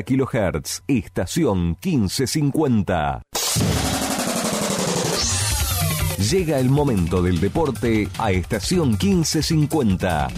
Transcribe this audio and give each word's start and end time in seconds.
kHz, 0.00 0.84
estación 0.88 1.76
1550. 1.84 3.22
Llega 6.30 6.58
el 6.58 6.70
momento 6.70 7.20
del 7.20 7.40
deporte 7.40 8.08
a 8.18 8.32
estación 8.32 8.90
1550. 8.90 10.28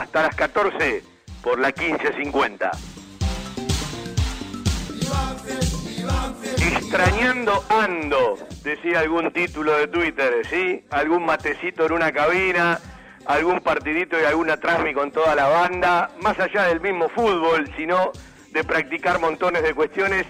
Hasta 0.00 0.22
las 0.22 0.34
14 0.34 1.02
por 1.42 1.58
la 1.58 1.68
1550. 1.68 2.70
Extrañando 6.58 7.64
ando, 7.68 8.38
decía 8.62 9.00
algún 9.00 9.32
título 9.32 9.76
de 9.76 9.88
Twitter, 9.88 10.46
¿sí? 10.48 10.84
Algún 10.90 11.24
matecito 11.24 11.86
en 11.86 11.92
una 11.92 12.12
cabina, 12.12 12.78
algún 13.26 13.60
partidito 13.60 14.20
y 14.20 14.24
alguna 14.24 14.58
transmi 14.58 14.92
con 14.92 15.10
toda 15.10 15.34
la 15.34 15.48
banda, 15.48 16.10
más 16.22 16.38
allá 16.38 16.64
del 16.64 16.80
mismo 16.80 17.08
fútbol, 17.08 17.70
sino 17.76 18.12
de 18.52 18.64
practicar 18.64 19.18
montones 19.18 19.62
de 19.62 19.74
cuestiones 19.74 20.26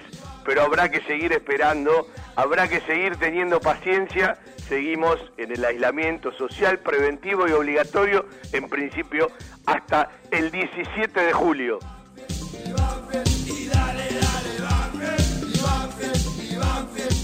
pero 0.47 0.63
habrá 0.63 0.89
que 0.89 1.01
seguir 1.01 1.33
esperando, 1.33 2.07
habrá 2.37 2.69
que 2.69 2.81
seguir 2.83 3.17
teniendo 3.17 3.61
paciencia. 3.61 4.39
Seguimos 4.69 5.19
en 5.37 5.51
el 5.53 5.65
aislamiento 5.65 6.33
social 6.33 6.79
preventivo 6.79 7.49
y 7.49 7.53
obligatorio, 7.53 8.27
en 8.53 8.69
principio, 8.69 9.31
hasta 9.67 10.09
el 10.31 10.53
17 10.53 11.21
de 11.21 11.33
julio. 11.33 11.81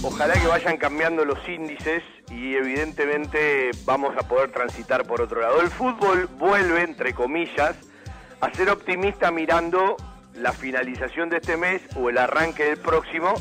Ojalá 0.05 0.35
que 0.35 0.47
vayan 0.49 0.77
cambiando 0.77 1.25
los 1.25 1.49
índices 1.49 2.03
y 2.29 2.57
evidentemente 2.57 3.71
vamos 3.85 4.17
a 4.19 4.27
poder 4.27 4.51
transitar 4.51 5.05
por 5.07 5.21
otro 5.21 5.41
lado. 5.41 5.61
El 5.61 5.71
fútbol 5.71 6.27
vuelve, 6.39 6.83
entre 6.83 7.15
comillas, 7.15 7.77
a 8.41 8.53
ser 8.53 8.69
optimista 8.71 9.31
mirando 9.31 9.97
la 10.35 10.53
finalización 10.53 11.31
de 11.31 11.39
este 11.39 11.57
mes 11.57 11.83
o 11.97 12.09
el 12.11 12.19
arranque 12.19 12.65
del 12.65 12.79
próximo 12.79 13.35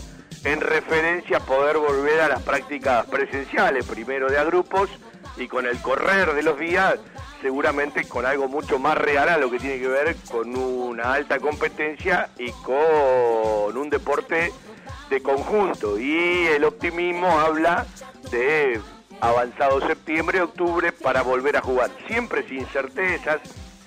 en 0.44 0.62
referencia 0.62 1.38
a 1.38 1.40
poder 1.42 1.78
volver 1.78 2.22
a 2.22 2.28
las 2.28 2.42
prácticas 2.42 3.06
presenciales, 3.08 3.86
primero 3.86 4.30
de 4.30 4.40
a 4.40 4.44
grupos 4.44 4.90
y 5.38 5.48
con 5.48 5.66
el 5.66 5.82
correr 5.82 6.34
de 6.34 6.44
los 6.44 6.60
días 6.60 7.00
seguramente 7.42 8.08
con 8.08 8.26
algo 8.26 8.48
mucho 8.48 8.80
más 8.80 8.98
real 8.98 9.28
a 9.30 9.38
lo 9.38 9.50
que 9.50 9.60
tiene 9.60 9.80
que 9.80 9.88
ver 9.88 10.16
con 10.30 10.56
una 10.56 11.14
alta 11.14 11.40
competencia 11.40 12.30
y 12.38 12.52
con 12.52 13.76
un 13.78 13.90
deporte 13.90 14.52
de 15.10 15.22
conjunto. 15.22 16.00
Y 16.00 16.46
el 16.48 16.64
optimismo 16.64 17.40
habla 17.40 17.86
de 18.32 18.80
avanzado 19.20 19.86
septiembre, 19.86 20.42
octubre 20.42 20.92
para 20.92 21.22
volver 21.24 21.58
a 21.58 21.62
jugar. 21.62 21.90
Siempre 22.08 22.48
sin 22.48 22.66
certezas, 22.68 23.42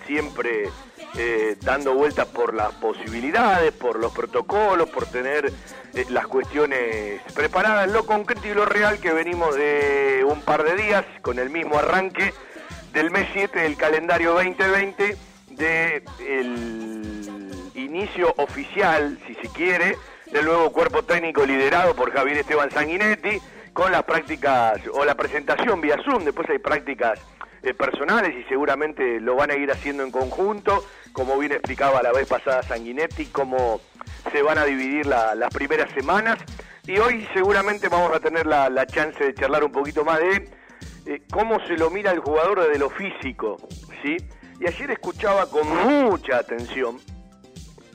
siempre 0.06 0.70
eh, 1.16 1.56
dando 1.60 1.94
vueltas 1.94 2.26
por 2.26 2.54
las 2.54 2.72
posibilidades, 2.75 3.72
por 3.72 3.98
los 3.98 4.12
protocolos, 4.12 4.88
por 4.91 5.06
tener 5.06 5.53
eh, 5.94 6.04
las 6.10 6.26
cuestiones 6.26 7.20
preparadas, 7.34 7.88
lo 7.91 8.04
concreto 8.04 8.48
y 8.48 8.54
lo 8.54 8.65
real 8.65 8.98
que 8.98 9.12
venimos 9.12 9.54
de 9.54 10.25
un 10.28 10.41
par 10.42 10.65
de 10.65 10.75
días 10.76 11.04
con 11.22 11.38
el 11.38 11.50
mismo 11.50 11.78
arranque 11.78 12.34
del 12.92 13.10
mes 13.10 13.28
7 13.32 13.60
del 13.60 13.76
calendario 13.76 14.32
2020 14.34 15.16
del 15.50 16.04
inicio 17.75 18.34
oficial, 18.38 19.19
si 19.26 19.34
se 19.34 19.48
quiere, 19.48 19.97
del 20.32 20.47
nuevo 20.47 20.72
cuerpo 20.72 21.04
técnico 21.04 21.47
liderado 21.47 21.94
por 21.94 22.12
Javier 22.12 22.38
Esteban 22.38 22.71
Sanguinetti 22.71 23.41
con 23.72 23.92
las 23.92 24.03
prácticas 24.04 24.81
o 24.92 25.04
la 25.04 25.15
presentación 25.15 25.81
vía 25.81 25.97
Zoom, 26.04 26.25
después 26.25 26.48
hay 26.48 26.59
prácticas 26.59 27.21
eh, 27.65 27.75
personales 27.75 28.35
y 28.37 28.45
seguramente 28.45 29.21
lo 29.21 29.37
van 29.37 29.51
a 29.51 29.57
ir 29.57 29.71
haciendo 29.71 30.03
en 30.03 30.11
conjunto 30.11 30.85
como 31.15 31.39
bien 31.39 31.53
explicaba 31.53 32.03
la 32.03 32.13
vez 32.13 32.29
pasada 32.29 32.63
Sanguinetti, 32.63 33.27
cómo 33.27 33.81
se 34.31 34.43
van 34.43 34.59
a 34.59 34.65
dividir 34.65 35.07
las 35.07 35.55
primeras 35.55 35.91
semanas. 35.93 36.39
Y 36.87 36.99
hoy 36.99 37.27
seguramente 37.33 37.89
vamos 37.89 38.15
a 38.15 38.21
tener 38.21 38.47
la, 38.47 38.87
chance 38.87 39.25
de 39.25 39.33
charlar 39.33 39.65
un 39.65 39.73
poquito 39.73 40.05
más 40.05 40.19
de 40.19 40.51
eh, 41.07 41.23
cómo 41.33 41.65
se 41.67 41.79
lo 41.79 41.89
mira 41.89 42.11
el 42.11 42.19
jugador 42.19 42.61
desde 42.61 42.79
lo 42.79 42.91
físico. 42.91 43.57
¿sí? 44.03 44.17
Y 44.61 44.67
ayer 44.67 44.91
escuchaba 44.91 45.49
con 45.49 45.67
mucha 45.69 46.39
atención 46.39 46.99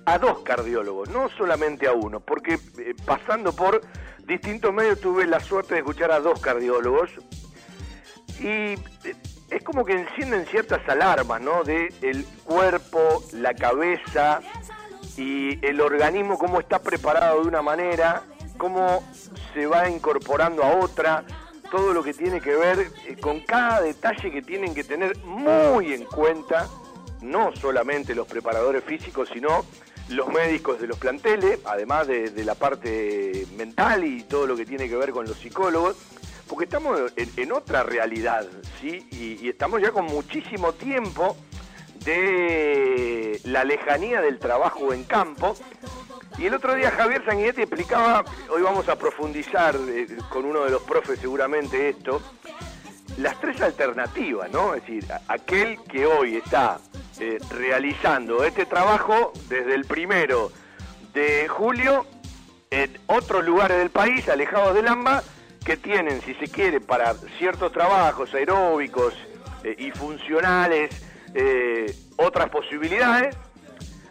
a 0.06 0.18
dos 0.18 0.40
cardiólogos, 0.40 1.10
no 1.10 1.30
solamente 1.38 1.86
a 1.86 1.92
uno, 1.92 2.22
porque 2.22 2.54
eh, 2.54 2.96
pasando 3.06 3.54
por 3.54 3.82
distintos 4.26 4.74
medios 4.74 5.00
tuve 5.02 5.28
la 5.28 5.42
suerte 5.42 5.74
de 5.74 5.82
escuchar 5.82 6.12
a 6.12 6.20
dos 6.20 6.40
cardiólogos 6.40 7.12
y 8.40 8.76
es 9.50 9.64
como 9.64 9.86
que 9.86 9.94
encienden 9.94 10.46
ciertas 10.46 10.88
alarmas, 10.88 11.42
¿no? 11.42 11.64
De 11.64 11.94
el 12.02 12.26
cuerpo, 12.44 13.24
la 13.34 13.54
cabeza 13.54 14.42
y 15.18 15.64
el 15.66 15.82
organismo, 15.82 16.38
cómo 16.38 16.60
está 16.60 16.80
preparado 16.80 17.42
de 17.42 17.48
una 17.48 17.62
manera, 17.62 18.24
cómo 18.58 19.04
se 19.54 19.66
va 19.66 19.90
incorporando 19.90 20.64
a 20.64 20.78
otra, 20.78 21.24
todo 21.72 21.94
lo 21.94 22.04
que 22.04 22.14
tiene 22.14 22.42
que 22.42 22.56
ver 22.56 22.92
eh, 23.08 23.16
con 23.20 23.42
cada 23.42 23.82
detalle 23.82 24.32
que 24.32 24.42
tienen 24.42 24.74
que 24.74 24.84
tener 24.84 25.18
muy 25.20 25.94
en 25.94 26.06
cuenta, 26.06 26.68
no 27.22 27.56
solamente 27.56 28.16
los 28.16 28.28
preparadores 28.28 28.84
físicos, 28.84 29.30
sino 29.34 29.66
los 30.10 30.28
médicos 30.30 30.80
de 30.80 30.88
los 30.88 30.98
planteles, 30.98 31.60
además 31.66 32.08
de, 32.08 32.32
de 32.32 32.44
la 32.44 32.56
parte 32.56 33.46
mental 33.56 34.04
y 34.04 34.24
todo 34.24 34.48
lo 34.48 34.56
que 34.56 34.66
tiene 34.66 34.90
que 34.90 34.96
ver 34.96 35.12
con 35.12 35.28
los 35.28 35.38
psicólogos 35.38 35.98
porque 36.50 36.66
estamos 36.66 37.14
en, 37.16 37.52
otra 37.52 37.84
realidad, 37.84 38.46
¿sí? 38.82 39.08
Y, 39.12 39.48
estamos 39.48 39.82
ya 39.82 39.92
con 39.92 40.06
muchísimo 40.06 40.74
tiempo 40.74 41.38
de 42.04 43.40
la 43.44 43.64
lejanía 43.64 44.20
del 44.22 44.40
trabajo 44.40 44.92
en 44.92 45.04
campo. 45.04 45.56
Y 46.40 46.48
el 46.48 46.56
otro 46.56 46.74
día 46.74 46.90
Javier 46.92 47.24
Sanguinetti 47.24 47.62
explicaba, 47.62 48.26
hoy 48.50 48.62
vamos 48.64 48.90
a 48.90 48.98
profundizar 48.98 49.76
eh, 49.76 50.08
con 50.30 50.46
uno 50.46 50.64
de 50.64 50.72
los 50.72 50.82
profes 50.84 51.20
seguramente 51.20 51.90
esto, 51.90 52.22
las 53.18 53.40
tres 53.40 53.62
alternativas, 53.62 54.50
¿no? 54.52 54.74
Es 54.74 54.82
decir, 54.82 55.06
aquel 55.28 55.78
que 55.84 56.06
hoy 56.08 56.38
está 56.38 56.80
eh, 57.20 57.38
realizando 57.52 58.44
este 58.44 58.66
trabajo 58.66 59.34
desde 59.50 59.76
el 59.76 59.86
primero 59.86 60.52
de 61.14 61.48
julio 61.48 62.06
en 62.72 62.98
otros 63.08 63.46
lugares 63.46 63.78
del 63.78 63.90
país, 63.90 64.28
alejados 64.30 64.74
del 64.74 64.88
AMBA, 64.88 65.22
que 65.64 65.78
tienen, 65.78 66.22
si 66.22 66.34
se 66.36 66.48
quiere, 66.48 66.80
para 66.80 67.14
ciertos 67.38 67.72
trabajos 67.72 68.34
aeróbicos 68.34 69.14
eh, 69.64 69.76
y 69.78 69.92
funcionales 69.92 70.90
eh, 71.34 71.94
otras 72.18 72.50
posibilidades, 72.50 73.36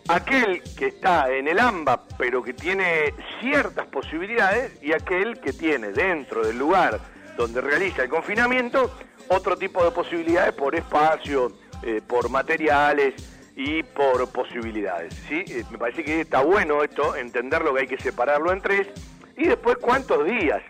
aquel 0.09 0.63
que 0.77 0.87
está 0.87 1.31
en 1.31 1.49
el 1.49 1.59
AMBA 1.59 2.05
pero 2.17 2.43
que 2.43 2.55
tiene 2.55 3.13
ciertas 3.41 3.87
posibilidades 3.89 4.83
y 4.83 4.93
aquel 4.93 5.41
que 5.41 5.53
tiene 5.53 5.89
dentro 5.89 6.47
del 6.47 6.59
lugar 6.59 7.01
donde 7.37 7.61
realiza 7.61 8.03
el 8.03 8.09
confinamiento, 8.09 8.91
otro 9.29 9.57
tipo 9.57 9.85
de 9.85 9.91
posibilidades 9.91 10.53
por 10.55 10.75
espacio, 10.75 11.53
eh, 11.83 12.01
por 12.07 12.31
materiales 12.31 13.15
y 13.55 13.83
por 13.83 14.31
posibilidades. 14.31 15.15
¿sí? 15.29 15.45
Me 15.71 15.79
parece 15.79 16.05
que 16.05 16.21
está 16.21 16.43
bueno 16.43 16.83
esto, 16.83 17.15
entenderlo 17.17 17.75
que 17.75 17.81
hay 17.81 17.87
que 17.87 17.99
separarlo 17.99 18.53
en 18.53 18.61
tres, 18.61 18.89
y 19.37 19.47
después 19.47 19.77
cuántos 19.77 20.25
días 20.25 20.63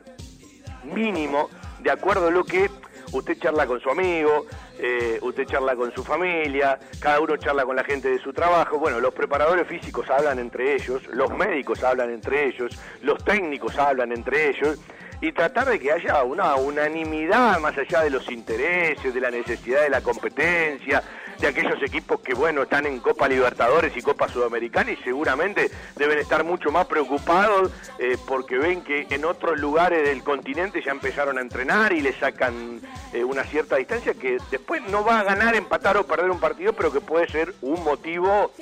mínimo, 0.85 1.51
de 1.81 1.91
acuerdo 1.91 2.29
a 2.29 2.31
lo 2.31 2.45
que 2.45 2.71
usted 3.13 3.39
charla 3.39 3.67
con 3.67 3.81
su 3.81 3.91
amigo, 3.91 4.47
eh, 4.79 5.19
usted 5.23 5.47
charla 5.47 5.75
con 5.75 5.93
su 5.95 6.05
familia, 6.05 6.79
cada 7.01 7.21
uno 7.21 7.37
charla 7.37 7.65
con 7.65 7.77
la 7.77 7.85
gente 7.85 8.09
de 8.09 8.19
su 8.19 8.33
trabajo. 8.33 8.79
Bueno, 8.79 9.01
los 9.01 9.15
preparadores 9.15 9.67
físicos 9.67 10.09
hablan 10.11 10.39
entre 10.39 10.75
ellos, 10.75 11.07
los 11.09 11.31
médicos 11.31 11.83
hablan 11.83 12.11
entre 12.11 12.49
ellos, 12.49 12.79
los 13.03 13.25
técnicos 13.25 13.79
hablan 13.79 14.13
entre 14.13 14.51
ellos 14.51 14.79
y 15.21 15.33
tratar 15.33 15.69
de 15.69 15.81
que 15.81 15.91
haya 15.91 16.23
una 16.23 16.55
unanimidad 16.55 17.59
más 17.59 17.77
allá 17.77 18.03
de 18.03 18.11
los 18.11 18.31
intereses, 18.31 19.13
de 19.13 19.21
la 19.21 19.31
necesidad 19.31 19.83
de 19.83 19.91
la 19.91 20.01
competencia, 20.01 21.03
de 21.39 21.47
aquellos 21.47 21.83
equipos 21.83 22.21
que, 22.21 22.35
bueno, 22.35 22.63
están 22.63 22.87
en 22.87 22.99
Copa 23.01 23.29
Libertadores 23.29 23.97
y 23.97 24.03
Copa 24.03 24.29
Sudamericana 24.29 24.91
y 24.91 24.97
seguramente 24.97 25.71
deben 25.97 26.19
estar 26.19 26.45
mucho 26.45 26.71
más 26.71 26.87
preocupados 26.87 27.73
eh, 27.99 28.17
porque 28.27 28.59
ven 28.59 28.83
que 28.83 29.07
en 29.11 29.25
otros 29.25 29.59
lugares 29.59 30.05
del 30.05 30.23
continente 30.25 30.83
ya 30.85 30.91
empezaron 30.91 31.39
a 31.39 31.41
entrenar 31.41 31.93
y 31.93 32.01
le 32.01 32.13
sacan 32.13 32.81
eh, 33.13 33.25
una 33.25 33.45
cierta 33.45 33.77
distancia 33.77 34.15
que 34.15 34.39
después 34.51 34.83
no 34.91 35.05
va 35.05 35.21
a 35.21 35.25
ganar, 35.25 35.55
empatar 35.55 35.97
o 35.97 36.07
perder 36.07 36.31
un 36.31 36.41
partido, 36.41 36.73
pero 36.73 36.93
que 36.93 37.01
puede 37.01 37.29
ser 37.29 37.55
un 37.63 37.83
motivo 37.85 38.53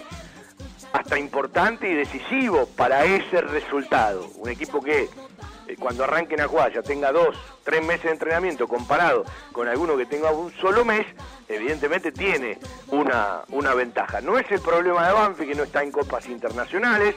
hasta 0.92 1.18
importante 1.18 1.88
y 1.88 1.94
decisivo 1.94 2.66
para 2.76 3.04
ese 3.04 3.40
resultado. 3.40 4.28
Un 4.36 4.50
equipo 4.50 4.80
que 4.80 5.08
cuando 5.78 6.04
arranquen 6.04 6.40
a 6.40 6.48
jugar 6.48 6.72
ya 6.72 6.82
tenga 6.82 7.12
dos, 7.12 7.36
tres 7.64 7.84
meses 7.84 8.04
de 8.04 8.10
entrenamiento 8.10 8.68
comparado 8.68 9.24
con 9.52 9.68
alguno 9.68 9.96
que 9.96 10.06
tenga 10.06 10.30
un 10.30 10.52
solo 10.54 10.84
mes, 10.84 11.06
evidentemente 11.48 12.12
tiene 12.12 12.58
una, 12.88 13.42
una 13.50 13.74
ventaja. 13.74 14.20
No 14.20 14.38
es 14.38 14.50
el 14.50 14.60
problema 14.60 15.06
de 15.06 15.12
Banfield 15.12 15.50
que 15.50 15.56
no 15.56 15.64
está 15.64 15.82
en 15.82 15.92
copas 15.92 16.26
internacionales, 16.28 17.14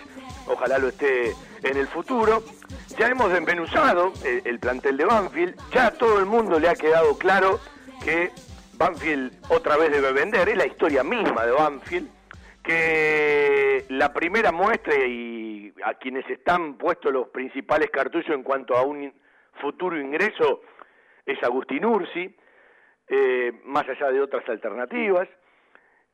ojalá 0.47 0.77
lo 0.77 0.89
esté 0.89 1.35
en 1.63 1.77
el 1.77 1.87
futuro. 1.87 2.43
Ya 2.97 3.07
hemos 3.07 3.31
desmenuzado 3.31 4.11
el, 4.23 4.41
el 4.45 4.59
plantel 4.59 4.97
de 4.97 5.05
Banfield, 5.05 5.55
ya 5.71 5.87
a 5.87 5.91
todo 5.91 6.19
el 6.19 6.25
mundo 6.25 6.59
le 6.59 6.69
ha 6.69 6.75
quedado 6.75 7.17
claro 7.17 7.59
que 8.03 8.31
Banfield 8.73 9.33
otra 9.49 9.77
vez 9.77 9.91
debe 9.91 10.11
vender, 10.11 10.49
es 10.49 10.57
la 10.57 10.65
historia 10.65 11.03
misma 11.03 11.45
de 11.45 11.51
Banfield 11.51 12.18
que 12.69 13.85
la 13.89 14.13
primera 14.13 14.51
muestra 14.51 14.93
y 14.95 15.73
a 15.83 15.95
quienes 15.95 16.29
están 16.29 16.77
puestos 16.77 17.11
los 17.11 17.29
principales 17.29 17.89
cartuchos 17.89 18.29
en 18.35 18.43
cuanto 18.43 18.77
a 18.77 18.83
un 18.83 19.11
futuro 19.59 19.99
ingreso 19.99 20.61
es 21.25 21.41
Agustín 21.41 21.83
Ursi, 21.83 22.35
eh, 23.07 23.53
más 23.65 23.89
allá 23.89 24.11
de 24.11 24.21
otras 24.21 24.47
alternativas, 24.47 25.27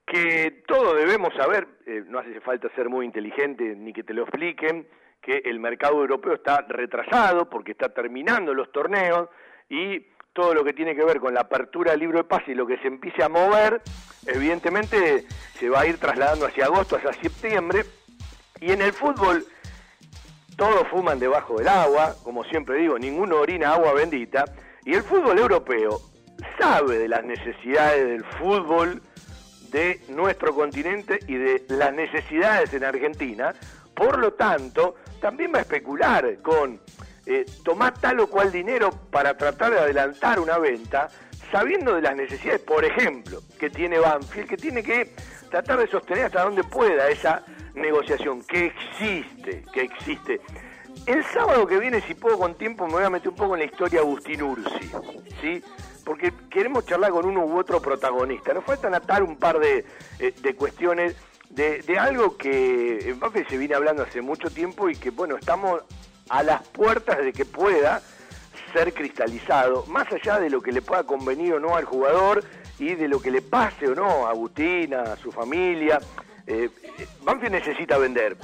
que 0.07 0.63
todos 0.65 0.95
debemos 0.95 1.33
saber, 1.33 1.67
eh, 1.87 2.03
no 2.07 2.19
hace 2.19 2.39
falta 2.39 2.69
ser 2.73 2.87
muy 2.87 3.05
inteligente 3.05 3.75
ni 3.75 3.91
que 3.91 4.03
te 4.03 4.13
lo 4.13 4.21
expliquen, 4.21 4.87
que 5.21 5.41
el 5.43 5.59
mercado 5.59 5.95
europeo 5.95 6.35
está 6.35 6.65
retrasado 6.69 7.49
porque 7.49 7.73
está 7.73 7.89
terminando 7.89 8.53
los 8.53 8.71
torneos 8.71 9.27
y 9.67 10.05
todo 10.35 10.53
lo 10.53 10.65
que 10.65 10.73
tiene 10.73 10.95
que 10.95 11.05
ver 11.05 11.21
con 11.21 11.33
la 11.33 11.41
apertura 11.41 11.91
del 11.91 12.01
libro 12.01 12.17
de 12.17 12.25
paz 12.25 12.43
y 12.47 12.53
lo 12.53 12.67
que 12.67 12.77
se 12.79 12.89
empiece 12.89 13.23
a 13.23 13.29
mover, 13.29 13.81
evidentemente 14.27 15.25
se 15.57 15.69
va 15.69 15.79
a 15.79 15.87
ir 15.87 15.97
trasladando 15.97 16.45
hacia 16.45 16.65
agosto, 16.65 16.97
hacia 16.97 17.13
septiembre, 17.13 17.85
y 18.59 18.73
en 18.73 18.81
el 18.81 18.91
fútbol 18.91 19.45
todos 20.57 20.89
fuman 20.89 21.19
debajo 21.19 21.57
del 21.57 21.69
agua, 21.69 22.15
como 22.21 22.43
siempre 22.43 22.75
digo, 22.79 22.99
ninguno 22.99 23.37
orina 23.37 23.71
agua 23.71 23.93
bendita, 23.93 24.43
y 24.83 24.93
el 24.93 25.03
fútbol 25.03 25.39
europeo 25.39 26.01
sabe 26.59 26.99
de 26.99 27.07
las 27.07 27.23
necesidades 27.23 28.05
del 28.05 28.25
fútbol 28.25 29.01
de 29.71 30.01
nuestro 30.09 30.53
continente 30.53 31.17
y 31.27 31.35
de 31.35 31.63
las 31.69 31.93
necesidades 31.93 32.73
en 32.73 32.83
Argentina, 32.83 33.53
por 33.95 34.19
lo 34.19 34.33
tanto, 34.33 34.95
también 35.21 35.53
va 35.53 35.59
a 35.59 35.61
especular 35.61 36.41
con 36.41 36.81
eh, 37.25 37.45
tomar 37.63 38.00
tal 38.00 38.19
o 38.19 38.27
cual 38.27 38.51
dinero 38.51 38.92
para 39.10 39.36
tratar 39.36 39.74
de 39.74 39.80
adelantar 39.80 40.39
una 40.39 40.57
venta, 40.57 41.10
sabiendo 41.51 41.95
de 41.95 42.01
las 42.01 42.16
necesidades, 42.16 42.62
por 42.62 42.86
ejemplo, 42.86 43.42
que 43.60 43.69
tiene 43.69 44.00
Banfield, 44.00 44.48
que 44.48 44.57
tiene 44.57 44.83
que 44.83 45.13
tratar 45.50 45.80
de 45.80 45.88
sostener 45.88 46.25
hasta 46.25 46.44
donde 46.44 46.63
pueda 46.63 47.10
esa 47.10 47.44
negociación, 47.74 48.44
que 48.44 48.68
existe, 48.68 49.63
que 49.74 49.81
existe. 49.81 50.42
El 51.06 51.24
sábado 51.25 51.68
que 51.68 51.77
viene, 51.77 52.01
si 52.01 52.16
puedo 52.16 52.38
con 52.39 52.56
tiempo, 52.56 52.88
me 52.88 52.94
voy 52.94 53.04
a 53.04 53.10
meter 53.10 53.30
un 53.30 53.36
poco 53.36 53.56
en 53.56 53.60
la 53.60 53.66
historia 53.66 54.00
de 54.00 54.06
Agustín 54.06 54.42
Ursi, 54.42 54.92
¿sí? 55.42 55.63
Porque 56.04 56.33
queremos 56.50 56.86
charlar 56.86 57.12
con 57.12 57.25
uno 57.25 57.45
u 57.45 57.57
otro 57.60 57.81
protagonista. 57.81 58.54
Nos 58.54 58.63
faltan 58.63 58.95
atar 58.95 59.22
un 59.22 59.38
par 59.38 59.60
de, 59.60 59.86
eh, 60.19 60.56
cuestiones 60.56 61.16
de, 61.50 62.00
algo 62.00 62.38
que 62.38 63.10
en 63.10 63.19
Banfield 63.19 63.48
se 63.50 63.57
viene 63.57 63.75
hablando 63.75 64.04
hace 64.04 64.22
mucho 64.22 64.50
tiempo 64.50 64.89
y 64.89 64.95
que, 64.95 65.12
bueno, 65.12 65.38
estamos 65.38 65.83
a 66.30 66.44
las 66.44 66.68
puertas 66.69 67.18
de 67.19 67.33
que 67.33 67.45
pueda 67.45 68.01
ser 68.74 68.94
cristalizado, 68.94 69.86
más 69.88 70.12
allá 70.12 70.39
de 70.39 70.50
lo 70.50 70.62
que 70.62 70.72
le 70.72 70.81
pueda 70.81 71.04
convenir 71.04 71.54
o 71.54 71.60
no 71.60 71.75
al 71.75 71.86
jugador 71.86 72.44
y 72.77 72.95
de 72.95 73.07
lo 73.07 73.22
que 73.22 73.31
le 73.31 73.42
pase 73.42 73.88
o 73.88 73.95
no 73.95 74.27
a 74.27 74.31
Agustina, 74.31 75.01
a 75.04 75.18
su 75.18 75.31
familia. 75.31 76.00
Eh, 76.45 76.69
Banfield 77.24 77.54
necesita 77.54 77.98
vender. 77.98 78.38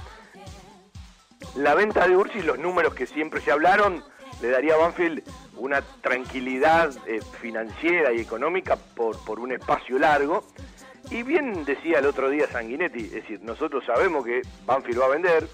La 1.56 1.75
venta 1.75 2.07
de 2.07 2.16
Ursi, 2.16 2.42
los 2.42 2.60
números 2.60 2.94
que 2.94 3.07
siempre 3.07 3.42
se 3.42 3.51
hablaron, 3.51 4.04
le 4.42 4.50
daría 4.50 4.75
a 4.75 4.78
Banfield 4.78 5.24
una 5.57 5.81
tranquilidad 5.81 6.92
eh, 7.07 7.19
financiera 7.42 8.13
y 8.13 8.22
económica 8.22 8.75
por, 8.75 9.24
por 9.25 9.39
un 9.39 9.51
espacio 9.51 10.00
largo. 10.00 10.45
Y 11.10 11.24
bien 11.24 11.66
decía 11.66 12.00
el 12.00 12.06
otro 12.06 12.30
día 12.30 12.48
Sanguinetti, 12.48 13.06
es 13.06 13.12
decir, 13.12 13.42
nosotros 13.42 13.83
sabemos 13.86 14.24
que 14.24 14.44
Banfield 14.66 15.01
va 15.01 15.06
a 15.06 15.10
vender, 15.10 15.48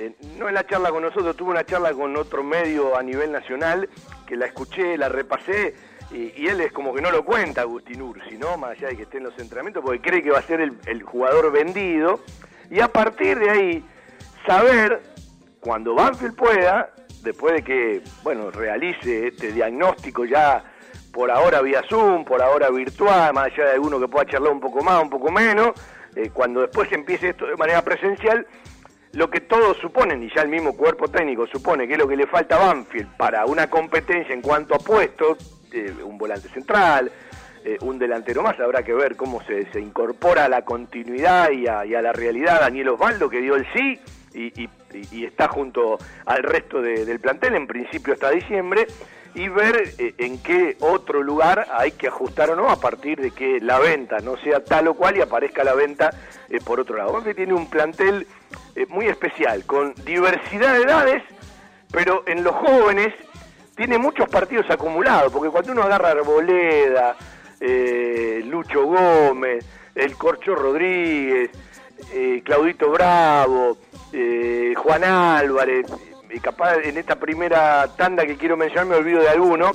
eh, 0.00 0.14
no 0.38 0.46
en 0.46 0.54
la 0.54 0.64
charla 0.64 0.90
con 0.90 1.02
nosotros, 1.02 1.36
tuve 1.36 1.50
una 1.50 1.64
charla 1.64 1.92
con 1.92 2.16
otro 2.16 2.44
medio 2.44 2.96
a 2.96 3.02
nivel 3.02 3.32
nacional 3.32 3.88
que 4.28 4.36
la 4.36 4.46
escuché, 4.46 4.96
la 4.96 5.08
repasé 5.08 5.74
y, 6.12 6.46
él 6.46 6.60
es 6.60 6.70
como 6.70 6.94
que 6.94 7.02
no 7.02 7.10
lo 7.10 7.24
cuenta 7.24 7.62
Agustín 7.62 8.00
Ursi, 8.02 8.38
¿no? 8.38 8.56
Más 8.56 8.70
allá 8.70 8.90
de 8.90 8.96
que 8.96 9.02
esté 9.02 9.18
en 9.18 9.24
los 9.24 9.36
entrenamientos, 9.40 9.82
porque 9.82 10.00
cree 10.00 10.22
que 10.22 10.30
va 10.30 10.38
a 10.38 10.42
ser 10.42 10.60
el, 10.60 11.02
jugador 11.02 11.50
vendido 11.50 12.20
y 12.70 12.78
a 12.78 12.86
partir 12.86 13.40
de 13.40 13.50
ahí 13.50 13.84
saber 14.46 15.02
cuando 15.58 15.96
Banfield 15.96 16.36
pueda, 16.36 16.94
después 17.24 17.54
de 17.54 17.64
que, 17.64 18.02
bueno, 18.22 18.52
realice 18.52 19.26
este 19.26 19.50
diagnóstico 19.50 20.24
ya 20.24 20.62
por 21.12 21.28
ahora 21.32 21.60
vía 21.60 21.82
Zoom, 21.88 22.24
por 22.24 22.40
ahora 22.40 22.70
virtual, 22.70 23.34
más 23.34 23.46
allá 23.46 23.64
de 23.64 23.72
alguno 23.72 23.98
que 23.98 24.06
pueda 24.06 24.26
charlar 24.26 24.52
un 24.52 24.60
poco 24.60 24.80
más, 24.80 25.02
un 25.02 25.10
poco 25.10 25.32
menos, 25.32 25.72
eh, 26.14 26.30
cuando 26.32 26.60
después 26.60 26.90
empiece 26.92 27.30
esto 27.30 27.46
de 27.46 27.56
manera 27.56 27.82
presencial, 27.82 28.46
lo 29.12 29.30
que 29.30 29.40
todos 29.40 29.76
suponen, 29.78 30.22
y 30.22 30.30
ya 30.34 30.42
el 30.42 30.48
mismo 30.48 30.76
cuerpo 30.76 31.08
técnico 31.08 31.46
supone 31.46 31.86
que 31.86 31.94
es 31.94 31.98
lo 31.98 32.08
que 32.08 32.16
le 32.16 32.26
falta 32.26 32.56
a 32.56 32.66
Banfield 32.66 33.16
para 33.16 33.46
una 33.46 33.68
competencia 33.68 34.34
en 34.34 34.42
cuanto 34.42 34.74
a 34.74 34.78
puestos, 34.78 35.38
eh, 35.72 35.94
un 36.04 36.18
volante 36.18 36.48
central, 36.48 37.10
eh, 37.64 37.76
un 37.82 37.98
delantero 37.98 38.42
más, 38.42 38.58
habrá 38.60 38.82
que 38.82 38.94
ver 38.94 39.16
cómo 39.16 39.42
se, 39.42 39.66
incorpora 39.80 40.44
a 40.44 40.48
la 40.48 40.62
continuidad 40.62 41.50
y 41.50 41.66
a, 41.66 41.84
la 41.84 42.12
realidad 42.12 42.60
Daniel 42.60 42.90
Osvaldo, 42.90 43.28
que 43.28 43.40
dio 43.40 43.56
el 43.56 43.66
sí 43.72 43.98
y, 44.34 44.68
está 45.24 45.48
junto 45.48 45.98
al 46.24 46.42
resto 46.42 46.80
del 46.80 47.20
plantel, 47.20 47.54
en 47.56 47.66
principio 47.66 48.14
hasta 48.14 48.30
diciembre, 48.30 48.86
y 49.34 49.48
ver 49.48 49.94
eh, 49.98 50.14
en 50.18 50.38
qué 50.38 50.76
otro 50.80 51.22
lugar 51.22 51.66
hay 51.72 51.92
que 51.92 52.08
ajustar 52.08 52.50
o 52.50 52.56
no 52.56 52.70
a 52.70 52.80
partir 52.80 53.20
de 53.20 53.30
que 53.30 53.60
la 53.60 53.78
venta 53.78 54.18
no 54.18 54.36
sea 54.38 54.64
tal 54.64 54.88
o 54.88 54.94
cual 54.94 55.16
y 55.16 55.20
aparezca 55.20 55.64
la 55.64 55.74
venta 55.74 56.10
por 56.64 56.80
otro 56.80 56.96
lado. 56.96 57.12
Banfield 57.12 57.36
tiene 57.36 57.54
un 57.54 57.68
plantel 57.68 58.26
eh, 58.78 58.86
muy 58.90 59.06
especial, 59.06 59.64
con 59.64 59.92
diversidad 60.04 60.74
de 60.74 60.82
edades, 60.82 61.22
pero 61.90 62.22
en 62.26 62.44
los 62.44 62.54
jóvenes 62.54 63.12
tiene 63.74 63.98
muchos 63.98 64.28
partidos 64.28 64.70
acumulados, 64.70 65.32
porque 65.32 65.50
cuando 65.50 65.72
uno 65.72 65.82
agarra 65.82 66.10
Arboleda, 66.10 67.16
eh, 67.58 68.40
Lucho 68.44 68.84
Gómez, 68.84 69.64
el 69.96 70.16
Corcho 70.16 70.54
Rodríguez, 70.54 71.50
eh, 72.12 72.40
Claudito 72.44 72.90
Bravo, 72.90 73.78
Juan 74.76 75.04
Álvarez, 75.04 75.86
y 76.30 76.40
capaz 76.40 76.76
en 76.82 76.96
esta 76.96 77.16
primera 77.16 77.86
tanda 77.96 78.26
que 78.26 78.36
quiero 78.36 78.56
mencionar 78.56 78.86
me 78.86 78.96
olvido 78.96 79.20
de 79.20 79.28
alguno, 79.28 79.72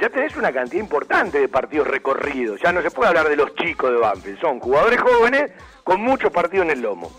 ya 0.00 0.08
tenés 0.10 0.36
una 0.36 0.52
cantidad 0.52 0.82
importante 0.82 1.40
de 1.40 1.48
partidos 1.48 1.86
recorridos. 1.86 2.60
Ya 2.60 2.72
no 2.72 2.82
se 2.82 2.90
puede 2.90 3.08
hablar 3.08 3.28
de 3.28 3.36
los 3.36 3.54
chicos 3.54 3.90
de 3.90 3.98
Banfield, 3.98 4.40
son 4.40 4.60
jugadores 4.60 5.00
jóvenes 5.00 5.52
con 5.84 6.00
muchos 6.00 6.32
partidos 6.32 6.66
en 6.66 6.72
el 6.72 6.80
lomo. 6.80 7.10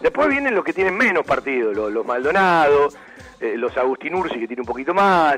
Después 0.00 0.28
vienen 0.28 0.54
los 0.54 0.64
que 0.64 0.72
tienen 0.72 0.96
menos 0.96 1.24
partidos, 1.24 1.76
los, 1.76 2.06
Maldonado, 2.06 2.88
eh, 3.40 3.54
los 3.56 3.76
Agustín 3.76 4.14
Ursi 4.14 4.38
que 4.38 4.46
tiene 4.46 4.62
un 4.62 4.68
poquito 4.68 4.94
más, 4.94 5.36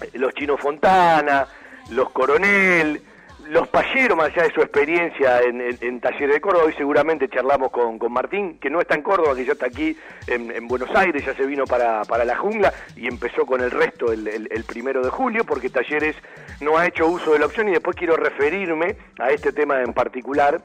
eh, 0.00 0.10
los 0.14 0.34
Chino 0.34 0.56
Fontana, 0.56 1.46
los 1.90 2.10
Coronel, 2.10 3.02
los 3.52 3.68
payeros, 3.68 4.16
más 4.16 4.28
allá 4.28 4.44
de 4.44 4.54
su 4.54 4.62
experiencia 4.62 5.42
en, 5.42 5.60
en, 5.60 6.00
Talleres 6.00 6.36
de 6.36 6.40
Córdoba, 6.40 6.64
hoy 6.64 6.72
seguramente 6.72 7.28
charlamos 7.28 7.70
con, 7.70 7.98
Martín, 8.10 8.58
que 8.58 8.70
no 8.70 8.80
está 8.80 8.94
en 8.94 9.02
Córdoba, 9.02 9.36
que 9.36 9.44
ya 9.44 9.52
está 9.52 9.66
aquí 9.66 9.94
en, 10.26 10.66
Buenos 10.66 10.88
Aires, 10.94 11.22
ya 11.24 11.34
se 11.34 11.44
vino 11.44 11.66
para, 11.66 12.02
para, 12.04 12.24
la 12.24 12.34
jungla 12.34 12.72
y 12.96 13.06
empezó 13.06 13.44
con 13.44 13.60
el 13.60 13.70
resto 13.70 14.10
el, 14.10 14.64
primero 14.66 15.02
de 15.02 15.10
julio, 15.10 15.44
porque 15.44 15.68
Talleres 15.68 16.16
no 16.62 16.78
ha 16.78 16.86
hecho 16.86 17.06
uso 17.06 17.34
de 17.34 17.40
la 17.40 17.46
opción 17.46 17.68
y 17.68 17.72
después 17.72 17.94
quiero 17.94 18.16
referirme 18.16 18.96
a 19.18 19.28
este 19.30 19.52
tema 19.52 19.82
en 19.82 19.92
particular. 19.92 20.62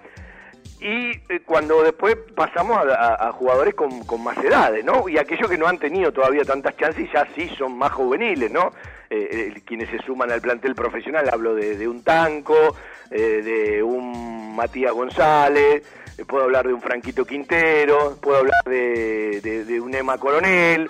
Y 0.79 1.12
eh, 1.29 1.41
cuando 1.46 1.81
después 1.81 2.15
pasamos 2.36 2.77
a, 2.77 3.31
jugadores 3.31 3.74
con, 3.74 4.05
con, 4.05 4.24
más 4.24 4.38
edades, 4.38 4.86
¿no? 4.86 5.10
Y 5.10 5.17
aquellos 5.17 5.50
que 5.50 5.57
no 5.57 5.67
han 5.67 5.79
tenido 5.79 6.12
todavía 6.12 6.43
tantas 6.43 6.77
chances 6.77 7.10
ya 7.12 7.27
sí 7.36 7.50
son 7.57 7.77
más 7.77 7.91
juveniles, 7.91 8.51
¿no? 8.51 8.72
Eh, 9.10 9.53
eh, 9.55 9.62
quienes 9.65 9.89
se 9.89 10.00
suman 10.00 10.31
al 10.31 10.41
plantel 10.41 10.75
profesional, 10.75 11.29
hablo 11.31 11.55
de, 11.55 11.88
un 11.88 12.03
Tanco, 12.03 12.75
eh, 13.10 13.41
de 13.41 13.81
un 13.81 14.53
Matías 14.53 14.91
González, 14.91 15.84
puedo 16.27 16.43
hablar 16.43 16.67
de 16.67 16.74
un 16.74 16.81
Franquito 16.81 17.24
Quintero, 17.24 18.17
puedo 18.22 18.39
hablar 18.39 18.63
de, 18.65 19.79
un 19.81 19.96
Emma 19.96 20.17
Coronel, 20.17 20.89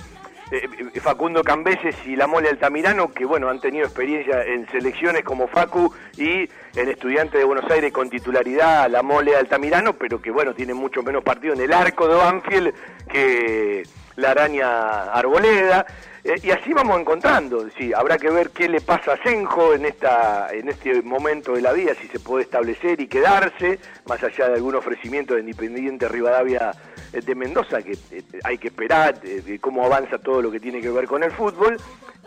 Facundo 1.01 1.43
Cambeses 1.43 1.95
y 2.05 2.15
la 2.15 2.27
Mole 2.27 2.49
Altamirano, 2.49 3.11
que 3.11 3.25
bueno, 3.25 3.49
han 3.49 3.59
tenido 3.59 3.85
experiencia 3.85 4.43
en 4.43 4.67
selecciones 4.69 5.23
como 5.23 5.47
Facu 5.47 5.93
y 6.17 6.49
el 6.75 6.89
estudiante 6.89 7.37
de 7.37 7.43
Buenos 7.43 7.69
Aires 7.69 7.91
con 7.91 8.09
titularidad, 8.09 8.89
la 8.89 9.03
Mole 9.03 9.35
Altamirano, 9.35 9.93
pero 9.93 10.21
que 10.21 10.31
bueno, 10.31 10.53
tiene 10.53 10.73
mucho 10.73 11.03
menos 11.03 11.23
partido 11.23 11.53
en 11.53 11.61
el 11.61 11.73
arco 11.73 12.07
de 12.07 12.15
Banfield 12.15 12.73
que 13.09 13.83
la 14.17 14.31
araña 14.31 15.03
Arboleda. 15.13 15.85
Eh, 16.23 16.35
y 16.43 16.51
así 16.51 16.73
vamos 16.73 16.99
encontrando, 16.99 17.65
sí, 17.77 17.93
habrá 17.93 18.17
que 18.17 18.29
ver 18.29 18.49
qué 18.49 18.67
le 18.67 18.81
pasa 18.81 19.13
a 19.13 19.23
Senjo 19.23 19.73
en, 19.73 19.85
esta, 19.85 20.49
en 20.51 20.67
este 20.67 21.01
momento 21.01 21.53
de 21.53 21.61
la 21.61 21.71
vida, 21.71 21.93
si 21.95 22.07
se 22.09 22.19
puede 22.19 22.43
establecer 22.43 22.99
y 22.99 23.07
quedarse, 23.07 23.79
más 24.05 24.21
allá 24.21 24.49
de 24.49 24.55
algún 24.55 24.75
ofrecimiento 24.75 25.35
de 25.35 25.39
Independiente 25.41 26.09
Rivadavia 26.09 26.71
eh, 27.13 27.21
de 27.21 27.33
Mendoza, 27.33 27.81
que 27.81 27.93
eh, 28.11 28.23
hay 28.43 28.57
que 28.57 28.67
esperar 28.67 29.21
cómo 29.61 29.85
avanza 29.85 30.17
todo 30.17 30.41
lo 30.41 30.51
que 30.51 30.59
tiene 30.59 30.81
que 30.81 30.89
ver 30.89 31.07
con 31.07 31.23
el 31.23 31.31
fútbol, 31.31 31.77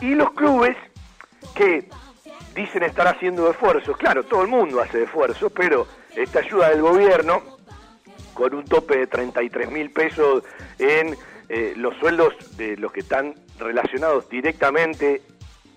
y 0.01 0.15
los 0.15 0.33
clubes 0.33 0.79
que 1.55 1.91
dicen 2.55 2.85
estar 2.85 3.07
haciendo 3.07 3.51
esfuerzos, 3.51 3.99
claro, 3.99 4.25
todo 4.25 4.41
el 4.43 4.49
mundo 4.49 4.81
hace 4.81 5.03
esfuerzos, 5.03 5.53
pero 5.53 5.87
esta 6.17 6.39
ayuda 6.39 6.71
del 6.71 6.81
gobierno, 6.81 7.43
con 8.33 8.55
un 8.55 8.65
tope 8.65 8.97
de 8.97 9.07
33 9.07 9.71
mil 9.71 9.91
pesos 9.91 10.43
en 10.79 11.15
los 11.77 11.97
sueldos 11.97 12.57
de 12.57 12.77
los 12.77 12.93
que 12.93 13.01
están 13.01 13.35
relacionados 13.59 14.29
directamente 14.29 15.23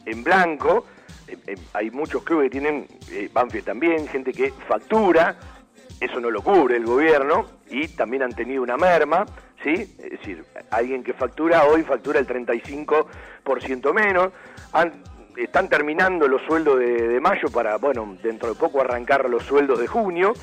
en 0.05 0.23
blanco. 0.23 0.85
Eh, 1.27 1.37
eh, 1.47 1.55
hay 1.73 1.91
muchos 1.91 2.23
clubes 2.23 2.45
que 2.45 2.59
tienen, 2.59 2.87
eh, 3.11 3.29
Banfield 3.31 3.65
también, 3.65 4.07
gente 4.07 4.31
que 4.31 4.51
factura, 4.67 5.35
eso 5.99 6.19
no 6.19 6.29
lo 6.29 6.41
cubre 6.41 6.77
el 6.77 6.85
gobierno, 6.85 7.45
y 7.69 7.87
también 7.89 8.23
han 8.23 8.33
tenido 8.33 8.61
una 8.61 8.77
merma, 8.77 9.25
¿sí? 9.63 9.73
Es 9.73 10.11
decir, 10.11 10.43
alguien 10.69 11.03
que 11.03 11.13
factura 11.13 11.65
hoy 11.65 11.83
factura 11.83 12.19
el 12.19 12.27
35% 12.27 13.93
menos. 13.93 14.31
están 15.35 15.67
terminando 15.67 16.27
los 16.27 16.43
sueldos 16.43 16.77
de 16.79 17.19
mayo 17.19 17.49
para, 17.51 17.77
bueno, 17.77 18.15
dentro 18.21 18.49
de 18.49 18.55
poco 18.55 18.81
arrancar 18.81 19.27
los 19.29 19.43
sueldos 19.43 19.79
de 19.79 19.87
junio 19.87 20.33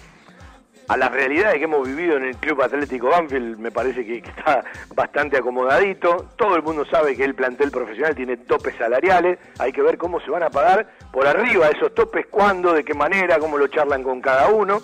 a 0.91 0.97
las 0.97 1.13
realidades 1.13 1.59
que 1.59 1.65
hemos 1.65 1.87
vivido 1.87 2.17
en 2.17 2.25
el 2.25 2.37
Club 2.37 2.63
Atlético 2.63 3.11
Banfield 3.11 3.61
me 3.61 3.71
parece 3.71 4.05
que 4.05 4.17
está 4.17 4.65
bastante 4.93 5.37
acomodadito. 5.37 6.27
Todo 6.35 6.57
el 6.57 6.65
mundo 6.65 6.85
sabe 6.85 7.15
que 7.15 7.23
el 7.23 7.37
plantel 7.37 7.71
profesional 7.71 8.17
tiene 8.17 8.37
topes 8.39 8.75
salariales. 8.77 9.39
Hay 9.61 9.71
que 9.71 9.83
ver 9.83 9.97
cómo 9.97 10.19
se 10.19 10.33
van 10.33 10.43
a 10.43 10.51
pagar 10.51 10.89
por 11.13 11.29
arriba 11.29 11.69
esos 11.69 11.95
topes, 11.95 12.27
cuándo, 12.27 12.73
de 12.73 12.83
qué 12.83 12.93
manera, 12.93 13.39
cómo 13.39 13.57
lo 13.57 13.69
charlan 13.69 14.03
con 14.03 14.21
cada 14.21 14.49
uno. 14.49 14.81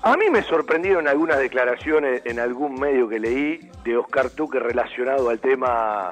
A 0.00 0.16
mí 0.16 0.30
me 0.30 0.42
sorprendieron 0.42 1.06
algunas 1.08 1.40
declaraciones 1.40 2.22
en 2.24 2.40
algún 2.40 2.80
medio 2.80 3.06
que 3.06 3.20
leí 3.20 3.70
de 3.84 3.98
Oscar 3.98 4.30
Tuque 4.30 4.60
relacionado 4.60 5.28
al 5.28 5.40
tema 5.40 6.10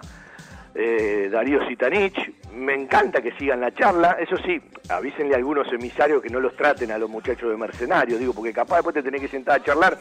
eh, 0.75 1.28
Darío 1.31 1.66
Sitanich. 1.66 2.33
Me 2.54 2.75
encanta 2.75 3.23
que 3.23 3.33
sigan 3.33 3.61
la 3.61 3.73
charla. 3.73 4.16
Eso 4.21 4.37
sí, 4.38 4.61
avísenle 4.88 5.35
a 5.35 5.38
algunos 5.38 5.73
emisarios 5.73 6.23
que 6.23 6.31
no 6.31 6.40
los 6.40 6.57
traten 6.57 6.90
a 6.90 6.99
los 6.99 7.09
muchachos 7.09 7.50
de 7.50 7.57
mercenarios, 7.57 8.19
digo, 8.19 8.33
porque 8.33 8.52
capaz 8.52 8.76
después 8.76 8.95
te 8.95 9.02
tenés 9.02 9.21
que 9.21 9.28
sentar 9.28 9.61
a 9.61 9.64
charlar 9.64 9.99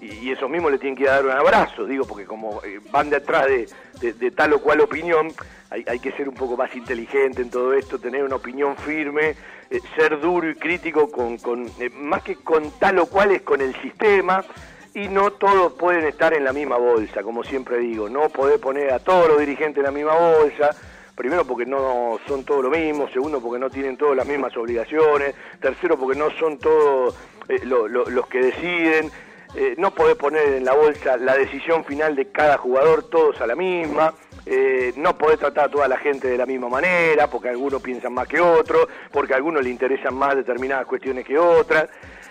y, 0.00 0.30
esos 0.30 0.48
mismos 0.48 0.72
le 0.72 0.78
tienen 0.78 0.96
que 0.96 1.04
dar 1.04 1.24
un 1.24 1.30
abrazo, 1.30 1.84
digo, 1.84 2.06
porque 2.06 2.24
como 2.24 2.62
eh, 2.64 2.80
van 2.90 3.10
detrás 3.10 3.46
de, 3.46 4.30
tal 4.30 4.54
o 4.54 4.60
cual 4.60 4.80
opinión, 4.80 5.28
hay, 5.70 5.98
que 6.00 6.12
ser 6.12 6.28
un 6.28 6.34
poco 6.34 6.56
más 6.56 6.74
inteligente 6.74 7.42
en 7.42 7.50
todo 7.50 7.72
esto, 7.74 7.98
tener 7.98 8.24
una 8.24 8.36
opinión 8.36 8.76
firme, 8.76 9.34
eh, 9.70 9.80
ser 9.96 10.20
duro 10.20 10.50
y 10.50 10.54
crítico 10.54 11.10
con, 11.10 11.38
con 11.38 11.66
eh, 11.78 11.90
más 11.90 12.22
que 12.22 12.36
con 12.36 12.70
tal 12.78 12.98
o 12.98 13.06
cual 13.06 13.32
es 13.32 13.42
con 13.42 13.60
el 13.60 13.74
sistema 13.80 14.44
y 14.94 15.08
no 15.08 15.32
todos 15.32 15.72
pueden 15.72 16.04
estar 16.04 16.34
en 16.34 16.44
la 16.44 16.52
misma 16.52 16.76
bolsa, 16.76 17.22
como 17.22 17.42
siempre 17.44 17.78
digo, 17.78 18.08
no 18.08 18.28
poder 18.28 18.60
poner 18.60 18.92
a 18.92 18.98
todos 18.98 19.28
los 19.28 19.38
dirigentes 19.38 19.78
en 19.78 19.84
la 19.84 19.90
misma 19.90 20.14
bolsa, 20.14 20.70
primero 21.14 21.46
porque 21.46 21.66
no 21.66 22.18
son 22.26 22.44
todos 22.44 22.62
lo 22.62 22.70
mismo, 22.70 23.08
segundo 23.08 23.40
porque 23.40 23.58
no 23.58 23.70
tienen 23.70 23.96
todas 23.96 24.16
las 24.16 24.26
mismas 24.26 24.56
obligaciones, 24.56 25.34
tercero 25.60 25.98
porque 25.98 26.18
no 26.18 26.30
son 26.32 26.58
todos 26.58 27.16
eh, 27.48 27.60
los 27.64 28.26
que 28.28 28.42
deciden, 28.42 29.10
eh, 29.54 29.74
no 29.78 29.94
podés 29.94 30.16
poner 30.16 30.54
en 30.54 30.64
la 30.64 30.74
bolsa 30.74 31.16
la 31.16 31.36
decisión 31.36 31.84
final 31.84 32.16
de 32.16 32.30
cada 32.30 32.58
jugador 32.58 33.08
todos 33.08 33.40
a 33.40 33.46
la 33.46 33.54
misma, 33.54 34.14
eh, 34.44 34.92
no 34.96 35.16
podés 35.16 35.38
tratar 35.38 35.66
a 35.66 35.70
toda 35.70 35.88
la 35.88 35.98
gente 35.98 36.28
de 36.28 36.36
la 36.36 36.46
misma 36.46 36.68
manera, 36.68 37.28
porque 37.28 37.48
algunos 37.48 37.80
piensan 37.80 38.12
más 38.12 38.26
que 38.26 38.40
otros, 38.40 38.88
porque 39.10 39.34
a 39.34 39.36
algunos 39.36 39.62
le 39.62 39.70
interesan 39.70 40.14
más 40.14 40.34
determinadas 40.34 40.86
cuestiones 40.86 41.24
que 41.24 41.38
otras. 41.38 41.88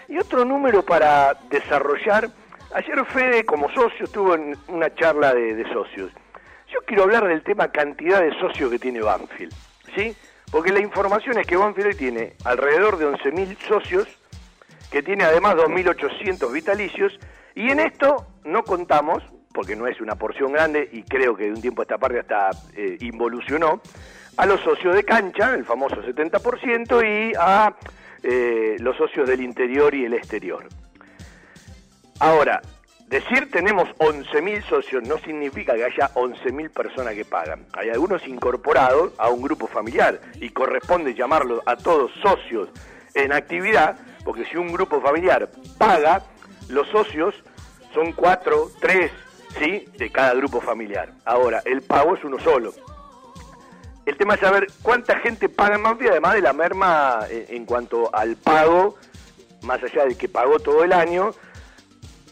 Y 0.10 0.18
otro 0.18 0.44
número 0.44 0.84
para 0.84 1.38
desarrollar, 1.50 2.30
ayer 2.74 3.06
Fede 3.06 3.46
como 3.46 3.70
socio 3.70 4.06
estuvo 4.06 4.36
en 4.36 4.56
una 4.68 4.94
charla 4.96 5.34
de 5.34 5.64
socios 5.74 6.12
yo 6.72 6.80
quiero 6.86 7.04
hablar 7.04 7.28
del 7.28 7.44
tema 7.44 7.70
cantidad 7.70 8.22
de 8.22 8.34
socios 8.40 8.72
que 8.72 8.80
tiene 8.80 9.02
Banfield, 9.02 9.54
¿sí? 9.96 10.16
Porque 10.52 10.72
la 10.72 10.80
información 10.80 11.38
es 11.38 11.46
que 11.46 11.58
Banfield 11.58 11.88
hoy 11.88 11.96
tiene 11.96 12.34
alrededor 12.46 12.98
de 12.98 13.08
11.000 13.08 13.58
socios, 13.68 14.08
que 14.90 15.04
tiene 15.04 15.24
además 15.24 15.56
2.800 15.56 16.52
vitalicios, 16.52 17.20
y 17.56 17.70
en 17.70 17.80
esto 17.80 18.26
no 18.46 18.64
contamos, 18.64 19.24
porque 19.54 19.76
no 19.76 19.88
es 19.88 20.00
una 20.00 20.16
porción 20.16 20.54
grande 20.54 20.88
y 20.92 21.04
creo 21.04 21.36
que 21.36 21.46
de 21.46 21.52
un 21.52 21.62
tiempo 21.62 21.82
a 21.82 21.84
esta 21.84 21.98
parte 21.98 22.20
hasta 22.20 22.52
eh, 22.76 22.98
involucionó, 23.02 23.82
a 24.38 24.46
los 24.46 24.62
socios 24.62 24.96
de 24.96 25.04
cancha, 25.04 25.54
el 25.56 25.66
famoso 25.66 26.02
70%, 26.02 27.04
y 27.04 27.34
a 27.38 27.76
eh, 28.24 28.78
los 28.80 28.96
socios 28.96 29.28
del 29.28 29.42
interior 29.42 29.94
y 29.94 30.06
el 30.06 30.14
exterior. 30.14 30.68
Ahora, 32.22 32.62
Decir 33.08 33.52
tenemos 33.52 33.90
11.000 33.98 34.64
socios 34.70 35.04
no 35.04 35.18
significa 35.18 35.76
que 35.76 35.84
haya 35.84 36.14
11.000 36.14 36.70
personas 36.70 37.14
que 37.14 37.26
pagan. 37.26 37.66
Hay 37.74 37.90
algunos 37.90 38.26
incorporados 38.26 39.12
a 39.18 39.28
un 39.28 39.42
grupo 39.42 39.68
familiar 39.68 40.22
y 40.36 40.52
corresponde 40.52 41.14
llamarlos 41.14 41.62
a 41.66 41.76
todos 41.76 42.10
socios 42.22 42.70
en 43.14 43.34
actividad, 43.34 43.98
porque 44.24 44.46
si 44.46 44.56
un 44.56 44.72
grupo 44.72 45.02
familiar 45.02 45.50
paga, 45.78 46.22
los 46.70 46.88
socios 46.88 47.36
son 47.94 48.14
cuatro, 48.14 48.72
tres, 48.80 49.12
¿sí? 49.60 49.90
De 49.98 50.10
cada 50.10 50.34
grupo 50.34 50.62
familiar. 50.62 51.12
Ahora, 51.26 51.62
el 51.66 51.82
pago 51.82 52.16
es 52.16 52.24
uno 52.24 52.40
solo. 52.40 52.74
El 54.06 54.16
tema 54.16 54.36
es 54.36 54.40
saber 54.40 54.68
cuánta 54.82 55.18
gente 55.20 55.50
paga 55.50 55.76
en 55.76 55.82
Manfi, 55.82 56.08
además 56.08 56.36
de 56.36 56.42
la 56.42 56.54
merma 56.54 57.26
eh, 57.30 57.48
en 57.50 57.66
cuanto 57.66 58.10
al 58.16 58.38
pago, 58.38 58.96
más 59.64 59.84
allá 59.84 60.06
del 60.06 60.16
que 60.16 60.30
pagó 60.30 60.60
todo 60.60 60.86
el 60.86 60.94
año, 60.94 61.34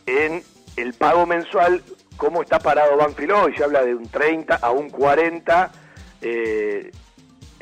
en 0.10 0.44
el 0.75 0.94
pago 0.94 1.25
mensual, 1.25 1.84
cómo 2.18 2.42
está 2.42 2.60
parado 2.60 2.98
Banfield 2.98 3.32
hoy, 3.32 3.56
se 3.56 3.63
habla 3.63 3.84
de 3.84 3.96
un 3.96 4.08
30 4.08 4.56
a 4.56 4.72
un 4.72 4.89
40, 4.89 5.72
eh, 6.22 6.92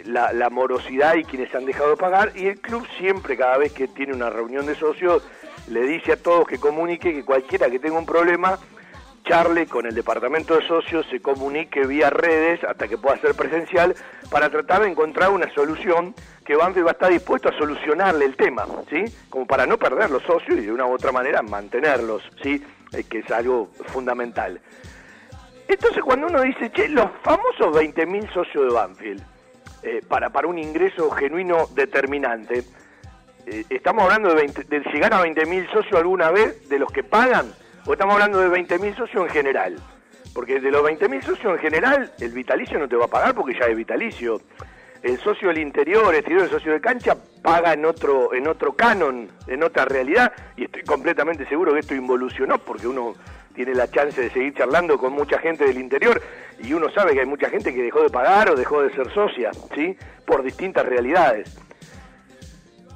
la, 0.06 0.50
morosidad 0.50 1.16
y 1.16 1.24
quienes 1.24 1.54
han 1.54 1.66
dejado 1.66 1.92
de 1.92 1.98
pagar, 1.98 2.32
y 2.36 2.48
el 2.48 2.60
club 2.60 2.88
siempre, 2.98 3.36
cada 3.38 3.58
vez 3.58 3.74
que 3.74 3.88
tiene 3.88 4.13
una 4.13 4.30
reunión 4.30 4.66
de 4.66 4.75
socios, 4.75 5.24
le 5.68 5.82
dice 5.84 6.13
a 6.13 6.18
todos 6.18 6.48
que 6.48 6.58
comunique 6.58 7.13
que 7.13 7.25
cualquiera 7.25 7.70
que 7.70 7.80
tenga 7.80 8.00
un 8.00 8.06
problema, 8.06 8.58
charle 9.25 9.68
con 9.68 9.86
el 9.86 9.94
departamento 9.94 10.56
de 10.56 10.66
socios, 10.66 11.06
se 11.10 11.20
comunique 11.20 11.86
vía 11.86 12.10
redes 12.10 12.63
hasta 12.63 12.88
que 12.88 12.98
pueda 12.98 13.18
ser 13.18 13.36
presencial 13.36 13.94
para 14.30 14.50
tratar 14.50 14.84
de 14.84 14.89
encontrar 14.89 15.32
una 15.32 15.54
solución 15.54 16.16
que 16.48 16.56
Banfield 16.56 16.88
va 16.88 16.92
a 16.92 16.94
estar 16.94 17.12
dispuesto 17.12 17.50
a 17.50 17.58
solucionarle 17.58 18.24
el 18.24 18.38
tema, 18.38 18.66
¿sí? 18.89 19.04
Como 19.30 19.46
para 19.46 19.66
no 19.66 19.77
perder 19.77 20.10
los 20.10 20.24
socios 20.24 20.58
y 20.58 20.62
de 20.62 20.72
una 20.72 20.86
u 20.86 20.94
otra 20.94 21.12
manera 21.12 21.42
mantenerlos, 21.42 22.24
¿sí? 22.42 22.63
Eh, 22.94 23.04
que 23.04 23.20
es 23.20 23.30
algo 23.32 23.70
fundamental. 23.88 24.62
Entonces 25.68 26.01
cuando 26.01 26.27
uno 26.27 26.42
dice, 26.42 26.72
che, 26.72 26.88
los 26.88 27.12
famosos 27.22 27.75
20.000 27.75 28.34
socios 28.34 28.66
de 28.66 28.74
Banfield, 28.74 29.24
eh, 29.84 30.01
para, 30.08 30.30
para 30.30 30.48
un 30.48 30.58
ingreso 30.58 31.12
genuino 31.12 31.68
determinante, 31.75 32.63
eh, 33.46 33.66
¿estamos 33.70 34.06
hablando 34.06 34.34
de, 34.34 34.48
de 34.48 34.80
llegar 34.94 35.13
a 35.13 35.25
20.000 35.25 35.70
socios 35.74 36.00
alguna 36.00 36.32
vez 36.32 36.70
de 36.70 36.80
los 36.80 36.89
que 36.94 37.04
pagan? 37.04 37.54
¿O 37.86 37.92
estamos 37.92 38.13
hablando 38.13 38.39
de 38.39 38.48
20.000 38.48 38.96
socios 38.96 39.25
en 39.25 39.30
general? 39.30 39.75
Porque 40.34 40.62
de 40.62 40.72
los 40.72 40.82
20.000 40.82 41.24
socios 41.24 41.54
en 41.56 41.60
general, 41.60 42.13
el 42.22 42.32
vitalicio 42.32 42.80
no 42.80 42.88
te 42.88 42.96
va 42.96 43.04
a 43.04 43.10
pagar 43.10 43.36
porque 43.36 43.60
ya 43.60 43.66
es 43.66 43.75
vitalicio. 43.75 44.39
El 45.04 45.18
socio 45.20 45.50
del 45.50 45.60
interior, 45.60 46.13
el 46.13 46.50
socio 46.50 46.72
de 46.72 46.82
cancha, 46.82 47.16
paga 47.42 47.74
en 47.74 47.86
otro, 47.86 48.34
en 48.34 48.48
otro 48.48 48.74
canon, 48.74 49.30
en 49.48 49.63
otra 49.63 49.86
realidad, 49.86 50.32
y 50.56 50.66
estoy 50.66 50.84
completamente 50.84 51.46
seguro 51.48 51.74
que 51.74 51.80
esto 51.80 51.96
involucionó, 51.96 52.58
porque 52.58 52.88
uno 52.88 53.13
tiene 53.54 53.74
la 53.74 53.89
chance 53.89 54.22
de 54.22 54.30
seguir 54.30 54.54
charlando 54.54 54.98
con 54.98 55.13
mucha 55.13 55.39
gente 55.39 55.66
del 55.66 55.80
interior, 55.80 56.22
y 56.60 56.74
uno 56.74 56.89
sabe 56.92 57.13
que 57.13 57.22
hay 57.22 57.25
mucha 57.25 57.50
gente 57.50 57.74
que 57.74 57.82
dejó 57.82 58.04
de 58.04 58.10
pagar 58.10 58.50
o 58.51 58.56
dejó 58.56 58.82
de 58.82 58.94
ser 58.94 59.12
socia, 59.13 59.51
¿sí? 59.75 59.98
Por 60.25 60.44
distintas 60.44 60.86
realidades. 60.86 61.58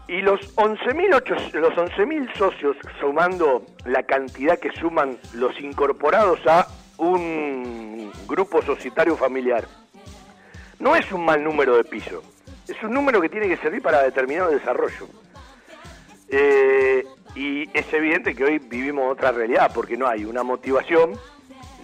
Y 0.08 0.22
los 0.22 0.56
11.000 0.58 1.60
los 1.60 1.78
11 1.78 2.38
socios, 2.38 2.76
sumando 3.00 3.66
la 3.86 4.04
cantidad 4.04 4.60
que 4.60 4.72
suman 4.74 5.18
los 5.34 5.58
incorporados 5.62 6.46
a 6.48 6.68
un 6.98 8.12
grupo 8.28 8.62
societario 8.62 9.16
familiar, 9.16 9.66
no 10.82 10.96
es 10.96 11.12
un 11.12 11.24
mal 11.24 11.44
número 11.44 11.78
de 11.78 11.84
piso, 11.84 12.24
es 12.68 12.82
un 12.84 12.92
número 12.92 13.22
que 13.22 13.30
tiene 13.30 13.48
que 13.48 13.58
servir 13.58 13.82
para 13.82 14.02
determinado 14.02 14.50
desarrollo. 14.50 15.08
Eh, 16.28 17.06
y 17.36 17.70
es 17.72 17.94
evidente 17.94 18.34
que 18.34 18.44
hoy 18.44 18.58
vivimos 18.58 19.12
otra 19.12 19.32
realidad, 19.32 19.72
porque 19.74 19.96
no 19.96 20.08
hay 20.08 20.26
una 20.26 20.42
motivación. 20.44 21.14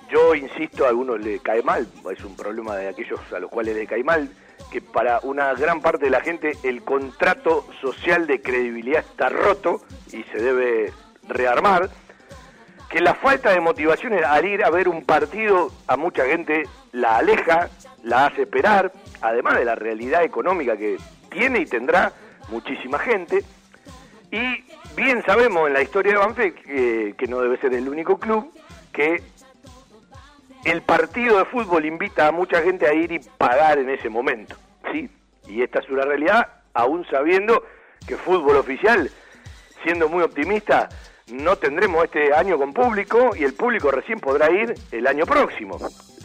Yo 0.10 0.34
insisto, 0.34 0.86
a 0.86 0.90
algunos 0.90 1.20
le 1.20 1.40
cae 1.40 1.62
mal, 1.62 1.88
es 2.12 2.24
un 2.24 2.36
problema 2.36 2.76
de 2.76 2.88
aquellos 2.88 3.20
a 3.32 3.40
los 3.40 3.52
cuales 3.52 3.76
le 3.76 3.86
cae 3.86 4.04
mal, 4.04 4.30
que 4.72 4.82
para 4.82 5.20
una 5.22 5.54
gran 5.54 5.82
parte 5.82 6.06
de 6.06 6.12
la 6.12 6.22
gente 6.22 6.54
el 6.64 6.82
contrato 6.82 7.68
social 7.82 8.26
de 8.26 8.42
credibilidad 8.42 9.06
está 9.08 9.30
roto 9.30 9.82
y 10.12 10.24
se 10.24 10.42
debe 10.42 10.92
rearmar, 11.28 11.90
que 12.90 13.02
la 13.02 13.14
falta 13.14 13.52
de 13.52 13.60
motivación 13.60 14.14
al 14.14 14.46
ir 14.46 14.64
a 14.64 14.70
ver 14.70 14.88
un 14.88 15.04
partido 15.04 15.72
a 15.88 15.98
mucha 15.98 16.26
gente 16.26 16.64
la 16.94 17.18
aleja 17.18 17.70
la 18.08 18.28
hace 18.28 18.44
esperar, 18.44 18.92
además 19.22 19.58
de 19.58 19.66
la 19.66 19.76
realidad 19.76 20.24
económica 20.24 20.78
que 20.78 20.98
tiene 21.30 21.60
y 21.60 21.66
tendrá 21.66 22.14
muchísima 22.50 22.98
gente. 23.00 23.44
Y 24.32 24.64
bien 24.96 25.24
sabemos 25.26 25.68
en 25.68 25.74
la 25.74 25.82
historia 25.82 26.14
de 26.14 26.18
Banfield, 26.18 26.56
que, 26.56 27.16
que 27.18 27.28
no 27.28 27.42
debe 27.42 27.58
ser 27.58 27.74
el 27.74 27.88
único 27.88 28.18
club, 28.18 28.52
que 28.94 29.22
el 30.64 30.82
partido 30.82 31.38
de 31.38 31.46
fútbol 31.46 31.86
invita 31.86 32.28
a 32.28 32.32
mucha 32.32 32.62
gente 32.62 32.88
a 32.88 32.94
ir 32.94 33.12
y 33.12 33.20
pagar 33.20 33.78
en 33.78 33.90
ese 33.90 34.10
momento. 34.10 34.56
Sí, 34.92 35.10
y 35.48 35.62
esta 35.62 35.80
es 35.80 35.90
una 35.90 36.04
realidad, 36.04 36.48
aún 36.74 37.06
sabiendo 37.10 37.64
que 38.08 38.16
fútbol 38.16 38.56
oficial, 38.56 39.12
siendo 39.84 40.08
muy 40.08 40.24
optimista, 40.24 40.88
no 41.28 41.58
tendremos 41.58 42.06
este 42.06 42.34
año 42.34 42.58
con 42.58 42.74
público 42.74 43.32
y 43.36 43.44
el 43.44 43.54
público 43.54 43.92
recién 43.92 44.20
podrá 44.20 44.50
ir 44.50 44.74
el 44.92 45.08
año 45.08 45.26
próximo 45.26 45.78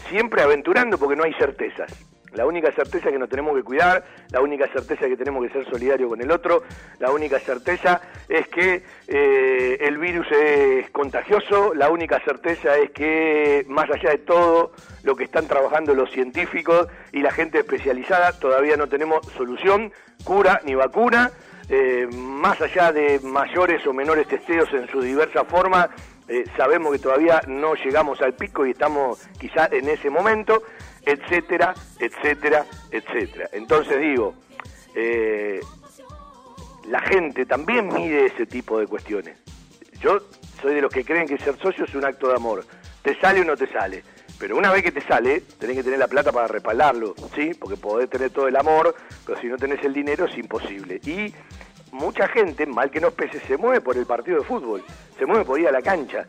siempre 0.09 0.42
aventurando 0.42 0.99
porque 0.99 1.16
no 1.16 1.25
hay 1.25 1.32
certezas. 1.35 1.92
La 2.32 2.47
única 2.47 2.73
certeza 2.73 3.11
que 3.11 3.18
nos 3.18 3.28
tenemos 3.28 3.54
que 3.54 3.62
cuidar, 3.62 4.04
la 4.30 4.40
única 4.40 4.66
certeza 4.68 5.06
que 5.06 5.18
tenemos 5.18 5.44
que 5.44 5.52
ser 5.52 5.68
solidarios 5.68 6.09
con 6.09 6.21
el 6.23 6.30
otro, 6.30 6.62
la 6.99 7.11
única 7.11 7.38
certeza 7.38 8.00
es 8.26 8.49
que 8.49 8.82
eh, 9.06 9.76
el 9.80 9.99
virus 9.99 10.26
es 10.32 10.90
contagioso, 10.90 11.75
la 11.75 11.90
única 11.90 12.21
certeza 12.25 12.76
es 12.78 12.90
que 12.92 13.66
más 13.68 13.90
allá 13.90 14.11
de 14.11 14.18
todo 14.18 14.73
lo 15.02 15.14
que 15.14 15.25
están 15.25 15.47
trabajando 15.47 15.94
los 15.94 16.11
científicos 16.11 16.88
y 17.12 17.21
la 17.21 17.32
gente 17.32 17.59
especializada, 17.59 18.32
todavía 18.38 18.78
no 18.78 18.88
tenemos 18.88 19.26
solución, 19.37 19.92
cura 20.25 20.61
ni 20.64 20.75
vacuna. 20.75 21.32
Eh, 21.68 22.09
más 22.12 22.61
allá 22.61 22.92
de 22.92 23.21
mayores 23.21 23.87
o 23.87 23.92
menores 23.92 24.26
testeos 24.26 24.68
en 24.75 24.88
su 24.88 25.00
diversa 25.00 25.44
forma, 25.44 25.88
eh, 26.32 26.44
sabemos 26.56 26.92
que 26.92 26.98
todavía 26.98 27.42
no 27.46 27.74
llegamos 27.74 28.22
al 28.22 28.32
pico 28.32 28.64
y 28.64 28.70
estamos 28.70 29.28
quizá 29.38 29.68
en 29.70 29.86
ese 29.86 30.08
momento, 30.08 30.62
etcétera, 31.04 31.74
etcétera, 31.98 32.64
etcétera. 32.90 33.50
Entonces 33.52 34.00
digo, 34.00 34.34
eh, 34.94 35.60
la 36.88 37.00
gente 37.00 37.44
también 37.44 37.88
mide 37.88 38.24
ese 38.24 38.46
tipo 38.46 38.80
de 38.80 38.86
cuestiones. 38.86 39.36
Yo 40.00 40.20
soy 40.62 40.74
de 40.76 40.80
los 40.80 40.90
que 40.90 41.04
creen 41.04 41.28
que 41.28 41.36
ser 41.36 41.58
socio 41.58 41.84
es 41.84 41.94
un 41.94 42.06
acto 42.06 42.28
de 42.28 42.36
amor. 42.36 42.64
Te 43.02 43.14
sale 43.20 43.42
o 43.42 43.44
no 43.44 43.54
te 43.54 43.66
sale. 43.66 44.02
Pero 44.38 44.56
una 44.56 44.72
vez 44.72 44.82
que 44.82 44.90
te 44.90 45.02
sale, 45.02 45.42
tenés 45.58 45.76
que 45.76 45.84
tener 45.84 45.98
la 45.98 46.08
plata 46.08 46.32
para 46.32 46.48
respaldarlo, 46.48 47.14
¿sí? 47.34 47.52
Porque 47.52 47.76
podés 47.76 48.08
tener 48.08 48.30
todo 48.30 48.48
el 48.48 48.56
amor, 48.56 48.94
pero 49.26 49.38
si 49.38 49.48
no 49.48 49.58
tenés 49.58 49.84
el 49.84 49.92
dinero 49.92 50.24
es 50.24 50.38
imposible. 50.38 50.98
Y 51.04 51.34
mucha 51.92 52.26
gente, 52.26 52.66
mal 52.66 52.90
que 52.90 53.00
no 53.00 53.11
pese, 53.12 53.38
se 53.40 53.56
mueve 53.56 53.80
por 53.80 53.96
el 53.96 54.06
partido 54.06 54.38
de 54.38 54.44
fútbol, 54.44 54.82
se 55.18 55.26
mueve 55.26 55.44
por 55.44 55.61
ir 55.61 55.68
a 55.68 55.72
la 55.72 55.82
cancha, 55.82 56.26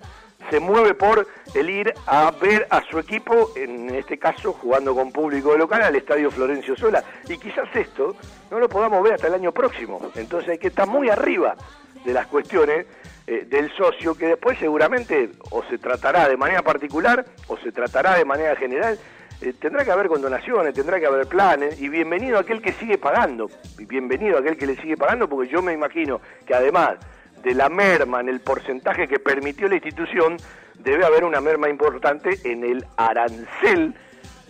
se 0.49 0.59
mueve 0.59 0.93
por 0.93 1.25
el 1.55 1.69
ir 1.69 1.93
a 2.05 2.31
ver 2.31 2.67
a 2.69 2.81
su 2.81 2.99
equipo, 2.99 3.51
en 3.55 3.89
este 3.95 4.17
caso 4.17 4.53
jugando 4.53 4.93
con 4.93 5.11
público 5.11 5.57
local, 5.57 5.81
al 5.81 5.95
Estadio 5.95 6.29
Florencio 6.29 6.75
Sola. 6.75 7.03
Y 7.27 7.37
quizás 7.37 7.73
esto 7.73 8.15
no 8.51 8.59
lo 8.59 8.69
podamos 8.69 9.01
ver 9.03 9.13
hasta 9.13 9.27
el 9.27 9.35
año 9.35 9.51
próximo. 9.51 10.11
Entonces 10.15 10.51
hay 10.51 10.57
que 10.57 10.67
estar 10.67 10.87
muy 10.87 11.09
arriba 11.09 11.55
de 12.03 12.13
las 12.13 12.27
cuestiones 12.27 12.85
eh, 13.25 13.45
del 13.49 13.71
socio, 13.75 14.15
que 14.15 14.27
después 14.27 14.59
seguramente 14.59 15.31
o 15.49 15.63
se 15.69 15.77
tratará 15.77 16.27
de 16.27 16.35
manera 16.35 16.61
particular 16.61 17.25
o 17.47 17.57
se 17.57 17.71
tratará 17.71 18.17
de 18.17 18.25
manera 18.25 18.55
general 18.57 18.99
eh, 19.43 19.53
tendrá 19.59 19.83
que 19.83 19.91
haber 19.91 20.07
condonaciones, 20.07 20.73
tendrá 20.73 20.99
que 21.01 21.05
haber 21.05 21.27
planes, 21.27 21.81
y 21.81 21.89
bienvenido 21.89 22.39
aquel 22.39 22.61
que 22.61 22.71
sigue 22.71 22.97
pagando, 22.97 23.49
y 23.77 23.83
bienvenido 23.83 24.37
aquel 24.37 24.55
que 24.55 24.65
le 24.65 24.77
sigue 24.77 24.95
pagando, 24.95 25.27
porque 25.27 25.51
yo 25.51 25.61
me 25.61 25.73
imagino 25.73 26.21
que 26.45 26.53
además 26.53 26.95
de 27.43 27.53
la 27.53 27.67
merma 27.67 28.21
en 28.21 28.29
el 28.29 28.39
porcentaje 28.39 29.05
que 29.05 29.19
permitió 29.19 29.67
la 29.67 29.75
institución, 29.75 30.37
debe 30.79 31.05
haber 31.05 31.25
una 31.25 31.41
merma 31.41 31.69
importante 31.69 32.39
en 32.45 32.63
el 32.63 32.85
arancel 32.95 33.93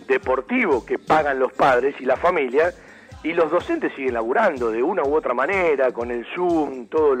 deportivo 0.06 0.86
que 0.86 0.98
pagan 0.98 1.40
los 1.40 1.52
padres 1.52 1.96
y 1.98 2.04
las 2.04 2.20
familias 2.20 2.80
y 3.24 3.32
los 3.32 3.50
docentes 3.50 3.92
siguen 3.96 4.14
laburando 4.14 4.70
de 4.70 4.82
una 4.82 5.02
u 5.02 5.14
otra 5.14 5.32
manera, 5.32 5.90
con 5.92 6.10
el 6.10 6.26
Zoom, 6.34 6.86
todo 6.88 7.14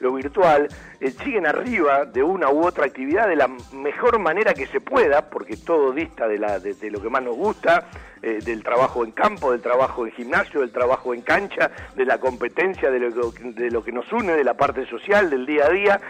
lo, 0.00 0.12
virtual, 0.14 0.66
eh, 0.98 1.10
siguen 1.10 1.46
arriba 1.46 2.06
de 2.06 2.22
una 2.22 2.50
u 2.50 2.66
otra 2.66 2.86
actividad 2.86 3.28
de 3.28 3.36
la 3.36 3.48
mejor 3.72 4.18
manera 4.18 4.54
que 4.54 4.66
se 4.66 4.80
pueda, 4.80 5.28
porque 5.28 5.58
todo 5.58 5.92
dista 5.92 6.26
de, 6.26 6.38
la, 6.38 6.58
de, 6.58 6.90
lo 6.90 7.02
que 7.02 7.10
más 7.10 7.22
nos 7.22 7.36
gusta, 7.36 7.84
eh, 8.22 8.38
del 8.42 8.64
trabajo 8.64 9.04
en 9.04 9.12
campo, 9.12 9.52
del 9.52 9.60
trabajo 9.60 10.06
en 10.06 10.12
gimnasio, 10.12 10.60
del 10.60 10.72
trabajo 10.72 11.12
en 11.12 11.20
cancha, 11.20 11.70
de 11.94 12.06
la 12.06 12.16
competencia, 12.18 12.90
de 12.90 12.98
lo, 12.98 13.30
de 13.30 13.70
lo 13.70 13.84
que 13.84 13.92
nos 13.92 14.10
une, 14.10 14.32
de 14.32 14.44
la 14.44 14.54
parte 14.54 14.86
social, 14.86 15.28
del 15.28 15.44
día 15.44 15.66
a 15.66 15.68
día. 15.68 16.00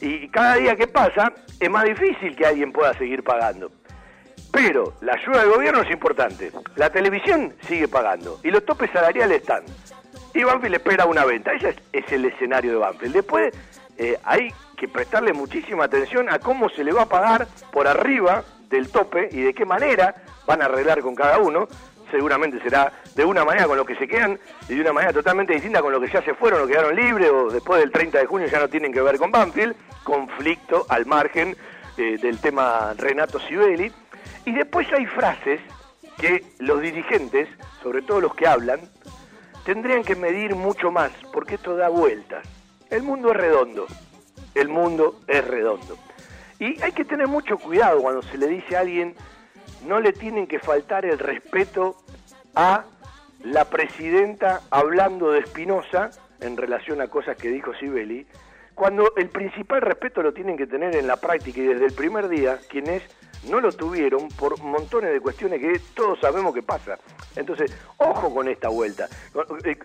Y 0.00 0.28
cada 0.28 0.54
día 0.56 0.74
que 0.74 0.86
pasa 0.86 1.34
es 1.60 1.70
más 1.70 1.84
difícil 1.84 2.34
que 2.34 2.46
alguien 2.46 2.72
pueda 2.72 2.94
seguir 2.94 3.22
pagando. 3.22 3.70
Pero 4.52 4.94
la 5.02 5.12
ayuda 5.12 5.40
del 5.40 5.50
gobierno 5.50 5.82
es 5.82 5.90
importante. 5.90 6.50
La 6.76 6.90
televisión 6.90 7.54
sigue 7.66 7.88
pagando 7.88 8.40
y 8.42 8.50
los 8.50 8.64
topes 8.64 8.90
salariales 8.90 9.42
están. 9.42 9.64
Y 10.32 10.44
Banfield 10.44 10.76
espera 10.76 11.06
una 11.06 11.24
venta. 11.24 11.52
Ese 11.52 11.76
es, 11.92 12.12
el 12.12 12.24
escenario 12.24 12.72
de 12.72 12.78
Banfield. 12.78 13.14
Después 13.14 13.54
eh, 13.98 14.18
hay 14.24 14.48
que 14.76 14.88
prestarle 14.88 15.32
muchísima 15.32 15.84
atención 15.84 16.28
a 16.30 16.38
cómo 16.38 16.68
se 16.68 16.84
le 16.84 16.92
va 16.92 17.02
a 17.02 17.06
pagar 17.06 17.46
por 17.72 17.86
arriba 17.86 18.44
del 18.68 18.90
tope 18.90 19.28
y 19.30 19.40
de 19.40 19.54
qué 19.54 19.64
manera 19.64 20.14
van 20.46 20.62
a 20.62 20.66
arreglar 20.66 21.00
con 21.00 21.14
cada 21.14 21.38
uno. 21.38 21.68
Seguramente 22.10 22.60
será 22.62 22.92
de 23.14 23.24
una 23.24 23.44
manera 23.44 23.66
con 23.66 23.76
lo 23.76 23.84
que 23.84 23.96
se 23.96 24.06
quedan 24.06 24.38
y 24.68 24.74
de 24.74 24.80
una 24.80 24.92
manera 24.92 25.12
totalmente 25.12 25.52
distinta 25.52 25.82
con 25.82 25.92
lo 25.92 26.00
que 26.00 26.08
ya 26.08 26.22
se 26.22 26.34
fueron 26.34 26.62
o 26.62 26.66
quedaron 26.66 26.94
libres 26.94 27.30
o 27.30 27.50
después 27.50 27.80
del 27.80 27.90
30 27.90 28.18
de 28.18 28.26
junio 28.26 28.46
ya 28.46 28.60
no 28.60 28.68
tienen 28.68 28.92
que 28.92 29.00
ver 29.00 29.18
con 29.18 29.30
Banfield. 29.30 29.74
Conflicto 30.04 30.86
al 30.88 31.04
margen 31.04 31.56
eh, 31.96 32.18
del 32.20 32.38
tema 32.40 32.94
Renato 32.96 33.40
Sibeli 33.40 33.92
y 34.46 34.52
después 34.52 34.90
hay 34.92 35.04
frases 35.06 35.60
que 36.18 36.42
los 36.60 36.80
dirigentes, 36.80 37.48
sobre 37.82 38.00
todo 38.00 38.20
los 38.20 38.34
que 38.34 38.46
hablan, 38.46 38.80
tendrían 39.64 40.04
que 40.04 40.14
medir 40.16 40.54
mucho 40.54 40.90
más, 40.90 41.10
porque 41.32 41.56
esto 41.56 41.76
da 41.76 41.88
vueltas. 41.88 42.46
El 42.88 43.02
mundo 43.02 43.32
es 43.32 43.36
redondo, 43.36 43.86
el 44.54 44.68
mundo 44.68 45.20
es 45.26 45.44
redondo. 45.44 45.98
Y 46.60 46.80
hay 46.80 46.92
que 46.92 47.04
tener 47.04 47.26
mucho 47.26 47.58
cuidado 47.58 48.00
cuando 48.00 48.22
se 48.22 48.38
le 48.38 48.46
dice 48.46 48.76
a 48.76 48.80
alguien, 48.80 49.14
no 49.84 50.00
le 50.00 50.12
tienen 50.12 50.46
que 50.46 50.60
faltar 50.60 51.04
el 51.04 51.18
respeto 51.18 51.96
a 52.54 52.84
la 53.42 53.64
presidenta 53.66 54.62
hablando 54.70 55.32
de 55.32 55.40
Espinosa 55.40 56.10
en 56.40 56.56
relación 56.56 57.00
a 57.00 57.08
cosas 57.08 57.36
que 57.36 57.48
dijo 57.48 57.74
Sibeli, 57.74 58.26
cuando 58.74 59.12
el 59.16 59.28
principal 59.28 59.80
respeto 59.80 60.22
lo 60.22 60.32
tienen 60.32 60.56
que 60.56 60.66
tener 60.66 60.94
en 60.94 61.08
la 61.08 61.16
práctica 61.16 61.60
y 61.60 61.64
desde 61.64 61.86
el 61.86 61.92
primer 61.92 62.28
día, 62.28 62.58
quien 62.68 62.88
es 62.88 63.02
no 63.48 63.60
lo 63.60 63.72
tuvieron 63.72 64.28
por 64.28 64.60
montones 64.62 65.12
de 65.12 65.20
cuestiones 65.20 65.60
que 65.60 65.80
todos 65.94 66.18
sabemos 66.20 66.54
que 66.54 66.62
pasa. 66.62 66.98
Entonces, 67.34 67.72
ojo 67.98 68.34
con 68.34 68.48
esta 68.48 68.68
vuelta. 68.68 69.08
Eh, 69.64 69.76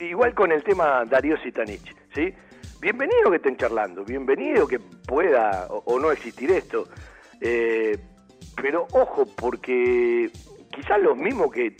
igual 0.00 0.34
con 0.34 0.52
el 0.52 0.62
tema 0.62 1.04
Darío 1.04 1.36
Sitanich, 1.38 1.94
¿sí? 2.14 2.34
Bienvenido 2.80 3.30
que 3.30 3.36
estén 3.36 3.56
charlando, 3.56 4.04
bienvenido 4.04 4.66
que 4.66 4.80
pueda 4.80 5.66
o, 5.68 5.98
no 5.98 6.10
existir 6.10 6.50
esto. 6.50 6.88
Eh, 7.40 7.96
pero 8.60 8.86
ojo, 8.92 9.26
porque 9.36 10.30
quizás 10.70 11.00
los 11.00 11.16
mismos 11.16 11.52
que 11.52 11.76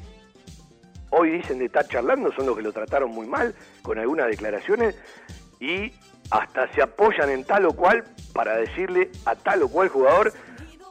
hoy 1.10 1.30
dicen 1.30 1.58
de 1.58 1.66
estar 1.66 1.86
charlando 1.86 2.32
son 2.32 2.46
los 2.46 2.56
que 2.56 2.62
lo 2.62 2.72
trataron 2.72 3.10
muy 3.10 3.26
mal 3.26 3.54
con 3.82 3.98
algunas 3.98 4.28
declaraciones 4.28 4.96
y 5.60 5.92
hasta 6.30 6.72
se 6.72 6.82
apoyan 6.82 7.30
en 7.30 7.44
tal 7.44 7.66
o 7.66 7.72
cual 7.72 8.04
para 8.32 8.56
decirle 8.56 9.10
a 9.26 9.36
tal 9.36 9.62
o 9.62 9.68
cual 9.68 9.88
jugador 9.88 10.32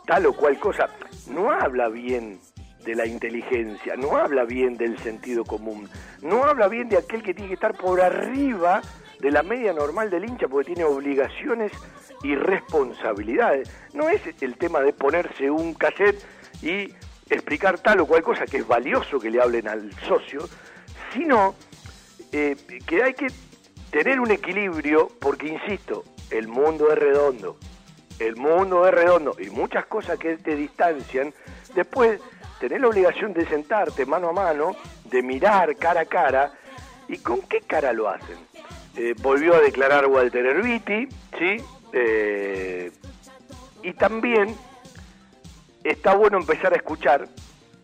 tal 0.06 0.26
o 0.26 0.34
cual 0.34 0.58
cosa, 0.60 0.90
no 1.28 1.52
habla 1.52 1.90
bien 1.90 2.40
de 2.84 2.96
la 2.96 3.06
inteligencia, 3.06 3.96
no 3.96 4.18
habla 4.18 4.44
bien 4.44 4.76
del 4.76 4.98
sentido 5.00 5.46
común, 5.46 5.88
no 6.22 6.44
habla 6.46 6.68
bien 6.68 6.90
de 6.90 6.98
aquel 6.98 7.22
que 7.22 7.34
tiene 7.34 7.50
que 7.50 7.54
estar 7.56 7.76
por 7.76 8.02
arriba 8.02 8.82
de 9.20 9.32
la 9.32 9.44
media 9.44 9.72
normal 9.72 10.10
del 10.10 10.26
hincha 10.26 10.48
porque 10.48 10.74
tiene 10.74 10.84
obligaciones 10.84 11.72
y 12.24 12.36
responsabilidades. 12.36 13.70
No 13.94 14.10
es 14.10 14.22
el 14.42 14.58
tema 14.58 14.82
de 14.82 14.94
ponerse 14.94 15.50
un 15.50 15.74
cassette 15.76 16.24
y 16.62 16.94
explicar 17.30 17.80
tal 17.80 18.02
o 18.02 18.06
cual 18.06 18.24
cosa 18.24 18.46
que 18.46 18.58
es 18.58 18.68
valioso 18.68 19.20
que 19.20 19.30
le 19.30 19.42
hablen 19.42 19.68
al 19.68 19.92
socio, 20.08 20.48
sino 21.14 21.56
eh, 22.32 22.56
que 22.86 23.04
hay 23.04 23.14
que 23.14 23.28
tener 23.92 24.20
un 24.20 24.32
equilibrio 24.32 25.10
porque, 25.20 25.48
insisto, 25.48 26.04
el 26.30 26.48
mundo 26.48 26.92
es 26.92 26.98
redondo, 26.98 27.58
el 28.28 28.36
mundo 28.36 28.88
es 28.88 28.94
redondo 28.94 29.36
y 29.40 29.50
muchas 29.50 29.86
cosas 29.86 30.18
que 30.20 30.38
te 30.38 30.56
distancian, 30.56 31.34
después 31.74 32.20
tener 32.60 32.82
la 32.82 32.88
obligación 32.88 33.34
de 33.34 33.46
sentarte 33.48 34.06
mano 34.06 34.30
a 34.30 34.34
mano, 34.34 34.76
de 35.06 35.24
mirar 35.24 35.76
cara 35.78 36.02
a 36.02 36.06
cara, 36.06 36.52
¿y 37.08 37.18
con 37.18 37.42
qué 37.42 37.62
cara 37.62 37.92
lo 37.94 38.08
hacen? 38.08 38.38
Eh, 38.96 39.16
volvió 39.22 39.56
a 39.56 39.60
declarar 39.60 40.06
Walter 40.06 40.46
Erviti, 40.46 41.08
¿sí? 41.40 41.58
Eh, 41.94 42.92
y 43.84 43.94
también 43.94 44.56
está 45.84 46.14
bueno 46.16 46.38
empezar 46.38 46.74
a 46.74 46.76
escuchar 46.76 47.28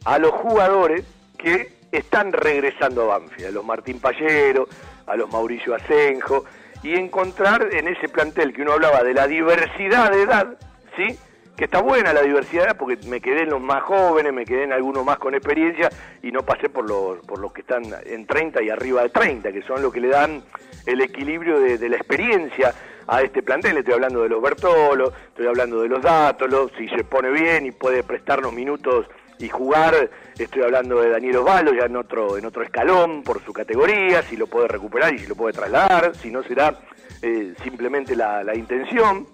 a 0.05 0.19
los 0.19 0.31
jugadores 0.31 1.03
que 1.37 1.73
están 1.91 2.31
regresando 2.31 3.03
a 3.03 3.19
Banfield, 3.19 3.47
a 3.47 3.51
los 3.51 3.65
Martín 3.65 3.99
Pallero, 3.99 4.67
a 5.05 5.15
los 5.15 5.31
Mauricio 5.31 5.73
Asenjo, 5.73 6.45
y 6.83 6.95
encontrar 6.95 7.69
en 7.71 7.87
ese 7.87 8.09
plantel 8.09 8.53
que 8.53 8.61
uno 8.61 8.73
hablaba 8.73 9.03
de 9.03 9.13
la 9.13 9.27
diversidad 9.27 10.11
de 10.11 10.21
edad, 10.21 10.57
¿sí? 10.95 11.17
que 11.57 11.65
está 11.65 11.81
buena 11.81 12.13
la 12.13 12.21
diversidad 12.21 12.77
porque 12.77 12.97
me 13.07 13.19
quedé 13.19 13.41
en 13.41 13.49
los 13.49 13.59
más 13.59 13.81
jóvenes, 13.81 14.31
me 14.31 14.45
quedé 14.45 14.63
en 14.63 14.73
algunos 14.73 15.03
más 15.03 15.17
con 15.17 15.33
experiencia 15.33 15.89
y 16.21 16.31
no 16.31 16.43
pasé 16.43 16.69
por 16.69 16.87
los, 16.87 17.17
por 17.25 17.39
los 17.39 17.51
que 17.51 17.61
están 17.61 17.83
en 18.05 18.27
30 18.27 18.61
y 18.61 18.69
arriba 18.69 19.01
de 19.01 19.09
30, 19.09 19.51
que 19.51 19.63
son 19.63 19.81
los 19.81 19.91
que 19.91 19.99
le 19.99 20.09
dan 20.09 20.43
el 20.85 21.01
equilibrio 21.01 21.59
de, 21.59 21.89
la 21.89 21.95
experiencia 21.95 22.75
a 23.07 23.23
este 23.23 23.41
plantel. 23.41 23.77
Estoy 23.77 23.95
hablando 23.95 24.21
de 24.21 24.29
los 24.29 24.39
Bertolo, 24.39 25.11
estoy 25.29 25.47
hablando 25.47 25.81
de 25.81 25.89
los 25.89 26.01
Dátolos, 26.01 26.71
si 26.77 26.87
se 26.89 27.03
pone 27.03 27.31
bien 27.31 27.65
y 27.65 27.71
puede 27.71 28.03
prestarnos 28.03 28.53
minutos 28.53 29.07
y 29.39 29.49
jugar, 29.49 30.09
estoy 30.37 30.63
hablando 30.63 31.01
de 31.01 31.09
Daniel 31.09 31.37
Osvaldo 31.37 31.73
ya 31.73 31.85
en 31.85 31.95
otro, 31.95 32.37
en 32.37 32.45
otro 32.45 32.63
escalón 32.63 33.23
por 33.23 33.43
su 33.43 33.53
categoría, 33.53 34.23
si 34.23 34.35
lo 34.35 34.47
puede 34.47 34.67
recuperar 34.67 35.13
y 35.13 35.19
si 35.19 35.27
lo 35.27 35.35
puede 35.35 35.53
trasladar, 35.53 36.15
si 36.15 36.31
no 36.31 36.43
será 36.43 36.79
eh, 37.21 37.53
simplemente 37.63 38.15
la, 38.15 38.43
la 38.43 38.55
intención. 38.55 39.27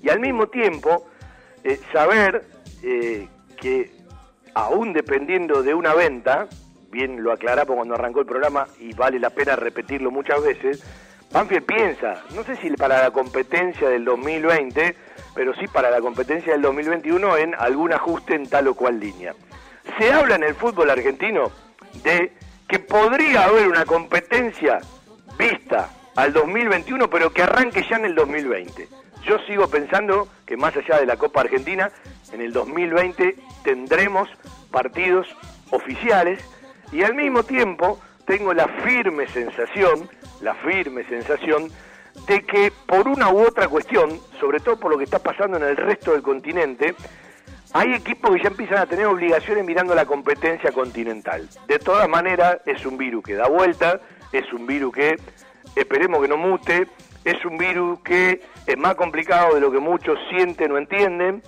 Y 0.00 0.08
al 0.08 0.20
mismo 0.20 0.48
tiempo, 0.48 1.06
eh, 1.62 1.80
saber 1.92 2.44
eh, 2.82 3.28
que 3.60 3.90
aún 4.54 4.92
dependiendo 4.92 5.62
de 5.62 5.74
una 5.74 5.94
venta, 5.94 6.48
bien 6.90 7.22
lo 7.22 7.32
aclaramos 7.32 7.74
cuando 7.74 7.94
arrancó 7.94 8.20
el 8.20 8.26
programa 8.26 8.66
y 8.78 8.92
vale 8.94 9.18
la 9.18 9.30
pena 9.30 9.56
repetirlo 9.56 10.10
muchas 10.10 10.42
veces, 10.42 10.84
Banfield 11.32 11.64
piensa, 11.64 12.22
no 12.34 12.44
sé 12.44 12.54
si 12.56 12.70
para 12.70 13.02
la 13.02 13.10
competencia 13.10 13.88
del 13.88 14.04
2020, 14.04 14.94
pero 15.34 15.54
sí 15.54 15.66
para 15.66 15.90
la 15.90 16.00
competencia 16.00 16.52
del 16.52 16.62
2021 16.62 17.36
en 17.36 17.54
algún 17.54 17.92
ajuste 17.92 18.34
en 18.34 18.48
tal 18.48 18.68
o 18.68 18.74
cual 18.74 19.00
línea. 19.00 19.34
Se 19.98 20.12
habla 20.12 20.36
en 20.36 20.44
el 20.44 20.54
fútbol 20.54 20.90
argentino 20.90 21.50
de 22.02 22.32
que 22.68 22.78
podría 22.78 23.44
haber 23.44 23.68
una 23.68 23.84
competencia 23.84 24.80
vista 25.38 25.90
al 26.16 26.32
2021, 26.32 27.10
pero 27.10 27.32
que 27.32 27.42
arranque 27.42 27.84
ya 27.88 27.96
en 27.96 28.06
el 28.06 28.14
2020. 28.14 28.88
Yo 29.24 29.38
sigo 29.46 29.68
pensando 29.68 30.28
que 30.46 30.56
más 30.56 30.76
allá 30.76 30.98
de 30.98 31.06
la 31.06 31.16
Copa 31.16 31.40
Argentina, 31.40 31.90
en 32.32 32.40
el 32.40 32.52
2020 32.52 33.36
tendremos 33.62 34.28
partidos 34.70 35.26
oficiales 35.70 36.40
y 36.92 37.02
al 37.02 37.14
mismo 37.14 37.42
tiempo 37.42 37.98
tengo 38.26 38.52
la 38.52 38.68
firme 38.68 39.26
sensación, 39.28 40.08
la 40.40 40.54
firme 40.54 41.04
sensación 41.04 41.70
de 42.26 42.42
que 42.42 42.72
por 42.86 43.08
una 43.08 43.30
u 43.30 43.40
otra 43.40 43.68
cuestión, 43.68 44.18
sobre 44.40 44.60
todo 44.60 44.78
por 44.78 44.90
lo 44.90 44.98
que 44.98 45.04
está 45.04 45.18
pasando 45.18 45.56
en 45.56 45.64
el 45.64 45.76
resto 45.76 46.12
del 46.12 46.22
continente, 46.22 46.94
hay 47.72 47.92
equipos 47.92 48.30
que 48.30 48.42
ya 48.42 48.48
empiezan 48.48 48.78
a 48.78 48.86
tener 48.86 49.06
obligaciones 49.06 49.64
mirando 49.64 49.94
la 49.94 50.06
competencia 50.06 50.70
continental. 50.70 51.48
De 51.66 51.78
todas 51.78 52.08
maneras, 52.08 52.58
es 52.66 52.86
un 52.86 52.96
virus 52.96 53.24
que 53.24 53.34
da 53.34 53.48
vuelta, 53.48 54.00
es 54.32 54.52
un 54.52 54.66
virus 54.66 54.94
que 54.94 55.16
esperemos 55.74 56.22
que 56.22 56.28
no 56.28 56.36
mute, 56.36 56.86
es 57.24 57.44
un 57.44 57.58
virus 57.58 57.98
que 58.00 58.40
es 58.66 58.78
más 58.78 58.94
complicado 58.94 59.54
de 59.54 59.60
lo 59.60 59.72
que 59.72 59.80
muchos 59.80 60.18
sienten 60.30 60.72
o 60.72 60.78
entienden, 60.78 61.42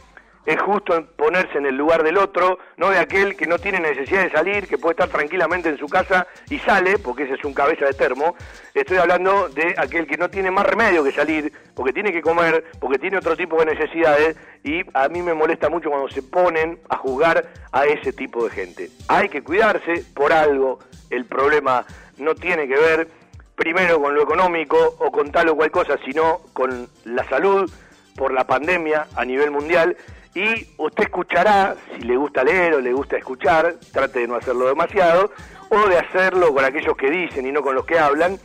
es 0.47 0.63
justo 0.63 1.05
ponerse 1.17 1.59
en 1.59 1.67
el 1.67 1.77
lugar 1.77 2.05
del 2.05 2.17
otro, 2.17 2.59
no 2.77 2.91
de 2.91 2.99
aquel 2.99 3.37
que 3.37 3.47
no 3.47 3.59
tiene 3.59 3.81
necesidad 3.81 4.23
de 4.23 4.31
salir, 4.31 4.69
que 4.69 4.79
puede 4.79 4.93
estar 4.93 5.09
tranquilamente 5.09 5.69
en 5.69 5.77
su 5.77 5.89
casa 5.89 6.27
y 6.49 6.59
sale, 6.61 6.99
porque 6.99 7.25
ese 7.25 7.35
es 7.35 7.45
un 7.45 7.53
cabeza 7.53 7.85
de 7.85 7.95
termo. 7.95 8.37
Estoy 8.73 8.99
hablando 8.99 9.49
de 9.49 9.75
aquel 9.77 10.07
que 10.07 10.17
no 10.17 10.31
tiene 10.31 10.53
más 10.53 10.65
remedio 10.65 11.03
que 11.03 11.11
salir, 11.11 11.53
porque 11.75 11.93
tiene 11.93 12.13
que 12.13 12.23
comer, 12.23 12.65
porque 12.81 12.99
tiene 12.99 13.19
otro 13.19 13.37
tipo 13.37 13.59
de 13.59 13.75
necesidades, 13.75 14.37
y 14.63 14.83
a 14.95 15.09
mí 15.09 15.21
me 15.21 15.35
molesta 15.35 15.69
mucho 15.69 15.91
cuando 15.91 16.09
se 16.09 16.23
ponen 16.23 16.79
a 16.89 16.97
juzgar 16.97 17.45
a 17.73 17.85
ese 17.85 18.13
tipo 18.13 18.45
de 18.45 18.51
gente. 18.51 18.89
Hay 19.09 19.29
que 19.29 19.43
cuidarse 19.43 20.05
por 20.15 20.33
algo, 20.33 20.79
el 21.11 21.25
problema 21.25 21.85
no 22.19 22.35
tiene 22.35 22.69
que 22.69 22.77
ver 22.77 23.09
primero 23.57 24.01
con 24.01 24.15
lo 24.15 24.23
económico 24.23 24.77
o 24.99 25.11
con 25.11 25.33
tal 25.33 25.49
o 25.49 25.57
cual 25.57 25.71
cosa, 25.71 25.99
sino 26.05 26.41
con 26.53 26.89
la 27.05 27.25
salud 27.29 27.71
por 28.17 28.33
la 28.33 28.47
pandemia 28.47 29.07
a 29.17 29.25
nivel 29.25 29.51
mundial. 29.51 29.97
Y 30.37 30.67
usted 30.77 31.05
escuchará, 31.05 31.75
si 31.95 32.03
le 32.03 32.15
gusta 32.15 32.45
leer 32.45 32.75
o 32.75 32.81
le 32.83 32.93
gusta 32.93 33.17
escuchar, 33.17 33.77
trate 33.91 34.21
de 34.21 34.29
no 34.29 34.35
hacerlo 34.35 34.67
demasiado, 34.67 35.31
o 35.71 35.89
de 35.89 35.97
hacerlo 35.97 36.53
con 36.53 36.63
aquellos 36.63 36.95
que 36.95 37.11
dicen 37.11 37.47
y 37.47 37.53
no 37.53 37.63
con 37.63 37.75
los 37.75 37.87
que 37.87 37.99
hablan, 37.99 38.39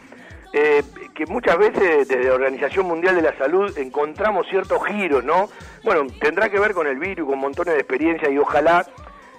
eh, 0.54 0.84
que 1.14 1.26
muchas 1.26 1.58
veces 1.58 2.08
desde 2.08 2.24
la 2.24 2.36
Organización 2.36 2.86
Mundial 2.86 3.16
de 3.16 3.24
la 3.24 3.38
Salud 3.38 3.78
encontramos 3.78 4.48
ciertos 4.48 4.82
giros, 4.86 5.26
¿no? 5.26 5.50
Bueno, 5.84 6.08
tendrá 6.22 6.48
que 6.48 6.60
ver 6.60 6.74
con 6.74 6.88
el 6.88 6.98
virus, 6.98 7.28
con 7.28 7.40
montones 7.40 7.74
de 7.74 7.82
experiencia 7.82 8.30
y 8.30 8.38
ojalá 8.38 8.86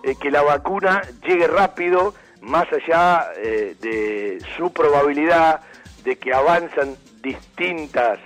eh, 0.03 0.15
que 0.21 0.31
la 0.31 0.43
vacuna 0.43 1.01
llegue 1.27 1.47
rápido 1.47 2.13
más 2.43 2.67
allá 2.71 3.29
eh, 3.39 3.77
de 3.81 4.45
su 4.59 4.71
probabilidad 4.75 5.61
de 6.05 6.17
que 6.17 6.35
avanzan 6.35 6.97
distintas 7.23 8.19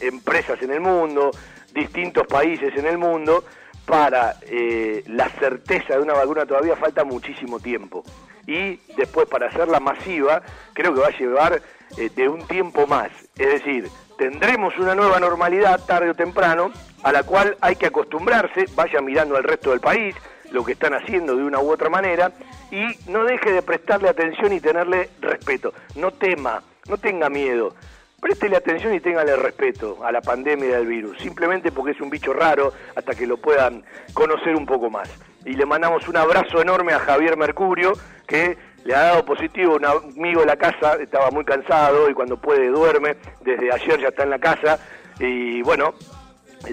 empresas 0.00 0.60
en 0.62 0.72
el 0.72 0.80
mundo, 0.80 1.30
distintos 1.78 2.26
países 2.26 2.74
en 2.76 2.86
el 2.86 2.98
mundo, 2.98 3.44
para 3.86 4.36
eh, 4.42 5.02
la 5.06 5.28
certeza 5.30 5.94
de 5.94 6.00
una 6.00 6.12
vacuna 6.12 6.44
todavía 6.44 6.76
falta 6.76 7.04
muchísimo 7.04 7.58
tiempo. 7.58 8.04
Y 8.46 8.76
después 8.96 9.26
para 9.28 9.48
hacerla 9.48 9.80
masiva, 9.80 10.42
creo 10.72 10.94
que 10.94 11.00
va 11.00 11.08
a 11.08 11.18
llevar 11.18 11.62
de 11.96 12.28
un 12.28 12.46
tiempo 12.46 12.86
más. 12.86 13.10
Es 13.36 13.64
decir, 13.64 13.88
tendremos 14.18 14.76
una 14.78 14.94
nueva 14.94 15.20
normalidad 15.20 15.84
tarde 15.86 16.10
o 16.10 16.14
temprano, 16.14 16.70
a 17.02 17.12
la 17.12 17.22
cual 17.22 17.56
hay 17.60 17.76
que 17.76 17.86
acostumbrarse, 17.86 18.66
vaya 18.74 19.00
mirando 19.00 19.36
al 19.36 19.44
resto 19.44 19.70
del 19.70 19.80
país, 19.80 20.14
lo 20.50 20.64
que 20.64 20.72
están 20.72 20.94
haciendo 20.94 21.36
de 21.36 21.44
una 21.44 21.60
u 21.60 21.70
otra 21.70 21.88
manera 21.88 22.32
y 22.70 23.10
no 23.10 23.24
deje 23.24 23.52
de 23.52 23.62
prestarle 23.62 24.08
atención 24.08 24.52
y 24.52 24.60
tenerle 24.60 25.10
respeto. 25.20 25.72
No 25.94 26.10
tema, 26.10 26.62
no 26.88 26.98
tenga 26.98 27.28
miedo. 27.28 27.74
Préstele 28.20 28.56
atención 28.56 28.92
y 28.94 29.00
téngale 29.00 29.36
respeto 29.36 30.04
a 30.04 30.10
la 30.10 30.20
pandemia 30.20 30.76
del 30.78 30.88
virus, 30.88 31.18
simplemente 31.18 31.70
porque 31.70 31.92
es 31.92 32.00
un 32.00 32.10
bicho 32.10 32.32
raro 32.32 32.72
hasta 32.96 33.14
que 33.14 33.28
lo 33.28 33.36
puedan 33.36 33.84
conocer 34.12 34.56
un 34.56 34.66
poco 34.66 34.90
más. 34.90 35.08
Y 35.44 35.52
le 35.52 35.64
mandamos 35.64 36.08
un 36.08 36.16
abrazo 36.16 36.60
enorme 36.60 36.92
a 36.92 36.98
Javier 36.98 37.36
Mercurio, 37.36 37.92
que 38.26 38.58
le 38.84 38.94
ha 38.94 39.02
dado 39.02 39.24
positivo 39.24 39.76
un 39.76 39.84
amigo 39.84 40.40
de 40.40 40.46
la 40.46 40.56
casa, 40.56 40.94
estaba 41.00 41.30
muy 41.30 41.44
cansado 41.44 42.10
y 42.10 42.14
cuando 42.14 42.36
puede 42.36 42.68
duerme, 42.68 43.16
desde 43.42 43.72
ayer 43.72 44.00
ya 44.00 44.08
está 44.08 44.24
en 44.24 44.30
la 44.30 44.40
casa. 44.40 44.80
Y 45.20 45.62
bueno, 45.62 45.94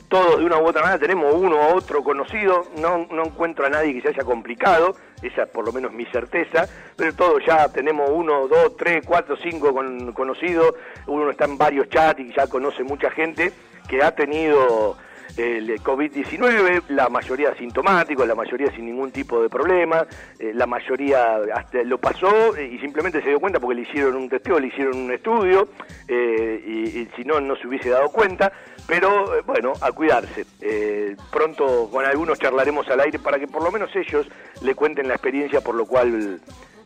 todos 0.07 0.39
de 0.39 0.45
una 0.45 0.57
u 0.57 0.65
otra 0.65 0.81
manera 0.81 0.99
tenemos 0.99 1.33
uno 1.33 1.55
u 1.55 1.75
otro 1.75 2.03
conocido, 2.03 2.65
no, 2.77 3.07
no 3.11 3.25
encuentro 3.25 3.65
a 3.65 3.69
nadie 3.69 3.93
que 3.93 4.01
se 4.01 4.09
haya 4.09 4.23
complicado, 4.23 4.95
esa 5.21 5.45
por 5.45 5.65
lo 5.65 5.71
menos 5.71 5.91
mi 5.91 6.05
certeza, 6.05 6.67
pero 6.95 7.13
todos 7.13 7.43
ya 7.45 7.69
tenemos 7.69 8.09
uno, 8.11 8.47
dos, 8.47 8.75
tres, 8.77 9.03
cuatro, 9.05 9.37
cinco 9.41 9.73
con, 9.73 10.13
conocidos, 10.13 10.75
uno 11.07 11.29
está 11.29 11.45
en 11.45 11.57
varios 11.57 11.89
chats 11.89 12.19
y 12.19 12.33
ya 12.33 12.47
conoce 12.47 12.83
mucha 12.83 13.09
gente 13.11 13.51
que 13.87 14.03
ha 14.03 14.15
tenido 14.15 14.97
el 15.37 15.81
COVID-19, 15.81 16.83
la 16.89 17.09
mayoría 17.09 17.49
asintomáticos, 17.49 18.27
la 18.27 18.35
mayoría 18.35 18.71
sin 18.71 18.85
ningún 18.85 19.11
tipo 19.11 19.41
de 19.41 19.49
problema, 19.49 20.05
eh, 20.39 20.51
la 20.53 20.65
mayoría 20.65 21.37
hasta 21.53 21.83
lo 21.83 21.97
pasó 21.97 22.57
y 22.59 22.79
simplemente 22.79 23.21
se 23.21 23.29
dio 23.29 23.39
cuenta 23.39 23.59
porque 23.59 23.75
le 23.75 23.81
hicieron 23.81 24.15
un 24.15 24.29
testeo, 24.29 24.59
le 24.59 24.67
hicieron 24.67 24.97
un 24.97 25.11
estudio 25.11 25.67
eh, 26.07 26.63
y, 26.65 27.15
si 27.15 27.23
no, 27.25 27.39
no 27.41 27.55
se 27.55 27.67
hubiese 27.67 27.89
dado 27.89 28.09
cuenta, 28.09 28.51
pero 28.87 29.37
eh, 29.37 29.41
bueno, 29.45 29.73
a 29.81 29.91
cuidarse. 29.91 30.45
pronto 31.31 31.89
con 31.91 32.05
algunos 32.05 32.39
charlaremos 32.39 32.87
al 32.89 33.01
aire 33.01 33.19
para 33.19 33.39
que 33.39 33.47
por 33.47 33.63
lo 33.63 33.71
menos 33.71 33.93
ellos 33.95 34.27
le 34.61 34.75
cuenten 34.75 35.07
la 35.07 35.15
experiencia 35.15 35.61
por 35.61 35.75
lo 35.75 35.85
cual 35.85 36.39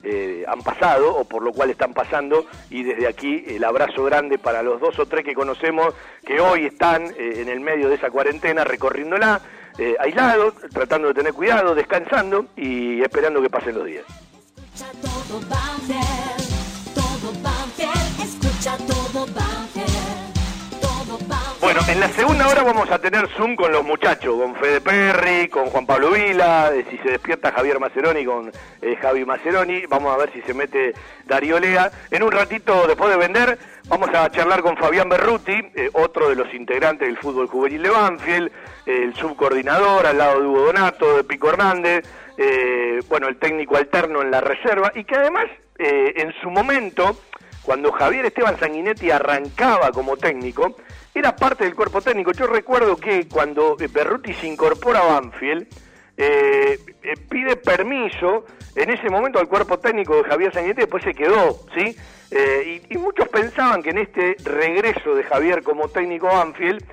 eh, 0.04 0.46
han 0.48 0.62
pasado 0.62 1.16
o 1.16 1.26
por 1.26 1.44
lo 1.44 1.52
cual 1.52 1.70
están 1.70 1.94
pasando 1.94 2.46
y 2.70 2.84
desde 2.84 3.08
aquí 3.08 3.44
el 3.48 3.64
abrazo 3.64 4.04
grande 4.06 4.38
para 4.38 4.64
los 4.64 4.80
dos 4.80 4.98
o 5.00 5.06
tres 5.06 5.26
que 5.26 5.34
conocemos 5.34 5.94
que 6.26 6.40
hoy 6.40 6.66
están 6.66 7.06
eh, 7.18 7.42
en 7.42 7.50
el 7.50 7.60
medio 7.60 7.90
de 7.90 7.96
esa 7.96 8.10
cuarentena 8.10 8.64
recorriéndola. 8.64 9.42
eh, 9.78 9.96
aislado, 10.00 10.54
tratando 10.74 11.08
de 11.10 11.14
tener 11.14 11.34
cuidado, 11.34 11.74
descansando 11.74 12.48
y 12.56 13.02
esperando 13.02 13.42
que 13.42 13.50
pasen 13.50 13.76
los 13.76 13.86
días. 13.86 14.06
Bueno, 21.62 21.82
en 21.90 22.00
la 22.00 22.08
segunda 22.08 22.48
hora 22.48 22.64
vamos 22.64 22.90
a 22.90 23.00
tener 23.00 23.28
Zoom 23.36 23.58
con 23.58 23.74
los 23.74 23.84
muchachos, 23.84 24.34
con 24.42 24.56
Fede 24.56 24.80
Perry, 24.80 25.50
con 25.50 25.66
Juan 25.66 25.86
Pablo 25.86 26.12
Vila, 26.12 26.72
si 26.90 26.98
se 27.00 27.10
despierta 27.10 27.52
Javier 27.52 27.82
Maceroni 27.82 28.24
con 28.24 28.50
eh, 28.82 28.96
Javi 28.96 29.26
Maceroni, 29.26 29.86
vamos 29.88 30.14
a 30.14 30.18
ver 30.18 30.32
si 30.32 30.42
se 30.44 30.54
mete 30.54 30.94
Darío 31.26 31.60
Lea. 31.60 31.92
En 32.12 32.24
un 32.24 32.32
ratito, 32.32 32.88
después 32.88 33.12
de 33.12 33.18
vender, 33.18 33.60
vamos 33.90 34.10
a 34.14 34.32
charlar 34.32 34.62
con 34.62 34.78
Fabián 34.78 35.10
Berruti, 35.10 35.52
eh, 35.76 35.90
otro 35.92 36.30
de 36.30 36.36
los 36.36 36.54
integrantes 36.54 37.10
del 37.10 37.18
fútbol 37.18 37.48
juvenil 37.48 37.84
de 37.84 37.90
Banfield, 37.90 38.52
el 38.86 39.14
subcoordinador 39.16 40.08
al 40.08 40.18
lado 40.18 40.40
de 40.40 40.48
Hugo 40.48 40.62
Donato, 40.68 41.18
de 41.18 41.26
Pico 41.26 41.50
Hernández, 41.50 42.06
eh, 42.38 43.02
bueno, 43.10 43.28
el 43.28 43.38
técnico 43.38 43.76
alterno 43.76 44.22
en 44.22 44.32
la 44.32 44.40
reserva, 44.40 44.94
y 44.96 45.04
que 45.04 45.16
además, 45.16 45.48
en 45.78 46.34
su 46.42 46.50
momento, 46.50 47.18
cuando 47.64 47.92
Javier 47.92 48.26
Esteban 48.26 48.58
Sanguinetti 48.58 49.12
arrancaba 49.12 49.92
como 49.92 50.18
técnico, 50.18 50.76
era 51.20 51.36
parte 51.36 51.66
del 51.66 51.76
cuerpo 51.76 52.02
técnico. 52.02 52.32
Yo 52.32 52.48
recuerdo 52.48 52.96
que 52.96 53.28
cuando 53.28 53.76
Berruti 53.76 54.34
se 54.34 54.48
incorpora 54.48 55.02
a 55.02 55.20
Banfield, 55.20 55.68
eh, 56.16 56.80
eh, 57.04 57.14
pide 57.30 57.58
permiso 57.58 58.46
en 58.76 58.90
ese 58.90 59.10
momento 59.10 59.40
al 59.40 59.48
cuerpo 59.48 59.80
técnico 59.80 60.16
de 60.16 60.24
Javier 60.24 60.54
Sanguinetti, 60.54 60.82
después 60.82 61.04
se 61.04 61.14
quedó, 61.14 61.60
¿sí? 61.76 61.96
Eh, 62.32 62.82
y, 62.90 62.98
muchos 62.98 63.28
pensaban 63.30 63.82
que 63.82 63.90
en 63.90 63.98
este 63.98 64.38
regreso 64.44 65.16
de 65.16 65.24
Javier 65.24 65.64
como 65.64 65.90
técnico 65.90 66.28
Banfield, 66.28 66.84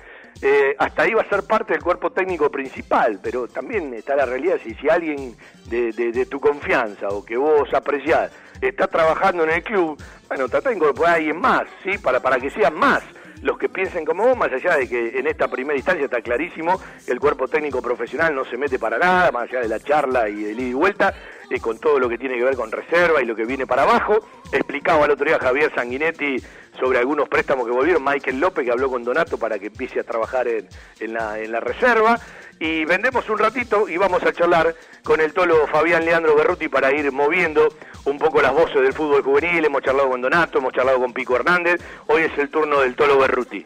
hasta 0.77 1.07
iba 1.07 1.19
a 1.19 1.29
ser 1.29 1.43
parte 1.43 1.73
del 1.73 1.81
cuerpo 1.81 2.11
técnico 2.11 2.51
principal, 2.51 3.19
pero 3.23 3.47
también 3.47 3.91
está 3.95 4.15
la 4.15 4.25
realidad, 4.25 4.57
si, 4.63 4.75
si 4.75 4.87
alguien 4.87 5.35
de, 5.67 6.27
tu 6.29 6.39
confianza 6.39 7.09
o 7.09 7.25
que 7.25 7.37
vos 7.37 7.73
apreciás 7.73 8.31
está 8.61 8.85
trabajando 8.87 9.45
en 9.45 9.49
el 9.49 9.63
club, 9.63 9.99
bueno, 10.27 10.47
trata 10.47 10.69
de 10.69 10.75
incorporar 10.75 11.13
a 11.13 11.15
alguien 11.15 11.41
más, 11.41 11.63
¿sí? 11.83 11.97
Para, 11.97 12.19
para 12.19 12.39
que 12.39 12.51
sean 12.51 12.75
más 12.75 13.03
los 13.41 13.57
que 13.57 13.69
piensen 13.69 14.05
como 14.05 14.27
vos, 14.27 14.37
más 14.37 14.51
allá 14.51 14.77
de 14.77 14.87
que 14.87 15.19
en 15.19 15.27
esta 15.27 15.47
primera 15.47 15.75
instancia 15.75 16.05
está 16.05 16.21
clarísimo 16.21 16.79
el 17.07 17.19
cuerpo 17.19 17.47
técnico 17.47 17.81
profesional 17.81 18.33
no 18.33 18.45
se 18.45 18.57
mete 18.57 18.79
para 18.79 18.97
nada, 18.97 19.31
más 19.31 19.49
allá 19.49 19.61
de 19.61 19.67
la 19.67 19.79
charla 19.79 20.29
y 20.29 20.43
del 20.43 20.59
ida 20.59 20.69
y 20.69 20.73
vuelta, 20.73 21.13
eh, 21.49 21.59
con 21.59 21.79
todo 21.79 21.99
lo 21.99 22.09
que 22.09 22.17
tiene 22.17 22.35
que 22.35 22.43
ver 22.43 22.55
con 22.55 22.71
reserva 22.71 23.21
y 23.21 23.25
lo 23.25 23.35
que 23.35 23.45
viene 23.45 23.65
para 23.65 23.83
abajo. 23.83 24.19
Explicaba 24.51 25.05
el 25.05 25.11
otro 25.11 25.25
día 25.25 25.39
Javier 25.39 25.71
Sanguinetti 25.73 26.37
sobre 26.79 26.99
algunos 26.99 27.27
préstamos 27.27 27.65
que 27.65 27.71
volvieron, 27.71 28.03
Michael 28.03 28.39
López 28.39 28.65
que 28.65 28.71
habló 28.71 28.89
con 28.89 29.03
Donato 29.03 29.37
para 29.37 29.57
que 29.57 29.67
empiece 29.67 29.99
a 29.99 30.03
trabajar 30.03 30.47
en, 30.47 30.67
en, 30.99 31.13
la, 31.13 31.39
en 31.39 31.51
la 31.51 31.59
reserva. 31.59 32.19
Y 32.59 32.85
vendemos 32.85 33.29
un 33.29 33.37
ratito 33.37 33.87
y 33.87 33.97
vamos 33.97 34.23
a 34.23 34.33
charlar 34.33 34.75
con 35.03 35.21
el 35.21 35.31
tolo 35.33 35.67
Fabián 35.67 36.05
Leandro 36.05 36.35
Berruti 36.35 36.67
para 36.67 36.91
ir 36.91 37.11
moviendo 37.11 37.69
un 38.05 38.17
poco 38.17 38.41
las 38.41 38.53
voces 38.53 38.81
del 38.81 38.93
fútbol 38.93 39.21
juvenil. 39.21 39.63
Hemos 39.63 39.83
charlado 39.83 40.09
con 40.09 40.21
Donato, 40.21 40.57
hemos 40.57 40.73
charlado 40.73 40.99
con 40.99 41.13
Pico 41.13 41.35
Hernández. 41.35 41.79
Hoy 42.07 42.23
es 42.23 42.37
el 42.37 42.49
turno 42.49 42.81
del 42.81 42.95
tolo 42.95 43.19
Berruti. 43.19 43.65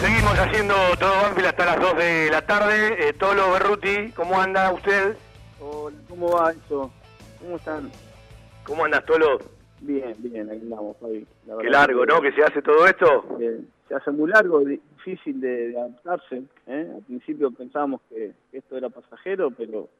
Seguimos 0.00 0.32
haciendo 0.38 0.74
todo 0.98 1.12
Banfield 1.24 1.48
hasta 1.48 1.66
las 1.66 1.78
2 1.78 1.96
de 1.98 2.30
la 2.30 2.40
tarde. 2.40 3.06
Eh, 3.06 3.12
Tolo 3.12 3.52
Berruti, 3.52 4.10
¿cómo 4.12 4.40
anda 4.40 4.72
usted? 4.72 5.14
Hola, 5.60 5.94
¿cómo 6.08 6.32
va 6.32 6.52
eso? 6.52 6.90
¿Cómo 7.38 7.56
están? 7.56 7.90
¿Cómo 8.64 8.86
andas, 8.86 9.04
Tolo? 9.04 9.36
Bien, 9.82 10.14
bien, 10.16 10.48
ahí 10.48 10.58
andamos, 10.58 10.96
Fabi. 10.96 11.26
Qué 11.60 11.68
largo, 11.68 12.06
¿no? 12.06 12.22
Que 12.22 12.32
se 12.32 12.42
hace 12.42 12.62
todo 12.62 12.86
esto. 12.86 13.26
se 13.88 13.94
hace 13.94 14.10
muy 14.10 14.30
largo, 14.30 14.60
difícil 14.60 15.38
de, 15.38 15.78
adaptarse. 15.78 16.44
¿eh? 16.66 16.92
Al 16.96 17.02
principio 17.02 17.50
pensábamos 17.50 18.00
que, 18.08 18.32
esto 18.54 18.78
era 18.78 18.88
pasajero, 18.88 19.50
pero 19.50 19.90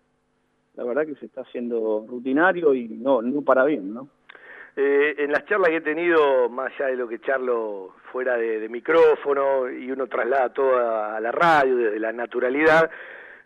la 0.76 0.84
verdad 0.84 1.04
que 1.04 1.16
se 1.16 1.26
está 1.26 1.42
haciendo 1.42 2.06
rutinario 2.08 2.72
y 2.72 2.88
no, 2.88 3.20
no 3.20 3.42
para 3.42 3.64
bien, 3.66 3.92
¿no? 3.92 4.08
Eh, 4.76 5.14
en 5.18 5.30
las 5.30 5.44
charlas 5.44 5.68
que 5.68 5.76
he 5.76 5.80
tenido, 5.82 6.48
más 6.48 6.72
allá 6.72 6.86
de 6.86 6.96
lo 6.96 7.06
que 7.06 7.20
charlo 7.20 7.92
fuera 8.12 8.36
de, 8.36 8.68
micrófono 8.68 9.70
y 9.70 9.90
uno 9.90 10.06
traslada 10.06 10.52
todo 10.52 10.76
a, 10.76 11.20
la 11.20 11.32
radio, 11.32 11.76
desde 11.76 11.98
la 11.98 12.12
naturalidad, 12.12 12.90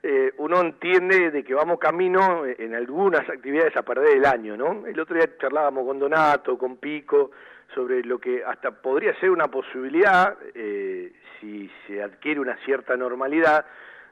eh, 0.02 0.32
uno 0.38 0.60
entiende 0.60 1.30
de 1.30 1.42
que 1.42 1.54
vamos 1.54 1.78
camino 1.78 2.44
en 2.46 2.74
algunas 2.74 3.28
actividades 3.28 3.76
a 3.76 3.82
perder 3.82 4.18
el 4.18 4.26
año, 4.26 4.56
¿no? 4.56 4.86
El 4.86 4.98
otro 5.00 5.16
día 5.16 5.28
charlábamos 5.38 5.86
con 5.86 5.98
Donato, 5.98 6.58
con 6.58 6.76
Pico, 6.76 7.30
sobre 7.74 8.02
lo 8.04 8.18
que 8.18 8.44
hasta 8.44 8.70
podría 8.70 9.18
ser 9.18 9.30
una 9.30 9.48
posibilidad, 9.48 10.36
eh, 10.54 11.12
si 11.40 11.70
se 11.86 12.02
adquiere 12.02 12.40
una 12.40 12.56
cierta 12.64 12.96
normalidad, 12.96 13.64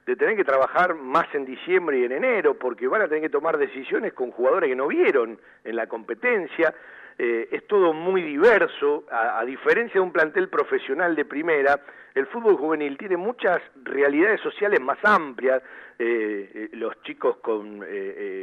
de 0.07 0.17
tener 0.17 0.37
que 0.37 0.45
trabajar 0.45 0.95
más 0.95 1.33
en 1.35 1.45
diciembre 1.45 1.99
y 1.99 2.05
en 2.05 2.12
enero, 2.12 2.55
porque 2.55 2.88
van 2.88 3.03
a 3.03 3.09
tener 3.09 3.23
que 3.23 3.29
tomar 3.29 3.57
decisiones 3.57 4.12
con 4.15 4.33
jugadores 4.33 4.69
que 4.69 4.77
no 4.77 4.88
vieron 4.88 5.38
en 5.62 5.77
la 5.77 5.87
competencia, 5.87 6.75
eh, 7.18 7.48
es 7.51 7.66
todo 7.66 7.92
muy 7.92 8.22
diverso, 8.22 9.05
a, 9.11 9.44
diferencia 9.44 9.94
de 9.94 10.01
un 10.01 10.12
plantel 10.12 10.48
profesional 10.48 11.14
de 11.14 11.25
primera, 11.25 11.81
el 12.14 12.27
fútbol 12.27 12.57
juvenil 12.57 12.96
tiene 12.98 13.16
muchas 13.16 13.59
realidades 13.83 14.40
sociales 14.40 14.81
más 14.81 14.98
amplias, 15.03 15.62
eh, 15.98 16.51
eh, 16.55 16.68
los 16.72 17.01
chicos 17.03 17.37
con, 17.38 17.85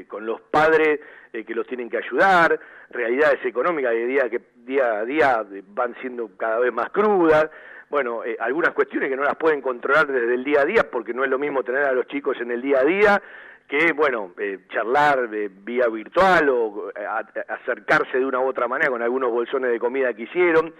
con 0.08 0.26
los 0.26 0.42
padres 0.42 1.00
que 1.32 1.54
los 1.54 1.68
tienen 1.68 1.90
que 1.90 1.98
ayudar, 1.98 2.60
realidades 2.90 3.44
económicas 3.46 3.92
de 3.92 4.06
día, 4.06 4.30
que 4.30 4.42
día 4.56 5.00
a 5.00 5.06
día 5.06 5.46
van 5.68 5.96
siendo 6.02 6.36
cada 6.38 6.60
vez 6.60 6.74
más 6.74 6.90
crudas, 6.92 7.50
bueno, 7.90 8.22
algunas 8.40 8.74
cuestiones 8.74 9.10
que 9.10 9.16
no 9.16 9.24
las 9.24 9.36
pueden 9.36 9.62
controlar 9.62 10.08
desde 10.08 10.36
el 10.36 10.44
día 10.44 10.62
a 10.62 10.66
día, 10.66 10.90
porque 10.92 11.14
no 11.14 11.24
es 11.24 11.30
lo 11.30 11.40
mismo 11.40 11.64
tener 11.64 11.86
a 11.86 11.92
los 11.92 12.08
chicos 12.08 12.38
en 12.40 12.52
el 12.52 12.62
día 12.62 12.80
a 12.80 12.86
día 12.86 13.22
que, 13.70 13.94
bueno, 13.94 14.32
eh, 14.40 14.62
charlar 14.74 15.30
de 15.30 15.48
vía 15.48 15.88
virtual 15.88 16.50
o 16.50 16.90
eh, 16.90 17.06
acercarse 17.48 18.18
de 18.18 18.26
una 18.26 18.40
u 18.40 18.48
otra 18.48 18.68
manera 18.68 18.90
con 18.90 19.04
algunos 19.04 19.30
bolsones 19.30 19.72
de 19.72 19.80
comida 19.80 20.12
que 20.14 20.24
hicieron. 20.24 20.74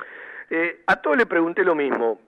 Eh, 0.50 0.82
a 0.88 0.96
todos 0.96 1.16
le 1.16 1.28
pregunté 1.28 1.64
lo 1.64 1.76
mismo. 1.76 2.20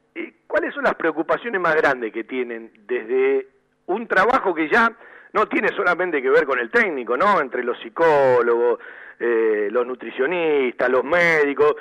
¿Cuáles 0.45 0.74
son 0.76 0.84
las 0.84 0.93
preocupaciones 0.95 1.60
más 1.60 1.76
grandes 1.76 2.13
que 2.13 2.26
tienen 2.26 2.71
desde 2.86 3.47
un 3.88 4.08
trabajo 4.08 4.54
que 4.54 4.69
ya 4.69 4.91
no 5.34 5.47
tiene 5.47 5.69
solamente 5.69 6.21
que 6.21 6.30
ver 6.30 6.45
con 6.45 6.60
el 6.60 6.69
técnico, 6.69 7.17
¿no? 7.17 7.39
Entre 7.39 7.63
los 7.63 7.80
psicólogos, 7.80 8.80
los 9.17 9.88
nutricionistas, 9.88 10.89
los 10.89 11.04
médicos, 11.06 11.76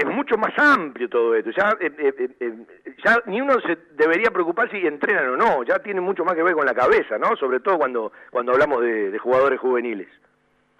es 0.00 0.06
mucho 0.06 0.36
más 0.38 0.52
amplio 0.58 1.08
todo 1.08 1.34
esto. 1.34 1.50
Ya, 1.50 1.76
eh, 1.80 1.92
eh, 1.98 2.30
eh, 2.40 2.66
ya 3.04 3.22
ni 3.26 3.40
uno 3.40 3.54
se 3.60 3.76
debería 3.96 4.30
preocupar 4.30 4.70
si 4.70 4.78
entrenan 4.78 5.28
o 5.28 5.36
no. 5.36 5.62
Ya 5.64 5.78
tiene 5.78 6.00
mucho 6.00 6.24
más 6.24 6.34
que 6.34 6.42
ver 6.42 6.54
con 6.54 6.66
la 6.66 6.74
cabeza, 6.74 7.18
¿no? 7.18 7.36
Sobre 7.36 7.60
todo 7.60 7.78
cuando 7.78 8.12
cuando 8.30 8.52
hablamos 8.52 8.82
de, 8.82 9.18
jugadores 9.18 9.60
juveniles. 9.60 10.08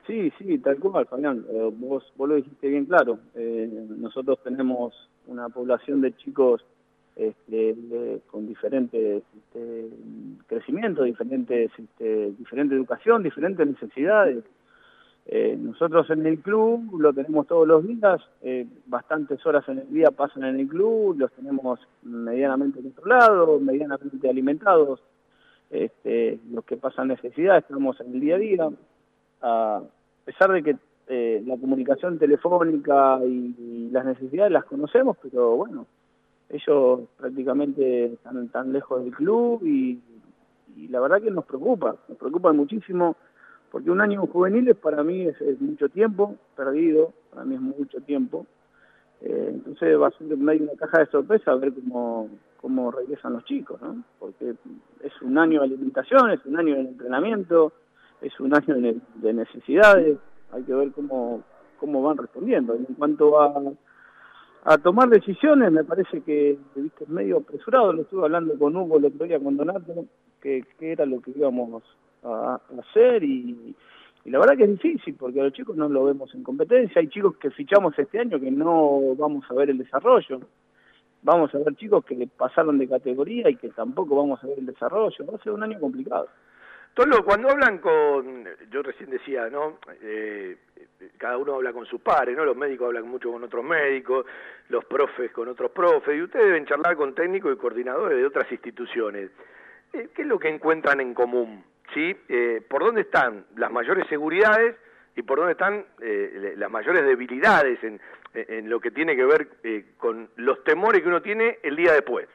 Sí, 0.06 0.32
sí, 0.38 0.58
tal 0.58 0.78
cual, 0.78 1.06
Fabián. 1.06 1.44
vos, 1.74 2.12
vos 2.16 2.28
lo 2.28 2.34
dijiste 2.36 2.68
bien 2.68 2.86
claro. 2.86 3.18
nosotros 3.34 4.42
tenemos 4.42 5.08
una 5.26 5.48
población 5.50 6.00
de 6.00 6.16
chicos 6.16 6.64
este, 7.14 7.76
con 8.30 8.48
diferentes 8.48 9.22
este, 9.36 9.88
crecimientos, 10.46 11.04
diferentes, 11.04 11.70
este, 11.78 12.32
diferente 12.38 12.74
educación, 12.74 13.22
diferentes 13.22 13.66
necesidades. 13.66 14.42
Eh, 15.32 15.56
nosotros 15.56 16.10
en 16.10 16.26
el 16.26 16.40
club 16.40 17.00
lo 17.00 17.12
tenemos 17.12 17.46
todos 17.46 17.66
los 17.66 17.86
días, 17.86 18.20
eh, 18.42 18.66
bastantes 18.86 19.46
horas 19.46 19.62
en 19.68 19.78
el 19.78 19.88
día 19.88 20.10
pasan 20.10 20.42
en 20.42 20.58
el 20.58 20.66
club, 20.66 21.16
los 21.20 21.30
tenemos 21.30 21.78
medianamente 22.02 22.82
controlados, 22.82 23.62
medianamente 23.62 24.28
alimentados, 24.28 25.00
este, 25.70 26.40
los 26.50 26.64
que 26.64 26.76
pasan 26.76 27.06
necesidad 27.06 27.58
estamos 27.58 28.00
en 28.00 28.12
el 28.12 28.20
día 28.20 28.34
a 28.34 28.38
día, 28.38 28.68
a 29.42 29.82
pesar 30.24 30.50
de 30.50 30.64
que 30.64 30.76
eh, 31.06 31.40
la 31.46 31.56
comunicación 31.58 32.18
telefónica 32.18 33.20
y, 33.24 33.88
las 33.92 34.04
necesidades 34.04 34.50
las 34.50 34.64
conocemos, 34.64 35.16
pero 35.22 35.54
bueno, 35.54 35.86
ellos 36.48 37.02
prácticamente 37.16 38.06
están 38.06 38.48
tan 38.48 38.72
lejos 38.72 39.04
del 39.04 39.14
club 39.14 39.64
y, 39.64 40.00
y 40.76 40.88
la 40.88 40.98
verdad 40.98 41.22
que 41.22 41.30
nos 41.30 41.44
preocupa, 41.44 41.94
nos 42.08 42.18
preocupa 42.18 42.52
muchísimo 42.52 43.14
porque 43.70 43.90
un 43.90 44.00
año 44.00 44.26
juvenil 44.26 44.74
para 44.74 45.02
mí 45.02 45.26
es, 45.26 45.60
mucho 45.60 45.88
tiempo 45.88 46.36
perdido, 46.56 47.12
para 47.30 47.44
mí 47.44 47.54
es 47.54 47.60
mucho 47.60 48.00
tiempo. 48.00 48.46
Eh, 49.20 49.50
entonces 49.54 49.98
va 50.00 50.08
a 50.08 50.10
ser 50.12 50.32
una 50.34 50.54
caja 50.76 51.00
de 51.00 51.06
sorpresa 51.06 51.54
ver 51.54 51.72
cómo, 51.74 52.28
cómo 52.60 52.90
regresan 52.90 53.34
los 53.34 53.44
chicos, 53.44 53.80
¿no? 53.80 54.02
Porque 54.18 54.54
es 55.02 55.22
un 55.22 55.38
año 55.38 55.60
de 55.60 55.66
alimentación, 55.66 56.30
es 56.30 56.44
un 56.46 56.58
año 56.58 56.74
de 56.74 56.80
entrenamiento, 56.80 57.72
es 58.22 58.38
un 58.40 58.54
año 58.54 58.74
de, 58.76 59.32
necesidades, 59.32 60.18
hay 60.52 60.62
que 60.64 60.74
ver 60.74 60.90
cómo, 60.92 61.42
cómo 61.78 62.02
van 62.02 62.16
respondiendo. 62.16 62.74
En 62.74 62.86
cuanto 62.96 63.40
a, 63.40 63.54
a 64.64 64.78
tomar 64.78 65.08
decisiones, 65.08 65.70
me 65.70 65.84
parece 65.84 66.22
que 66.22 66.58
viste, 66.74 67.04
medio 67.06 67.38
apresurado, 67.38 67.92
lo 67.92 68.02
estuve 68.02 68.24
hablando 68.24 68.58
con 68.58 68.74
Hugo 68.74 68.98
el 68.98 69.04
otro 69.04 69.26
día, 69.26 69.38
con 69.38 69.56
Donato, 69.56 70.06
que, 70.40 70.64
que 70.78 70.92
era 70.92 71.06
lo 71.06 71.20
que 71.20 71.30
íbamos 71.30 71.84
a, 72.22 72.60
hacer 72.78 73.22
y, 73.22 73.74
la 74.26 74.38
verdad 74.38 74.56
que 74.56 74.64
es 74.64 74.70
difícil 74.70 75.14
porque 75.14 75.42
los 75.42 75.52
chicos 75.52 75.76
no 75.76 75.88
lo 75.88 76.04
vemos 76.04 76.32
en 76.34 76.42
competencia, 76.42 77.00
hay 77.00 77.08
chicos 77.08 77.36
que 77.38 77.50
fichamos 77.50 77.98
este 77.98 78.18
año 78.18 78.38
que 78.38 78.50
no 78.50 79.14
vamos 79.16 79.44
a 79.50 79.54
ver 79.54 79.70
el 79.70 79.78
desarrollo, 79.78 80.40
vamos 81.22 81.54
a 81.54 81.58
ver 81.58 81.74
chicos 81.76 82.04
que 82.04 82.28
pasaron 82.36 82.78
de 82.78 82.88
categoría 82.88 83.48
y 83.48 83.56
que 83.56 83.70
tampoco 83.70 84.16
vamos 84.16 84.42
a 84.44 84.46
ver 84.46 84.58
el 84.58 84.66
desarrollo, 84.66 85.26
va 85.26 85.36
a 85.36 85.42
ser 85.42 85.52
un 85.52 85.62
año 85.62 85.80
complicado. 85.80 86.28
Tolo, 86.94 87.24
cuando 87.24 87.48
hablan 87.48 87.78
con, 87.78 88.48
yo 88.70 88.82
recién 88.82 89.10
decía, 89.10 89.48
¿no? 89.48 89.78
Eh, 90.02 90.56
cada 91.16 91.38
uno 91.38 91.54
habla 91.54 91.72
con 91.72 91.86
sus 91.86 92.00
pares, 92.00 92.36
¿no? 92.36 92.44
Los 92.44 92.56
médicos 92.56 92.88
hablan 92.88 93.08
mucho 93.08 93.30
con 93.30 93.44
otros 93.44 93.64
médicos, 93.64 94.26
los 94.68 94.84
profes 94.84 95.30
con 95.30 95.48
otros 95.48 95.70
profes, 95.70 96.16
y 96.16 96.22
ustedes 96.22 96.46
deben 96.46 96.66
charlar 96.66 96.96
con 96.96 97.14
técnicos 97.14 97.54
y 97.54 97.58
coordinadores 97.58 98.18
de 98.18 98.26
otras 98.26 98.50
instituciones. 98.50 99.30
Eh, 99.92 100.08
¿Qué 100.14 100.22
es 100.22 100.28
lo 100.28 100.38
que 100.38 100.48
encuentran 100.48 101.00
en 101.00 101.14
común? 101.14 101.64
¿Sí? 101.94 102.16
Eh, 102.28 102.62
por 102.68 102.84
dónde 102.84 103.02
están 103.02 103.44
las 103.56 103.70
mayores 103.70 104.06
seguridades 104.08 104.76
y 105.16 105.22
por 105.22 105.38
dónde 105.38 105.52
están 105.52 105.84
eh, 106.00 106.54
las 106.56 106.70
mayores 106.70 107.04
debilidades 107.04 107.82
en, 107.82 108.00
en, 108.34 108.70
lo 108.70 108.80
que 108.80 108.90
tiene 108.90 109.16
que 109.16 109.24
ver 109.24 109.48
eh, 109.64 109.84
con 109.98 110.28
los 110.36 110.62
temores 110.64 111.02
que 111.02 111.08
uno 111.08 111.22
tiene 111.22 111.58
el 111.62 111.76
día 111.76 111.92
después. 111.92 112.28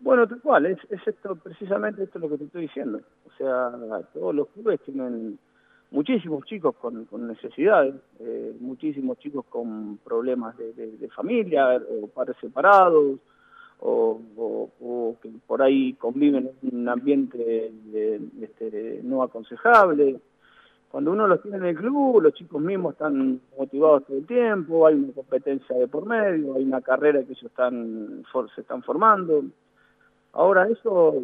Bueno, 0.00 0.28
tal 0.28 0.40
cual, 0.40 0.66
es, 0.66 0.78
es 0.90 1.06
esto, 1.06 1.36
precisamente 1.36 2.04
esto 2.04 2.18
lo 2.18 2.28
que 2.28 2.38
te 2.38 2.44
estoy 2.44 2.62
diciendo. 2.62 3.00
O 3.26 3.36
sea, 3.36 3.72
todos 4.12 4.34
los 4.34 4.48
clubes 4.48 4.80
tienen 4.82 5.38
muchísimos 5.90 6.44
chicos 6.44 6.76
con, 6.76 7.04
con 7.06 7.26
necesidades, 7.26 7.94
eh, 8.20 8.54
muchísimos 8.60 9.18
chicos 9.18 9.44
con 9.46 9.98
problemas 9.98 10.56
de, 10.56 10.72
de, 10.74 10.96
de 10.98 11.08
familia, 11.08 11.80
o 12.00 12.06
padres 12.08 12.36
separados, 12.40 13.18
o, 13.80 15.16
que 15.22 15.30
por 15.46 15.62
ahí 15.62 15.94
conviven 15.94 16.50
en 16.62 16.80
un 16.80 16.88
ambiente 16.88 17.72
este, 18.40 19.00
no 19.02 19.22
aconsejable. 19.22 20.20
Cuando 20.90 21.12
uno 21.12 21.26
los 21.26 21.42
tiene 21.42 21.58
en 21.58 21.64
el 21.66 21.76
club, 21.76 22.22
los 22.22 22.32
chicos 22.32 22.62
mismos 22.62 22.94
están 22.94 23.40
motivados 23.58 24.06
todo 24.06 24.16
el 24.16 24.26
tiempo, 24.26 24.86
hay 24.86 24.94
una 24.94 25.12
competencia 25.12 25.76
de 25.76 25.86
por 25.86 26.06
medio, 26.06 26.54
hay 26.54 26.64
una 26.64 26.80
carrera 26.80 27.22
que 27.24 27.32
ellos 27.32 27.44
están, 27.44 28.24
se 28.54 28.60
están 28.62 28.82
formando. 28.82 29.44
Ahora 30.32 30.68
eso 30.68 31.14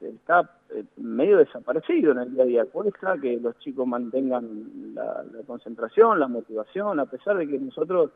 está 0.00 0.48
eh, 0.70 0.84
medio 0.96 1.38
desaparecido 1.38 2.12
en 2.12 2.18
el 2.18 2.34
día 2.34 2.42
a 2.42 2.46
día. 2.46 2.64
Cuesta 2.66 3.16
que 3.18 3.38
los 3.38 3.58
chicos 3.58 3.86
mantengan 3.86 4.94
la 4.94 5.24
concentración, 5.46 6.20
la 6.20 6.28
motivación, 6.28 7.00
a 7.00 7.06
pesar 7.06 7.36
de 7.38 7.48
que 7.48 7.58
nosotros 7.58 8.10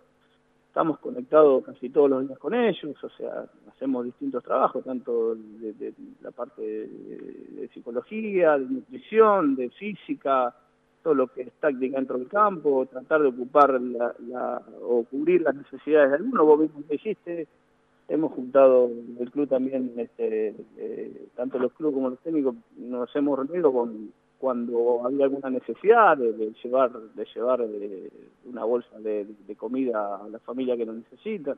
estamos 0.75 0.99
conectados 0.99 1.65
casi 1.65 1.89
todos 1.89 2.11
los 2.11 2.27
días 2.27 2.37
con 2.37 2.53
ellos, 2.53 2.97
o 3.05 3.09
sea, 3.11 3.45
hacemos 3.69 4.07
distintos 4.07 4.43
trabajos, 4.43 4.85
tanto 4.85 5.37
de, 5.37 5.95
la 6.21 6.33
parte 6.33 6.63
de, 6.63 7.71
psicología, 7.73 8.59
de 8.59 8.67
nutrición, 8.67 9.55
de 9.55 9.71
física, 9.71 10.53
todo 11.01 11.15
lo 11.15 11.29
que 11.29 11.43
es 11.43 11.53
táctica 11.61 11.97
dentro 11.97 12.19
del 12.19 12.27
campo, 12.27 12.87
tratar 12.87 13.23
de 13.23 13.29
ocupar 13.29 13.81
la, 13.81 14.63
o 14.83 15.05
cubrir 15.05 15.43
las 15.43 15.55
necesidades 15.55 16.11
de 16.11 16.17
algunos, 16.17 16.45
vos 16.45 16.59
mismo 16.59 16.83
que 16.89 16.97
hiciste, 16.97 17.47
hemos 18.09 18.33
juntado 18.33 18.91
el 19.21 19.31
club 19.31 19.49
también, 19.49 19.93
este, 19.97 20.57
eh, 20.77 21.29
tanto 21.37 21.61
los 21.61 21.73
clubes 21.75 21.95
como 21.95 22.11
los 22.11 22.19
técnicos, 22.19 22.57
nos 22.79 23.15
hemos 23.15 23.39
reunido 23.39 23.73
con 23.73 24.13
cuando 24.45 25.07
había 25.07 25.25
alguna 25.25 25.49
necesidad 25.49 26.19
de, 26.19 26.53
llevar 26.63 26.93
de 26.93 27.27
llevar 27.35 27.63
eh, 27.63 28.11
una 28.45 28.63
bolsa 28.63 28.95
de, 28.99 29.27
comida 29.57 30.17
a 30.17 30.29
la 30.29 30.39
familia 30.39 30.77
que 30.77 30.85
lo 30.85 30.93
necesita. 30.93 31.57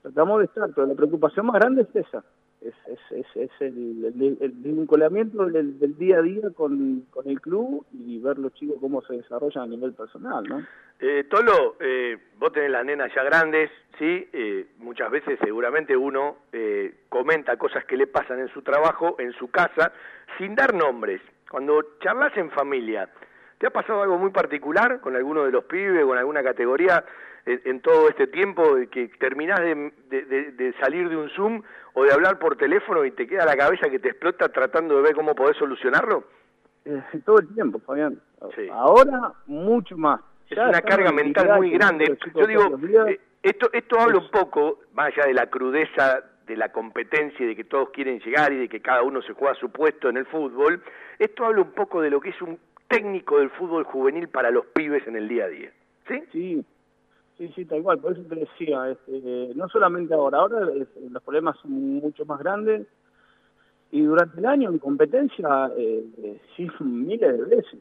Tratamos 0.00 0.38
de 0.38 0.44
estar, 0.44 0.70
pero 0.72 0.86
la 0.86 0.94
preocupación 0.94 1.46
más 1.46 1.56
grande 1.56 1.82
es 1.82 2.06
esa, 2.06 2.22
es, 2.60 2.74
es, 3.10 3.26
es, 3.34 3.50
el, 3.58 4.12
vinculamiento 4.54 5.44
del, 5.46 5.96
día 5.98 6.18
a 6.18 6.22
día 6.22 6.50
con, 6.54 7.04
con, 7.10 7.28
el 7.28 7.40
club 7.40 7.84
y 7.92 8.20
ver 8.20 8.38
los 8.38 8.54
chicos 8.54 8.76
cómo 8.80 9.02
se 9.02 9.14
desarrollan 9.14 9.64
a 9.64 9.66
nivel 9.66 9.92
personal, 9.92 10.44
¿no? 10.48 10.64
Eh, 11.00 11.24
Tolo, 11.24 11.74
eh, 11.80 12.16
vos 12.38 12.52
tenés 12.52 12.70
las 12.70 12.84
nenas 12.84 13.12
ya 13.12 13.24
grandes, 13.24 13.72
¿sí? 13.98 14.28
Eh, 14.32 14.66
muchas 14.78 15.10
veces 15.10 15.36
seguramente 15.42 15.96
uno 15.96 16.36
eh, 16.52 16.94
comenta 17.08 17.56
cosas 17.56 17.84
que 17.86 17.96
le 17.96 18.06
pasan 18.06 18.38
en 18.38 18.48
su 18.48 18.62
trabajo, 18.62 19.16
en 19.18 19.32
su 19.32 19.50
casa, 19.50 19.92
sin 20.38 20.54
dar 20.54 20.72
nombres. 20.72 21.20
Cuando 21.52 21.84
charlas 22.00 22.34
en 22.38 22.50
familia, 22.50 23.10
¿te 23.58 23.66
ha 23.66 23.70
pasado 23.70 24.00
algo 24.00 24.16
muy 24.16 24.30
particular 24.30 25.00
con 25.02 25.14
alguno 25.14 25.44
de 25.44 25.52
los 25.52 25.64
pibes, 25.64 26.02
con 26.06 26.16
alguna 26.16 26.42
categoría 26.42 27.04
en, 27.44 27.82
todo 27.82 28.08
este 28.08 28.26
tiempo 28.28 28.74
que 28.90 29.08
terminás 29.18 29.60
de, 29.60 30.74
salir 30.80 31.10
de 31.10 31.16
un 31.18 31.28
Zoom 31.28 31.62
o 31.92 32.04
de 32.04 32.12
hablar 32.14 32.38
por 32.38 32.56
teléfono 32.56 33.04
y 33.04 33.10
te 33.10 33.26
queda 33.26 33.44
la 33.44 33.54
cabeza 33.54 33.90
que 33.90 33.98
te 33.98 34.08
explota 34.08 34.48
tratando 34.48 34.96
de 34.96 35.02
ver 35.02 35.14
cómo 35.14 35.34
podés 35.34 35.58
solucionarlo? 35.58 36.24
Eh, 36.86 37.02
todo 37.22 37.40
el 37.40 37.54
tiempo, 37.54 37.80
Fabián. 37.80 38.18
Ahora 38.70 39.34
mucho 39.44 39.98
más. 39.98 40.22
Es 40.48 40.56
una 40.56 40.80
carga 40.80 41.12
mental 41.12 41.58
muy 41.58 41.70
grande. 41.72 42.16
Yo 42.34 42.46
digo, 42.46 42.78
eh, 43.08 43.20
esto, 43.42 43.68
esto 43.74 44.00
habla 44.00 44.20
un 44.20 44.30
poco, 44.30 44.78
más 44.94 45.08
allá 45.08 45.26
de 45.26 45.34
la 45.34 45.50
crudeza 45.50 46.24
de 46.52 46.58
la 46.58 46.70
competencia 46.70 47.44
y 47.44 47.48
de 47.48 47.56
que 47.56 47.64
todos 47.64 47.88
quieren 47.90 48.20
llegar 48.20 48.52
y 48.52 48.58
de 48.58 48.68
que 48.68 48.80
cada 48.80 49.02
uno 49.02 49.22
se 49.22 49.32
juega 49.32 49.54
su 49.54 49.70
puesto 49.70 50.10
en 50.10 50.18
el 50.18 50.26
fútbol, 50.26 50.82
esto 51.18 51.46
habla 51.46 51.62
un 51.62 51.72
poco 51.72 52.02
de 52.02 52.10
lo 52.10 52.20
que 52.20 52.28
es 52.28 52.42
un 52.42 52.58
técnico 52.88 53.38
del 53.38 53.48
fútbol 53.48 53.84
juvenil 53.84 54.28
para 54.28 54.50
los 54.50 54.66
pibes 54.66 55.06
en 55.06 55.16
el 55.16 55.28
día 55.28 55.46
a 55.46 55.48
día. 55.48 55.72
¿Sí? 56.06 56.22
Sí, 56.30 56.64
sí, 57.38 57.52
sí, 57.54 57.64
tal 57.64 57.82
cual. 57.82 58.00
Por 58.00 58.12
eso 58.12 58.22
te 58.28 58.34
decía, 58.34 58.90
este, 58.90 59.52
no 59.54 59.66
solamente 59.70 60.12
ahora, 60.12 60.38
ahora 60.40 60.60
los 60.60 61.22
problemas 61.22 61.56
son 61.62 61.72
mucho 61.72 62.26
más 62.26 62.38
grandes 62.38 62.86
y 63.90 64.02
durante 64.02 64.38
el 64.38 64.44
año 64.44 64.70
en 64.70 64.78
competencia, 64.78 65.70
eh, 65.78 66.04
eh 66.22 66.40
sí, 66.54 66.68
miles 66.80 67.38
de 67.38 67.56
veces, 67.56 67.80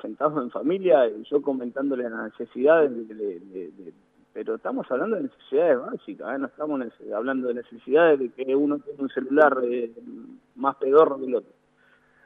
sentados 0.00 0.42
en 0.42 0.50
familia, 0.50 1.06
yo 1.30 1.42
comentándole 1.42 2.08
las 2.08 2.32
necesidades 2.32 3.08
de, 3.08 3.14
de 3.14 3.92
pero 4.32 4.54
estamos 4.54 4.90
hablando 4.90 5.16
de 5.16 5.24
necesidades 5.24 5.80
básicas, 5.80 6.34
¿eh? 6.34 6.38
no 6.38 6.46
estamos 6.46 6.80
hablando 7.14 7.48
de 7.48 7.54
necesidades 7.54 8.18
de 8.18 8.30
que 8.30 8.54
uno 8.54 8.78
tiene 8.78 9.02
un 9.02 9.08
celular 9.08 9.58
eh, 9.64 9.90
más 10.56 10.76
pedorro 10.76 11.18
que 11.18 11.26
el 11.26 11.34
otro. 11.34 11.52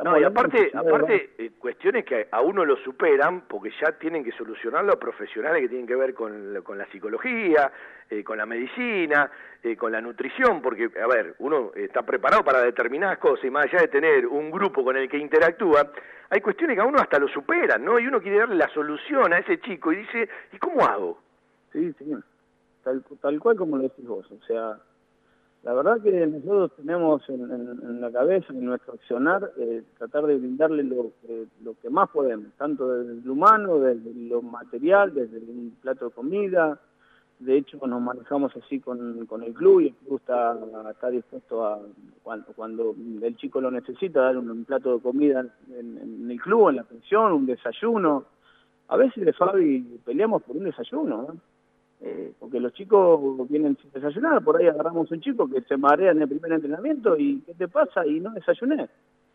no, 0.05 0.19
y 0.19 0.25
aparte, 0.25 0.71
aparte 0.75 1.31
eh, 1.39 1.53
cuestiones 1.59 2.05
que 2.05 2.29
a 2.31 2.43
uno 2.43 2.65
lo 2.65 2.77
superan 2.77 3.43
porque 3.49 3.71
ya 3.81 3.93
tienen 3.93 4.23
que 4.23 4.33
solucionarlo 4.33 4.93
a 4.93 4.99
profesionales 4.99 5.63
que 5.63 5.69
tienen 5.69 5.87
que 5.87 5.97
ver 5.97 6.13
con, 6.13 6.61
con 6.63 6.77
la 6.77 6.87
psicología, 6.87 7.73
con 8.23 8.37
la 8.37 8.45
medicina, 8.45 9.31
con 9.79 9.91
la 9.91 10.01
nutrición, 10.01 10.61
porque, 10.61 10.91
a 11.03 11.07
ver, 11.07 11.35
uno 11.39 11.73
está 11.75 12.03
preparado 12.03 12.45
para 12.45 12.61
determinadas 12.61 13.17
cosas 13.19 13.47
y 13.47 13.51
más 13.51 13.65
allá 13.65 13.81
de 13.81 13.89
tener 13.89 14.27
un 14.27 14.51
grupo 14.51 14.85
con 14.85 14.97
el 14.97 15.09
que 15.09 15.17
interactúa, 15.17 15.91
hay 16.29 16.41
cuestiones 16.43 16.77
que 16.77 16.83
a 16.83 16.87
uno 16.87 16.99
hasta 16.99 17.19
lo 17.19 17.29
superan, 17.29 17.83
¿no? 17.83 17.99
Y 17.99 18.07
uno 18.07 18.21
quiere 18.21 18.39
darle 18.39 18.57
la 18.57 18.69
solución 18.69 19.33
a 19.33 19.39
ese 19.39 19.59
chico 19.61 19.91
y 19.91 19.97
dice, 19.97 20.29
¿y 20.53 20.59
cómo 20.59 20.85
hago? 20.85 21.24
Sí, 21.75 21.93
sí, 21.99 22.05
tal, 22.85 23.05
tal 23.21 23.41
cual 23.41 23.57
como 23.57 23.77
lo 23.77 23.83
decís 23.83 24.07
vos. 24.07 24.25
O 24.31 24.47
sea, 24.47 24.79
la 25.65 25.75
verdad 25.75 26.01
que 26.01 26.25
nosotros 26.25 26.71
tenemos 26.77 27.29
en, 27.29 28.01
la 28.01 28.13
cabeza, 28.13 28.53
en 28.53 28.65
nuestro 28.65 28.95
accionar, 28.95 29.51
eh, 29.59 29.83
tratar 29.99 30.25
de 30.27 30.37
brindarle 30.37 30.85
lo, 30.85 31.11
lo 31.65 31.75
que 31.83 31.91
más 31.91 32.09
podemos, 32.11 32.53
tanto 32.57 32.89
desde 32.89 33.27
lo 33.27 33.33
humano, 33.33 33.81
desde 33.81 34.15
lo 34.15 34.41
material, 34.41 35.13
desde 35.13 35.39
un 35.39 35.77
plato 35.83 36.05
de 36.05 36.11
comida, 36.13 36.79
de 37.41 37.59
hecho 37.59 37.85
nos 37.87 38.01
manejamos 38.01 38.55
así 38.57 38.79
con, 38.79 39.27
con 39.27 39.43
el 39.43 39.53
club 39.53 39.81
y 39.81 39.89
el 39.89 39.95
club 39.95 40.21
está, 40.21 40.57
está 40.91 41.11
dispuesto 41.11 41.67
a, 41.67 41.81
cuando, 42.23 42.47
cuando 42.55 42.95
el 43.23 43.37
chico 43.37 43.61
lo 43.61 43.73
necesita, 43.73 44.21
dar 44.21 44.39
un, 44.39 44.65
plato 44.65 44.95
de 44.95 45.03
comida 45.03 45.45
en, 45.77 46.31
el 46.31 46.41
club, 46.41 46.69
en 46.71 46.77
la 46.77 46.85
pensión, 46.85 47.33
un 47.33 47.47
desayuno. 47.47 48.27
A 48.89 48.97
veces 48.97 49.37
Fabi 49.37 49.81
peleamos 50.05 50.43
por 50.43 50.57
un 50.57 50.65
desayuno, 50.65 51.27
eh, 51.33 51.39
porque 52.39 52.61
los 52.61 52.73
chicos 52.75 53.49
vienen 53.49 53.77
sin 53.81 53.91
desayunar, 53.93 54.43
por 54.45 54.57
ahí 54.57 54.67
agarramos 54.67 55.11
un 55.11 55.21
chico 55.21 55.49
que 55.49 55.63
se 55.63 55.77
marea 55.77 56.11
en 56.11 56.21
el 56.21 56.29
primer 56.29 56.53
entrenamiento 56.53 57.17
y 57.17 57.41
¿qué 57.47 57.55
te 57.55 57.69
pasa? 57.69 58.07
Y 58.07 58.21
no 58.21 58.31
desayuné. 58.31 58.89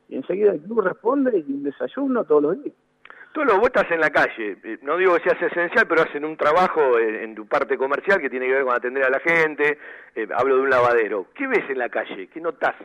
Y 0.08 0.16
enseguida 0.16 0.52
el 0.52 0.62
club 0.62 0.82
responde 0.82 1.38
y 1.38 1.52
un 1.52 1.64
desayuno 1.64 2.24
todos 2.26 2.44
los 2.44 2.64
días. 2.64 2.76
Tú 3.32 3.44
lo 3.44 3.60
votas 3.60 3.86
en 3.92 4.00
la 4.00 4.10
calle, 4.10 4.58
eh, 4.64 4.80
no 4.82 4.98
digo 4.98 5.16
que 5.16 5.30
seas 5.30 5.42
esencial, 5.42 5.86
pero 5.88 6.02
hacen 6.02 6.26
un 6.26 6.36
trabajo 6.36 6.98
en, 6.98 7.36
tu 7.36 7.46
parte 7.48 7.78
comercial 7.78 8.20
que 8.20 8.30
tiene 8.30 8.48
que 8.48 8.54
ver 8.54 8.64
con 8.64 8.74
atender 8.74 9.04
a 9.04 9.10
la 9.10 9.20
gente, 9.20 9.78
eh, 10.16 10.28
hablo 10.36 10.56
de 10.56 10.62
un 10.64 10.70
lavadero. 10.70 11.28
¿Qué 11.36 11.46
ves 11.46 11.70
en 11.70 11.78
la 11.78 11.90
calle? 11.90 12.28
¿Qué 12.28 12.42
notas? 12.42 12.76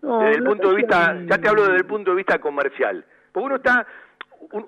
desde 0.00 0.36
el 0.36 0.44
punto 0.44 0.70
de 0.70 0.76
vista, 0.76 1.18
ya 1.28 1.38
te 1.38 1.48
hablo 1.48 1.62
desde 1.62 1.78
el 1.78 1.86
punto 1.86 2.12
de 2.12 2.18
vista 2.18 2.38
comercial, 2.38 3.04
porque 3.32 3.46
uno 3.46 3.56
está, 3.56 3.84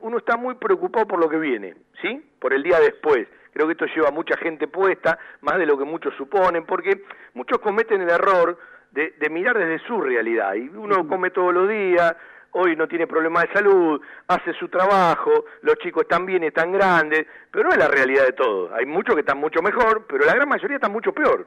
uno 0.00 0.18
está 0.18 0.36
muy 0.36 0.56
preocupado 0.56 1.06
por 1.06 1.20
lo 1.20 1.28
que 1.28 1.38
viene, 1.38 1.76
¿sí? 2.02 2.20
Por 2.40 2.52
el 2.52 2.64
día 2.64 2.80
después. 2.80 3.28
Creo 3.52 3.66
que 3.66 3.72
esto 3.72 3.86
lleva 3.86 4.08
a 4.08 4.12
mucha 4.12 4.36
gente 4.36 4.68
puesta, 4.68 5.18
más 5.40 5.58
de 5.58 5.66
lo 5.66 5.76
que 5.78 5.84
muchos 5.84 6.14
suponen, 6.16 6.64
porque 6.64 7.02
muchos 7.34 7.58
cometen 7.58 8.00
el 8.00 8.10
error 8.10 8.58
de, 8.92 9.14
de 9.18 9.30
mirar 9.30 9.58
desde 9.58 9.84
su 9.86 10.00
realidad, 10.00 10.54
y 10.54 10.68
uno 10.68 11.06
come 11.08 11.30
todos 11.30 11.54
los 11.54 11.68
días, 11.68 12.16
hoy 12.52 12.76
no 12.76 12.88
tiene 12.88 13.06
problemas 13.06 13.44
de 13.44 13.52
salud, 13.52 14.00
hace 14.28 14.52
su 14.54 14.68
trabajo, 14.68 15.44
los 15.62 15.76
chicos 15.76 16.02
están 16.02 16.26
bien, 16.26 16.42
están 16.44 16.72
grandes, 16.72 17.26
pero 17.50 17.64
no 17.64 17.70
es 17.70 17.78
la 17.78 17.88
realidad 17.88 18.24
de 18.24 18.32
todo. 18.32 18.74
Hay 18.74 18.86
muchos 18.86 19.14
que 19.14 19.20
están 19.20 19.38
mucho 19.38 19.62
mejor, 19.62 20.06
pero 20.08 20.24
la 20.24 20.34
gran 20.34 20.48
mayoría 20.48 20.76
están 20.76 20.92
mucho 20.92 21.12
peor. 21.12 21.46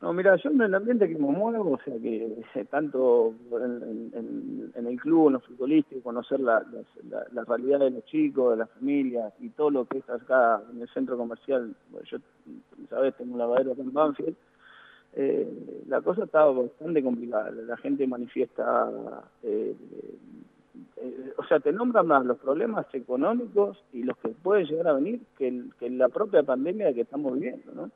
No, 0.00 0.12
mira, 0.12 0.36
yo 0.36 0.50
en 0.50 0.60
el 0.60 0.74
ambiente 0.74 1.08
que 1.08 1.14
me 1.14 1.26
muevo, 1.26 1.72
o 1.72 1.78
sea, 1.84 1.94
que 1.98 2.64
tanto 2.70 3.34
en, 3.50 4.86
el 4.86 5.00
club, 5.00 5.26
en 5.26 5.32
los 5.34 5.44
futbolistas, 5.44 5.98
conocer 6.04 6.38
la, 6.38 6.64
la, 7.32 7.44
realidad 7.44 7.80
de 7.80 7.90
los 7.90 8.04
chicos, 8.04 8.52
de 8.52 8.58
las 8.58 8.70
familias 8.70 9.32
y 9.40 9.48
todo 9.50 9.70
lo 9.70 9.86
que 9.86 9.98
es 9.98 10.08
acá 10.08 10.62
en 10.70 10.82
el 10.82 10.88
centro 10.90 11.16
comercial, 11.16 11.74
yo, 12.04 12.18
sabes, 12.88 13.16
tengo 13.16 13.32
un 13.32 13.38
lavadero 13.38 13.72
acá 13.72 13.82
en 13.82 13.92
Banfield, 13.92 14.36
eh, 15.14 15.48
la 15.88 16.00
cosa 16.00 16.24
está 16.24 16.44
bastante 16.44 17.02
complicada. 17.02 17.50
La 17.50 17.76
gente 17.78 18.06
manifiesta, 18.06 18.88
eh, 19.42 19.74
eh, 20.96 21.32
o 21.36 21.44
sea, 21.44 21.58
te 21.58 21.72
nombran 21.72 22.06
más 22.06 22.24
los 22.24 22.38
problemas 22.38 22.86
económicos 22.92 23.82
y 23.92 24.04
los 24.04 24.16
que 24.18 24.28
pueden 24.28 24.66
llegar 24.66 24.86
a 24.86 24.92
venir 24.92 25.20
que, 25.36 25.50
la 25.90 26.08
propia 26.08 26.44
pandemia 26.44 26.94
que 26.94 27.00
estamos 27.00 27.34
viviendo, 27.34 27.72
¿no? 27.74 27.90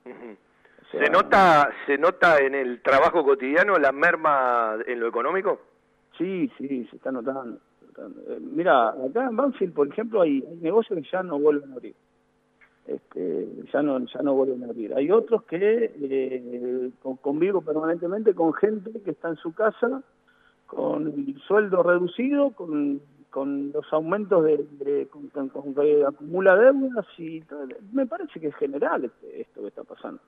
¿Se 0.92 1.10
nota 1.10 1.70
se 1.86 1.98
nota 1.98 2.38
en 2.38 2.54
el 2.54 2.82
trabajo 2.82 3.24
cotidiano 3.24 3.78
la 3.78 3.92
merma 3.92 4.76
en 4.86 5.00
lo 5.00 5.08
económico? 5.08 5.60
Sí, 6.18 6.50
sí, 6.58 6.86
se 6.90 6.96
está 6.96 7.10
notando. 7.10 7.58
mira, 8.40 8.90
acá 8.90 9.26
en 9.26 9.36
Banfield, 9.36 9.74
por 9.74 9.88
ejemplo, 9.88 10.20
hay, 10.20 10.44
hay 10.48 10.56
negocios 10.56 10.98
que 10.98 11.08
ya 11.10 11.22
no 11.22 11.38
vuelven 11.38 11.70
a 11.72 11.74
abrir 11.74 11.94
este, 12.86 13.48
ya 13.72 13.82
no 13.82 13.98
ya 14.06 14.22
no 14.22 14.34
vuelven 14.34 14.64
a 14.64 14.66
abrir. 14.66 14.94
Hay 14.94 15.10
otros 15.10 15.44
que 15.44 15.92
eh, 15.94 16.90
convivo 17.20 17.60
permanentemente 17.62 18.34
con 18.34 18.52
gente 18.54 18.90
que 19.04 19.12
está 19.12 19.28
en 19.28 19.36
su 19.36 19.54
casa 19.54 20.02
con 20.66 21.06
el 21.06 21.38
sueldo 21.46 21.82
reducido, 21.82 22.50
con, 22.52 23.02
con 23.28 23.72
los 23.72 23.92
aumentos 23.92 24.42
de, 24.44 25.06
con, 25.10 25.28
que 25.74 26.04
acumula 26.06 26.56
deudas 26.56 27.06
y 27.18 27.42
todo. 27.42 27.66
me 27.92 28.06
parece 28.06 28.40
que 28.40 28.48
es 28.48 28.56
general 28.56 29.04
este, 29.04 29.42
esto 29.42 29.60
que 29.60 29.68
está 29.68 29.84
pasando. 29.84 30.20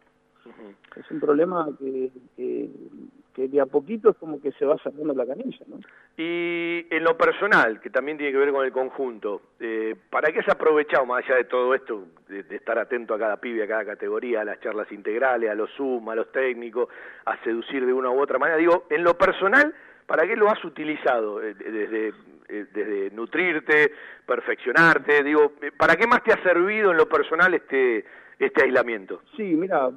Es 0.97 1.11
un 1.11 1.21
problema 1.21 1.69
que, 1.79 2.11
que, 2.37 3.49
de 3.49 3.61
a 3.61 3.67
poquito 3.67 4.11
es 4.11 4.17
como 4.17 4.41
que 4.41 4.53
se 4.53 4.65
va 4.65 4.77
cerrando 4.79 5.15
la 5.15 5.27
canilla. 5.27 5.65
¿no? 5.67 5.81
Y 6.17 6.87
en 6.91 7.03
lo 7.03 7.17
personal, 7.17 7.81
que 7.81 7.91
también 7.91 8.17
tiene 8.19 8.33
que 8.33 8.39
ver 8.39 8.53
con 8.53 8.65
el 8.65 8.73
conjunto, 8.73 9.43
eh, 9.59 9.97
¿para 10.11 10.33
qué 10.33 10.43
se 10.43 10.51
ha 10.51 10.55
aprovechado, 10.55 11.07
más 11.07 11.25
allá 11.25 11.37
de 11.37 11.45
todo 11.45 11.75
esto, 11.75 12.07
de, 12.29 12.45
estar 12.55 12.79
atento 12.79 13.15
a 13.15 13.19
cada 13.19 13.37
pibe, 13.39 13.65
a 13.65 13.69
cada 13.69 13.85
categoría, 13.85 14.43
a 14.43 14.45
las 14.45 14.61
charlas 14.61 14.91
integrales, 14.93 15.51
a 15.51 15.55
los 15.55 15.71
Zoom, 15.77 16.09
a 16.11 16.15
los 16.15 16.31
técnicos, 16.31 16.89
a 17.25 17.43
seducir 17.43 17.85
de 17.85 17.93
una 17.93 18.11
u 18.11 18.21
otra 18.21 18.39
manera? 18.39 18.59
Digo, 18.59 18.85
en 18.91 19.03
lo 19.03 19.19
personal, 19.19 19.75
¿para 20.07 20.27
qué 20.27 20.37
lo 20.37 20.49
has 20.49 20.65
utilizado? 20.65 21.43
Eh, 21.43 21.55
desde 21.55 22.13
eh, 22.47 22.67
desde 22.75 23.11
nutrirte, 23.13 23.91
perfeccionarte, 24.27 25.25
digo, 25.25 25.55
¿para 25.79 25.97
qué 25.97 26.07
más 26.07 26.23
te 26.23 26.31
ha 26.31 26.43
servido 26.43 26.91
en 26.91 26.99
lo 26.99 27.09
personal 27.09 27.55
este 27.55 28.05
este 28.39 28.65
aislamiento? 28.65 29.23
Sí, 29.37 29.43
mira, 29.43 29.91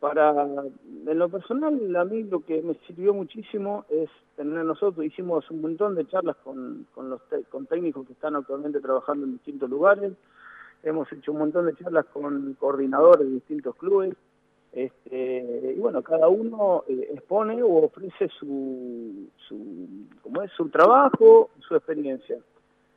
para, 0.00 0.30
en 0.30 1.18
lo 1.18 1.28
personal, 1.28 1.94
a 1.94 2.04
mí 2.06 2.24
lo 2.24 2.40
que 2.40 2.62
me 2.62 2.74
sirvió 2.86 3.12
muchísimo 3.12 3.84
es 3.90 4.08
tener 4.34 4.64
nosotros, 4.64 5.04
hicimos 5.04 5.48
un 5.50 5.60
montón 5.60 5.94
de 5.94 6.06
charlas 6.06 6.36
con, 6.42 6.86
con 6.94 7.10
los 7.10 7.20
con 7.50 7.66
técnicos 7.66 8.06
que 8.06 8.14
están 8.14 8.34
actualmente 8.34 8.80
trabajando 8.80 9.26
en 9.26 9.32
distintos 9.32 9.68
lugares, 9.68 10.12
hemos 10.82 11.12
hecho 11.12 11.32
un 11.32 11.38
montón 11.38 11.66
de 11.66 11.76
charlas 11.76 12.06
con 12.06 12.54
coordinadores 12.54 13.26
de 13.26 13.34
distintos 13.34 13.76
clubes, 13.76 14.16
este, 14.72 15.74
y 15.76 15.78
bueno, 15.78 16.02
cada 16.02 16.28
uno 16.28 16.84
eh, 16.88 17.10
expone 17.12 17.62
o 17.62 17.84
ofrece 17.84 18.28
su, 18.38 19.28
su, 19.48 19.58
como 20.22 20.42
es, 20.42 20.50
su 20.52 20.68
trabajo, 20.70 21.50
su 21.58 21.74
experiencia. 21.74 22.38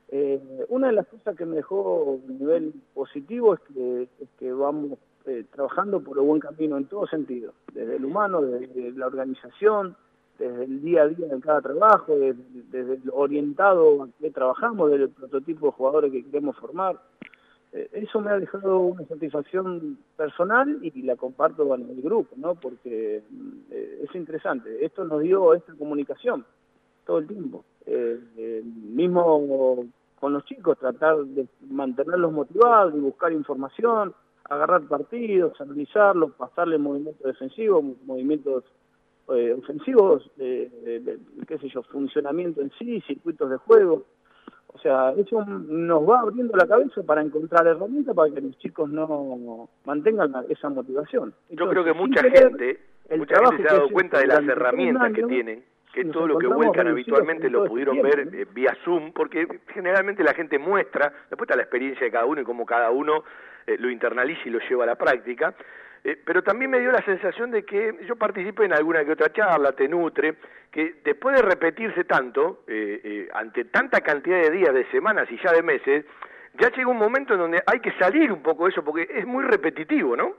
Eh, 0.10 0.40
una 0.70 0.88
de 0.88 0.94
las 0.94 1.08
cosas 1.08 1.36
que 1.36 1.46
me 1.46 1.56
dejó 1.56 2.20
a 2.24 2.32
nivel 2.32 2.74
positivo 2.94 3.56
es 3.56 3.60
que, 3.62 4.04
es 4.22 4.30
que 4.38 4.54
vamos 4.54 5.00
eh, 5.26 5.46
trabajando 5.52 6.02
por 6.02 6.18
el 6.18 6.26
buen 6.26 6.42
camino 6.42 6.78
en 6.78 6.86
todo 6.86 7.08
sentido, 7.08 7.54
desde 7.74 7.96
el 7.96 8.04
humano, 8.06 8.42
desde 8.42 8.92
la 8.92 9.08
organización, 9.08 9.96
desde 10.38 10.66
el 10.66 10.82
día 10.82 11.04
a 11.04 11.08
día 11.08 11.28
de 11.28 11.40
cada 11.40 11.62
trabajo, 11.62 12.14
desde, 12.18 12.94
el 12.94 13.02
orientado 13.12 14.04
a 14.04 14.10
que 14.20 14.32
trabajamos, 14.32 14.92
desde 14.92 15.06
el 15.06 15.10
prototipo 15.12 15.68
de 15.68 15.72
jugadores 15.72 16.12
que 16.12 16.26
queremos 16.26 16.58
formar. 16.58 17.00
Eh, 17.72 17.90
eso 17.94 18.20
me 18.20 18.32
ha 18.32 18.40
dejado 18.40 18.80
una 18.80 19.06
satisfacción 19.06 19.98
personal 20.18 20.80
y 20.82 21.02
la 21.04 21.16
comparto 21.16 21.68
con 21.68 21.82
el 21.82 22.02
grupo, 22.02 22.36
¿no? 22.36 22.56
porque 22.56 23.24
eh, 23.72 24.00
es 24.04 24.16
interesante. 24.16 24.84
Esto 24.84 25.06
nos 25.06 25.22
dio 25.22 25.54
esta 25.54 25.74
comunicación 25.74 26.46
todo 27.06 27.20
el 27.20 27.28
tiempo. 27.28 27.64
mismo 28.94 29.88
con 30.20 30.32
los 30.32 30.46
chicos, 30.46 30.78
tratar 30.78 31.18
de 31.18 31.46
mantenerlos 31.70 32.32
motivados 32.32 32.94
y 32.96 33.00
buscar 33.00 33.34
información, 33.34 34.14
agarrar 34.50 34.82
partidos, 34.84 35.60
analizarlos, 35.60 36.32
pasarle 36.34 36.78
movimientos 36.78 37.24
defensivos, 37.24 37.84
movimientos 38.06 38.64
eh, 39.30 39.56
ofensivos, 39.58 40.30
de, 40.36 41.18
qué 41.48 41.58
sé 41.58 41.70
yo, 41.70 41.82
funcionamiento 41.84 42.62
en 42.62 42.72
sí, 42.78 43.02
circuitos 43.08 43.50
de 43.50 43.58
juego. 43.58 44.06
O 44.68 44.80
sea, 44.80 45.12
eso 45.12 45.46
nos 45.46 46.10
va 46.10 46.22
abriendo 46.22 46.58
la 46.58 46.68
cabeza 46.68 47.04
para 47.04 47.22
encontrar 47.22 47.68
herramientas 47.68 48.16
para 48.16 48.34
que 48.34 48.42
los 48.42 48.58
chicos 48.58 48.90
no 48.90 49.70
mantengan 49.86 50.34
esa 50.50 50.70
motivación. 50.70 51.34
yo 51.50 51.70
creo 51.70 51.84
que 51.84 51.94
mucha 51.94 52.24
gente, 52.24 52.80
mucha 53.16 53.36
gente 53.36 53.64
se 53.64 53.70
ha 53.70 53.78
dado 53.78 53.90
cuenta 53.92 54.20
de 54.20 54.28
las 54.28 54.44
herramientas 54.48 55.14
que 55.14 55.24
tienen 55.24 55.64
que 55.94 56.06
todo 56.06 56.28
lo 56.28 56.40
que 56.40 56.48
vuelcan 56.48 56.88
habitualmente 56.88 57.50
lo 57.50 57.66
pudieron 57.66 58.02
ver 58.02 58.28
eh, 58.34 58.48
vía 58.52 58.76
Zoom, 58.84 59.14
porque 59.14 59.48
generalmente 59.68 60.24
la 60.24 60.34
gente 60.34 60.58
muestra, 60.58 61.14
después 61.30 61.48
está 61.48 61.56
la 61.56 61.62
experiencia 61.62 62.04
de 62.04 62.12
cada 62.12 62.26
uno 62.26 62.42
y 62.42 62.44
cómo 62.44 62.66
cada 62.66 62.90
uno 62.90 63.24
eh, 63.68 63.78
lo 63.80 63.92
internaliza 63.92 64.42
y 64.46 64.50
lo 64.50 64.60
lleva 64.68 64.86
a 64.86 64.88
la 64.88 64.96
práctica, 64.96 65.54
eh, 66.04 66.20
pero 66.26 66.42
también 66.42 66.72
me 66.72 66.80
dio 66.80 66.92
la 66.92 67.06
sensación 67.06 67.52
de 67.52 67.64
que 67.64 67.96
yo 68.08 68.16
participé 68.16 68.66
en 68.66 68.74
alguna 68.74 69.06
que 69.06 69.12
otra 69.12 69.32
charla, 69.32 69.74
te 69.74 69.88
nutre, 69.88 70.34
que 70.72 70.96
después 71.04 71.36
de 71.36 71.44
repetirse 71.44 72.04
tanto, 72.06 72.64
ante 73.34 73.66
tanta 73.66 74.02
cantidad 74.02 74.42
de 74.42 74.50
días, 74.50 74.74
de 74.74 74.90
semanas 74.90 75.30
y 75.30 75.38
ya 75.38 75.52
de 75.52 75.62
meses, 75.62 76.06
ya 76.56 76.72
llega 76.72 76.90
un 76.90 76.98
momento 76.98 77.34
en 77.34 77.40
donde 77.40 77.64
hay 77.68 77.80
que 77.80 77.92
salir 78.00 78.32
un 78.32 78.42
poco 78.42 78.66
de 78.66 78.72
eso, 78.72 78.84
porque 78.84 79.08
es 79.08 79.28
muy 79.28 79.44
repetitivo, 79.44 80.18
¿no? 80.18 80.34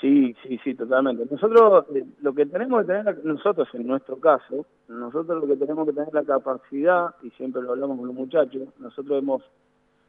Sí, 0.00 0.34
sí, 0.44 0.60
sí, 0.62 0.74
totalmente. 0.74 1.26
Nosotros 1.28 1.86
eh, 1.94 2.04
lo 2.20 2.32
que 2.32 2.46
tenemos 2.46 2.82
que 2.82 2.86
tener, 2.86 3.24
nosotros 3.24 3.68
en 3.72 3.86
nuestro 3.86 4.16
caso, 4.18 4.64
nosotros 4.86 5.42
lo 5.42 5.48
que 5.48 5.56
tenemos 5.56 5.86
que 5.86 5.92
tener 5.92 6.14
la 6.14 6.22
capacidad, 6.22 7.14
y 7.22 7.30
siempre 7.30 7.62
lo 7.62 7.72
hablamos 7.72 7.98
con 7.98 8.06
los 8.06 8.14
muchachos, 8.14 8.68
nosotros 8.78 9.18
hemos, 9.18 9.42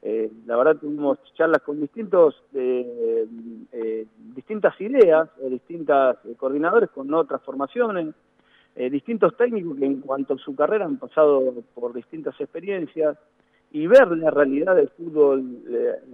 eh, 0.03 0.31
la 0.45 0.57
verdad 0.57 0.77
tuvimos 0.79 1.17
charlas 1.33 1.63
con 1.63 1.79
distintos, 1.79 2.35
eh, 2.53 3.25
eh 3.71 4.05
distintas 4.35 4.79
ideas, 4.79 5.27
distintas 5.49 6.17
coordinadores 6.37 6.91
con 6.91 7.11
otras 7.13 7.41
formaciones, 7.41 8.13
distintos 8.75 9.35
técnicos 9.35 9.77
que 9.77 9.85
en 9.85 9.99
cuanto 9.99 10.35
a 10.35 10.37
su 10.37 10.55
carrera 10.55 10.85
han 10.85 10.97
pasado 10.97 11.53
por 11.73 11.93
distintas 11.93 12.39
experiencias, 12.39 13.17
y 13.71 13.85
ver 13.87 14.07
la 14.17 14.31
realidad 14.31 14.75
del 14.75 14.89
fútbol 14.89 15.61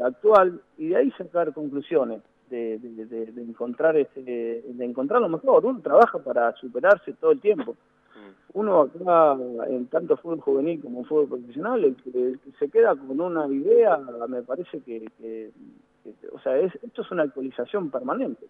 actual 0.03 0.61
y 0.77 0.87
de 0.87 0.97
ahí 0.97 1.11
sacar 1.11 1.53
conclusiones 1.53 2.21
de, 2.49 2.77
de, 2.79 3.41
encontrar 3.41 3.97
ese, 3.97 4.21
de 4.21 4.85
encontrar 4.85 5.21
lo 5.21 5.29
mejor. 5.29 5.65
Uno 5.65 5.79
trabaja 5.81 6.19
para 6.19 6.53
superarse 6.53 7.13
todo 7.13 7.31
el 7.31 7.39
tiempo. 7.39 7.73
Mm. 8.15 8.57
Uno 8.59 8.81
acá, 8.81 9.37
en 9.67 9.87
tanto 9.87 10.17
fútbol 10.17 10.41
juvenil 10.41 10.81
como 10.81 11.03
fútbol 11.05 11.39
profesional, 11.39 11.83
el 11.83 11.95
que, 11.95 12.35
se 12.59 12.69
queda 12.69 12.95
con 12.95 13.19
una 13.19 13.47
idea, 13.47 13.97
me 14.27 14.41
parece 14.41 14.79
que, 14.81 15.51
o 16.31 16.39
sea, 16.39 16.57
es, 16.57 16.73
esto 16.81 17.01
es 17.01 17.11
una 17.11 17.23
actualización 17.23 17.89
permanente. 17.89 18.45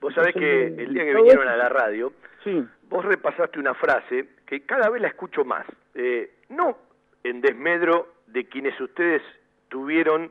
Vos 0.00 0.12
sabés 0.14 0.34
que 0.34 0.66
el 0.66 0.92
día 0.92 1.04
que 1.04 1.14
vinieron 1.14 1.48
a 1.48 1.56
la 1.56 1.68
radio, 1.68 2.12
sí. 2.42 2.62
vos 2.90 3.04
repasaste 3.04 3.58
una 3.58 3.74
frase 3.74 4.28
que 4.46 4.60
cada 4.66 4.90
vez 4.90 5.00
la 5.00 5.08
escucho 5.08 5.44
más, 5.44 5.66
eh, 5.94 6.30
no 6.50 6.76
en 7.24 7.40
desmedro 7.40 8.08
de 8.26 8.44
quienes 8.44 8.78
ustedes 8.80 9.22
tuvieron 9.68 10.30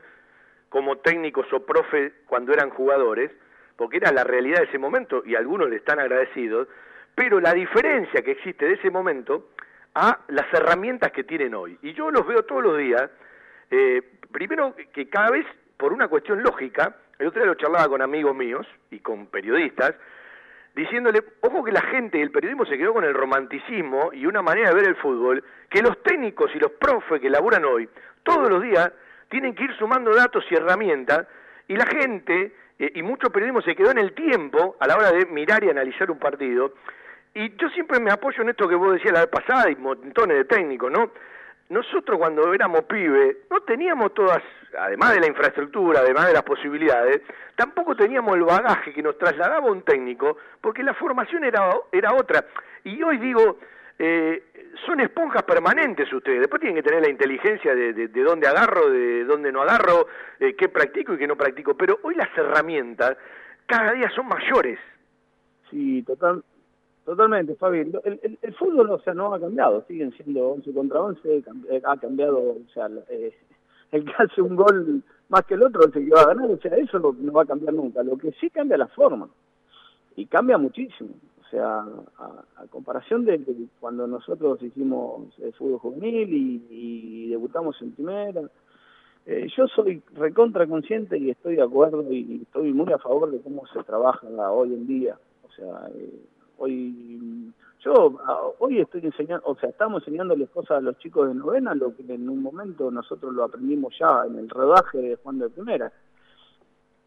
como 0.74 0.97
técnicos 0.97 1.45
o 1.53 1.63
profe 1.63 2.13
cuando 2.26 2.51
eran 2.51 2.71
jugadores, 2.71 3.30
porque 3.76 3.97
era 3.97 4.11
la 4.11 4.24
realidad 4.24 4.57
de 4.57 4.65
ese 4.65 4.80
momento 4.80 5.21
y 5.24 5.36
algunos 5.36 5.69
le 5.69 5.76
están 5.76 5.99
agradecidos, 5.99 6.67
pero 7.13 7.39
la 7.39 7.53
diferencia 7.53 8.24
que 8.24 8.32
existe 8.32 8.65
de 8.65 8.74
ese 8.74 8.89
momento 8.89 9.49
a 9.93 10.21
las 10.30 10.51
herramientas 10.51 11.11
que 11.11 11.26
tienen 11.26 11.53
hoy. 11.53 11.78
Y 11.84 11.93
yo 11.93 12.09
los 12.09 12.26
veo 12.26 12.41
todos 12.45 12.63
los 12.63 12.80
días, 12.80 13.07
eh, 13.69 14.01
primero 14.32 14.74
que 14.91 15.07
cada 15.09 15.30
vez, 15.30 15.45
por 15.78 15.93
una 15.93 16.07
cuestión 16.07 16.41
lógica, 16.41 16.95
el 17.19 17.28
otro 17.28 17.43
día 17.43 17.51
lo 17.51 17.55
charlaba 17.55 17.88
con 17.88 18.01
amigos 18.01 18.36
míos 18.36 18.65
y 18.89 18.97
con 18.97 19.28
periodistas, 19.28 19.93
diciéndole, 20.76 21.24
ojo 21.41 21.63
que 21.63 21.71
la 21.71 21.82
gente 21.82 22.17
y 22.17 22.21
el 22.24 22.32
periodismo 22.32 22.65
se 22.65 22.80
quedó 22.80 22.95
con 22.95 23.03
el 23.03 23.13
romanticismo 23.13 24.09
y 24.11 24.26
una 24.26 24.41
manera 24.41 24.69
de 24.69 24.76
ver 24.76 24.88
el 24.88 24.95
fútbol, 24.95 25.43
que 25.69 25.84
los 25.84 26.01
técnicos 26.01 26.49
y 26.55 26.57
los 26.57 26.71
profes 26.71 27.21
que 27.21 27.30
laburan 27.30 27.63
hoy, 27.63 27.88
todos 28.24 28.49
los 28.49 28.63
días, 28.63 28.91
tienen 29.34 29.56
que 29.56 29.64
ir 29.64 29.76
sumando 29.80 30.14
datos 30.14 30.46
y 30.52 30.54
herramientas, 30.54 31.26
y 31.68 31.76
la 31.76 31.88
gente 31.88 32.52
eh, 32.78 32.92
y 32.94 33.02
mucho 33.02 33.32
periodismo 33.32 33.64
se 33.64 33.76
quedó 33.76 33.90
en 33.90 33.98
el 33.98 34.14
tiempo 34.14 34.76
a 34.80 34.86
la 34.86 34.96
hora 34.96 35.12
de 35.12 35.26
mirar 35.26 35.64
y 35.64 35.72
analizar 35.72 36.12
un 36.12 36.20
partido, 36.20 36.76
y 37.34 37.50
yo 37.58 37.68
siempre 37.70 38.00
me 38.00 38.12
apoyo 38.12 38.44
en 38.44 38.50
esto 38.50 38.68
que 38.68 38.76
vos 38.76 38.94
decías 38.94 39.12
la 39.12 39.22
vez 39.22 39.30
pasada 39.30 39.72
y 39.72 39.76
montones 39.76 40.38
de 40.38 40.46
técnicos, 40.46 40.92
¿no? 40.92 41.10
Nosotros 41.70 42.20
cuando 42.20 42.54
éramos 42.54 42.84
pibes 42.84 43.38
no 43.50 43.62
teníamos 43.62 44.14
todas, 44.14 44.44
además 44.78 45.16
de 45.16 45.22
la 45.22 45.28
infraestructura, 45.28 46.02
además 46.02 46.28
de 46.28 46.34
las 46.34 46.44
posibilidades, 46.44 47.22
tampoco 47.56 47.96
teníamos 47.96 48.36
el 48.36 48.44
bagaje 48.44 48.94
que 48.94 49.02
nos 49.02 49.18
trasladaba 49.18 49.66
un 49.72 49.82
técnico, 49.82 50.38
porque 50.62 50.84
la 50.84 50.94
formación 50.94 51.44
era, 51.44 51.72
era 51.92 52.14
otra. 52.14 52.46
Y 52.84 53.02
hoy 53.02 53.18
digo, 53.18 53.58
eh, 54.00 54.44
son 54.86 55.00
esponjas 55.00 55.44
permanentes 55.44 56.12
ustedes, 56.12 56.39
después 56.39 56.60
tienen 56.60 56.82
que 56.82 56.88
tener 56.88 57.02
la 57.02 57.10
inteligencia 57.10 57.76
de, 57.76 57.94
de, 57.94 58.24
dónde 58.24 58.48
agarro, 58.48 58.89
de 58.89 59.24
dónde 59.26 59.52
no 59.52 59.62
agarro, 59.62 60.08
eh, 60.39 60.56
qué 60.56 60.70
practico 60.70 61.14
y 61.14 61.18
qué 61.18 61.28
no 61.28 61.36
practico, 61.36 61.76
pero 61.76 62.00
hoy 62.04 62.16
las 62.16 62.30
herramientas 62.38 63.18
cada 63.66 63.94
día 63.94 64.10
son 64.10 64.28
mayores. 64.28 64.80
Sí, 65.70 66.04
total, 66.04 66.44
Totalmente, 67.06 67.56
Fabi. 67.56 67.80
El, 67.80 68.38
el, 68.41 68.54
fútbol, 68.56 68.89
o 68.91 69.00
sea, 69.00 69.14
no 69.14 69.34
ha 69.34 69.39
cambiado. 69.39 69.84
Siguen 69.88 70.14
siendo 70.14 70.52
11 70.52 70.74
contra 70.74 71.02
11. 71.02 71.44
Eh, 71.70 71.82
ha 71.84 71.98
cambiado, 71.98 72.39
o 72.39 72.62
sea, 72.74 72.89
eh, 73.10 73.34
el 73.91 74.06
que 74.06 74.14
hace 74.18 74.41
un 74.41 74.56
gol 74.56 75.04
más 75.30 75.44
que 75.46 75.56
el 75.56 75.64
otro, 75.64 75.84
el 75.84 76.14
va 76.14 76.22
a 76.22 76.28
ganar. 76.28 76.50
O 76.50 76.58
sea, 76.58 76.76
eso 76.78 77.00
no, 77.00 77.34
va 77.34 77.44
a 77.44 77.48
cambiar 77.48 77.74
nunca. 77.74 78.04
Lo 78.04 78.18
que 78.18 78.32
sí 78.39 78.50
cambia 78.50 78.78
la 78.78 78.88
forma. 78.88 79.28
Y 80.16 80.26
cambia 80.28 80.58
muchísimo. 80.58 81.10
Sea, 81.54 81.86
a, 82.18 82.66
comparación 82.72 83.26
de, 83.26 83.39
cuando 83.80 84.08
nosotros 84.08 84.60
hicimos 84.64 85.38
el 85.38 85.54
fútbol 85.54 85.78
juvenil 85.78 86.34
y, 86.34 87.28
debutamos 87.30 87.80
en 87.84 87.91
primera. 87.91 88.41
Eh, 89.28 89.47
yo 89.56 89.68
soy 89.68 90.01
recontra 90.16 90.66
consciente 90.66 91.16
y 91.16 91.30
estoy 91.30 91.58
de 91.58 91.62
acuerdo 91.62 92.12
y 92.12 92.41
estoy 92.41 92.74
muy 92.74 92.91
a 92.91 92.97
favor 92.97 93.30
de 93.30 93.39
cómo 93.39 93.68
se 93.68 93.84
trabaja 93.84 94.28
hoy 94.51 94.74
en 94.74 94.88
día. 94.88 95.16
O 95.43 95.51
sea, 95.51 95.89
Hoy 96.58 97.54
yo 97.84 98.18
hoy 98.60 98.80
estoy 98.80 99.01
enseñando, 99.04 99.45
o 99.45 99.56
sea, 99.56 99.70
estamos 99.70 100.01
enseñándoles 100.04 100.49
cosas 100.49 100.78
a 100.78 100.82
los 100.82 100.97
chicos 100.99 101.28
de 101.28 101.36
novena, 101.36 101.76
lo 101.76 101.95
que 101.95 102.04
en 102.14 102.30
un 102.30 102.41
momento 102.41 102.89
nosotros 102.89 103.34
lo 103.34 103.43
aprendimos 103.43 103.93
ya 103.99 104.26
en 104.26 104.39
el 104.39 104.49
rodaje 104.49 104.97
de 104.99 105.16
Juan 105.18 105.39
de 105.39 105.49
Primera. 105.49 105.91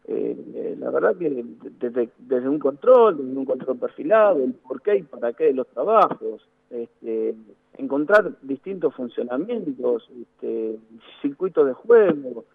Eh, 0.09 0.37
eh, 0.55 0.75
la 0.79 0.89
verdad 0.89 1.17
que 1.17 1.43
desde, 1.79 2.09
desde, 2.17 2.47
un 2.47 2.59
control, 2.59 3.17
desde 3.17 3.37
un 3.37 3.45
control 3.45 3.77
perfilado, 3.77 4.41
el 4.41 4.53
por 4.53 4.81
qué 4.81 4.97
y 4.97 5.03
para 5.03 5.33
qué 5.33 5.45
de 5.45 5.53
los 5.53 5.67
trabajos, 5.67 6.47
este, 6.69 7.35
encontrar 7.77 8.31
distintos 8.41 8.95
funcionamientos, 8.95 10.09
este, 10.21 10.77
circuitos 11.21 11.67
de 11.67 11.73
juego, 11.73 12.45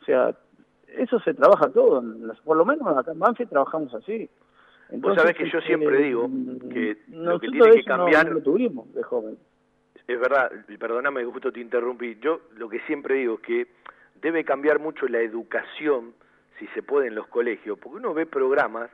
o 0.00 0.04
sea, 0.04 0.34
eso 0.96 1.20
se 1.20 1.34
trabaja 1.34 1.68
todo, 1.68 2.02
por 2.44 2.56
lo 2.56 2.64
menos 2.64 2.86
acá 2.96 3.12
en 3.12 3.18
Banfield 3.20 3.50
trabajamos 3.50 3.94
así. 3.94 4.28
Vos 4.92 5.16
sabés 5.16 5.36
que 5.36 5.50
yo 5.50 5.60
siempre 5.60 5.98
digo 5.98 6.28
que 6.70 6.96
lo 7.08 7.40
que 7.40 7.48
tiene 7.48 7.70
que 7.70 7.84
cambiar... 7.84 8.30
lo 8.30 8.40
tuvimos 8.40 8.92
de 8.94 9.02
joven. 9.02 9.36
Es 10.06 10.20
verdad, 10.20 10.50
perdóname 10.78 11.20
que 11.20 11.26
justo 11.26 11.50
te 11.50 11.60
interrumpí. 11.60 12.18
Yo 12.20 12.42
lo 12.56 12.68
que 12.68 12.78
siempre 12.80 13.16
digo 13.16 13.34
es 13.34 13.40
que 13.40 13.66
debe 14.22 14.44
cambiar 14.44 14.78
mucho 14.78 15.08
la 15.08 15.20
educación, 15.20 16.14
si 16.58 16.66
se 16.68 16.82
puede, 16.82 17.08
en 17.08 17.14
los 17.14 17.26
colegios, 17.28 17.78
porque 17.78 17.98
uno 17.98 18.14
ve 18.14 18.26
programas 18.26 18.90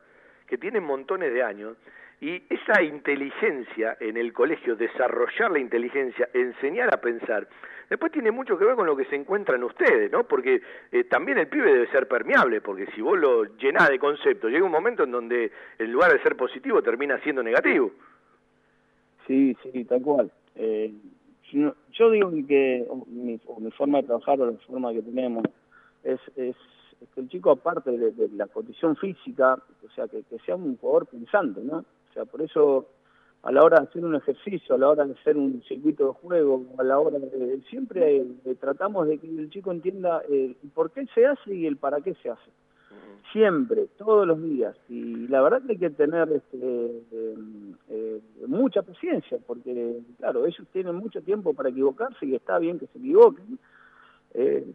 que 0.46 0.58
tienen 0.58 0.84
montones 0.84 1.32
de 1.32 1.42
años 1.42 1.76
y 2.20 2.42
esa 2.48 2.82
inteligencia 2.82 3.96
en 3.98 4.16
el 4.16 4.32
colegio, 4.32 4.76
desarrollar 4.76 5.50
la 5.50 5.58
inteligencia, 5.58 6.28
enseñar 6.32 6.92
a 6.94 7.00
pensar, 7.00 7.48
Después 7.92 8.10
tiene 8.10 8.30
mucho 8.30 8.56
que 8.56 8.64
ver 8.64 8.74
con 8.74 8.86
lo 8.86 8.96
que 8.96 9.04
se 9.04 9.16
encuentran 9.16 9.62
ustedes, 9.62 10.10
¿no? 10.10 10.24
Porque 10.24 10.62
eh, 10.92 11.04
también 11.04 11.36
el 11.36 11.48
pibe 11.48 11.70
debe 11.70 11.86
ser 11.88 12.08
permeable, 12.08 12.62
porque 12.62 12.86
si 12.94 13.02
vos 13.02 13.18
lo 13.18 13.44
llenás 13.58 13.90
de 13.90 13.98
conceptos, 13.98 14.50
llega 14.50 14.64
un 14.64 14.72
momento 14.72 15.04
en 15.04 15.10
donde 15.10 15.52
en 15.78 15.92
lugar 15.92 16.10
de 16.10 16.22
ser 16.22 16.34
positivo 16.34 16.82
termina 16.82 17.20
siendo 17.20 17.42
negativo. 17.42 17.90
Sí, 19.26 19.54
sí, 19.62 19.84
tal 19.84 20.00
cual. 20.00 20.32
Eh, 20.56 20.90
yo 21.52 22.10
digo 22.10 22.30
que 22.48 22.86
mi, 23.08 23.38
forma 23.76 24.00
de 24.00 24.06
trabajar 24.06 24.40
o 24.40 24.46
la 24.46 24.56
forma 24.60 24.94
que 24.94 25.02
tenemos 25.02 25.44
es, 26.02 26.18
es, 26.36 26.56
que 27.14 27.20
el 27.20 27.28
chico, 27.28 27.50
aparte 27.50 27.90
de, 27.90 28.28
la 28.34 28.46
condición 28.46 28.96
física, 28.96 29.55
o 29.55 29.90
sea, 29.94 30.09
que, 30.09 30.22
que 30.24 30.38
sea 30.40 30.57
un 30.57 30.76
jugador 30.76 31.07
pensante, 31.07 31.61
¿no? 31.62 31.78
O 31.78 32.12
sea, 32.12 32.24
por 32.24 32.42
eso 32.42 32.86
a 33.42 33.50
la 33.50 33.62
hora 33.62 33.80
de 33.80 33.88
hacer 33.88 34.05
un 34.05 34.14
ejercicio, 34.14 34.74
a 34.74 34.78
la 34.78 34.88
hora 34.88 35.05
de 35.05 35.14
hacer 35.14 35.36
un 35.36 35.62
circuito 35.64 36.07
de 36.07 36.12
juego, 36.12 36.64
a 36.78 36.84
la 36.84 36.98
hora 36.98 37.18
de... 37.18 37.61
Siempre 37.68 38.18
eh, 38.18 38.55
tratamos 38.61 39.09
de 39.09 39.18
que 39.18 39.26
el 39.26 39.50
chico 39.50 39.72
entienda 39.72 40.22
el 40.28 40.57
por 40.74 40.92
qué 40.92 41.07
se 41.14 41.26
hace 41.26 41.55
y 41.55 41.66
el 41.66 41.76
para 41.76 42.00
qué 42.00 42.14
se 42.22 42.30
hace. 42.30 42.50
Siempre, 43.32 43.86
todos 43.96 44.26
los 44.26 44.40
días. 44.42 44.76
Y 44.88 45.26
la 45.26 45.40
verdad 45.40 45.62
que 45.62 45.72
hay 45.72 45.78
que 45.78 45.90
tener 45.90 46.30
este, 46.30 47.03
eh, 47.12 47.36
eh, 47.88 48.20
mucha 48.46 48.82
paciencia, 48.82 49.38
porque, 49.46 50.00
claro, 50.18 50.46
ellos 50.46 50.66
tienen 50.72 50.94
mucho 50.96 51.20
tiempo 51.22 51.55
para 51.55 51.70
equivocarse 51.70 52.26
y 52.26 52.34
está 52.34 52.59
bien 52.59 52.78
que 52.78 52.86
se 52.88 52.98
equivoquen. 52.98 53.59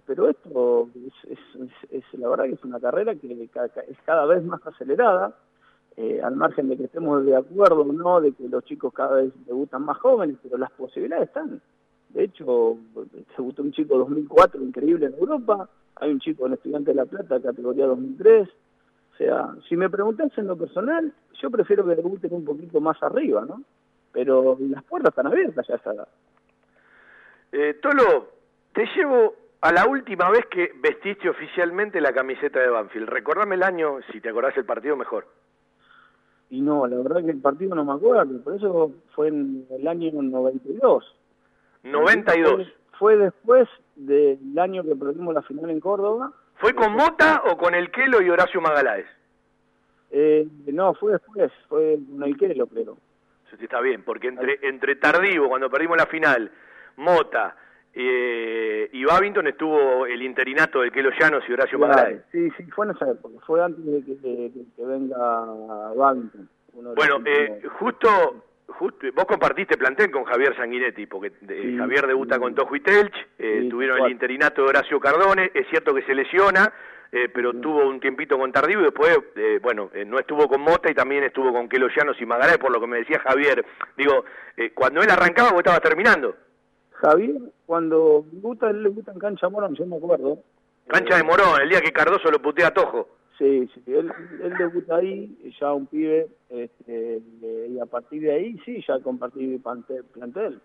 Pero 0.06 0.30
esto 0.30 0.90
es, 0.94 1.92
es, 1.92 2.04
la 2.14 2.30
verdad 2.30 2.46
que 2.46 2.54
es 2.54 2.64
una 2.64 2.80
carrera 2.80 3.16
que 3.16 3.44
es 3.44 3.98
cada 4.06 4.26
vez 4.26 4.44
más 4.44 4.66
acelerada 4.66 5.36
eh, 6.00 6.22
al 6.22 6.36
margen 6.36 6.70
de 6.70 6.78
que 6.78 6.84
estemos 6.84 7.26
de 7.26 7.36
acuerdo 7.36 7.82
o 7.82 7.92
no, 7.92 8.22
de 8.22 8.32
que 8.34 8.48
los 8.48 8.64
chicos 8.66 8.94
cada 8.94 9.16
vez 9.16 9.34
debutan 9.48 9.84
más 9.84 9.98
jóvenes, 9.98 10.38
pero 10.44 10.58
las 10.58 10.70
posibilidades 10.72 11.30
están. 11.30 11.60
De 12.10 12.24
hecho, 12.24 12.78
debutó 13.36 13.64
un 13.64 13.72
chico 13.72 13.98
2004 13.98 14.62
increíble 14.62 15.08
en 15.08 15.16
Europa, 15.16 15.68
hay 15.96 16.12
un 16.12 16.20
chico 16.20 16.46
en 16.46 16.54
Estudiante 16.54 16.92
de 16.92 16.98
La 16.98 17.06
Plata, 17.06 17.42
categoría 17.42 17.88
2003. 17.88 18.48
O 18.48 19.18
sea, 19.18 19.56
si 19.68 19.76
me 19.76 19.90
preguntas 19.90 20.32
en 20.38 20.46
lo 20.46 20.56
personal, 20.56 21.12
yo 21.42 21.50
prefiero 21.50 21.84
que 21.84 21.96
debuten 21.96 22.32
un 22.32 22.46
poquito 22.46 22.80
más 22.80 23.02
arriba, 23.02 23.44
¿no? 23.48 23.64
Pero 24.12 24.56
las 24.60 24.84
puertas 24.84 25.10
están 25.10 25.26
abiertas 25.26 25.66
ya 25.68 25.76
a. 25.76 26.08
Eh, 27.52 27.74
Tolo, 27.82 28.28
te 28.72 28.86
llevo 28.96 29.34
a 29.62 29.72
la 29.72 29.88
última 29.88 30.30
vez 30.30 30.46
que 30.48 30.72
vestiste 30.82 31.30
oficialmente 31.30 32.00
la 32.00 32.14
camiseta 32.14 32.60
de 32.60 32.70
Banfield. 32.70 33.10
Recordame 33.10 33.56
el 33.56 33.64
año, 33.64 34.00
si 34.12 34.22
te 34.22 34.30
acordás 34.30 34.56
el 34.58 34.66
partido 34.66 34.96
mejor. 34.96 35.28
Y 36.50 36.62
no, 36.62 36.88
la 36.88 36.98
verdad 36.98 37.24
que 37.26 37.32
el 37.32 37.42
partido 37.42 37.76
no 37.76 37.84
me 37.84 37.94
acuerdo, 37.94 38.42
por 38.42 38.56
eso 38.56 38.92
fue 39.14 39.28
en 39.28 39.66
el 39.70 39.88
año 39.88 40.12
92. 40.14 41.16
92. 41.84 42.68
Fue, 42.98 43.16
después 43.16 43.68
del 43.96 44.58
año 44.58 44.84
que 44.84 44.96
perdimos 44.96 45.34
la 45.34 45.44
final 45.44 45.70
en 45.70 45.80
Córdoba. 45.80 46.32
¿Fue 46.56 46.74
con 46.74 46.94
Mota 46.94 47.44
o 47.52 47.58
con 47.58 47.76
el 47.76 47.92
Quelo 47.92 48.22
y 48.22 48.30
Horacio 48.30 48.60
Magaláes? 48.60 49.06
Eh, 50.10 50.48
no, 50.68 50.94
fue 50.96 51.14
después, 51.14 51.52
fue 51.68 52.00
con 52.10 52.24
el 52.24 52.38
Quelo, 52.38 52.66
creo. 52.68 52.98
Está 53.60 53.82
bien, 53.82 54.04
porque 54.04 54.28
entre, 54.28 54.60
entre 54.64 54.96
Tardivo, 54.96 55.50
cuando 55.50 55.70
perdimos 55.70 55.98
la 55.98 56.06
final, 56.06 56.52
Mota, 56.98 57.56
eh, 58.00 58.90
y 58.92 59.04
Babington 59.06 59.48
estuvo 59.48 60.06
el 60.06 60.22
interinato 60.22 60.82
de 60.82 60.92
Kelo 60.92 61.10
Llanos 61.20 61.44
y 61.48 61.54
Horacio 61.54 61.80
claro, 61.80 62.20
Sí, 62.32 62.50
sí, 62.58 62.64
fue 62.66 62.86
en 62.86 62.92
esa 62.92 63.10
época, 63.10 63.36
fue 63.46 63.64
antes 63.64 63.84
de 63.84 64.04
que, 64.04 64.52
venga 64.78 65.18
Babington. 65.96 66.48
Bueno, 66.96 67.20
eh, 67.26 67.64
justo, 67.80 68.44
justo, 68.68 69.08
vos 69.16 69.26
compartiste 69.26 69.78
plantel 69.78 70.12
con 70.12 70.26
Javier 70.26 70.56
Sanguinetti, 70.56 71.08
porque 71.08 71.32
eh, 71.50 71.76
Javier 71.78 72.06
debuta 72.06 72.38
con 72.38 72.54
Tojo 72.54 72.76
y 72.76 72.82
Telch, 72.82 73.16
eh, 73.40 73.68
tuvieron 73.70 74.06
el 74.06 74.12
interinato 74.12 74.62
de 74.62 74.70
Horacio 74.70 75.00
Cardone, 75.00 75.50
es 75.54 75.68
cierto 75.70 75.96
que 75.96 76.04
se 76.04 76.14
lesiona, 76.14 76.72
eh, 77.12 77.30
pero 77.34 77.54
tuvo 77.54 77.88
un 77.88 78.00
tiempito 78.00 78.38
con 78.38 78.52
Tardío 78.52 78.82
y 78.82 78.84
después, 78.84 79.18
eh, 79.36 79.60
bueno, 79.62 79.90
eh, 79.94 80.04
no 80.04 80.20
estuvo 80.20 80.48
con 80.48 80.62
Mota 80.62 80.92
y 80.92 80.94
también 80.94 81.24
estuvo 81.24 81.54
con 81.54 81.70
Kelo 81.70 81.88
Llanos 81.88 82.20
y 82.20 82.26
Magaray, 82.26 82.58
por 82.58 82.72
lo 82.72 82.82
que 82.82 82.88
me 82.88 82.98
decía 82.98 83.20
Javier. 83.20 83.66
Digo, 83.96 84.26
cuando 84.74 85.02
él 85.02 85.10
arrancaba 85.10 85.52
vos 85.52 85.60
estabas 85.60 85.82
terminando. 85.82 86.36
Javier, 87.02 87.42
cuando 87.66 88.26
gusta, 88.32 88.70
él 88.70 88.84
le 88.84 88.90
gusta 88.90 89.12
en 89.12 89.20
cancha 89.20 89.50
Morón, 89.50 89.76
yo 89.76 89.86
me 89.86 89.98
acuerdo, 89.98 90.40
Cancha 90.88 91.18
de 91.18 91.24
Morón, 91.24 91.62
el 91.62 91.70
día 91.70 91.82
que 91.82 91.92
Cardoso 91.92 92.32
lo 92.32 92.42
putea 92.42 92.68
a 92.68 92.74
Tojo. 92.74 93.10
Sí, 93.38 93.70
sí, 93.74 93.84
él, 93.88 94.12
él 94.42 94.54
debuta 94.58 94.96
ahí, 94.96 95.38
ya 95.60 95.74
un 95.74 95.86
pibe, 95.86 96.28
este, 96.50 97.22
y 97.70 97.80
a 97.80 97.86
partir 97.86 98.22
de 98.22 98.32
ahí 98.32 98.58
sí, 98.66 98.84
ya 98.88 99.00
compartí 99.00 99.60
plantel, 99.60 100.60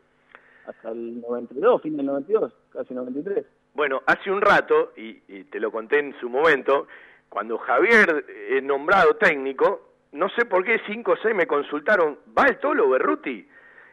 hasta 0.66 0.90
el 0.90 1.20
92, 1.20 1.82
fin 1.82 1.96
del 1.96 2.06
92, 2.06 2.52
casi 2.72 2.94
93. 2.94 3.44
Bueno, 3.74 4.00
hace 4.06 4.30
un 4.30 4.40
rato, 4.40 4.92
y, 4.96 5.20
y 5.28 5.44
te 5.44 5.60
lo 5.60 5.70
conté 5.70 5.98
en 5.98 6.14
su 6.18 6.30
momento, 6.30 6.86
cuando 7.28 7.58
Javier 7.58 8.24
es 8.50 8.62
nombrado 8.62 9.16
técnico, 9.16 9.92
no 10.12 10.28
sé 10.30 10.46
por 10.46 10.64
qué 10.64 10.80
cinco 10.86 11.12
o 11.12 11.16
seis 11.16 11.34
me 11.34 11.46
consultaron, 11.46 12.18
¿va 12.38 12.46
el 12.46 12.58
Tolo 12.58 12.88
Berruti? 12.88 13.46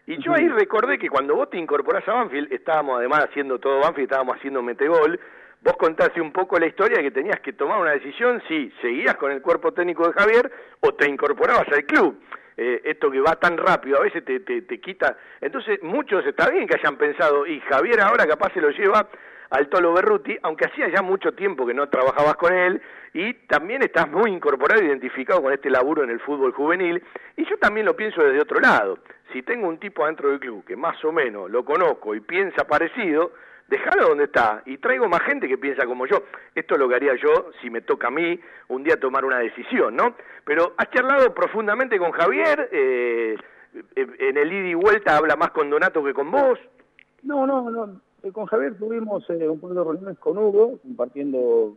Y 0.10 0.18
yo 0.24 0.34
ahí 0.34 0.49
recordé 0.49 0.97
que 0.97 1.07
cuando 1.07 1.36
vos 1.36 1.51
te 1.51 1.57
incorporás 1.60 2.07
a 2.07 2.14
Banfield, 2.14 2.51
estábamos 2.51 2.97
además 2.97 3.26
haciendo 3.30 3.60
todo 3.60 3.80
Banfield, 3.80 4.10
estábamos 4.10 4.38
haciendo 4.38 4.64
Metegol, 4.64 5.20
Vos 5.62 5.76
contaste 5.76 6.22
un 6.22 6.32
poco 6.32 6.57
la 6.57 6.68
historia 6.68 7.01
que 7.01 7.12
tenías 7.12 7.41
que 7.41 7.51
tomar 7.51 7.82
una 7.82 7.91
decisión 7.91 8.41
si 8.47 8.72
seguías 8.82 9.18
con 9.18 9.32
el 9.32 9.41
cuerpo 9.41 9.74
técnico 9.74 10.07
de 10.07 10.14
Javier 10.14 10.51
o 10.80 10.93
te 10.93 11.10
incorporabas 11.10 11.68
al 11.68 11.84
club. 11.84 12.18
Eh, 12.55 12.82
esto 12.86 13.12
que 13.12 13.20
va 13.20 13.36
tan 13.36 13.57
rápido 13.57 13.97
a 13.97 14.03
veces 14.03 14.24
te, 14.24 14.39
te, 14.39 14.62
te, 14.62 14.80
quita. 14.80 15.18
Entonces, 15.41 15.84
muchos 15.84 16.26
está 16.26 16.49
bien 16.49 16.66
que 16.66 16.76
hayan 16.76 16.97
pensado, 16.97 17.45
y 17.45 17.60
Javier 17.60 18.01
ahora 18.01 18.26
capaz 18.26 18.53
se 18.53 18.62
lo 18.62 18.70
lleva 18.70 19.10
al 19.50 19.68
Tolo 19.70 19.93
Berruti, 19.93 20.38
aunque 20.43 20.66
hacía 20.66 20.89
ya 20.89 21.02
mucho 21.02 21.34
tiempo 21.34 21.66
que 21.66 21.74
no 21.74 21.89
trabajabas 21.89 22.36
con 22.36 22.54
él, 22.54 22.82
y 23.14 23.34
también 23.47 23.82
estás 23.82 24.10
muy 24.10 24.32
incorporado, 24.32 24.84
identificado 24.84 25.41
con 25.41 25.54
este 25.54 25.70
laburo 25.70 26.04
en 26.04 26.12
el 26.12 26.20
fútbol 26.20 26.54
juvenil, 26.54 27.04
y 27.36 27.45
yo 27.45 27.58
también 27.58 27.86
lo 27.86 27.95
pienso 27.95 28.24
desde 28.24 28.41
otro 28.41 28.60
lado. 28.60 29.00
Si 29.34 29.41
tengo 29.43 29.68
un 29.68 29.80
tipo 29.80 30.04
adentro 30.04 30.30
del 30.30 30.39
club 30.39 30.64
que 30.66 30.76
más 30.76 31.04
o 31.04 31.12
menos 31.12 31.50
lo 31.50 31.66
conozco 31.66 32.16
y 32.16 32.20
piensa 32.20 32.66
parecido, 32.66 33.32
déjalo 33.68 34.10
donde 34.10 34.26
está 34.26 34.64
y 34.66 34.78
traigo 34.78 35.08
más 35.08 35.22
gente 35.22 35.47
que 35.47 35.58
piensa 35.58 35.86
como 35.86 36.06
yo. 36.08 36.24
Esto 36.56 36.76
es 36.76 36.80
lo 36.80 36.89
que 36.89 36.95
haría 36.95 37.16
yo 37.16 37.52
si 37.62 37.70
me 37.70 37.82
toca 37.82 38.08
a 38.08 38.12
mí 38.12 38.39
un 38.68 38.84
día 38.84 39.00
tomar 39.00 39.26
una 39.26 39.39
decisión, 39.39 39.95
¿no? 39.95 40.16
Pero 40.43 40.74
has 40.78 40.89
charlado 40.89 41.34
profundamente 41.34 41.97
con 42.00 42.12
Javier, 42.12 42.70
eh, 42.72 43.38
en 43.95 44.38
el 44.38 44.52
ida 44.52 44.68
y 44.70 44.74
vuelta 44.74 45.16
habla 45.16 45.36
más 45.36 45.52
con 45.52 45.70
Donato 45.70 46.04
que 46.04 46.14
con 46.14 46.32
vos. 46.32 46.60
No, 47.22 47.45
no, 47.45 47.70
no. 47.70 48.02
Eh, 48.22 48.32
con 48.32 48.45
Javier 48.47 48.78
tuvimos 48.78 49.30
eh, 49.30 49.47
un 49.47 49.59
par 49.59 49.72
de 49.72 49.84
reuniones 49.84 50.20
con 50.20 50.38
Hugo, 50.38 50.78
compartiendo, 50.82 51.76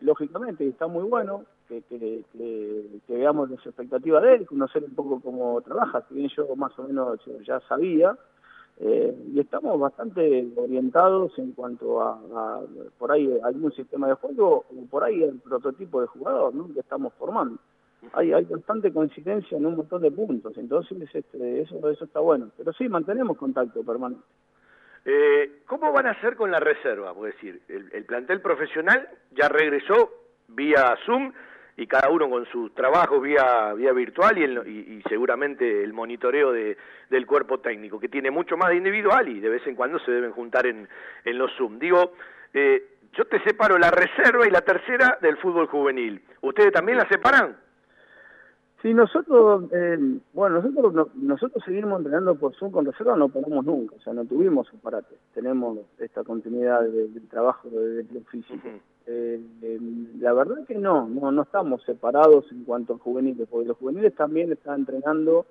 lógicamente, 0.00 0.64
y 0.64 0.68
está 0.68 0.86
muy 0.86 1.02
bueno 1.04 1.44
que, 1.66 1.82
que, 1.82 2.24
veamos 3.08 3.50
las 3.50 3.66
expectativas 3.66 4.22
de 4.22 4.34
él, 4.36 4.46
conocer 4.46 4.84
un 4.84 4.94
poco 4.94 5.20
cómo 5.20 5.60
trabaja, 5.62 6.04
si 6.08 6.14
bien 6.14 6.30
yo 6.36 6.54
más 6.54 6.78
o 6.78 6.84
menos 6.84 7.18
ya 7.44 7.58
sabía, 7.68 8.16
eh, 8.80 9.12
y 9.34 9.40
estamos 9.40 9.78
bastante 9.80 10.46
orientados 10.54 11.36
en 11.38 11.50
cuanto 11.50 12.00
a, 12.00 12.62
por 12.96 13.10
ahí 13.10 13.28
algún 13.42 13.72
sistema 13.72 14.06
de 14.06 14.14
juego 14.14 14.66
o 14.70 14.86
por 14.88 15.02
ahí 15.02 15.20
el 15.24 15.40
prototipo 15.40 16.00
de 16.00 16.06
jugador 16.06 16.52
que 16.72 16.80
estamos 16.80 17.12
formando. 17.14 17.58
Hay, 18.12 18.32
hay 18.32 18.44
bastante 18.44 18.92
coincidencia 18.92 19.58
en 19.58 19.66
un 19.66 19.74
montón 19.74 20.02
de 20.02 20.12
puntos, 20.12 20.56
entonces 20.56 21.12
este, 21.12 21.62
eso, 21.62 21.90
eso 21.90 22.04
está 22.04 22.20
bueno. 22.20 22.50
Pero 22.56 22.72
sí, 22.72 22.88
mantenemos 22.88 23.36
contacto 23.36 23.82
permanente. 23.82 24.22
Eh, 25.10 25.62
¿Cómo 25.64 25.90
van 25.90 26.06
a 26.06 26.10
hacer 26.10 26.36
con 26.36 26.50
la 26.50 26.60
reserva? 26.60 27.14
Puedo 27.14 27.32
decir, 27.32 27.62
el, 27.68 27.88
el 27.94 28.04
plantel 28.04 28.42
profesional 28.42 29.08
ya 29.30 29.48
regresó 29.48 30.12
vía 30.48 30.94
Zoom 31.06 31.32
y 31.78 31.86
cada 31.86 32.10
uno 32.10 32.28
con 32.28 32.44
sus 32.44 32.74
trabajos 32.74 33.22
vía, 33.22 33.72
vía 33.72 33.94
virtual 33.94 34.36
y, 34.36 34.70
y, 34.70 35.02
seguramente 35.08 35.82
el 35.82 35.94
monitoreo 35.94 36.52
de, 36.52 36.76
del 37.08 37.24
cuerpo 37.24 37.60
técnico, 37.60 37.98
que 37.98 38.10
tiene 38.10 38.30
mucho 38.30 38.58
más 38.58 38.68
de 38.68 38.76
individual 38.76 39.26
y 39.30 39.40
de 39.40 39.48
vez 39.48 39.66
en 39.66 39.76
cuando 39.76 39.98
se 40.00 40.10
deben 40.10 40.32
juntar 40.32 40.66
en, 40.66 40.86
en 41.24 41.38
los 41.38 41.56
Zoom. 41.56 41.78
Digo, 41.78 42.12
eh, 42.52 42.84
yo 43.14 43.24
te 43.24 43.42
separo 43.44 43.78
la 43.78 43.90
reserva 43.90 44.46
y 44.46 44.50
la 44.50 44.60
tercera 44.60 45.16
del 45.22 45.38
fútbol 45.38 45.68
juvenil. 45.68 46.20
¿Ustedes 46.42 46.70
también 46.70 46.98
la 46.98 47.08
separan? 47.08 47.56
Sí, 48.80 48.94
nosotros, 48.94 49.64
eh, 49.72 49.98
bueno, 50.32 50.62
nosotros 50.62 51.08
nosotros 51.16 51.64
seguimos 51.64 51.98
entrenando 51.98 52.36
por 52.36 52.54
Zoom 52.54 52.70
con 52.70 52.86
reserva, 52.86 53.16
no 53.16 53.28
paramos 53.28 53.64
nunca, 53.64 53.96
o 53.96 54.00
sea, 54.00 54.12
no 54.12 54.24
tuvimos 54.24 54.72
un 54.72 54.78
parate, 54.78 55.16
tenemos 55.34 55.78
esta 55.98 56.22
continuidad 56.22 56.82
del 56.82 57.26
trabajo 57.28 57.68
desde 57.70 58.18
el 58.18 58.24
físico. 58.26 58.68
Eh, 59.06 59.40
la 60.20 60.32
verdad 60.32 60.64
que 60.64 60.76
no, 60.76 61.08
no, 61.08 61.32
no 61.32 61.42
estamos 61.42 61.82
separados 61.82 62.44
en 62.52 62.62
cuanto 62.62 62.94
a 62.94 62.98
juveniles, 62.98 63.48
porque 63.48 63.66
los 63.66 63.78
juveniles 63.78 64.14
también 64.14 64.52
están 64.52 64.80
entrenando 64.80 65.46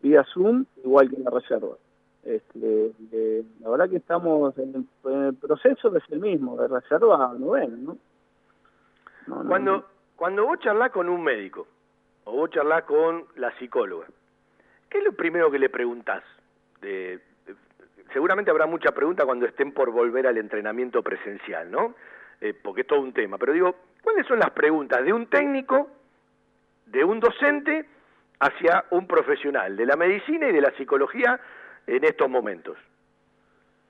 vía 0.00 0.24
Zoom, 0.32 0.64
igual 0.84 1.10
que 1.10 1.16
en 1.16 1.24
la 1.24 1.30
reserva. 1.30 1.76
Este, 2.22 2.92
eh, 3.10 3.44
la 3.60 3.70
verdad 3.70 3.88
que 3.90 3.96
estamos 3.96 4.56
en 4.58 4.86
el, 5.04 5.34
proceso 5.34 5.96
es 5.96 6.04
el 6.10 6.20
mismo, 6.20 6.56
de 6.56 6.68
reserva 6.68 7.30
a 7.30 7.34
novena, 7.34 7.76
¿no? 7.76 7.96
cuando, 9.48 9.84
cuando 10.14 10.46
vos 10.46 10.58
charlás 10.60 10.92
con 10.92 11.08
un 11.08 11.22
médico, 11.24 11.66
o 12.28 12.32
vos 12.32 12.50
charlás 12.50 12.84
con 12.84 13.24
la 13.36 13.50
psicóloga, 13.58 14.06
¿qué 14.90 14.98
es 14.98 15.04
lo 15.04 15.12
primero 15.12 15.50
que 15.50 15.58
le 15.58 15.70
preguntás? 15.70 16.22
De, 16.82 17.20
seguramente 18.12 18.50
habrá 18.50 18.66
mucha 18.66 18.92
pregunta 18.92 19.24
cuando 19.24 19.46
estén 19.46 19.72
por 19.72 19.90
volver 19.90 20.26
al 20.26 20.36
entrenamiento 20.36 21.02
presencial, 21.02 21.70
¿no? 21.70 21.94
Eh, 22.40 22.52
porque 22.52 22.82
es 22.82 22.86
todo 22.86 23.00
un 23.00 23.14
tema. 23.14 23.38
Pero 23.38 23.54
digo, 23.54 23.74
¿cuáles 24.02 24.26
son 24.26 24.38
las 24.38 24.50
preguntas 24.50 25.02
de 25.04 25.12
un 25.12 25.26
técnico, 25.26 25.88
de 26.84 27.02
un 27.02 27.18
docente, 27.18 27.86
hacia 28.40 28.84
un 28.90 29.06
profesional 29.06 29.74
de 29.74 29.86
la 29.86 29.96
medicina 29.96 30.48
y 30.48 30.52
de 30.52 30.60
la 30.60 30.70
psicología 30.76 31.40
en 31.86 32.04
estos 32.04 32.28
momentos? 32.28 32.76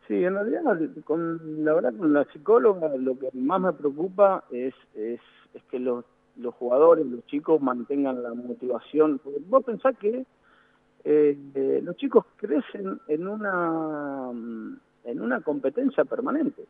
Sí, 0.06 0.24
en 0.24 0.34
realidad, 0.34 0.62
con, 1.04 1.64
la 1.64 1.74
verdad, 1.74 1.92
con 1.98 2.12
la 2.12 2.24
psicóloga 2.26 2.88
lo 2.96 3.18
que 3.18 3.30
más 3.34 3.60
me 3.60 3.72
preocupa 3.72 4.44
es, 4.52 4.74
es, 4.94 5.20
es 5.54 5.62
que 5.64 5.80
los 5.80 6.04
los 6.38 6.54
jugadores, 6.54 7.06
los 7.06 7.24
chicos 7.26 7.60
mantengan 7.60 8.22
la 8.22 8.34
motivación. 8.34 9.18
Porque 9.18 9.40
vos 9.46 9.64
pensás 9.64 9.96
que 9.98 10.24
eh, 11.04 11.38
eh, 11.54 11.80
los 11.82 11.96
chicos 11.96 12.24
crecen 12.36 13.00
en 13.08 13.28
una, 13.28 14.30
en 15.04 15.20
una 15.20 15.40
competencia 15.40 16.04
permanente, 16.04 16.64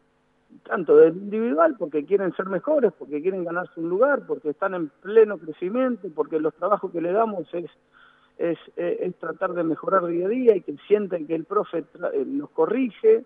tanto 0.64 0.96
del 0.96 1.16
individual, 1.16 1.76
porque 1.78 2.04
quieren 2.04 2.34
ser 2.34 2.46
mejores, 2.46 2.92
porque 2.98 3.22
quieren 3.22 3.44
ganarse 3.44 3.80
un 3.80 3.88
lugar, 3.88 4.26
porque 4.26 4.50
están 4.50 4.74
en 4.74 4.88
pleno 5.02 5.38
crecimiento, 5.38 6.08
porque 6.14 6.40
los 6.40 6.54
trabajos 6.54 6.90
que 6.92 7.00
le 7.00 7.12
damos 7.12 7.52
es, 7.52 7.70
es, 8.38 8.58
es 8.76 9.14
tratar 9.16 9.52
de 9.52 9.64
mejorar 9.64 10.06
día 10.06 10.26
a 10.26 10.30
día 10.30 10.56
y 10.56 10.60
que 10.62 10.76
sienten 10.86 11.26
que 11.26 11.34
el 11.34 11.44
profe 11.44 11.84
los 12.26 12.50
corrige 12.50 13.24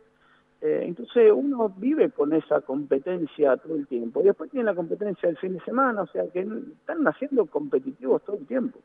eh, 0.64 0.84
entonces 0.84 1.32
uno 1.34 1.74
vive 1.76 2.10
con 2.10 2.32
esa 2.32 2.60
competencia 2.60 3.56
todo 3.56 3.74
el 3.74 3.88
tiempo. 3.88 4.20
Y 4.20 4.26
después 4.26 4.48
tiene 4.48 4.66
la 4.66 4.76
competencia 4.76 5.28
del 5.28 5.36
fin 5.38 5.54
de 5.54 5.64
semana, 5.64 6.02
o 6.02 6.06
sea 6.06 6.22
que 6.28 6.40
están 6.40 7.04
haciendo 7.08 7.46
competitivos 7.46 8.22
todo 8.22 8.36
el 8.36 8.46
tiempo. 8.46 8.78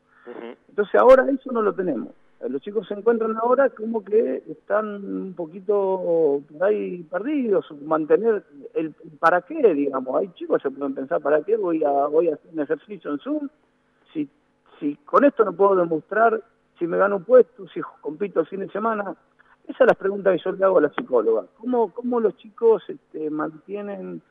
Entonces 0.68 1.00
ahora 1.00 1.30
eso 1.30 1.52
no 1.52 1.62
lo 1.62 1.72
tenemos. 1.72 2.08
Los 2.48 2.60
chicos 2.62 2.86
se 2.88 2.94
encuentran 2.94 3.36
ahora 3.36 3.70
como 3.70 4.04
que 4.04 4.42
están 4.48 4.86
un 5.04 5.34
poquito 5.34 6.42
por 6.50 6.64
ahí 6.64 7.04
perdidos, 7.04 7.66
mantener 7.82 8.44
el, 8.74 8.92
para 9.20 9.42
qué, 9.42 9.74
digamos. 9.74 10.16
Hay 10.16 10.28
chicos 10.34 10.60
que 10.60 10.70
pueden 10.70 10.94
pensar, 10.94 11.20
¿para 11.20 11.42
qué 11.42 11.56
voy 11.56 11.84
a, 11.84 12.06
voy 12.06 12.28
a 12.28 12.34
hacer 12.34 12.50
un 12.52 12.60
ejercicio 12.60 13.12
en 13.12 13.18
Zoom? 13.18 13.48
Si, 14.12 14.28
si 14.80 14.96
con 15.04 15.24
esto 15.24 15.44
no 15.44 15.52
puedo 15.52 15.76
demostrar 15.76 16.42
si 16.78 16.86
me 16.88 16.96
gano 16.96 17.16
un 17.16 17.24
puesto, 17.24 17.68
si 17.68 17.80
compito 18.00 18.40
el 18.40 18.46
fin 18.46 18.60
de 18.60 18.68
semana, 18.68 19.16
esa 19.68 19.84
es 19.84 19.88
la 19.88 19.94
pregunta 19.94 20.32
que 20.32 20.42
yo 20.42 20.52
le 20.52 20.64
hago 20.64 20.78
a 20.78 20.82
la 20.82 20.90
psicóloga. 20.90 21.44
¿Cómo, 21.58 21.92
cómo 21.92 22.20
los 22.20 22.36
chicos 22.38 22.82
este, 22.88 23.28
mantienen, 23.28 24.22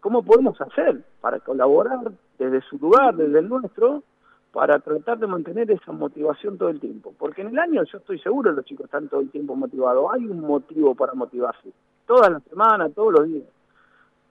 cómo 0.00 0.22
podemos 0.22 0.58
hacer 0.60 1.02
para 1.20 1.40
colaborar 1.40 2.12
desde 2.38 2.60
su 2.62 2.78
lugar, 2.78 3.16
desde 3.16 3.40
el 3.40 3.48
nuestro, 3.48 4.04
para 4.52 4.78
tratar 4.78 5.18
de 5.18 5.26
mantener 5.26 5.68
esa 5.72 5.90
motivación 5.90 6.56
todo 6.56 6.68
el 6.68 6.78
tiempo? 6.78 7.12
Porque 7.18 7.42
en 7.42 7.48
el 7.48 7.58
año 7.58 7.82
yo 7.82 7.98
estoy 7.98 8.20
seguro 8.20 8.52
los 8.52 8.64
chicos 8.64 8.84
están 8.84 9.08
todo 9.08 9.20
el 9.20 9.30
tiempo 9.30 9.56
motivados. 9.56 10.10
Hay 10.14 10.24
un 10.26 10.40
motivo 10.40 10.94
para 10.94 11.12
motivarse, 11.14 11.72
todas 12.06 12.30
las 12.30 12.44
semanas, 12.44 12.92
todos 12.94 13.14
los 13.14 13.26
días. 13.26 13.48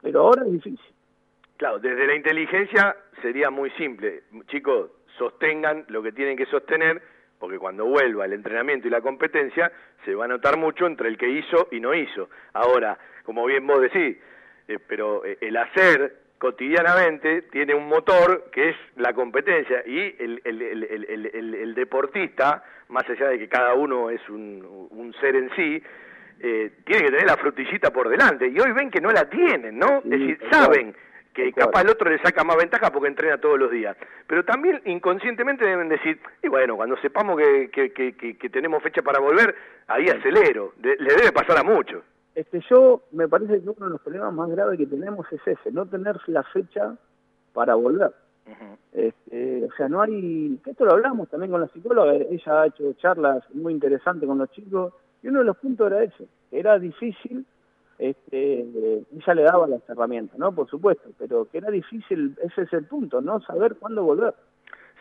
Pero 0.02 0.22
ahora 0.22 0.46
es 0.46 0.52
difícil. 0.54 0.94
Claro, 1.58 1.80
desde 1.80 2.08
la 2.08 2.16
inteligencia 2.16 2.96
sería 3.22 3.50
muy 3.50 3.70
simple. 3.72 4.24
Chicos, 4.48 4.92
sostengan 5.18 5.84
lo 5.90 6.02
que 6.02 6.14
tienen 6.14 6.38
que 6.38 6.46
sostener 6.46 7.02
porque 7.40 7.60
cuando 7.60 7.86
vuelva 7.86 8.26
el 8.26 8.34
entrenamiento 8.34 8.88
y 8.88 8.92
la 8.92 9.02
competencia 9.02 9.72
se 10.06 10.16
va 10.16 10.26
a 10.26 10.28
notar 10.28 10.58
mucho 10.58 10.88
entre 10.88 11.10
el 11.10 11.18
que 11.18 11.30
hizo 11.30 11.68
y 11.72 11.80
no 11.80 11.94
hizo. 11.94 12.30
Ahora, 12.54 12.98
como 13.24 13.46
bien 13.46 13.66
vos 13.68 13.82
decís, 13.82 14.18
eh, 14.68 14.80
pero 14.88 15.26
eh, 15.26 15.38
el 15.42 15.58
hacer 15.58 16.28
cotidianamente 16.38 17.44
tiene 17.44 17.74
un 17.74 17.88
motor 17.88 18.50
que 18.52 18.70
es 18.70 18.76
la 18.96 19.14
competencia 19.14 19.84
y 19.86 20.16
el, 20.20 20.42
el, 20.44 20.62
el, 20.62 21.56
el 21.56 21.76
deportista, 21.76 22.64
más 22.90 23.10
allá 23.10 23.30
de 23.30 23.40
que 23.40 23.50
cada 23.50 23.74
uno 23.74 24.10
es 24.10 24.22
un, 24.30 24.88
un 24.92 25.14
ser 25.20 25.36
en 25.36 25.50
sí, 25.56 25.82
eh, 26.40 26.72
tiene 26.86 27.06
que 27.06 27.12
tener 27.12 27.26
la 27.26 27.38
frutillita 27.38 27.92
por 27.92 28.10
delante 28.10 28.48
y 28.48 28.60
hoy 28.60 28.72
ven 28.72 28.92
que 28.92 29.02
no 29.02 29.12
la 29.12 29.28
tienen, 29.28 29.80
¿no? 29.80 29.98
es 29.98 30.10
decir, 30.10 30.40
saben 30.52 30.96
que 31.38 31.54
capaz 31.54 31.82
el 31.82 31.90
otro 31.90 32.10
le 32.10 32.20
saca 32.20 32.44
más 32.44 32.58
ventaja 32.58 32.92
porque 32.92 33.10
entrena 33.10 33.38
todos 33.38 33.60
los 33.60 33.70
días. 33.70 33.96
Pero 34.26 34.44
también 34.44 34.82
inconscientemente 34.86 35.66
deben 35.66 35.88
decir, 35.88 36.20
y 36.42 36.48
bueno, 36.48 36.76
cuando 36.76 36.98
sepamos 36.98 37.38
que, 37.38 37.70
que, 37.70 37.92
que, 37.94 38.50
tenemos 38.50 38.82
fecha 38.82 39.04
para 39.04 39.20
volver, 39.20 39.54
ahí 39.88 40.08
acelero. 40.10 40.74
le 40.82 40.96
debe 40.96 41.32
pasar 41.32 41.60
a 41.60 41.64
muchos. 41.64 42.04
este, 42.34 42.60
yo 42.70 43.04
me 43.12 43.28
parece 43.28 43.62
que 43.62 43.70
uno 43.70 43.86
de 43.86 43.92
los 43.92 44.02
problemas 44.02 44.34
más 44.34 44.50
graves 44.50 44.80
que 44.80 44.88
tenemos 44.88 45.32
es 45.32 45.42
ese, 45.46 45.72
no 45.72 45.86
tener 45.86 46.18
la 46.28 46.42
fecha 46.44 46.96
para 47.54 47.76
volver. 47.76 48.12
este, 48.94 49.66
o 49.66 49.72
sea, 49.76 49.88
no 49.90 50.02
hay, 50.02 50.60
esto 50.66 50.86
lo 50.86 50.94
hablamos 50.94 51.30
también 51.30 51.52
con 51.52 51.62
la 51.62 51.68
psicóloga, 51.68 52.16
ella 52.16 52.62
ha 52.62 52.68
hecho 52.68 52.94
charlas 52.94 53.44
muy 53.54 53.74
interesantes 53.74 54.28
con 54.28 54.40
los 54.40 54.50
chicos, 54.52 54.94
y 55.22 55.28
uno 55.28 55.40
de 55.40 55.46
los 55.46 55.58
puntos 55.58 55.92
era 55.92 56.04
eso, 56.04 56.26
era 56.52 56.80
difícil, 56.80 57.46
este, 58.00 58.66
ella 59.16 59.34
le 59.34 59.44
daba 59.44 59.68
las 59.68 59.88
herramientas, 59.90 60.38
¿no? 60.38 60.54
Por 60.54 60.70
supuesto, 60.70 61.10
pero 61.18 61.46
que 61.46 61.58
era 61.58 61.72
difícil, 61.72 62.38
ese 62.44 62.64
es 62.64 62.74
el 62.74 62.86
punto, 62.86 63.22
¿no? 63.22 63.42
Saber 63.42 63.76
cuándo 63.76 64.04
volver. 64.04 64.34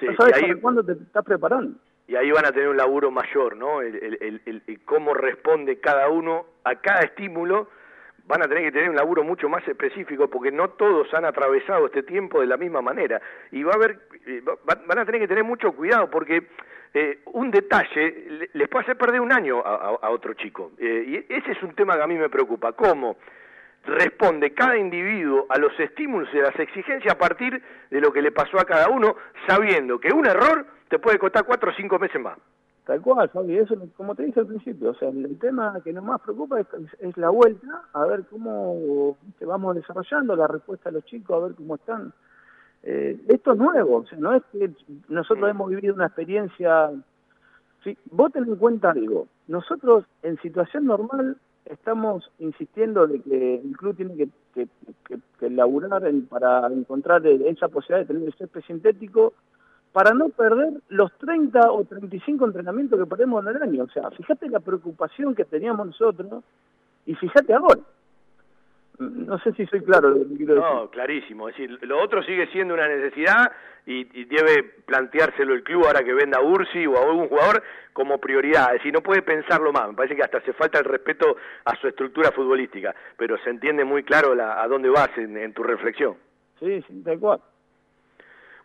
no 0.03 0.17
sabes 0.17 0.57
cuándo 0.61 0.83
te 0.85 0.93
estás 0.93 1.25
preparando 1.25 1.79
y 2.09 2.15
ahí 2.15 2.31
van 2.31 2.47
a 2.47 2.53
tener 2.53 2.69
un 2.69 2.77
laburo 2.77 3.11
mayor, 3.11 3.57
¿no? 3.57 3.83
El, 3.83 3.97
el, 3.97 4.41
el, 4.45 4.81
cómo 4.85 5.13
responde 5.13 5.81
cada 5.81 6.09
uno 6.09 6.47
a 6.65 6.77
cada 6.77 7.01
estímulo, 7.01 7.69
van 8.27 8.43
a 8.43 8.49
tener 8.49 8.65
que 8.65 8.73
tener 8.73 8.91
un 8.91 8.97
laburo 8.97 9.23
mucho 9.23 9.49
más 9.49 9.67
específico 9.69 10.29
porque 10.29 10.51
no 10.51 10.71
todos 10.71 11.13
han 11.15 11.25
atravesado 11.25 11.87
este 11.87 12.03
tiempo 12.03 12.41
de 12.41 12.47
la 12.47 12.57
misma 12.57 12.83
manera. 12.83 13.21
Y 13.53 13.63
va 13.63 13.73
a 13.73 13.77
haber, 13.77 14.01
eh, 14.27 14.43
van 14.65 14.99
a 14.99 15.05
tener 15.05 15.21
que 15.21 15.29
tener 15.29 15.45
mucho 15.45 15.73
cuidado 15.73 16.11
porque 16.11 16.47
eh, 16.93 17.21
un 17.27 17.51
detalle 17.51 18.49
les 18.53 18.69
puede 18.69 18.85
hacer 18.85 18.97
perder 18.97 19.21
un 19.21 19.33
año 19.33 19.61
a, 19.61 20.11
otro 20.11 20.35
chico. 20.35 20.73
Eh, 20.79 21.05
y 21.29 21.33
ese 21.33 21.53
es 21.53 21.63
un 21.63 21.75
tema 21.75 21.97
que 21.97 22.03
a 22.03 22.07
mí 22.07 22.17
me 22.17 22.29
preocupa, 22.29 22.73
cómo 22.73 23.17
responde 23.85 24.53
cada 24.53 24.77
individuo 24.77 25.47
a 25.49 25.59
los 25.59 25.79
estímulos 25.79 26.29
y 26.35 26.39
a 26.39 26.43
las 26.43 26.59
exigencias 26.59 27.15
a 27.15 27.19
partir 27.19 27.63
de 27.91 28.01
lo 28.01 28.13
que 28.13 28.21
le 28.21 28.33
pasó 28.33 28.59
a 28.59 28.65
cada 28.65 28.89
uno, 28.89 29.17
sabiendo 29.47 30.01
que 30.01 30.13
un 30.13 30.27
error 30.27 30.67
te 30.89 30.99
puede 30.99 31.19
costar 31.19 31.45
cuatro 31.45 31.71
o 31.71 31.75
cinco 31.75 31.99
meses 31.99 32.21
más. 32.21 32.37
Tal 32.87 33.03
cual, 33.03 33.29
Fabi, 33.31 33.59
eso 33.59 33.75
como 33.97 34.15
te 34.15 34.23
dije 34.23 34.39
al 34.39 34.47
principio, 34.47 34.91
o 34.91 34.95
sea, 34.95 35.09
el 35.09 35.37
tema 35.41 35.81
que 35.83 35.93
nos 35.93 36.05
más 36.05 36.21
preocupa 36.21 36.61
es, 36.61 37.17
la 37.17 37.31
vuelta, 37.31 37.83
a 37.93 38.05
ver 38.07 38.23
cómo 38.31 39.17
vamos 39.41 39.75
desarrollando 39.75 40.37
la 40.37 40.47
respuesta 40.47 40.89
a 40.89 40.93
los 40.93 41.05
chicos, 41.05 41.37
a 41.37 41.47
ver 41.47 41.57
cómo 41.57 41.75
están. 41.75 42.13
Eh, 42.85 43.21
esto 43.27 43.55
es 43.55 43.59
nuevo, 43.59 43.97
o 43.97 44.07
sea, 44.07 44.17
no 44.19 44.33
es 44.35 44.45
que 44.53 44.71
nosotros 45.09 45.51
hemos 45.51 45.69
vivido 45.69 45.95
una 45.95 46.07
experiencia... 46.07 46.93
Sí, 47.83 47.99
vos 48.13 48.33
ten 48.33 48.45
en 48.45 48.55
cuenta 48.55 48.93
algo, 48.93 49.27
nosotros 49.49 50.05
en 50.23 50.41
situación 50.41 50.87
normal 50.87 51.39
estamos 51.65 52.31
insistiendo 52.39 53.09
de 53.09 53.21
que 53.21 53.57
el 53.57 53.77
club 53.77 53.97
tiene 53.97 54.17
que, 54.17 54.29
que, 54.55 55.19
que, 55.41 55.51
laburar 55.51 56.03
para 56.29 56.69
encontrar 56.69 57.27
esa 57.27 57.67
posibilidad 57.67 58.07
de 58.07 58.15
tener 58.15 58.29
el 58.29 58.35
césped 58.35 58.63
sintético 58.63 59.33
para 59.97 60.13
no 60.13 60.29
perder 60.29 60.75
los 60.91 61.11
30 61.17 61.73
o 61.73 61.83
35 61.87 62.45
entrenamientos 62.45 62.99
que 63.01 63.07
perdemos 63.07 63.43
en 63.47 63.57
el 63.57 63.63
año. 63.63 63.85
O 63.85 63.89
sea, 63.89 64.11
fíjate 64.11 64.47
la 64.51 64.61
preocupación 64.61 65.35
que 65.35 65.47
teníamos 65.47 65.87
nosotros 65.87 66.45
y 67.07 67.15
fíjate 67.15 67.55
ahora. 67.55 67.81
No 68.99 69.39
sé 69.39 69.55
si 69.55 69.65
soy 69.65 69.81
claro 69.81 70.11
lo 70.11 70.29
que 70.29 70.37
quiero 70.37 70.57
decir. 70.57 70.71
No, 70.71 70.91
clarísimo. 70.91 71.49
Es 71.49 71.57
decir, 71.57 71.79
lo 71.89 71.99
otro 72.03 72.23
sigue 72.25 72.47
siendo 72.49 72.75
una 72.75 72.87
necesidad 72.89 73.51
y, 73.87 74.05
debe 74.27 74.65
planteárselo 74.85 75.55
el 75.55 75.63
club 75.63 75.87
ahora 75.87 76.05
que 76.05 76.13
venda 76.13 76.41
a 76.41 76.43
Ursi 76.43 76.87
o 76.87 76.99
a 76.99 77.03
algún 77.03 77.29
jugador 77.29 77.63
como 77.95 78.19
prioridad. 78.19 78.67
Es 78.75 78.81
decir, 78.81 78.93
no 78.93 79.01
puede 79.01 79.23
pensarlo 79.23 79.73
más. 79.73 79.89
Me 79.89 79.95
parece 79.95 80.15
que 80.15 80.25
hasta 80.25 80.39
hace 80.39 80.53
falta 80.53 80.79
el 80.79 80.85
respeto 80.85 81.39
a 81.65 81.75
su 81.81 81.89
estructura 81.89 82.33
futbolística, 82.33 82.95
pero 83.17 83.39
se 83.39 83.49
entiende 83.49 83.83
muy 83.83 84.03
claro 84.03 84.35
la, 84.35 84.61
a 84.63 84.69
dónde 84.69 84.91
vas 84.91 85.09
en, 85.17 85.55
tu 85.55 85.63
reflexión. 85.63 86.17
Sí, 86.61 86.83
sí, 86.87 87.03
tal 87.03 87.19
cual. 87.19 87.41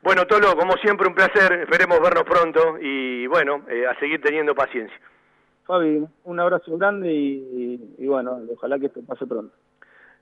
Bueno, 0.04 0.26
Tolo, 0.26 0.56
como 0.56 0.74
siempre, 0.78 1.08
un 1.08 1.16
placer. 1.16 1.54
Esperemos 1.62 2.00
vernos 2.02 2.24
pronto 2.24 2.78
y, 2.82 3.28
bueno, 3.28 3.64
eh, 3.70 3.86
a 3.88 3.98
seguir 4.00 4.22
teniendo 4.22 4.56
paciencia. 4.56 5.00
Fabi, 5.66 6.04
un 6.24 6.40
abrazo 6.40 6.78
grande 6.78 7.14
y, 7.14 7.96
y 7.98 8.08
bueno, 8.08 8.40
ojalá 8.52 8.80
que 8.80 8.88
esto 8.88 9.02
pase 9.08 9.28
pronto 9.28 9.54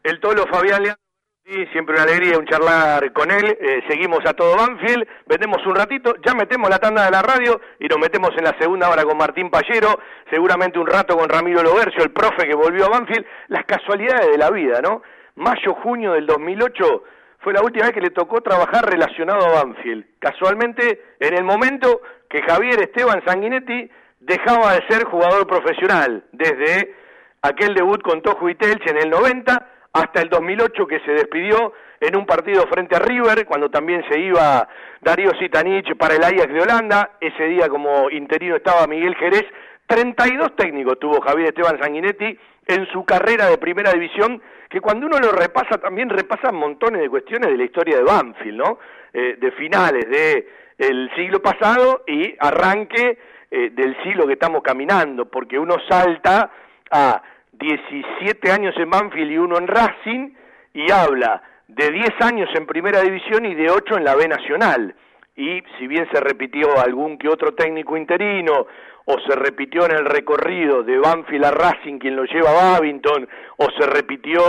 el 0.04 0.20
Tolo 0.20 0.46
Fabián 0.48 0.84
Leandro. 0.84 1.04
Sí, 1.46 1.66
siempre 1.72 1.96
una 1.96 2.04
alegría 2.04 2.38
un 2.38 2.46
charlar 2.46 3.12
con 3.12 3.32
él. 3.32 3.58
Eh, 3.60 3.82
seguimos 3.88 4.20
a 4.26 4.34
todo 4.34 4.56
Banfield, 4.56 5.08
vendemos 5.26 5.66
un 5.66 5.76
ratito, 5.76 6.14
ya 6.24 6.36
metemos 6.36 6.70
la 6.70 6.78
tanda 6.78 7.06
de 7.06 7.12
la 7.12 7.24
radio 7.24 7.60
y 7.80 7.88
nos 7.88 7.98
metemos 7.98 8.30
en 8.38 8.44
la 8.44 8.56
segunda 8.60 8.88
hora 8.88 9.04
con 9.04 9.18
Martín 9.18 9.50
Pallero, 9.50 10.00
seguramente 10.30 10.78
un 10.78 10.86
rato 10.86 11.18
con 11.18 11.28
Ramiro 11.28 11.64
Lobercio, 11.64 12.04
el 12.04 12.12
profe 12.12 12.48
que 12.48 12.54
volvió 12.54 12.86
a 12.86 12.90
Banfield. 12.90 13.26
Las 13.48 13.66
casualidades 13.66 14.32
de 14.32 14.38
la 14.38 14.52
vida, 14.52 14.80
¿no? 14.82 15.02
Mayo, 15.36 15.74
junio 15.82 16.14
del 16.14 16.28
2008 16.28 17.04
fue 17.40 17.54
la 17.54 17.62
última 17.62 17.86
vez 17.86 17.94
que 17.94 18.02
le 18.02 18.10
tocó 18.10 18.42
trabajar 18.42 18.86
relacionado 18.86 19.46
a 19.46 19.64
Banfield. 19.64 20.06
Casualmente, 20.20 21.02
en 21.20 21.34
el 21.34 21.44
momento 21.44 22.02
que 22.30 22.42
Javier 22.42 22.82
Esteban 22.82 23.24
Sanguinetti 23.26 23.90
dejaba 24.20 24.74
de 24.74 24.88
ser 24.88 25.06
jugador 25.06 25.48
profesional, 25.48 26.26
desde 26.32 26.96
aquel 27.42 27.74
debut 27.74 28.02
con 28.02 28.22
Tojo 28.22 28.50
y 28.50 28.56
Telche 28.56 28.92
en 28.92 28.98
el 28.98 29.10
90 29.10 29.68
hasta 29.94 30.22
el 30.22 30.30
2008 30.30 30.88
que 30.88 31.00
se 31.00 31.12
despidió 31.12 31.74
en 32.02 32.16
un 32.16 32.26
partido 32.26 32.66
frente 32.68 32.96
a 32.96 33.00
River, 33.00 33.46
cuando 33.46 33.70
también 33.70 34.04
se 34.10 34.20
iba 34.20 34.68
Darío 35.02 35.32
Sitanich 35.40 35.96
para 35.98 36.16
el 36.16 36.24
Ajax 36.24 36.54
de 36.54 36.62
Holanda, 36.62 37.12
ese 37.20 37.46
día 37.46 37.68
como 37.68 38.10
interino 38.10 38.56
estaba 38.56 38.88
Miguel 38.88 39.16
Jerez, 39.16 39.46
32 39.88 40.56
técnicos 40.56 41.00
tuvo 41.00 41.20
Javier 41.22 41.50
Esteban 41.50 41.80
Sanguinetti 41.82 42.38
en 42.68 42.86
su 42.92 43.04
carrera 43.06 43.48
de 43.48 43.58
primera 43.58 43.92
división, 43.92 44.42
que 44.70 44.80
cuando 44.80 45.08
uno 45.08 45.18
lo 45.20 45.32
repasa 45.32 45.80
también 45.80 46.10
repasa 46.10 46.52
montones 46.52 47.02
de 47.02 47.10
cuestiones 47.10 47.50
de 47.50 47.58
la 47.58 47.64
historia 47.64 47.98
de 47.98 48.04
Banfield, 48.04 48.58
¿no? 48.58 48.80
Eh, 49.12 49.38
de 49.40 49.52
finales 49.52 50.08
del 50.08 50.46
el 50.78 51.12
siglo 51.16 51.42
pasado 51.42 52.04
y 52.08 52.36
arranque 52.40 53.18
eh, 53.52 53.72
del 53.72 54.02
siglo 54.04 54.28
que 54.28 54.34
estamos 54.34 54.62
caminando, 54.62 55.26
porque 55.26 55.58
uno 55.58 55.76
salta 55.90 56.52
a 56.92 57.22
17 57.52 58.52
años 58.52 58.76
en 58.78 58.90
Banfield 58.90 59.32
y 59.32 59.38
uno 59.40 59.58
en 59.58 59.68
Racing, 59.68 60.30
y 60.74 60.92
habla 60.92 61.42
de 61.68 61.92
10 61.92 62.10
años 62.22 62.50
en 62.56 62.66
Primera 62.66 63.02
División 63.02 63.46
y 63.46 63.56
de 63.56 63.70
8 63.70 63.98
en 63.98 64.04
la 64.04 64.16
B 64.16 64.28
Nacional. 64.28 64.96
Y 65.36 65.64
si 65.78 65.88
bien 65.88 66.08
se 66.12 66.20
repitió 66.20 66.80
algún 66.80 67.18
que 67.18 67.28
otro 67.28 67.54
técnico 67.54 67.98
interino, 67.98 68.68
o 69.12 69.20
se 69.28 69.36
repitió 69.36 69.86
en 69.86 69.92
el 69.92 70.06
recorrido 70.06 70.84
de 70.84 71.00
Banfield 71.00 71.46
a 71.46 71.52
Racing 71.52 71.98
quien 71.98 72.16
lo 72.16 72.26
lleva 72.26 72.52
a 72.52 72.74
Babington, 72.74 73.28
o 73.58 73.68
se 73.78 73.88
repitió 73.88 74.42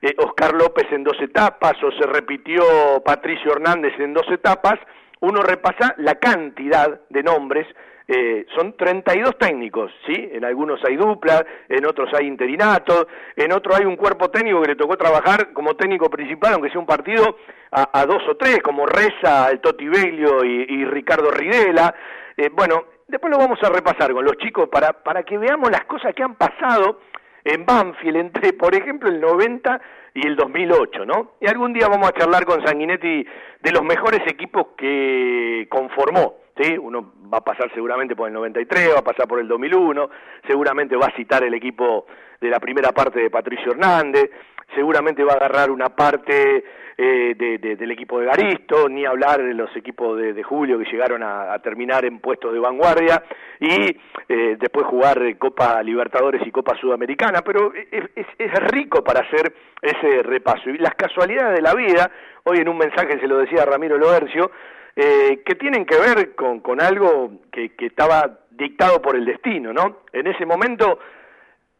eh, 0.00 0.14
Oscar 0.16 0.54
López 0.54 0.86
en 0.90 1.04
dos 1.04 1.20
etapas, 1.20 1.74
o 1.82 1.92
se 1.92 2.06
repitió 2.06 2.62
Patricio 3.04 3.52
Hernández 3.52 3.92
en 3.98 4.14
dos 4.14 4.26
etapas, 4.30 4.78
uno 5.20 5.42
repasa 5.42 5.94
la 5.98 6.14
cantidad 6.14 7.00
de 7.10 7.22
nombres 7.22 7.66
eh, 8.12 8.44
son 8.56 8.76
32 8.76 9.38
técnicos, 9.38 9.92
¿sí? 10.04 10.30
En 10.32 10.44
algunos 10.44 10.84
hay 10.84 10.96
dupla, 10.96 11.46
en 11.68 11.86
otros 11.86 12.10
hay 12.12 12.26
interinato, 12.26 13.06
en 13.36 13.52
otros 13.52 13.78
hay 13.78 13.86
un 13.86 13.94
cuerpo 13.94 14.30
técnico 14.30 14.60
que 14.62 14.70
le 14.70 14.74
tocó 14.74 14.96
trabajar 14.96 15.52
como 15.52 15.76
técnico 15.76 16.10
principal, 16.10 16.54
aunque 16.54 16.70
sea 16.70 16.80
un 16.80 16.86
partido, 16.86 17.36
a, 17.70 18.04
dos 18.06 18.20
o 18.28 18.36
tres, 18.36 18.58
como 18.64 18.84
Reza, 18.84 19.48
el 19.50 19.60
Toti 19.60 19.86
Belio 19.86 20.44
y, 20.44 20.84
Ricardo 20.86 21.30
Ridela. 21.30 21.94
Eh, 22.36 22.50
bueno, 22.52 22.86
después 23.10 23.30
lo 23.30 23.38
vamos 23.38 23.58
a 23.62 23.68
repasar 23.68 24.12
con 24.12 24.24
los 24.24 24.36
chicos 24.38 24.68
para, 24.68 24.92
para 24.92 25.22
que 25.22 25.36
veamos 25.36 25.70
las 25.70 25.84
cosas 25.84 26.14
que 26.14 26.22
han 26.22 26.36
pasado 26.36 27.00
en 27.44 27.64
Banfield 27.64 28.16
entre, 28.16 28.52
por 28.52 28.74
ejemplo, 28.74 29.08
el 29.08 29.20
90 29.20 29.80
y 30.14 30.26
el 30.26 30.36
2008, 30.36 31.04
¿no? 31.06 31.32
Y 31.40 31.48
algún 31.48 31.72
día 31.72 31.88
vamos 31.88 32.08
a 32.08 32.12
charlar 32.12 32.44
con 32.44 32.64
Sanguinetti 32.64 33.26
de 33.62 33.72
los 33.72 33.82
mejores 33.82 34.20
equipos 34.26 34.68
que 34.76 35.66
conformó 35.70 36.40
¿sí? 36.60 36.76
Uno 36.78 37.12
va 37.32 37.38
a 37.38 37.44
pasar 37.44 37.72
seguramente 37.74 38.16
por 38.16 38.28
el 38.28 38.34
93, 38.34 38.94
va 38.94 39.00
a 39.00 39.04
pasar 39.04 39.26
por 39.26 39.40
el 39.40 39.48
2001, 39.48 40.10
seguramente 40.46 40.96
va 40.96 41.06
a 41.06 41.16
citar 41.16 41.42
el 41.44 41.54
equipo 41.54 42.06
de 42.40 42.48
la 42.48 42.60
primera 42.60 42.92
parte 42.92 43.20
de 43.20 43.30
Patricio 43.30 43.72
Hernández, 43.72 44.30
seguramente 44.74 45.24
va 45.24 45.32
a 45.32 45.36
agarrar 45.36 45.70
una 45.70 45.90
parte 45.90 46.64
eh, 47.02 47.34
del 47.34 47.90
equipo 47.92 48.20
de 48.20 48.26
Garisto, 48.26 48.86
ni 48.86 49.06
hablar 49.06 49.42
de 49.42 49.54
los 49.54 49.74
equipos 49.74 50.18
de, 50.18 50.42
Julio 50.42 50.78
que 50.78 50.84
llegaron 50.84 51.22
a, 51.22 51.58
terminar 51.60 52.04
en 52.04 52.18
puestos 52.18 52.52
de 52.52 52.58
vanguardia 52.58 53.22
y 53.58 53.96
eh, 54.28 54.56
después 54.58 54.84
jugar 54.86 55.18
Copa 55.38 55.82
Libertadores 55.82 56.46
y 56.46 56.50
Copa 56.50 56.76
Sudamericana, 56.78 57.40
pero 57.40 57.72
es, 57.74 58.26
es, 58.36 58.54
rico 58.70 59.02
para 59.02 59.20
hacer 59.20 59.50
ese 59.80 60.22
repaso. 60.22 60.68
Y 60.68 60.76
las 60.76 60.94
casualidades 60.94 61.56
de 61.56 61.62
la 61.62 61.74
vida, 61.74 62.10
hoy 62.44 62.58
en 62.58 62.68
un 62.68 62.76
mensaje 62.76 63.18
se 63.18 63.26
lo 63.26 63.38
decía 63.38 63.64
Ramiro 63.64 63.96
Loercio, 63.96 64.50
eh, 64.94 65.42
que 65.42 65.54
tienen 65.54 65.86
que 65.86 65.98
ver 65.98 66.34
con, 66.34 66.60
con 66.60 66.82
algo 66.82 67.30
que, 67.50 67.74
que, 67.76 67.86
estaba 67.86 68.40
dictado 68.50 69.00
por 69.00 69.16
el 69.16 69.24
destino, 69.24 69.72
¿no? 69.72 70.02
En 70.12 70.26
ese 70.26 70.44
momento, 70.44 70.98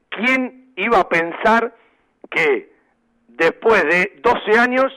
¿quién 0.09 0.73
iba 0.77 1.01
a 1.01 1.09
pensar 1.11 1.75
que 2.31 2.70
después 3.37 3.83
de 3.85 4.21
12 4.23 4.59
años 4.59 4.93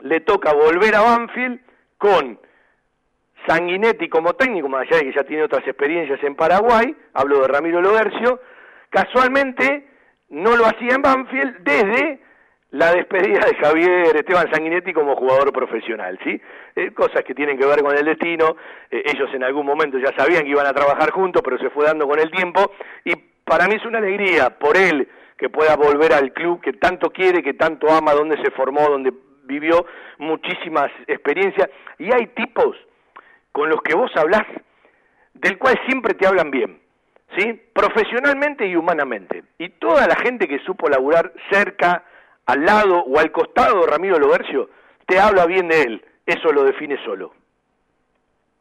le 0.00 0.20
toca 0.20 0.52
volver 0.52 0.94
a 0.94 1.00
Banfield 1.00 1.60
con 1.96 2.38
Sanguinetti 3.46 4.08
como 4.08 4.34
técnico, 4.34 4.68
más 4.68 4.82
allá 4.82 4.98
de 4.98 5.04
que 5.06 5.16
ya 5.16 5.24
tiene 5.24 5.42
otras 5.42 5.66
experiencias 5.66 6.22
en 6.22 6.34
Paraguay, 6.34 6.94
hablo 7.14 7.40
de 7.40 7.48
Ramiro 7.48 7.80
Logercio, 7.80 8.40
casualmente 8.90 9.86
no 10.30 10.56
lo 10.56 10.66
hacía 10.66 10.94
en 10.94 11.02
Banfield 11.02 11.56
desde 11.60 12.20
la 12.70 12.92
despedida 12.92 13.46
de 13.46 13.56
Javier 13.56 14.14
Esteban 14.14 14.52
Sanguinetti 14.52 14.92
como 14.92 15.16
jugador 15.16 15.52
profesional, 15.52 16.18
¿sí? 16.22 16.40
Eh, 16.76 16.92
cosas 16.92 17.24
que 17.24 17.34
tienen 17.34 17.58
que 17.58 17.64
ver 17.64 17.82
con 17.82 17.96
el 17.96 18.04
destino, 18.04 18.56
eh, 18.90 19.02
ellos 19.06 19.30
en 19.32 19.42
algún 19.42 19.64
momento 19.64 19.98
ya 19.98 20.12
sabían 20.16 20.42
que 20.42 20.50
iban 20.50 20.66
a 20.66 20.74
trabajar 20.74 21.10
juntos, 21.10 21.40
pero 21.42 21.56
se 21.58 21.70
fue 21.70 21.86
dando 21.86 22.06
con 22.06 22.20
el 22.20 22.30
tiempo, 22.30 22.72
y 23.04 23.14
para 23.44 23.66
mí 23.66 23.76
es 23.76 23.86
una 23.86 23.98
alegría 23.98 24.50
por 24.50 24.76
él 24.76 25.08
que 25.38 25.48
pueda 25.48 25.76
volver 25.76 26.12
al 26.12 26.32
club 26.32 26.60
que 26.60 26.72
tanto 26.72 27.10
quiere, 27.10 27.42
que 27.42 27.54
tanto 27.54 27.88
ama, 27.90 28.12
donde 28.12 28.36
se 28.42 28.50
formó, 28.50 28.88
donde 28.88 29.12
vivió 29.44 29.86
muchísimas 30.18 30.90
experiencias. 31.06 31.70
Y 31.98 32.12
hay 32.12 32.26
tipos 32.28 32.76
con 33.52 33.70
los 33.70 33.80
que 33.82 33.94
vos 33.94 34.10
hablás, 34.16 34.46
del 35.34 35.56
cual 35.58 35.78
siempre 35.86 36.14
te 36.14 36.26
hablan 36.26 36.50
bien, 36.50 36.80
¿sí? 37.36 37.60
Profesionalmente 37.72 38.66
y 38.66 38.74
humanamente. 38.74 39.44
Y 39.58 39.68
toda 39.70 40.06
la 40.08 40.16
gente 40.16 40.48
que 40.48 40.58
supo 40.60 40.88
laburar 40.88 41.32
cerca, 41.50 42.04
al 42.46 42.64
lado 42.64 43.04
o 43.04 43.18
al 43.18 43.30
costado 43.30 43.80
de 43.80 43.86
Ramiro 43.86 44.18
Lobercio, 44.18 44.70
te 45.06 45.20
habla 45.20 45.46
bien 45.46 45.68
de 45.68 45.82
él. 45.82 46.04
Eso 46.26 46.52
lo 46.52 46.64
define 46.64 47.02
solo. 47.04 47.32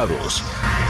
invitados. 0.00 0.89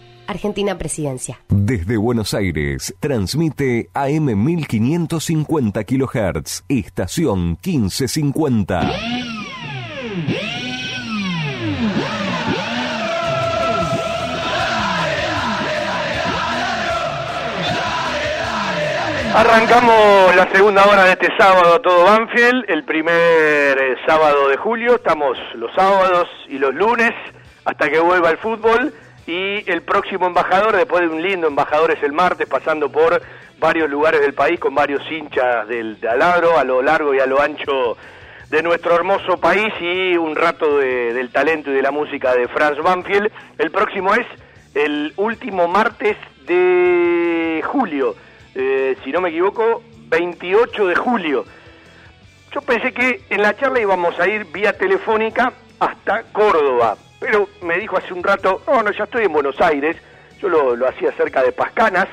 Argentina 0.31 0.77
Presidencia. 0.77 1.39
Desde 1.49 1.97
Buenos 1.97 2.33
Aires, 2.33 2.93
transmite 2.99 3.89
AM 3.93 4.43
1550 4.43 5.83
kHz, 5.83 6.63
estación 6.67 7.57
1550. 7.63 8.91
Arrancamos 19.33 20.35
la 20.35 20.51
segunda 20.51 20.85
hora 20.85 21.05
de 21.05 21.11
este 21.11 21.29
sábado 21.37 21.75
a 21.75 21.81
todo 21.81 22.03
Banfield, 22.03 22.65
el 22.67 22.83
primer 22.83 23.13
eh, 23.13 23.95
sábado 24.05 24.49
de 24.49 24.57
julio, 24.57 24.95
estamos 24.95 25.37
los 25.55 25.73
sábados 25.73 26.27
y 26.49 26.57
los 26.57 26.75
lunes 26.75 27.11
hasta 27.63 27.89
que 27.89 27.99
vuelva 27.99 28.29
el 28.29 28.37
fútbol 28.37 28.93
y 29.27 29.69
el 29.69 29.81
próximo 29.83 30.27
embajador, 30.27 30.75
después 30.75 31.01
de 31.01 31.09
un 31.09 31.21
lindo 31.21 31.47
embajador, 31.47 31.91
es 31.91 32.01
el 32.03 32.11
martes, 32.11 32.47
pasando 32.47 32.91
por 32.91 33.21
varios 33.59 33.89
lugares 33.89 34.21
del 34.21 34.33
país 34.33 34.59
con 34.59 34.73
varios 34.73 35.03
hinchas 35.11 35.67
del 35.67 35.99
de 35.99 36.09
a 36.09 36.63
lo 36.63 36.81
largo 36.81 37.13
y 37.13 37.19
a 37.19 37.27
lo 37.27 37.39
ancho 37.39 37.95
de 38.49 38.63
nuestro 38.63 38.95
hermoso 38.95 39.37
país 39.37 39.71
y 39.79 40.17
un 40.17 40.35
rato 40.35 40.79
de, 40.79 41.13
del 41.13 41.31
talento 41.31 41.71
y 41.71 41.75
de 41.75 41.81
la 41.81 41.91
música 41.91 42.33
de 42.33 42.47
Franz 42.47 42.77
Banfield. 42.79 43.31
El 43.57 43.71
próximo 43.71 44.13
es 44.15 44.25
el 44.73 45.13
último 45.15 45.67
martes 45.67 46.17
de 46.45 47.63
julio, 47.65 48.15
eh, 48.55 48.97
si 49.03 49.11
no 49.11 49.21
me 49.21 49.29
equivoco, 49.29 49.83
28 50.09 50.87
de 50.87 50.95
julio. 50.95 51.45
Yo 52.53 52.61
pensé 52.61 52.91
que 52.91 53.21
en 53.29 53.41
la 53.41 53.55
charla 53.55 53.79
íbamos 53.79 54.19
a 54.19 54.27
ir 54.27 54.45
vía 54.45 54.73
telefónica 54.73 55.53
hasta 55.79 56.23
Córdoba, 56.33 56.97
pero 57.21 57.47
me 57.61 57.77
dijo 57.77 57.97
hace 57.97 58.13
un 58.13 58.23
rato, 58.23 58.63
no, 58.67 58.81
no, 58.81 58.91
ya 58.91 59.03
estoy 59.03 59.25
en 59.25 59.31
Buenos 59.31 59.61
Aires, 59.61 59.95
yo 60.39 60.49
lo, 60.49 60.75
lo 60.75 60.87
hacía 60.87 61.11
cerca 61.11 61.43
de 61.43 61.51
Pascanas, 61.51 62.07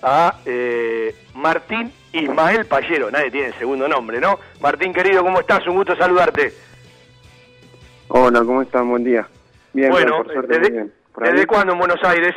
a 0.00 0.38
eh, 0.46 1.12
Martín 1.34 1.92
Ismael 2.12 2.64
Payero, 2.66 3.10
nadie 3.10 3.32
tiene 3.32 3.48
el 3.48 3.54
segundo 3.54 3.88
nombre, 3.88 4.20
¿no? 4.20 4.38
Martín 4.60 4.92
querido, 4.92 5.24
¿cómo 5.24 5.40
estás? 5.40 5.66
Un 5.66 5.74
gusto 5.74 5.96
saludarte. 5.96 6.52
Hola, 8.08 8.40
¿cómo 8.40 8.62
están? 8.62 8.88
Buen 8.88 9.02
día. 9.02 9.26
Bien, 9.72 9.90
bueno, 9.90 10.12
bien, 10.12 10.22
por 10.22 10.32
suerte, 10.32 10.58
¿desde, 10.58 10.70
bien. 10.70 10.92
¿desde 11.16 11.46
cuándo 11.46 11.72
en 11.72 11.78
Buenos 11.80 12.04
Aires? 12.04 12.34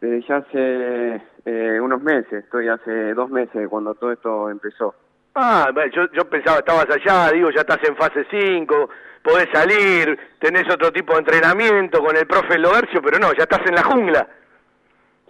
Desde 0.00 0.26
ya 0.26 0.36
hace 0.38 1.22
eh, 1.44 1.80
unos 1.80 2.02
meses, 2.02 2.42
estoy 2.44 2.66
hace 2.66 3.14
dos 3.14 3.30
meses 3.30 3.68
cuando 3.68 3.94
todo 3.94 4.10
esto 4.10 4.50
empezó. 4.50 4.96
Ah, 5.36 5.70
yo, 5.94 6.10
yo 6.12 6.28
pensaba 6.28 6.58
estabas 6.58 6.86
allá, 6.90 7.30
digo, 7.30 7.50
ya 7.50 7.60
estás 7.60 7.78
en 7.88 7.94
fase 7.94 8.26
5, 8.30 8.90
podés 9.22 9.48
salir, 9.52 10.18
tenés 10.38 10.64
otro 10.72 10.92
tipo 10.92 11.12
de 11.12 11.20
entrenamiento 11.20 12.02
con 12.02 12.16
el 12.16 12.26
profe 12.26 12.58
Loercio, 12.58 13.00
pero 13.02 13.18
no, 13.18 13.32
ya 13.32 13.44
estás 13.44 13.66
en 13.66 13.74
la 13.74 13.82
jungla. 13.82 14.28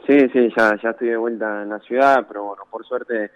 Sí, 0.07 0.28
sí, 0.32 0.53
ya, 0.57 0.76
ya 0.82 0.90
estoy 0.90 1.11
de 1.11 1.16
vuelta 1.16 1.62
en 1.62 1.68
la 1.68 1.78
ciudad, 1.80 2.24
pero 2.26 2.45
bueno, 2.45 2.64
por 2.70 2.84
suerte 2.84 3.30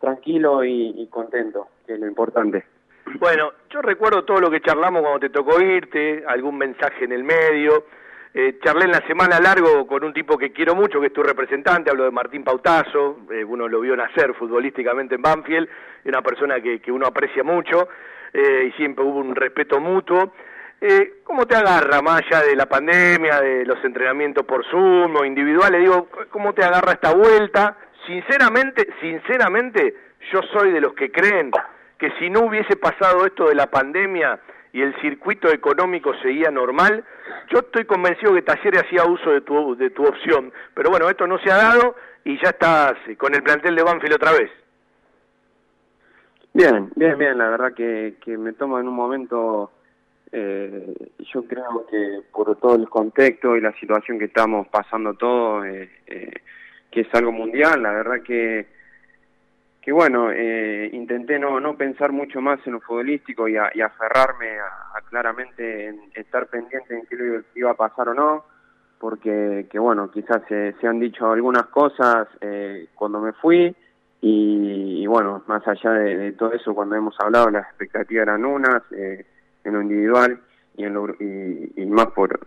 tranquilo 0.00 0.62
y, 0.62 0.94
y 0.96 1.06
contento, 1.08 1.68
que 1.86 1.94
es 1.94 2.00
lo 2.00 2.06
importante. 2.06 2.64
Bueno, 3.18 3.52
yo 3.70 3.82
recuerdo 3.82 4.24
todo 4.24 4.40
lo 4.40 4.50
que 4.50 4.60
charlamos 4.60 5.02
cuando 5.02 5.20
te 5.20 5.30
tocó 5.30 5.60
irte, 5.60 6.24
algún 6.26 6.56
mensaje 6.56 7.04
en 7.04 7.12
el 7.12 7.24
medio. 7.24 7.86
Eh, 8.32 8.58
charlé 8.62 8.86
en 8.86 8.90
la 8.90 9.06
semana 9.06 9.38
largo 9.38 9.86
con 9.86 10.02
un 10.02 10.12
tipo 10.12 10.36
que 10.36 10.52
quiero 10.52 10.74
mucho, 10.74 11.00
que 11.00 11.06
es 11.06 11.12
tu 11.12 11.22
representante, 11.22 11.90
hablo 11.90 12.04
de 12.04 12.10
Martín 12.10 12.42
Pautazo, 12.42 13.20
eh, 13.30 13.44
uno 13.44 13.68
lo 13.68 13.80
vio 13.80 13.94
nacer 13.94 14.34
futbolísticamente 14.34 15.14
en 15.14 15.22
Banfield, 15.22 15.68
es 16.02 16.06
una 16.06 16.20
persona 16.20 16.60
que, 16.60 16.80
que 16.80 16.90
uno 16.90 17.06
aprecia 17.06 17.44
mucho 17.44 17.88
eh, 18.34 18.68
y 18.68 18.72
siempre 18.72 19.04
hubo 19.04 19.20
un 19.20 19.36
respeto 19.36 19.80
mutuo. 19.80 20.34
Eh, 20.80 21.20
¿Cómo 21.24 21.46
te 21.46 21.56
agarra, 21.56 22.02
más 22.02 22.20
allá 22.20 22.42
de 22.44 22.56
la 22.56 22.66
pandemia, 22.66 23.40
de 23.40 23.64
los 23.64 23.82
entrenamientos 23.84 24.44
por 24.44 24.66
Zoom 24.66 25.16
o 25.16 25.24
individuales? 25.24 25.80
Digo, 25.80 26.08
¿cómo 26.30 26.52
te 26.52 26.64
agarra 26.64 26.92
esta 26.92 27.14
vuelta? 27.14 27.76
Sinceramente, 28.06 28.88
sinceramente, 29.00 29.94
yo 30.32 30.42
soy 30.52 30.72
de 30.72 30.80
los 30.80 30.92
que 30.94 31.10
creen 31.10 31.52
que 31.96 32.10
si 32.18 32.28
no 32.28 32.40
hubiese 32.40 32.76
pasado 32.76 33.24
esto 33.24 33.48
de 33.48 33.54
la 33.54 33.70
pandemia 33.70 34.40
y 34.72 34.82
el 34.82 34.94
circuito 35.00 35.48
económico 35.48 36.12
seguía 36.20 36.50
normal, 36.50 37.04
yo 37.52 37.60
estoy 37.60 37.84
convencido 37.84 38.34
que 38.34 38.42
Talleres 38.42 38.82
hacía 38.82 39.04
uso 39.04 39.30
de 39.30 39.40
tu, 39.42 39.76
de 39.76 39.90
tu 39.90 40.04
opción. 40.04 40.52
Pero 40.74 40.90
bueno, 40.90 41.08
esto 41.08 41.26
no 41.26 41.38
se 41.38 41.50
ha 41.50 41.56
dado 41.56 41.94
y 42.24 42.36
ya 42.42 42.50
estás 42.50 42.94
con 43.16 43.34
el 43.34 43.42
plantel 43.42 43.76
de 43.76 43.84
Banfield 43.84 44.16
otra 44.16 44.32
vez. 44.32 44.50
Bien, 46.56 46.88
bien, 46.94 47.18
bien, 47.18 47.36
la 47.36 47.50
verdad 47.50 47.74
que, 47.74 48.14
que 48.24 48.38
me 48.38 48.52
toma 48.52 48.78
en 48.78 48.86
un 48.86 48.94
momento, 48.94 49.72
eh, 50.30 50.94
yo 51.32 51.42
creo 51.48 51.84
que 51.90 52.20
por 52.32 52.54
todo 52.60 52.76
el 52.76 52.88
contexto 52.88 53.56
y 53.56 53.60
la 53.60 53.72
situación 53.72 54.20
que 54.20 54.26
estamos 54.26 54.68
pasando 54.68 55.14
todo, 55.14 55.64
eh, 55.64 55.90
eh, 56.06 56.32
que 56.92 57.00
es 57.00 57.08
algo 57.12 57.32
mundial, 57.32 57.82
la 57.82 57.90
verdad 57.90 58.22
que, 58.22 58.68
que 59.82 59.90
bueno, 59.90 60.30
eh, 60.30 60.90
intenté 60.92 61.40
no, 61.40 61.58
no 61.58 61.76
pensar 61.76 62.12
mucho 62.12 62.40
más 62.40 62.64
en 62.68 62.74
lo 62.74 62.80
futbolístico 62.80 63.48
y, 63.48 63.56
a, 63.56 63.72
aferrarme 63.84 64.60
a, 64.60 65.00
claramente 65.10 65.88
en 65.88 66.02
estar 66.14 66.46
pendiente 66.46 66.94
en 66.94 67.04
qué 67.06 67.42
iba 67.56 67.72
a 67.72 67.74
pasar 67.74 68.10
o 68.10 68.14
no, 68.14 68.44
porque 69.00 69.66
que 69.68 69.80
bueno, 69.80 70.08
quizás 70.08 70.42
se, 70.48 70.74
se 70.74 70.86
han 70.86 71.00
dicho 71.00 71.32
algunas 71.32 71.66
cosas 71.66 72.28
cuando 72.94 73.20
me 73.20 73.32
fui, 73.32 73.74
y, 74.26 75.06
bueno, 75.06 75.42
más 75.48 75.68
allá 75.68 75.90
de, 75.90 76.32
todo 76.32 76.54
eso, 76.54 76.74
cuando 76.74 76.96
hemos 76.96 77.14
hablado, 77.20 77.50
las 77.50 77.66
expectativas 77.66 78.22
eran 78.22 78.46
unas, 78.46 78.82
eh, 78.92 79.26
en 79.64 79.74
lo 79.74 79.82
individual 79.82 80.40
y, 80.78 80.84
en 80.84 80.94
lo, 80.94 81.14
y, 81.20 81.84
más 81.84 82.06
por, 82.06 82.40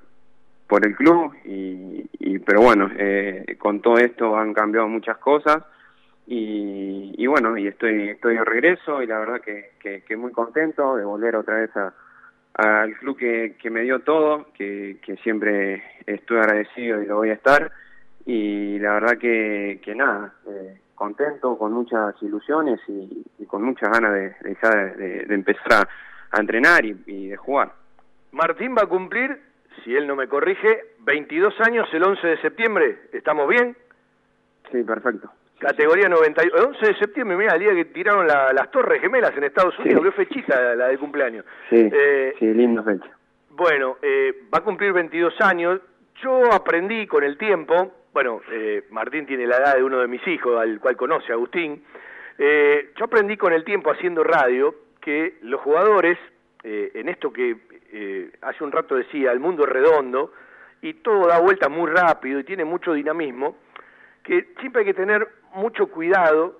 por 0.67 0.87
el 0.87 0.95
club, 0.95 1.35
y, 1.45 2.39
pero 2.39 2.61
bueno, 2.61 2.89
eh, 2.97 3.57
con 3.59 3.79
todo 3.83 3.99
esto 3.99 4.35
han 4.35 4.55
cambiado 4.55 4.87
muchas 4.87 5.17
cosas. 5.17 5.63
Y, 6.25 7.27
bueno, 7.27 7.55
y 7.55 7.67
estoy 7.67 8.09
estoy 8.09 8.37
de 8.37 8.43
regreso 8.43 9.03
y 9.03 9.05
la 9.05 9.19
verdad 9.19 9.39
que, 9.41 10.01
que, 10.03 10.17
muy 10.17 10.31
contento 10.31 10.95
de 10.95 11.05
volver 11.05 11.35
otra 11.35 11.57
vez 11.57 11.69
al 12.55 12.97
club 12.97 13.17
que, 13.17 13.55
que 13.61 13.69
me 13.69 13.81
dio 13.81 13.99
todo, 13.99 14.47
que, 14.53 14.97
que 15.05 15.15
siempre 15.17 15.83
estoy 16.07 16.37
agradecido 16.37 17.03
y 17.03 17.05
lo 17.05 17.17
voy 17.17 17.29
a 17.29 17.33
estar. 17.33 17.71
Y 18.25 18.79
la 18.79 18.93
verdad 18.93 19.17
que, 19.19 19.79
que 19.83 19.93
nada, 19.93 20.33
eh, 20.47 20.79
contento, 20.97 21.57
con 21.57 21.71
muchas 21.71 22.15
ilusiones 22.21 22.81
y, 22.87 23.45
con 23.45 23.63
muchas 23.63 23.89
ganas 23.89 24.13
de, 24.13 24.35
de, 24.41 25.25
de, 25.25 25.35
empezar 25.35 25.87
a, 26.31 26.39
entrenar 26.39 26.83
y, 26.83 27.29
de 27.29 27.37
jugar. 27.37 27.71
Martín 28.33 28.75
va 28.77 28.83
a 28.83 28.87
cumplir, 28.87 29.39
si 29.83 29.95
él 29.95 30.05
no 30.05 30.15
me 30.15 30.27
corrige, 30.27 30.81
22 30.99 31.53
años 31.61 31.87
el 31.93 32.03
11 32.03 32.27
de 32.27 32.41
septiembre. 32.41 32.99
¿Estamos 33.13 33.47
bien? 33.47 33.77
Sí, 34.71 34.83
perfecto. 34.83 35.31
Categoría 35.59 36.09
91. 36.09 36.55
El 36.55 36.65
11 36.65 36.85
de 36.85 36.95
septiembre, 36.95 37.37
mira, 37.37 37.53
el 37.53 37.59
día 37.59 37.73
que 37.73 37.85
tiraron 37.85 38.27
las 38.27 38.71
Torres 38.71 38.99
Gemelas 38.99 39.35
en 39.37 39.45
Estados 39.45 39.77
Unidos, 39.79 40.03
qué 40.03 40.11
fechita 40.11 40.75
la 40.75 40.87
de 40.87 40.97
cumpleaños. 40.97 41.45
Sí, 41.69 41.89
eh, 41.91 42.35
sí, 42.37 42.53
linda 42.53 42.83
fecha. 42.83 43.09
Bueno, 43.51 43.97
eh, 44.01 44.33
va 44.53 44.59
a 44.59 44.63
cumplir 44.63 44.93
22 44.93 45.39
años. 45.41 45.79
Yo 46.21 46.51
aprendí 46.51 47.07
con 47.07 47.23
el 47.23 47.37
tiempo, 47.37 47.91
bueno, 48.17 48.41
eh, 48.51 48.83
Martín 48.89 49.27
tiene 49.27 49.45
la 49.45 49.57
edad 49.57 49.75
de 49.75 49.83
uno 49.83 49.99
de 49.99 50.07
mis 50.07 50.27
hijos, 50.27 50.59
al 50.59 50.79
cual 50.79 50.97
conoce 50.97 51.31
Agustín. 51.31 51.83
Eh, 52.39 52.89
yo 52.97 53.05
aprendí 53.05 53.37
con 53.37 53.53
el 53.53 53.63
tiempo 53.63 53.91
haciendo 53.91 54.23
radio 54.23 54.73
que 54.99 55.37
los 55.43 55.61
jugadores, 55.61 56.17
eh, 56.63 56.93
en 56.95 57.09
esto 57.09 57.31
que 57.31 57.55
eh, 57.91 58.31
hace 58.41 58.63
un 58.63 58.71
rato 58.71 58.95
decía, 58.95 59.31
el 59.31 59.39
mundo 59.39 59.65
es 59.65 59.69
redondo 59.69 60.33
y 60.81 60.95
todo 60.95 61.27
da 61.27 61.39
vuelta 61.39 61.69
muy 61.69 61.91
rápido 61.91 62.39
y 62.39 62.43
tiene 62.43 62.65
mucho 62.65 62.93
dinamismo, 62.93 63.55
que 64.23 64.47
siempre 64.61 64.79
hay 64.79 64.87
que 64.87 64.95
tener 64.95 65.27
mucho 65.53 65.85
cuidado 65.85 66.59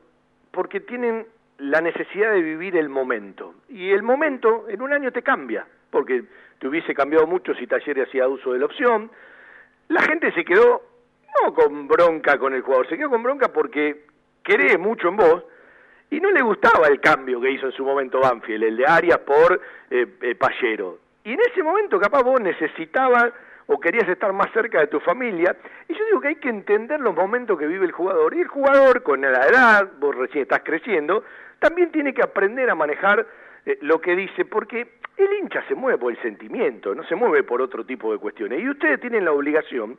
porque 0.51 0.81
tienen 0.81 1.25
la 1.57 1.81
necesidad 1.81 2.33
de 2.33 2.41
vivir 2.43 2.77
el 2.77 2.87
momento. 2.87 3.55
Y 3.67 3.89
el 3.89 4.03
momento 4.03 4.69
en 4.69 4.79
un 4.83 4.93
año 4.93 5.11
te 5.11 5.23
cambia, 5.23 5.65
porque 5.89 6.23
te 6.59 6.67
hubiese 6.67 6.93
cambiado 6.93 7.25
mucho 7.25 7.55
si 7.55 7.65
Talleres 7.65 8.09
hacía 8.09 8.27
uso 8.27 8.53
de 8.53 8.59
la 8.59 8.65
opción. 8.65 9.09
La 9.87 10.03
gente 10.03 10.31
se 10.33 10.45
quedó 10.45 10.83
no 11.43 11.53
con 11.53 11.87
bronca 11.87 12.37
con 12.37 12.53
el 12.53 12.61
jugador, 12.61 12.87
se 12.89 12.97
quedó 12.97 13.09
con 13.09 13.23
bronca 13.23 13.49
porque 13.49 14.05
cree 14.43 14.77
mucho 14.77 15.09
en 15.09 15.17
vos 15.17 15.43
y 16.09 16.19
no 16.19 16.31
le 16.31 16.41
gustaba 16.41 16.87
el 16.87 17.01
cambio 17.01 17.41
que 17.41 17.51
hizo 17.51 17.65
en 17.65 17.73
su 17.73 17.83
momento 17.83 18.19
Banfield, 18.19 18.63
el 18.63 18.77
de 18.77 18.85
Arias 18.85 19.19
por 19.19 19.59
eh, 19.89 20.07
eh 20.21 20.35
Pallero. 20.35 20.99
Y 21.23 21.33
en 21.33 21.39
ese 21.51 21.61
momento 21.61 21.99
capaz 21.99 22.23
vos 22.23 22.39
necesitabas 22.39 23.33
o 23.67 23.79
querías 23.79 24.07
estar 24.07 24.31
más 24.31 24.51
cerca 24.53 24.79
de 24.79 24.87
tu 24.87 24.99
familia. 25.01 25.55
Y 25.87 25.93
yo 25.93 26.05
digo 26.05 26.21
que 26.21 26.29
hay 26.29 26.35
que 26.35 26.49
entender 26.49 26.99
los 27.01 27.13
momentos 27.13 27.59
que 27.59 27.67
vive 27.67 27.85
el 27.85 27.91
jugador. 27.91 28.33
Y 28.33 28.41
el 28.41 28.47
jugador, 28.47 29.03
con 29.03 29.21
la 29.21 29.45
edad, 29.45 29.91
vos 29.99 30.15
recién 30.15 30.43
estás 30.43 30.61
creciendo, 30.63 31.23
también 31.59 31.91
tiene 31.91 32.13
que 32.13 32.23
aprender 32.23 32.69
a 32.69 32.75
manejar 32.75 33.27
eh, 33.65 33.77
lo 33.81 33.99
que 33.99 34.15
dice, 34.15 34.45
porque 34.45 34.99
el 35.17 35.33
hincha 35.33 35.63
se 35.67 35.75
mueve 35.75 35.97
por 35.97 36.13
el 36.13 36.21
sentimiento, 36.21 36.95
no 36.95 37.03
se 37.03 37.15
mueve 37.15 37.43
por 37.43 37.61
otro 37.61 37.85
tipo 37.85 38.11
de 38.11 38.19
cuestiones. 38.19 38.61
Y 38.61 38.69
ustedes 38.69 39.01
tienen 39.01 39.25
la 39.25 39.33
obligación 39.33 39.97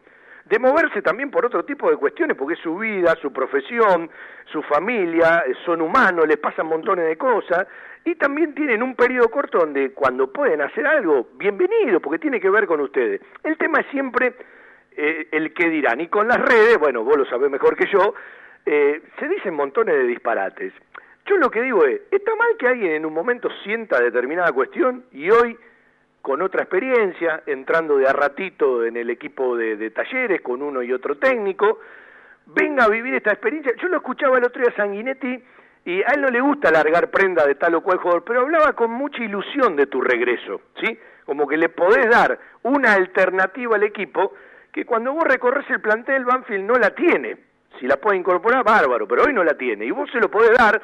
de 0.48 0.58
moverse 0.58 1.02
también 1.02 1.30
por 1.30 1.44
otro 1.44 1.64
tipo 1.64 1.90
de 1.90 1.96
cuestiones, 1.96 2.36
porque 2.36 2.54
es 2.54 2.60
su 2.60 2.78
vida, 2.78 3.14
su 3.20 3.32
profesión, 3.32 4.10
su 4.50 4.62
familia, 4.62 5.44
eh, 5.46 5.54
son 5.64 5.82
humanos, 5.82 6.26
les 6.26 6.38
pasan 6.38 6.66
montones 6.66 7.06
de 7.06 7.16
cosas, 7.16 7.66
y 8.04 8.14
también 8.14 8.54
tienen 8.54 8.82
un 8.82 8.94
periodo 8.94 9.28
corto 9.30 9.58
donde 9.58 9.92
cuando 9.92 10.32
pueden 10.32 10.62
hacer 10.62 10.86
algo, 10.86 11.28
bienvenido, 11.34 12.00
porque 12.00 12.18
tiene 12.18 12.40
que 12.40 12.48
ver 12.48 12.66
con 12.66 12.80
ustedes. 12.80 13.20
El 13.44 13.58
tema 13.58 13.80
es 13.80 13.86
siempre 13.88 14.34
eh, 14.96 15.28
el 15.32 15.52
que 15.52 15.68
dirán, 15.68 16.00
y 16.00 16.08
con 16.08 16.26
las 16.26 16.40
redes, 16.40 16.78
bueno, 16.78 17.04
vos 17.04 17.18
lo 17.18 17.26
sabés 17.26 17.50
mejor 17.50 17.76
que 17.76 17.86
yo, 17.86 18.14
eh, 18.64 19.02
se 19.18 19.28
dicen 19.28 19.54
montones 19.54 19.96
de 19.96 20.04
disparates. 20.04 20.72
Yo 21.26 21.36
lo 21.36 21.50
que 21.50 21.60
digo 21.60 21.84
es, 21.84 22.00
¿está 22.10 22.34
mal 22.36 22.56
que 22.58 22.68
alguien 22.68 22.92
en 22.92 23.04
un 23.04 23.12
momento 23.12 23.50
sienta 23.62 24.00
determinada 24.00 24.50
cuestión 24.52 25.04
y 25.12 25.28
hoy 25.30 25.58
con 26.28 26.42
otra 26.42 26.64
experiencia, 26.64 27.42
entrando 27.46 27.96
de 27.96 28.06
a 28.06 28.12
ratito 28.12 28.84
en 28.84 28.98
el 28.98 29.08
equipo 29.08 29.56
de, 29.56 29.90
talleres 29.92 30.42
con 30.42 30.60
uno 30.60 30.82
y 30.82 30.92
otro 30.92 31.16
técnico, 31.16 31.80
venga 32.44 32.84
a 32.84 32.88
vivir 32.88 33.14
esta 33.14 33.30
experiencia. 33.30 33.72
Yo 33.80 33.88
lo 33.88 33.96
escuchaba 33.96 34.36
el 34.36 34.44
otro 34.44 34.60
día 34.60 34.70
a 34.70 34.76
Sanguinetti 34.76 35.42
y 35.86 36.02
a 36.02 36.08
él 36.08 36.20
no 36.20 36.28
le 36.28 36.42
gusta 36.42 36.70
largar 36.70 37.08
prenda 37.08 37.46
de 37.46 37.54
tal 37.54 37.76
o 37.76 37.80
cual 37.80 37.96
jugador, 37.96 38.24
pero 38.26 38.42
hablaba 38.42 38.74
con 38.74 38.90
mucha 38.90 39.24
ilusión 39.24 39.74
de 39.74 39.86
tu 39.86 40.02
regreso, 40.02 40.60
¿sí? 40.82 40.98
Como 41.24 41.48
que 41.48 41.56
le 41.56 41.70
podés 41.70 42.10
dar 42.10 42.38
una 42.62 42.92
alternativa 42.92 43.76
al 43.76 43.84
equipo 43.84 44.34
que 44.70 44.84
cuando 44.84 45.14
vos 45.14 45.24
recorres 45.24 45.64
el 45.70 45.80
plantel 45.80 46.26
Banfield 46.26 46.66
no 46.66 46.74
la 46.74 46.90
tiene. 46.90 47.38
Si 47.80 47.86
la 47.86 47.96
puede 47.96 48.18
incorporar, 48.18 48.62
bárbaro, 48.64 49.08
pero 49.08 49.22
hoy 49.22 49.32
no 49.32 49.44
la 49.44 49.54
tiene. 49.54 49.86
Y 49.86 49.92
vos 49.92 50.10
se 50.10 50.20
lo 50.20 50.30
podés 50.30 50.52
dar 50.58 50.78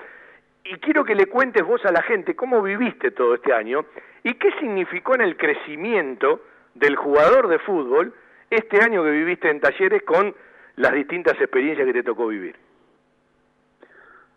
y 0.65 0.77
quiero 0.79 1.05
que 1.05 1.15
le 1.15 1.27
cuentes 1.27 1.65
vos 1.65 1.85
a 1.85 1.93
la 1.93 2.03
gente 2.03 2.35
cómo 2.35 2.63
viviste 2.63 3.11
todo 3.11 3.35
este 3.35 3.53
año 3.53 3.85
y 4.23 4.35
qué 4.35 4.51
significó 4.59 5.15
en 5.15 5.21
el 5.21 5.37
crecimiento 5.37 6.41
del 6.75 6.97
jugador 6.97 7.49
de 7.49 7.59
fútbol 7.59 8.15
este 8.51 8.83
año 8.83 9.05
que 9.05 9.11
viviste 9.11 9.51
en 9.51 9.61
talleres 9.61 10.03
con 10.03 10.35
las 10.77 10.93
distintas 10.93 11.35
experiencias 11.41 11.87
que 11.87 11.93
te 11.93 12.03
tocó 12.03 12.27
vivir. 12.29 12.57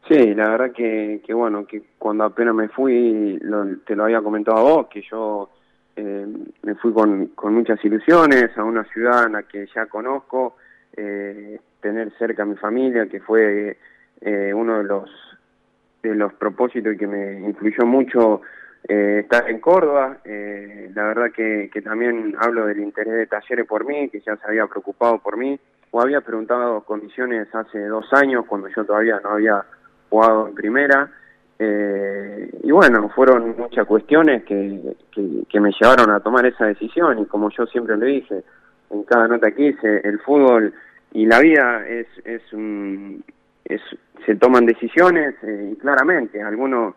Sí, 0.08 0.34
la 0.36 0.50
verdad 0.50 0.72
que, 0.72 1.22
que 1.26 1.34
bueno, 1.34 1.66
que 1.66 1.82
cuando 1.98 2.24
apenas 2.24 2.56
me 2.56 2.70
fui, 2.70 3.40
te 3.86 3.96
lo 3.96 4.06
había 4.06 4.22
comentado 4.22 4.58
a 4.58 4.62
vos, 4.62 4.88
que 4.88 5.02
yo 5.02 5.50
eh, 5.96 6.26
me 6.62 6.76
fui 6.76 6.94
con, 6.94 7.28
con 7.28 7.54
muchas 7.54 7.84
ilusiones 7.84 8.58
a 8.58 8.64
una 8.64 8.86
ciudad 8.86 9.26
en 9.26 9.34
la 9.34 9.44
que 9.44 9.68
ya 9.74 9.88
conozco, 9.88 10.56
eh, 10.96 11.60
tener 11.82 12.12
cerca 12.18 12.44
a 12.44 12.46
mi 12.46 12.56
familia, 12.56 13.08
que 13.08 13.20
fue 13.20 13.78
eh, 14.22 14.54
uno 14.54 14.78
de 14.78 14.84
los 14.86 15.27
de 16.04 16.16
los 16.16 16.34
propósitos 16.34 16.94
y 16.94 16.98
que 16.98 17.08
me 17.08 17.40
influyó 17.42 17.86
mucho 17.86 18.42
eh, 18.88 19.20
estar 19.24 19.50
en 19.50 19.60
Córdoba. 19.60 20.18
Eh, 20.26 20.92
la 20.94 21.04
verdad 21.08 21.32
que, 21.32 21.70
que 21.72 21.82
también 21.82 22.36
hablo 22.40 22.66
del 22.66 22.80
interés 22.80 23.14
de 23.14 23.28
Talleres 23.28 23.68
por 23.68 23.86
mí, 23.86 24.10
que 24.10 24.20
ya 24.22 24.36
se 24.38 24.48
había 24.48 24.68
preocupado 24.68 25.20
por 25.20 25.38
mí, 25.38 25.60
o 25.92 26.02
había 26.02 26.22
preguntado 26.22 26.82
condiciones 26.82 27.54
hace 27.54 27.86
dos 27.86 28.12
años, 28.14 28.46
cuando 28.48 28.68
yo 28.70 28.86
todavía 28.86 29.20
no 29.24 29.32
había 29.32 29.64
jugado 30.10 30.48
en 30.48 30.56
primera. 30.56 31.12
Eh, 31.60 32.52
y 32.64 32.72
bueno, 32.72 33.10
fueron 33.10 33.56
muchas 33.58 33.86
cuestiones 33.88 34.44
que, 34.44 34.96
que, 35.12 35.44
que, 35.50 35.60
me 35.60 35.72
llevaron 35.72 36.12
a 36.12 36.20
tomar 36.20 36.46
esa 36.46 36.66
decisión 36.66 37.18
y 37.18 37.26
como 37.26 37.50
yo 37.50 37.66
siempre 37.66 37.98
le 37.98 38.06
dije 38.06 38.44
en 38.92 39.04
cada 39.04 39.28
nota 39.28 39.52
que 39.52 39.70
hice, 39.70 40.02
el 40.04 40.20
fútbol 40.20 40.74
y 41.12 41.26
la 41.26 41.40
vida 41.40 41.88
es, 41.88 42.08
es, 42.26 42.42
un, 42.54 43.24
es 43.68 43.82
se 44.26 44.36
toman 44.36 44.66
decisiones 44.66 45.36
eh, 45.44 45.70
y 45.72 45.76
claramente 45.78 46.42
algunos 46.42 46.96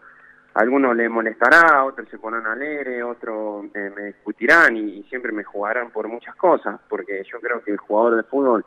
algunos 0.53 0.97
le 0.97 1.09
molestará, 1.09 1.85
otros 1.85 2.09
se 2.09 2.19
ponen 2.19 2.45
alegre, 2.45 3.05
otros 3.05 3.67
eh, 3.73 3.93
me 3.95 4.07
discutirán 4.07 4.77
y, 4.77 5.05
siempre 5.05 5.31
me 5.31 5.45
jugarán 5.45 5.91
por 5.91 6.09
muchas 6.09 6.35
cosas, 6.35 6.81
porque 6.89 7.23
yo 7.31 7.39
creo 7.41 7.63
que 7.63 7.71
el 7.71 7.77
jugador 7.77 8.17
de 8.17 8.25
fútbol 8.25 8.65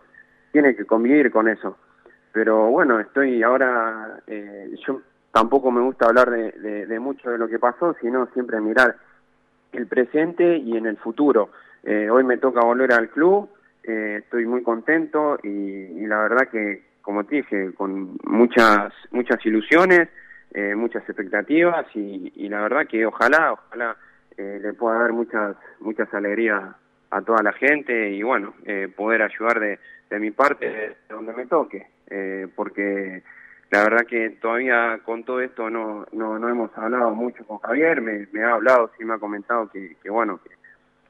tiene 0.53 0.77
que 0.77 0.85
convivir 0.85 1.29
con 1.29 1.49
eso. 1.49 1.77
Pero 2.31 2.69
bueno, 2.69 3.01
estoy 3.01 3.43
ahora, 3.43 4.17
eh, 4.27 4.73
yo 4.87 5.01
tampoco 5.33 5.71
me 5.71 5.81
gusta 5.81 6.05
hablar 6.05 6.29
de, 6.29 6.85
de, 6.85 6.99
mucho 6.99 7.29
de 7.29 7.37
lo 7.37 7.49
que 7.49 7.59
pasó, 7.59 7.93
sino 7.99 8.27
siempre 8.27 8.61
mirar 8.61 8.95
el 9.73 9.85
presente 9.87 10.55
y 10.55 10.77
en 10.77 10.85
el 10.85 10.95
futuro. 10.95 11.49
hoy 11.83 12.23
me 12.23 12.37
toca 12.37 12.61
volver 12.61 12.93
al 12.93 13.09
club, 13.09 13.49
estoy 13.83 14.45
muy 14.45 14.63
contento 14.63 15.37
y 15.43 16.07
la 16.07 16.19
verdad 16.21 16.47
que 16.49 16.92
como 17.03 17.25
te 17.25 17.35
dije, 17.35 17.73
con 17.73 18.17
muchas, 18.23 18.93
muchas 19.11 19.45
ilusiones, 19.45 20.09
eh, 20.53 20.73
muchas 20.73 21.03
expectativas 21.03 21.85
y, 21.93 22.47
la 22.47 22.61
verdad 22.61 22.87
que 22.87 23.05
ojalá, 23.05 23.53
ojalá 23.53 23.95
eh, 24.37 24.59
le 24.61 24.73
pueda 24.73 24.99
dar 24.99 25.11
muchas, 25.11 25.55
muchas 25.79 26.11
alegrías 26.13 26.63
a 27.11 27.21
toda 27.21 27.43
la 27.43 27.51
gente 27.53 28.09
y 28.09 28.23
bueno, 28.23 28.53
eh, 28.65 28.87
poder 28.95 29.21
ayudar 29.21 29.59
de, 29.59 29.79
de 30.09 30.19
mi 30.19 30.31
parte 30.31 30.69
de 30.69 30.95
donde 31.09 31.33
me 31.33 31.45
toque, 31.45 31.87
porque 32.55 33.21
la 33.69 33.83
verdad 33.83 34.05
que 34.07 34.29
todavía 34.41 34.99
con 35.03 35.23
todo 35.23 35.41
esto 35.41 35.69
no, 35.69 36.05
no, 36.13 36.39
no 36.39 36.49
hemos 36.49 36.75
hablado 36.77 37.13
mucho 37.13 37.45
con 37.45 37.57
Javier, 37.59 38.01
me, 38.01 38.27
me 38.31 38.43
ha 38.43 38.53
hablado, 38.53 38.91
sí 38.97 39.03
me 39.03 39.15
ha 39.15 39.19
comentado 39.19 39.69
que, 39.69 39.97
que 40.01 40.09
bueno, 40.09 40.39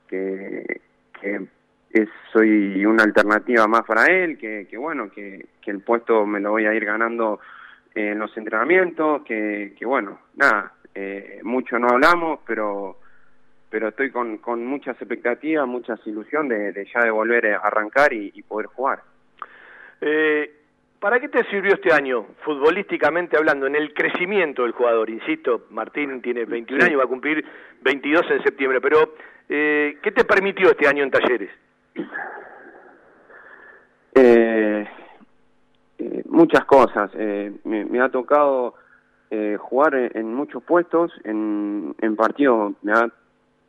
que, 0.07 0.81
que 1.22 1.45
es, 1.93 2.09
soy 2.31 2.85
una 2.85 3.03
alternativa 3.03 3.67
más 3.67 3.83
para 3.83 4.05
él, 4.07 4.37
que, 4.37 4.67
que 4.69 4.77
bueno, 4.77 5.11
que, 5.11 5.45
que, 5.61 5.71
el 5.71 5.81
puesto 5.81 6.25
me 6.25 6.39
lo 6.39 6.51
voy 6.51 6.65
a 6.65 6.73
ir 6.73 6.83
ganando 6.83 7.39
en 7.93 8.17
los 8.17 8.35
entrenamientos, 8.35 9.21
que, 9.23 9.75
que 9.77 9.85
bueno, 9.85 10.19
nada, 10.35 10.73
eh, 10.95 11.39
mucho 11.43 11.77
no 11.77 11.89
hablamos, 11.89 12.39
pero 12.45 12.97
pero 13.69 13.87
estoy 13.87 14.11
con, 14.11 14.37
con 14.37 14.63
muchas 14.63 14.95
expectativas, 15.01 15.67
muchas 15.67 15.99
ilusión 16.05 16.47
de, 16.47 16.73
de, 16.73 16.85
ya 16.93 17.05
de 17.05 17.09
volver 17.09 17.53
a 17.53 17.57
arrancar 17.57 18.13
y, 18.13 18.29
poder 18.43 18.67
jugar. 18.67 19.01
Eh, 19.99 20.51
¿Para 20.99 21.19
qué 21.19 21.27
te 21.27 21.43
sirvió 21.45 21.73
este 21.73 21.91
año, 21.91 22.23
futbolísticamente 22.45 23.35
hablando, 23.35 23.65
en 23.65 23.75
el 23.75 23.91
crecimiento 23.95 24.61
del 24.61 24.73
jugador? 24.73 25.09
Insisto, 25.09 25.65
Martín 25.71 26.21
tiene 26.21 26.45
21 26.45 26.85
años, 26.85 26.99
va 26.99 27.05
a 27.05 27.07
cumplir 27.07 27.43
22 27.81 28.29
en 28.29 28.43
septiembre, 28.43 28.79
pero 28.79 29.15
eh, 29.49 29.97
¿qué 30.03 30.11
te 30.11 30.23
permitió 30.23 30.69
este 30.69 30.87
año 30.87 31.03
en 31.03 31.09
talleres? 31.09 31.49
Eh, 34.15 34.87
eh, 35.97 36.23
muchas 36.29 36.65
cosas. 36.65 37.11
Me, 37.63 37.99
ha 38.01 38.09
tocado 38.09 38.75
jugar 39.57 39.95
en, 39.95 40.33
muchos 40.33 40.61
puestos, 40.63 41.11
en, 41.23 41.95
en 41.99 42.15
partidos, 42.15 42.73
me 42.83 42.93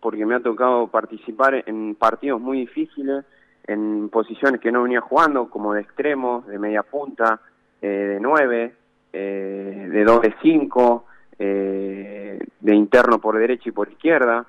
porque 0.00 0.26
me 0.26 0.34
ha 0.34 0.40
tocado 0.40 0.88
participar 0.88 1.64
en 1.66 1.94
partidos 1.94 2.38
muy 2.38 2.58
difíciles 2.58 3.24
en 3.66 4.10
posiciones 4.10 4.60
que 4.60 4.70
no 4.70 4.82
venía 4.82 5.00
jugando, 5.00 5.48
como 5.48 5.72
de 5.72 5.80
extremo, 5.80 6.44
de 6.46 6.58
media 6.58 6.82
punta, 6.82 7.40
eh, 7.80 7.86
de 7.86 8.20
nueve, 8.20 8.74
eh, 9.12 9.88
de 9.90 10.04
doble 10.04 10.34
cinco, 10.42 11.06
eh, 11.38 12.38
de 12.60 12.74
interno 12.74 13.18
por 13.18 13.38
derecha 13.38 13.70
y 13.70 13.72
por 13.72 13.88
izquierda. 13.88 14.44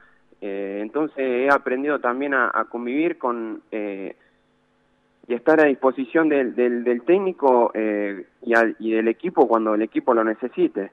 Entonces 0.82 1.18
he 1.18 1.50
aprendido 1.50 2.00
también 2.00 2.34
a, 2.34 2.66
convivir 2.70 3.18
con 3.18 3.62
y 3.72 5.34
estar 5.34 5.60
a 5.60 5.66
disposición 5.66 6.30
del, 6.30 6.56
del, 6.56 7.02
técnico 7.04 7.72
y, 7.74 8.54
y, 8.80 8.92
del 8.92 9.08
equipo 9.08 9.48
cuando 9.48 9.74
el 9.76 9.82
equipo 9.82 10.14
lo 10.14 10.24
necesite. 10.24 10.92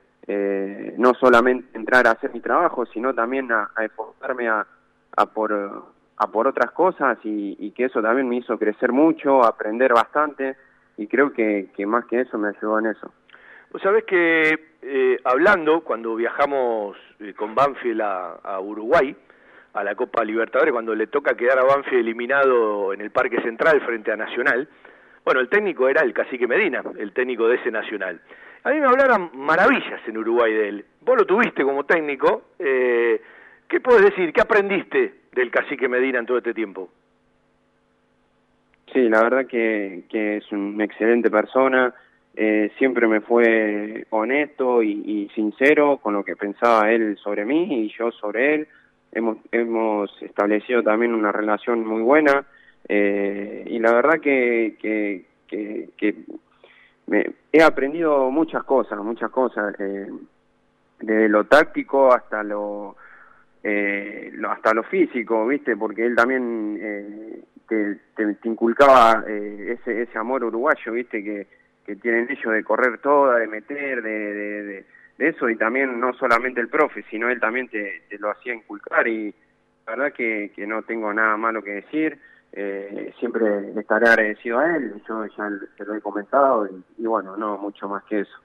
no 0.96 1.12
solamente 1.14 1.76
entrar 1.76 2.06
a 2.06 2.12
hacer 2.12 2.32
mi 2.32 2.40
trabajo, 2.40 2.86
sino 2.86 3.14
también 3.14 3.52
a, 3.52 3.70
a 3.74 3.84
esforzarme 3.84 4.48
a, 4.48 4.66
por 5.34 5.52
a 6.22 6.26
por 6.28 6.46
otras 6.46 6.70
cosas 6.70 7.18
y, 7.24 7.70
que 7.72 7.86
eso 7.86 8.00
también 8.00 8.28
me 8.28 8.36
hizo 8.36 8.58
crecer 8.58 8.92
mucho, 8.92 9.44
aprender 9.44 9.92
bastante 9.92 10.56
y 10.96 11.08
creo 11.08 11.32
que, 11.32 11.68
más 11.86 12.04
que 12.06 12.20
eso 12.20 12.38
me 12.38 12.48
ayudó 12.48 12.78
en 12.78 12.86
eso. 12.86 13.12
Vos 13.72 13.82
sabés 13.82 14.04
que 14.04 14.58
eh, 14.82 15.18
hablando, 15.24 15.80
cuando 15.82 16.14
viajamos 16.14 16.96
eh, 17.18 17.34
con 17.34 17.54
Banfield 17.54 18.02
a, 18.02 18.60
Uruguay, 18.60 19.16
a 19.74 19.84
la 19.84 19.94
Copa 19.94 20.24
Libertadores, 20.24 20.72
cuando 20.72 20.94
le 20.94 21.06
toca 21.06 21.36
quedar 21.36 21.58
a 21.58 21.64
Banfield 21.64 22.00
eliminado 22.00 22.92
en 22.92 23.00
el 23.00 23.10
Parque 23.10 23.40
Central 23.42 23.80
frente 23.80 24.12
a 24.12 24.16
Nacional, 24.16 24.68
bueno, 25.24 25.40
el 25.40 25.48
técnico 25.48 25.88
era 25.88 26.02
el 26.02 26.12
cacique 26.12 26.46
Medina, 26.46 26.82
el 26.98 27.12
técnico 27.12 27.48
de 27.48 27.56
ese 27.56 27.70
Nacional. 27.70 28.20
A 28.64 28.70
mí 28.70 28.80
me 28.80 28.86
hablaron 28.86 29.30
maravillas 29.34 30.00
en 30.06 30.18
Uruguay 30.18 30.52
de 30.52 30.68
él. 30.68 30.84
Vos 31.00 31.16
lo 31.16 31.24
tuviste 31.24 31.64
como 31.64 31.84
técnico. 31.84 32.50
Eh, 32.58 33.20
¿Qué 33.68 33.80
puedes 33.80 34.04
decir? 34.04 34.32
¿Qué 34.32 34.40
aprendiste 34.40 35.22
del 35.32 35.50
cacique 35.50 35.88
Medina 35.88 36.18
en 36.18 36.26
todo 36.26 36.38
este 36.38 36.54
tiempo. 36.54 36.90
Sí, 38.92 39.08
la 39.08 39.22
verdad 39.22 39.46
que, 39.46 40.04
es 40.10 40.52
una 40.52 40.84
excelente 40.84 41.30
persona, 41.30 41.94
eh, 42.36 42.70
siempre 42.76 43.06
me 43.06 43.20
fue 43.22 44.06
honesto 44.10 44.82
y, 44.82 45.30
sincero 45.34 45.98
con 46.02 46.14
lo 46.14 46.24
que 46.24 46.36
pensaba 46.36 46.90
él 46.90 47.16
sobre 47.22 47.44
mí 47.44 47.84
y 47.84 47.94
yo 47.96 48.12
sobre 48.12 48.54
él. 48.54 48.68
Hemos, 49.12 49.38
hemos 49.52 50.10
establecido 50.22 50.82
también 50.82 51.14
una 51.14 51.32
relación 51.32 51.86
muy 51.86 52.02
buena 52.02 52.44
eh, 52.88 53.64
y 53.66 53.78
la 53.78 53.92
verdad 53.92 54.20
que, 54.20 54.76
que, 54.80 55.24
que, 55.96 56.14
me, 57.06 57.30
he 57.52 57.62
aprendido 57.62 58.30
muchas 58.30 58.64
cosas, 58.64 58.98
muchas 59.00 59.30
cosas, 59.30 59.74
eh, 59.78 60.08
desde 61.00 61.28
lo 61.28 61.44
táctico 61.44 62.12
hasta 62.12 62.42
lo 62.42 62.96
eh, 63.62 64.32
hasta 64.48 64.74
lo 64.74 64.82
físico, 64.82 65.46
¿viste? 65.46 65.76
Porque 65.76 66.04
él 66.04 66.16
también 66.16 66.78
eh, 66.80 67.44
te, 67.68 67.96
te, 68.16 68.48
inculcaba 68.48 69.24
eh, 69.26 69.78
ese, 69.78 70.02
ese 70.02 70.18
amor 70.18 70.44
uruguayo, 70.44 70.92
¿viste? 70.92 71.22
Que, 71.22 71.46
que 71.86 71.96
tienen 71.96 72.28
ellos 72.30 72.52
de 72.52 72.64
correr 72.64 72.98
toda, 72.98 73.38
de 73.38 73.46
meter, 73.46 74.02
de, 74.02 74.64
de, 74.64 74.84
eso, 75.28 75.48
y 75.48 75.56
también 75.56 76.00
no 76.00 76.12
solamente 76.14 76.60
el 76.60 76.68
profe, 76.68 77.04
sino 77.10 77.28
él 77.28 77.40
también 77.40 77.68
te, 77.68 78.02
lo 78.18 78.30
hacía 78.30 78.54
inculcar 78.54 79.06
y 79.08 79.34
la 79.86 79.96
verdad 79.96 80.12
que, 80.12 80.52
que 80.54 80.66
no 80.66 80.82
tengo 80.82 81.12
nada 81.12 81.36
malo 81.36 81.62
que 81.62 81.72
decir. 81.72 82.18
Eh, 82.54 83.14
siempre 83.18 83.72
estaré 83.80 84.10
agradecido 84.10 84.58
a 84.58 84.76
él, 84.76 85.02
yo 85.08 85.24
ya 85.24 85.48
se 85.78 85.84
lo 85.86 85.94
he 85.94 86.00
comentado 86.02 86.68
y 86.98 87.06
bueno, 87.06 87.34
no 87.36 87.56
mucho 87.56 87.88
más 87.88 88.04
que 88.04 88.20
eso. 88.20 88.38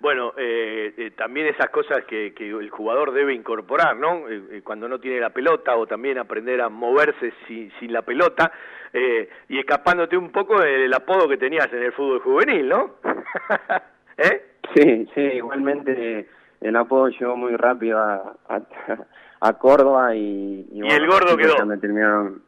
Bueno, 0.00 0.32
eh, 0.36 0.94
eh, 0.96 1.10
también 1.16 1.48
esas 1.48 1.70
cosas 1.70 2.04
que, 2.04 2.32
que, 2.32 2.48
el 2.50 2.70
jugador 2.70 3.12
debe 3.12 3.34
incorporar, 3.34 3.96
¿no? 3.96 4.28
Eh, 4.28 4.42
eh, 4.50 4.62
cuando 4.62 4.88
no 4.88 5.00
tiene 5.00 5.18
la 5.18 5.30
pelota 5.30 5.76
o 5.76 5.88
también 5.88 6.18
aprender 6.18 6.60
a 6.60 6.68
moverse 6.68 7.32
sin, 7.48 7.72
sin 7.80 7.92
la 7.92 8.02
pelota 8.02 8.52
eh, 8.92 9.28
y 9.48 9.58
escapándote 9.58 10.16
un 10.16 10.30
poco 10.30 10.60
del 10.60 10.94
apodo 10.94 11.28
que 11.28 11.36
tenías 11.36 11.66
en 11.72 11.82
el 11.82 11.92
fútbol 11.92 12.20
juvenil, 12.20 12.68
¿no? 12.68 12.94
¿Eh? 14.16 14.47
Sí, 14.74 15.08
sí, 15.14 15.20
igualmente 15.20 16.28
el 16.60 16.76
apodo 16.76 17.08
llegó 17.08 17.36
muy 17.36 17.56
rápido 17.56 17.98
a, 17.98 18.36
a, 18.48 18.60
a 19.40 19.52
Córdoba 19.54 20.14
y... 20.14 20.66
Y, 20.72 20.80
el 20.80 21.06
gordo 21.06 21.36
quedó. 21.36 21.54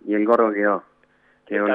y 0.06 0.14
el 0.14 0.26
gordo 0.26 0.52
quedó. 0.52 0.84
quedó 1.47 1.66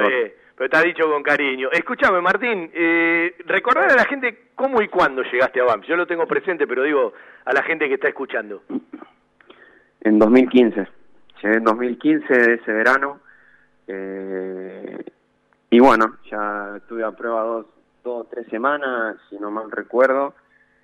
pero 0.56 0.66
está 0.66 0.82
dicho 0.82 1.10
con 1.10 1.22
cariño. 1.22 1.70
Escúchame, 1.72 2.22
Martín, 2.22 2.72
eh, 2.74 3.36
recordar 3.46 3.92
a 3.92 3.96
la 3.96 4.06
gente 4.06 4.52
cómo 4.56 4.82
y 4.82 4.88
cuándo 4.88 5.22
llegaste 5.24 5.60
a 5.60 5.66
BAMS. 5.66 5.86
Yo 5.88 5.98
lo 5.98 6.08
tengo 6.08 6.26
presente, 6.26 6.66
pero 6.66 6.84
digo 6.84 7.14
a 7.44 7.54
la 7.54 7.62
gente 7.62 7.90
que 7.90 7.96
está 7.96 8.08
escuchando. 8.08 8.64
En 10.00 10.18
2015. 10.18 10.88
Llegué 11.44 11.58
en 11.58 11.64
2015 11.64 12.34
de 12.34 12.54
ese 12.54 12.72
verano. 12.72 13.20
Eh, 13.88 15.04
y 15.72 15.80
bueno, 15.80 16.18
ya 16.32 16.80
tuve 16.88 17.04
a 17.04 17.12
prueba 17.12 17.42
dos, 17.44 17.66
dos, 18.06 18.30
tres 18.30 18.48
semanas, 18.48 19.18
si 19.30 19.38
no 19.38 19.52
mal 19.52 19.70
recuerdo. 19.70 20.36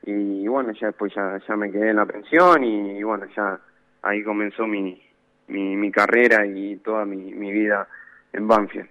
Y 0.04 0.48
bueno, 0.48 0.74
ya 0.74 0.88
después 0.88 1.14
ya, 1.14 1.40
ya 1.48 1.56
me 1.56 1.72
quedé 1.72 1.92
en 1.92 1.98
la 1.98 2.06
pensión 2.06 2.64
y, 2.64 3.02
bueno, 3.04 3.28
ya 3.36 3.60
ahí 4.02 4.24
comenzó 4.24 4.66
mi, 4.66 5.00
mi, 5.48 5.92
carrera 5.92 6.46
y 6.46 6.78
toda 6.78 7.06
mi, 7.06 7.32
mi 7.34 7.52
vida 7.52 7.88
en 8.34 8.48
Banfield. 8.48 8.90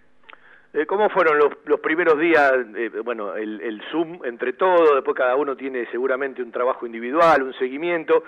Eh, 0.73 0.87
¿Cómo 0.87 1.11
fueron 1.11 1.37
los, 1.37 1.51
los 1.67 1.81
primeros 1.81 2.17
días? 2.17 2.53
Eh, 2.77 2.91
bueno, 3.05 3.35
el, 3.35 3.61
el, 3.61 3.83
Zoom 3.91 4.25
entre 4.25 4.53
todos, 4.53 4.95
después 4.95 5.17
cada 5.17 5.35
uno 5.35 5.57
tiene 5.57 5.85
seguramente 5.91 6.43
un 6.43 6.53
trabajo 6.53 6.87
individual, 6.87 7.43
un 7.43 7.55
seguimiento. 7.55 8.23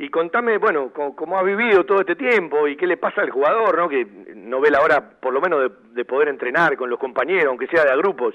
Y 0.00 0.08
contame, 0.10 0.58
bueno, 0.58 0.92
cómo, 0.92 1.36
ha 1.36 1.42
vivido 1.42 1.84
todo 1.84 1.98
este 1.98 2.14
tiempo 2.14 2.68
y 2.68 2.76
qué 2.76 2.86
le 2.86 2.98
pasa 2.98 3.20
al 3.20 3.30
jugador, 3.30 3.76
¿no? 3.76 3.88
Que 3.88 4.06
no 4.36 4.60
ve 4.60 4.70
la 4.70 4.80
hora, 4.80 5.10
por 5.20 5.32
lo 5.32 5.40
menos, 5.40 5.72
de, 5.92 6.04
poder 6.04 6.28
entrenar 6.28 6.76
con 6.76 6.88
los 6.88 7.00
compañeros, 7.00 7.46
aunque 7.46 7.66
sea 7.66 7.82
de 7.82 7.90
a 7.90 7.96
grupos. 7.96 8.32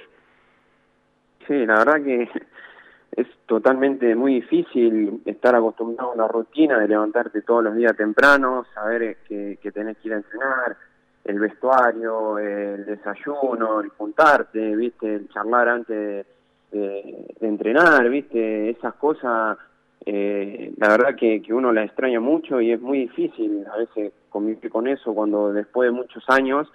Sí, 1.47 1.65
la 1.65 1.79
verdad 1.79 2.03
que 2.03 2.29
es 3.11 3.27
totalmente 3.45 4.15
muy 4.15 4.35
difícil 4.35 5.21
estar 5.25 5.55
acostumbrado 5.55 6.13
a 6.13 6.17
la 6.17 6.27
rutina 6.27 6.79
de 6.79 6.87
levantarte 6.87 7.41
todos 7.41 7.63
los 7.63 7.75
días 7.75 7.95
temprano, 7.95 8.65
saber 8.73 9.17
que, 9.27 9.59
que 9.61 9.71
tenés 9.71 9.97
que 9.97 10.07
ir 10.09 10.13
a 10.13 10.17
entrenar, 10.17 10.77
el 11.25 11.39
vestuario, 11.39 12.37
el 12.37 12.85
desayuno, 12.85 13.79
el 13.81 13.89
juntarte, 13.89 14.75
viste, 14.75 15.15
el 15.15 15.29
charlar 15.29 15.69
antes 15.69 16.25
de, 16.71 17.25
entrenar, 17.39 18.09
viste, 18.09 18.71
esas 18.71 18.95
cosas, 18.95 19.57
eh, 20.05 20.73
la 20.77 20.89
verdad 20.89 21.15
que, 21.15 21.41
que 21.41 21.53
uno 21.53 21.71
la 21.71 21.83
extraña 21.83 22.19
mucho 22.19 22.59
y 22.59 22.71
es 22.71 22.81
muy 22.81 22.99
difícil 22.99 23.65
a 23.71 23.77
veces 23.77 24.11
convivir 24.29 24.69
con 24.69 24.87
eso 24.87 25.13
cuando 25.13 25.53
después 25.53 25.87
de 25.87 25.91
muchos 25.91 26.23
años 26.27 26.67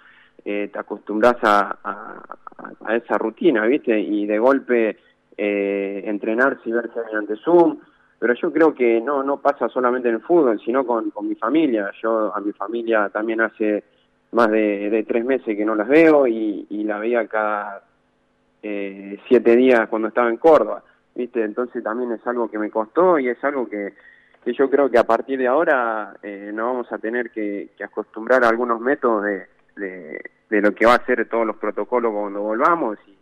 eh, 0.45 0.69
te 0.71 0.79
acostumbras 0.79 1.37
a, 1.43 1.77
a, 1.83 2.95
esa 2.95 3.17
rutina, 3.17 3.65
viste, 3.65 3.97
y 3.99 4.25
de 4.25 4.39
golpe 4.39 4.97
eh, 5.37 6.03
entrenarse 6.05 6.61
y 6.65 6.71
verse 6.71 6.99
mediante 7.05 7.37
Zoom, 7.37 7.77
pero 8.19 8.33
yo 8.33 8.51
creo 8.51 8.73
que 8.73 8.99
no 8.99 9.23
no 9.23 9.37
pasa 9.37 9.69
solamente 9.69 10.09
en 10.09 10.15
el 10.15 10.21
fútbol, 10.21 10.59
sino 10.59 10.85
con, 10.85 11.09
con 11.11 11.27
mi 11.27 11.35
familia. 11.35 11.91
Yo 12.01 12.35
a 12.35 12.41
mi 12.41 12.51
familia 12.51 13.09
también 13.09 13.39
hace 13.39 13.83
más 14.31 14.51
de, 14.51 15.05
tres 15.07 15.25
meses 15.25 15.55
que 15.55 15.65
no 15.65 15.75
las 15.75 15.87
veo 15.87 16.27
y, 16.27 16.65
la 16.83 16.99
veía 16.99 17.27
cada 17.27 17.83
eh, 18.63 19.17
siete 19.27 19.55
días 19.55 19.87
cuando 19.89 20.09
estaba 20.09 20.29
en 20.29 20.37
Córdoba, 20.37 20.83
¿viste? 21.15 21.43
Entonces 21.43 21.83
también 21.83 22.11
es 22.11 22.25
algo 22.27 22.49
que 22.49 22.59
me 22.59 22.69
costó 22.69 23.19
y 23.19 23.29
es 23.29 23.43
algo 23.43 23.69
que, 23.69 23.93
que 24.43 24.53
yo 24.53 24.69
creo 24.69 24.89
que 24.89 24.97
a 24.97 25.03
partir 25.03 25.39
de 25.39 25.47
ahora 25.47 26.15
eh, 26.23 26.51
nos 26.53 26.65
vamos 26.65 26.91
a 26.91 26.97
tener 26.97 27.31
que, 27.31 27.69
acostumbrar 27.83 28.43
a 28.43 28.49
algunos 28.49 28.79
métodos 28.79 29.23
de, 29.23 29.47
de, 29.79 30.21
lo 30.49 30.73
que 30.73 30.85
va 30.85 30.95
a 30.95 31.05
ser 31.05 31.27
todos 31.29 31.45
los 31.45 31.55
protocolos 31.57 32.13
cuando 32.13 32.41
volvamos 32.41 32.97
y, 33.07 33.17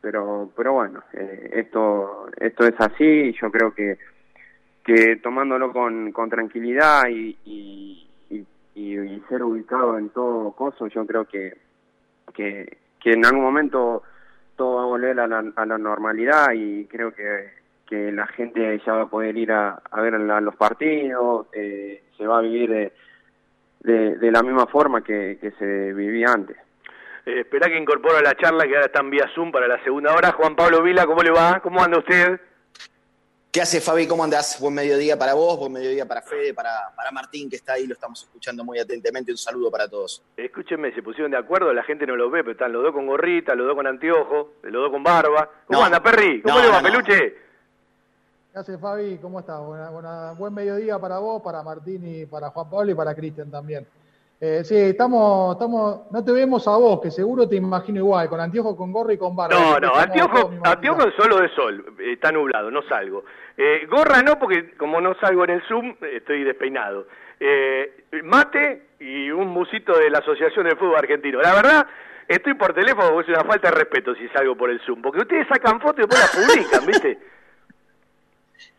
pero 0.00 0.50
pero 0.56 0.72
bueno 0.74 1.02
eh, 1.12 1.50
esto 1.54 2.28
esto 2.36 2.66
es 2.66 2.74
así 2.78 3.04
y 3.04 3.32
yo 3.32 3.50
creo 3.50 3.74
que 3.74 3.98
que 4.84 5.16
tomándolo 5.16 5.72
con, 5.72 6.12
con 6.12 6.30
tranquilidad 6.30 7.02
y, 7.08 7.36
y, 7.44 8.06
ser 9.28 9.44
ubicado 9.44 9.96
en 9.96 10.08
todo 10.08 10.50
coso, 10.52 10.88
yo 10.88 11.06
creo 11.06 11.24
que, 11.24 11.56
que, 12.34 12.66
en 13.04 13.24
algún 13.24 13.42
momento 13.42 14.02
todo 14.56 14.76
va 14.76 14.82
a 14.82 14.86
volver 14.86 15.20
a 15.20 15.28
la, 15.28 15.44
a 15.54 15.66
la 15.66 15.78
normalidad 15.78 16.48
y 16.54 16.86
creo 16.86 17.12
que, 17.12 17.50
que 17.86 18.10
la 18.10 18.26
gente 18.26 18.80
ya 18.84 18.94
va 18.94 19.02
a 19.02 19.10
poder 19.10 19.36
ir 19.36 19.52
a, 19.52 19.80
a 19.90 20.00
ver 20.00 20.14
los 20.14 20.56
partidos, 20.56 21.46
eh, 21.52 22.02
se 22.16 22.26
va 22.26 22.38
a 22.38 22.42
vivir 22.42 22.92
de, 23.80 24.16
de, 24.16 24.30
la 24.30 24.42
misma 24.42 24.66
forma 24.66 25.02
que, 25.02 25.38
que 25.40 25.50
se 25.52 25.92
vivía 25.92 26.28
antes. 26.32 26.56
Eh, 27.26 27.40
esperá 27.40 27.68
que 27.68 27.78
incorpora 27.78 28.20
la 28.20 28.34
charla 28.34 28.66
que 28.66 28.74
ahora 28.74 28.86
está 28.86 29.00
en 29.00 29.10
vía 29.10 29.30
Zoom 29.34 29.52
para 29.52 29.68
la 29.68 29.82
segunda 29.82 30.14
hora. 30.14 30.32
Juan 30.32 30.56
Pablo 30.56 30.82
Vila, 30.82 31.06
¿cómo 31.06 31.22
le 31.22 31.30
va? 31.30 31.60
¿Cómo 31.60 31.82
anda 31.82 31.98
usted? 31.98 32.40
¿Qué 33.52 33.60
hace 33.60 33.80
Fabi? 33.80 34.06
¿Cómo 34.06 34.22
andás? 34.22 34.60
Buen 34.60 34.74
mediodía 34.74 35.18
para 35.18 35.34
vos, 35.34 35.58
buen 35.58 35.72
mediodía 35.72 36.06
para 36.06 36.22
Fede, 36.22 36.54
para, 36.54 36.70
para 36.94 37.10
Martín 37.10 37.50
que 37.50 37.56
está 37.56 37.72
ahí, 37.72 37.84
lo 37.84 37.94
estamos 37.94 38.22
escuchando 38.22 38.62
muy 38.62 38.78
atentamente. 38.78 39.32
Un 39.32 39.38
saludo 39.38 39.72
para 39.72 39.88
todos. 39.88 40.22
Escúchenme, 40.36 40.94
se 40.94 41.02
pusieron 41.02 41.32
de 41.32 41.36
acuerdo, 41.36 41.72
la 41.72 41.82
gente 41.82 42.06
no 42.06 42.14
lo 42.14 42.30
ve, 42.30 42.44
pero 42.44 42.52
están 42.52 42.72
los 42.72 42.84
dos 42.84 42.92
con 42.92 43.08
gorrita, 43.08 43.56
los 43.56 43.66
dos 43.66 43.74
con 43.74 43.88
anteojo, 43.88 44.52
los 44.62 44.72
dos 44.72 44.90
con 44.92 45.02
barba. 45.02 45.50
¿Cómo 45.66 45.82
anda, 45.82 46.00
Perry? 46.00 46.40
¿Cómo 46.42 46.60
le 46.60 46.68
va, 46.68 46.80
peluche? 46.80 47.49
¿Qué 48.52 48.58
hace 48.58 48.78
Fabi? 48.78 49.18
¿Cómo 49.22 49.38
estás? 49.38 49.60
buen 50.36 50.52
mediodía 50.52 50.98
para 50.98 51.20
vos, 51.20 51.40
para 51.40 51.62
Martín 51.62 52.02
y 52.04 52.26
para 52.26 52.50
Juan 52.50 52.68
Pablo 52.68 52.90
y 52.90 52.94
para 52.96 53.14
Cristian 53.14 53.48
también. 53.48 53.86
Eh, 54.40 54.64
sí, 54.64 54.74
estamos, 54.76 55.54
estamos, 55.54 56.10
no 56.10 56.24
te 56.24 56.32
vemos 56.32 56.66
a 56.66 56.72
vos, 56.72 57.00
que 57.00 57.12
seguro 57.12 57.48
te 57.48 57.54
imagino 57.54 57.98
igual, 57.98 58.28
con 58.28 58.40
anteojo, 58.40 58.76
con 58.76 58.90
gorra 58.90 59.12
y 59.12 59.18
con 59.18 59.36
barba. 59.36 59.54
No, 59.54 59.78
no, 59.78 59.94
anteojo, 59.94 60.50
anteojo 60.64 61.02
solo 61.16 61.36
de 61.40 61.48
sol, 61.50 61.94
está 62.00 62.32
nublado, 62.32 62.72
no 62.72 62.82
salgo. 62.88 63.22
Eh, 63.56 63.86
gorra 63.88 64.20
no, 64.22 64.36
porque 64.36 64.74
como 64.76 65.00
no 65.00 65.14
salgo 65.20 65.44
en 65.44 65.50
el 65.50 65.62
Zoom, 65.68 65.94
estoy 66.12 66.42
despeinado. 66.42 67.06
Eh, 67.38 68.06
mate 68.24 68.88
y 68.98 69.30
un 69.30 69.46
musito 69.48 69.96
de 69.96 70.10
la 70.10 70.18
Asociación 70.18 70.66
de 70.66 70.74
Fútbol 70.74 70.96
Argentino. 70.96 71.40
La 71.40 71.54
verdad, 71.54 71.86
estoy 72.26 72.54
por 72.54 72.74
teléfono 72.74 73.10
porque 73.12 73.30
es 73.30 73.38
una 73.38 73.46
falta 73.46 73.70
de 73.70 73.76
respeto 73.76 74.12
si 74.16 74.26
salgo 74.30 74.56
por 74.56 74.70
el 74.70 74.80
Zoom, 74.80 75.02
porque 75.02 75.20
ustedes 75.20 75.46
sacan 75.46 75.80
fotos 75.80 75.98
y 75.98 76.08
después 76.08 76.20
las 76.20 76.34
publican, 76.34 76.86
¿viste? 76.86 77.18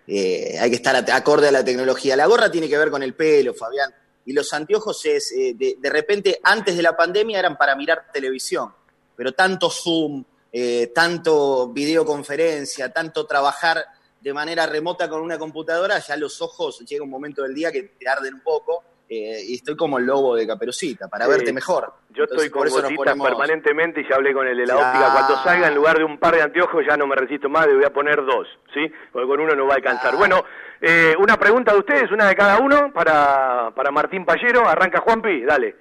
Hay 0.08 0.70
que 0.70 0.76
estar 0.76 0.96
acorde 1.12 1.48
a 1.48 1.52
la 1.52 1.64
tecnología. 1.64 2.16
La 2.16 2.26
gorra 2.26 2.52
tiene 2.52 2.68
que 2.68 2.78
ver 2.78 2.92
con 2.92 3.04
el 3.04 3.14
pelo, 3.14 3.54
Fabián 3.54 3.94
y 4.26 4.34
los 4.34 4.52
anteojos 4.54 5.06
es, 5.06 5.32
eh, 5.32 5.56
de, 5.56 5.90
repente, 5.90 6.40
antes 6.44 6.76
de 6.76 6.82
la 6.82 6.96
pandemia 6.96 7.40
eran 7.40 7.58
para 7.58 7.76
mirar 7.76 8.12
televisión, 8.14 8.74
pero 9.16 9.34
tanto 9.34 9.70
Zoom, 9.70 10.24
eh, 10.52 10.92
tanto 10.94 11.70
videoconferencia, 11.70 12.92
tanto 12.92 13.26
trabajar 13.26 13.84
de 14.20 14.34
manera 14.34 14.66
remota 14.68 15.10
con 15.10 15.22
una 15.22 15.40
computadora, 15.40 16.00
ya 16.00 16.16
los 16.16 16.42
ojos 16.42 16.80
llega 16.82 17.04
un 17.04 17.10
momento 17.10 17.42
del 17.42 17.56
día 17.56 17.72
que 17.72 17.84
te 17.84 18.08
arden 18.08 18.36
un 18.36 18.42
poco. 18.42 18.84
Eh, 19.14 19.44
y 19.46 19.56
estoy 19.56 19.76
como 19.76 19.98
el 19.98 20.06
lobo 20.06 20.38
de 20.38 20.48
Caperucita, 20.48 21.10
para 21.10 21.28
verte 21.28 21.52
mejor. 21.52 21.92
Yo 22.12 22.24
estoy 22.24 22.50
con 22.50 22.70
gotitas 22.70 23.18
permanentemente 23.20 24.00
y 24.00 24.08
ya 24.08 24.16
hablé 24.16 24.34
con 24.34 24.48
el 24.48 24.56
de 24.56 24.66
la 24.66 24.76
óptica. 24.76 25.12
Cuando 25.12 25.44
salga, 25.44 25.68
en 25.68 25.76
lugar 25.76 25.98
de 25.98 26.06
un 26.06 26.18
par 26.18 26.34
de 26.34 26.42
anteojos, 26.42 26.86
ya 26.88 26.96
no 26.96 27.08
me 27.08 27.18
resisto 27.18 27.50
más, 27.50 27.68
le 27.68 27.76
voy 27.76 27.84
a 27.84 27.92
poner 27.92 28.24
dos, 28.24 28.48
¿sí? 28.74 28.90
Porque 29.12 29.28
con 29.28 29.42
uno 29.42 29.54
no 29.54 29.68
va 29.68 29.74
a 29.74 29.76
alcanzar. 29.76 30.16
Bueno, 30.16 30.46
eh, 30.80 31.14
una 31.20 31.38
pregunta 31.38 31.74
de 31.74 31.80
ustedes, 31.80 32.10
una 32.10 32.30
de 32.30 32.36
cada 32.38 32.60
uno, 32.60 32.94
para, 32.94 33.74
para 33.76 33.92
Martín 33.92 34.24
Pallero. 34.24 34.66
Arranca 34.66 35.02
Juanpi, 35.02 35.44
dale. 35.44 35.76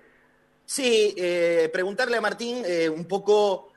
Sí, 0.64 1.14
eh, 1.16 1.70
preguntarle 1.72 2.16
a 2.16 2.20
Martín 2.20 2.64
un 2.92 3.04
poco, 3.04 3.70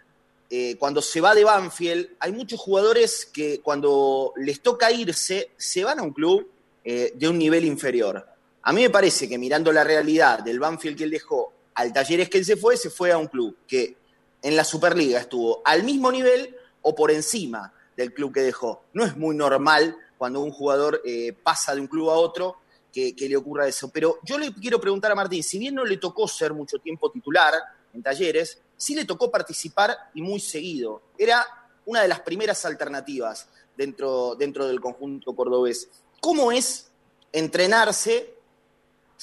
cuando 0.79 0.99
se 0.99 1.21
va 1.21 1.35
de 1.35 1.43
Banfield, 1.43 2.15
hay 2.19 2.31
muchos 2.31 2.59
jugadores 2.59 3.29
que 3.31 3.61
cuando 3.61 4.33
les 4.35 4.61
toca 4.63 4.91
irse, 4.91 5.51
se 5.57 5.83
van 5.83 5.99
a 5.99 6.01
un 6.01 6.11
club 6.11 6.49
de 6.83 7.27
un 7.29 7.37
nivel 7.37 7.65
inferior. 7.65 8.32
A 8.63 8.71
mí 8.71 8.81
me 8.81 8.89
parece 8.89 9.27
que 9.27 9.37
mirando 9.37 9.71
la 9.71 9.83
realidad 9.83 10.39
del 10.39 10.59
Banfield 10.59 10.97
que 10.97 11.03
él 11.03 11.11
dejó 11.11 11.51
al 11.75 11.91
Talleres 11.91 12.29
que 12.29 12.37
él 12.37 12.45
se 12.45 12.55
fue, 12.55 12.77
se 12.77 12.89
fue 12.89 13.11
a 13.11 13.17
un 13.17 13.27
club 13.27 13.57
que 13.67 13.97
en 14.41 14.55
la 14.55 14.63
Superliga 14.63 15.19
estuvo 15.19 15.61
al 15.65 15.83
mismo 15.83 16.11
nivel 16.11 16.55
o 16.81 16.95
por 16.95 17.11
encima 17.11 17.73
del 17.95 18.13
club 18.13 18.33
que 18.33 18.41
dejó. 18.41 18.83
No 18.93 19.03
es 19.03 19.17
muy 19.17 19.35
normal 19.35 19.97
cuando 20.17 20.39
un 20.39 20.51
jugador 20.51 21.01
eh, 21.03 21.33
pasa 21.33 21.75
de 21.75 21.81
un 21.81 21.87
club 21.87 22.09
a 22.09 22.13
otro 22.13 22.57
que, 22.93 23.15
le 23.17 23.35
ocurra 23.35 23.67
eso. 23.67 23.89
Pero 23.89 24.19
yo 24.23 24.37
le 24.37 24.53
quiero 24.53 24.79
preguntar 24.79 25.11
a 25.11 25.15
Martín, 25.15 25.43
si 25.43 25.59
bien 25.59 25.75
no 25.75 25.83
le 25.83 25.97
tocó 25.97 26.27
ser 26.27 26.53
mucho 26.53 26.77
tiempo 26.79 27.11
titular 27.11 27.53
en 27.93 28.01
talleres, 28.01 28.61
sí 28.77 28.95
le 28.95 29.03
tocó 29.03 29.29
participar 29.29 29.97
y 30.13 30.21
muy 30.21 30.39
seguido. 30.39 31.01
Era 31.17 31.45
una 31.85 32.01
de 32.01 32.07
las 32.07 32.21
primeras 32.21 32.63
alternativas 32.65 33.49
dentro, 33.75 34.35
dentro 34.35 34.67
del 34.67 34.79
conjunto 34.79 35.35
cordobés. 35.35 35.89
¿Cómo 36.21 36.51
es 36.51 36.91
entrenarse 37.31 38.35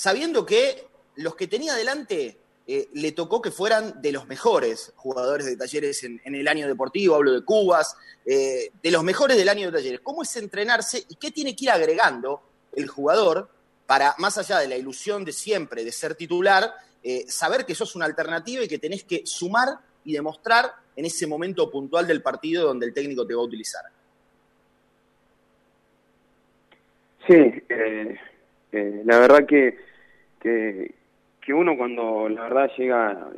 sabiendo 0.00 0.46
que 0.46 0.86
los 1.16 1.36
que 1.36 1.46
tenía 1.46 1.74
delante 1.74 2.38
eh, 2.66 2.88
le 2.94 3.12
tocó 3.12 3.42
que 3.42 3.50
fueran 3.50 4.00
de 4.00 4.12
los 4.12 4.26
mejores 4.26 4.94
jugadores 4.96 5.44
de 5.44 5.58
talleres 5.58 6.02
en, 6.04 6.22
el 6.24 6.48
año 6.48 6.66
deportivo, 6.66 7.16
hablo 7.16 7.32
de 7.32 7.44
Cubas, 7.44 7.94
eh, 8.24 8.70
de 8.82 8.90
los 8.90 9.04
mejores 9.04 9.36
del 9.36 9.50
año 9.50 9.66
de 9.66 9.76
talleres. 9.76 10.00
¿Cómo 10.00 10.22
es 10.22 10.34
entrenarse 10.36 11.04
y 11.06 11.16
qué 11.16 11.30
tiene 11.30 11.54
que 11.54 11.66
ir 11.66 11.70
agregando 11.70 12.40
el 12.72 12.88
jugador 12.88 13.50
para, 13.86 14.14
más 14.16 14.38
allá 14.38 14.60
de 14.60 14.68
la 14.68 14.78
ilusión 14.78 15.22
de 15.22 15.32
siempre 15.32 15.84
de 15.84 15.92
ser 15.92 16.14
titular, 16.14 16.72
eh, 17.02 17.26
saber 17.28 17.66
que 17.66 17.74
sos 17.74 17.94
una 17.94 18.06
alternativa 18.06 18.64
y 18.64 18.68
que 18.68 18.78
tenés 18.78 19.04
que 19.04 19.26
sumar 19.26 19.80
y 20.02 20.14
demostrar 20.14 20.72
en 20.96 21.04
ese 21.04 21.26
momento 21.26 21.70
puntual 21.70 22.06
del 22.06 22.22
partido 22.22 22.66
donde 22.66 22.86
el 22.86 22.94
técnico 22.94 23.26
te 23.26 23.34
va 23.34 23.42
a 23.42 23.44
utilizar? 23.44 23.82
Sí, 27.26 27.52
la 28.72 29.18
verdad 29.18 29.46
que, 29.46 29.89
que 30.40 31.00
que 31.40 31.54
uno 31.54 31.76
cuando 31.76 32.28
la 32.28 32.42
verdad 32.42 32.70
llega, 32.76 33.28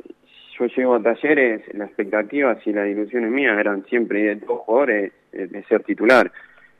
yo 0.59 0.65
llego 0.67 0.95
a 0.95 1.01
talleres, 1.01 1.61
las 1.73 1.87
expectativas 1.87 2.59
y 2.65 2.73
las 2.73 2.87
ilusiones 2.87 3.31
mías 3.31 3.57
eran 3.57 3.85
siempre 3.85 4.23
de 4.23 4.35
dos 4.35 4.59
jugadores 4.59 5.13
de, 5.31 5.63
ser 5.63 5.83
titular. 5.83 6.31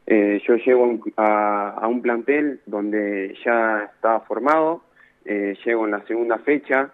Eh, 0.05 0.41
yo 0.45 0.55
llego 0.57 0.99
a, 1.17 1.87
un 1.87 2.01
plantel 2.01 2.59
donde 2.65 3.35
ya 3.43 3.89
estaba 3.95 4.19
formado, 4.21 4.83
eh, 5.25 5.55
llego 5.65 5.85
en 5.85 5.91
la 5.91 6.05
segunda 6.05 6.37
fecha, 6.39 6.91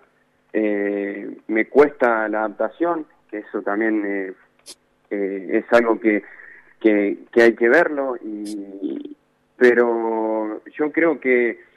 eh, 0.53 1.30
me 1.47 1.65
cuesta 1.65 2.27
la 2.30 2.39
adaptación, 2.39 3.07
que 3.30 3.39
eso 3.39 3.61
también 3.61 4.35
es 5.10 5.64
algo 5.73 5.99
que, 5.99 6.23
que, 6.80 7.18
que, 7.31 7.41
hay 7.41 7.53
que 7.56 7.68
verlo, 7.68 8.15
y, 8.23 9.18
pero 9.57 10.61
yo 10.65 10.91
creo 10.91 11.19
que 11.19 11.68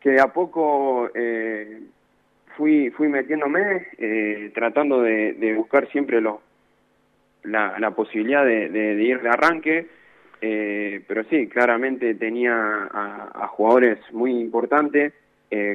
que 0.00 0.10
de 0.10 0.20
a 0.20 0.28
poco 0.28 1.10
eh, 1.14 1.80
fui 2.56 2.90
fui 2.90 3.08
metiéndome, 3.08 3.88
eh, 3.98 4.50
tratando 4.54 5.02
de, 5.02 5.54
buscar 5.56 5.88
siempre 5.90 6.20
lo, 6.20 6.40
la, 7.44 7.78
la 7.78 7.90
posibilidad 7.92 8.44
de, 8.44 8.94
ir 9.02 9.20
de 9.20 9.28
arranque, 9.28 9.86
eh, 10.40 11.02
pero 11.06 11.24
sí, 11.24 11.48
claramente 11.48 12.14
tenía 12.14 12.88
a, 12.90 13.46
jugadores 13.48 13.98
muy 14.12 14.32
importantes, 14.40 15.12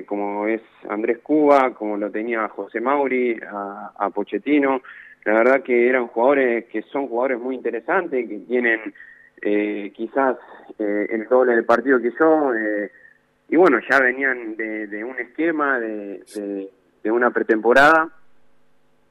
como 0.07 0.47
es 0.47 0.61
Andrés 0.89 1.19
Cuba, 1.19 1.73
como 1.73 1.97
lo 1.97 2.10
tenía 2.10 2.47
José 2.47 2.80
Mauri, 2.80 3.38
a, 3.45 3.91
a 3.97 4.10
Pochettino, 4.10 4.81
la 5.26 5.34
verdad 5.34 5.64
que 5.64 5.89
eran 5.89 6.07
jugadores 6.07 6.65
que 6.65 6.81
son 6.84 7.07
jugadores 7.07 7.39
muy 7.39 7.56
interesantes, 7.56 8.27
que 8.27 8.39
tienen 8.39 8.93
quizás 9.93 10.38
el 10.80 11.27
doble 11.27 11.56
del 11.56 11.65
partido 11.65 12.02
que 12.02 12.11
yo, 12.18 12.52
y 13.49 13.55
bueno, 13.55 13.80
ya 13.89 13.99
venían 13.99 14.55
de, 14.55 15.03
un 15.03 15.19
esquema, 15.19 15.80
de, 15.80 16.69
de, 17.03 17.11
una 17.11 17.31
pretemporada 17.31 18.09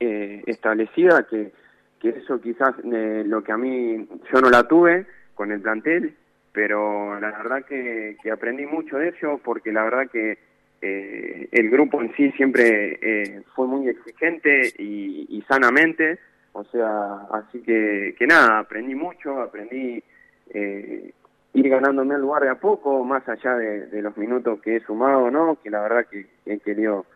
eh, 0.00 0.42
establecida, 0.46 1.26
que, 1.28 1.52
que 2.00 2.08
eso 2.10 2.40
quizás 2.40 2.74
eh, 2.84 3.22
lo 3.26 3.42
que 3.44 3.52
a 3.52 3.56
mí, 3.56 4.08
yo 4.32 4.40
no 4.40 4.50
la 4.50 4.64
tuve 4.64 5.06
con 5.34 5.52
el 5.52 5.60
plantel, 5.60 6.14
pero 6.52 7.18
la 7.20 7.30
verdad 7.30 7.64
que, 7.64 8.16
que 8.22 8.30
aprendí 8.30 8.66
mucho 8.66 8.98
de 8.98 9.08
ello, 9.08 9.38
porque 9.42 9.72
la 9.72 9.84
verdad 9.84 10.10
que 10.10 10.38
eh, 10.82 11.48
el 11.52 11.70
grupo 11.70 12.02
en 12.02 12.14
sí 12.14 12.30
siempre 12.32 13.44
fue 13.54 13.66
muy 13.66 13.88
exigente 13.88 14.72
y, 14.78 15.26
y, 15.28 15.42
sanamente, 15.42 16.18
o 16.52 16.64
sea, 16.64 17.26
así 17.32 17.60
que, 17.62 18.14
que 18.18 18.26
nada, 18.26 18.58
aprendí 18.58 18.94
mucho, 18.94 19.40
aprendí 19.40 20.02
eh, 20.50 21.12
ir 21.54 21.68
ganándome 21.68 22.16
el 22.16 22.20
lugar 22.20 22.42
de 22.42 22.50
a 22.50 22.56
poco, 22.56 23.04
más 23.04 23.26
allá 23.28 23.56
de, 23.56 24.02
los 24.02 24.16
minutos 24.16 24.60
que 24.60 24.76
he 24.76 24.80
sumado, 24.80 25.30
¿no? 25.30 25.56
Que 25.62 25.70
la 25.70 25.80
verdad 25.80 26.06
que, 26.10 26.26
he 26.44 26.58
querido 26.58 27.06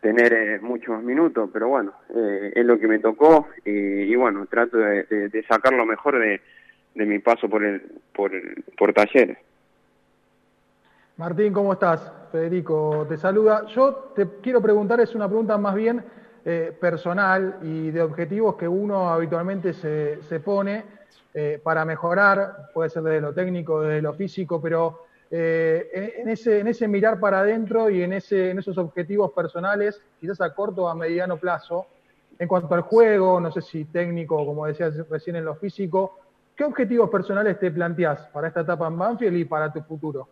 tener 0.00 0.32
eh, 0.32 0.58
muchos 0.60 1.02
minutos, 1.02 1.50
pero 1.52 1.68
bueno, 1.68 1.92
eh, 2.14 2.52
es 2.54 2.64
lo 2.64 2.78
que 2.78 2.86
me 2.86 2.98
tocó 2.98 3.48
y, 3.64 4.14
bueno, 4.14 4.46
trato 4.46 4.76
de, 4.76 5.44
sacar 5.48 5.72
lo 5.72 5.86
mejor 5.86 6.18
de, 6.18 6.40
mi 6.94 7.18
paso 7.18 7.48
por 7.48 7.64
el 7.64 7.82
por, 8.14 8.30
por 8.76 8.92
talleres. 8.92 9.38
Martín, 11.16 11.52
¿cómo 11.52 11.72
estás? 11.72 12.12
Federico 12.30 13.06
te 13.08 13.16
saluda. 13.16 13.66
Yo 13.68 14.12
te 14.14 14.26
quiero 14.42 14.60
preguntar, 14.60 15.00
es 15.00 15.14
una 15.14 15.28
pregunta 15.28 15.56
más 15.56 15.74
bien 15.74 16.02
eh, 16.44 16.76
personal 16.78 17.58
y 17.62 17.90
de 17.90 18.02
objetivos 18.02 18.56
que 18.56 18.68
uno 18.68 19.08
habitualmente 19.08 19.72
se, 19.72 20.22
se 20.22 20.40
pone 20.40 20.84
eh, 21.38 21.60
para 21.62 21.84
mejorar, 21.84 22.70
puede 22.72 22.88
ser 22.88 23.02
desde 23.02 23.20
lo 23.20 23.34
técnico, 23.34 23.82
desde 23.82 24.00
lo 24.00 24.14
físico, 24.14 24.58
pero 24.58 25.04
eh, 25.30 26.14
en, 26.16 26.30
ese, 26.30 26.60
en 26.60 26.66
ese 26.68 26.88
mirar 26.88 27.20
para 27.20 27.40
adentro 27.40 27.90
y 27.90 28.02
en, 28.02 28.14
ese, 28.14 28.52
en 28.52 28.58
esos 28.58 28.78
objetivos 28.78 29.32
personales, 29.32 30.00
quizás 30.18 30.40
a 30.40 30.54
corto 30.54 30.84
o 30.84 30.88
a 30.88 30.94
mediano 30.94 31.36
plazo, 31.36 31.88
en 32.38 32.48
cuanto 32.48 32.74
al 32.74 32.80
juego, 32.80 33.38
no 33.38 33.52
sé 33.52 33.60
si 33.60 33.84
técnico, 33.84 34.46
como 34.46 34.64
decías 34.64 34.94
recién 35.10 35.36
en 35.36 35.44
lo 35.44 35.56
físico, 35.56 36.18
¿qué 36.56 36.64
objetivos 36.64 37.10
personales 37.10 37.60
te 37.60 37.70
planteás 37.70 38.28
para 38.28 38.48
esta 38.48 38.62
etapa 38.62 38.86
en 38.86 38.96
Banfield 38.96 39.36
y 39.36 39.44
para 39.44 39.70
tu 39.70 39.82
futuro? 39.82 40.26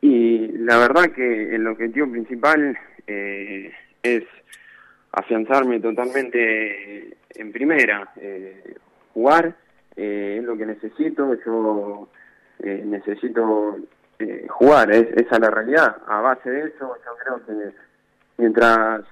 Y 0.00 0.58
la 0.58 0.76
verdad 0.78 1.12
que 1.14 1.54
el 1.54 1.64
objetivo 1.68 2.10
principal 2.10 2.76
eh, 3.06 3.70
es 4.02 4.24
afianzarme 5.12 5.78
totalmente 5.78 7.16
en 7.36 7.52
primera, 7.52 8.10
eh, 8.16 8.74
jugar 9.12 9.54
eh, 9.96 10.36
es 10.38 10.44
lo 10.44 10.56
que 10.56 10.66
necesito, 10.66 11.34
yo 11.44 12.08
eh, 12.60 12.82
necesito 12.84 13.78
eh, 14.18 14.46
jugar, 14.48 14.90
es, 14.90 15.06
esa 15.16 15.36
es 15.36 15.40
la 15.40 15.50
realidad. 15.50 15.96
A 16.06 16.20
base 16.20 16.50
de 16.50 16.68
eso, 16.68 16.96
yo 17.04 17.12
creo 17.22 17.46
que 17.46 17.76
mientras 18.38 19.02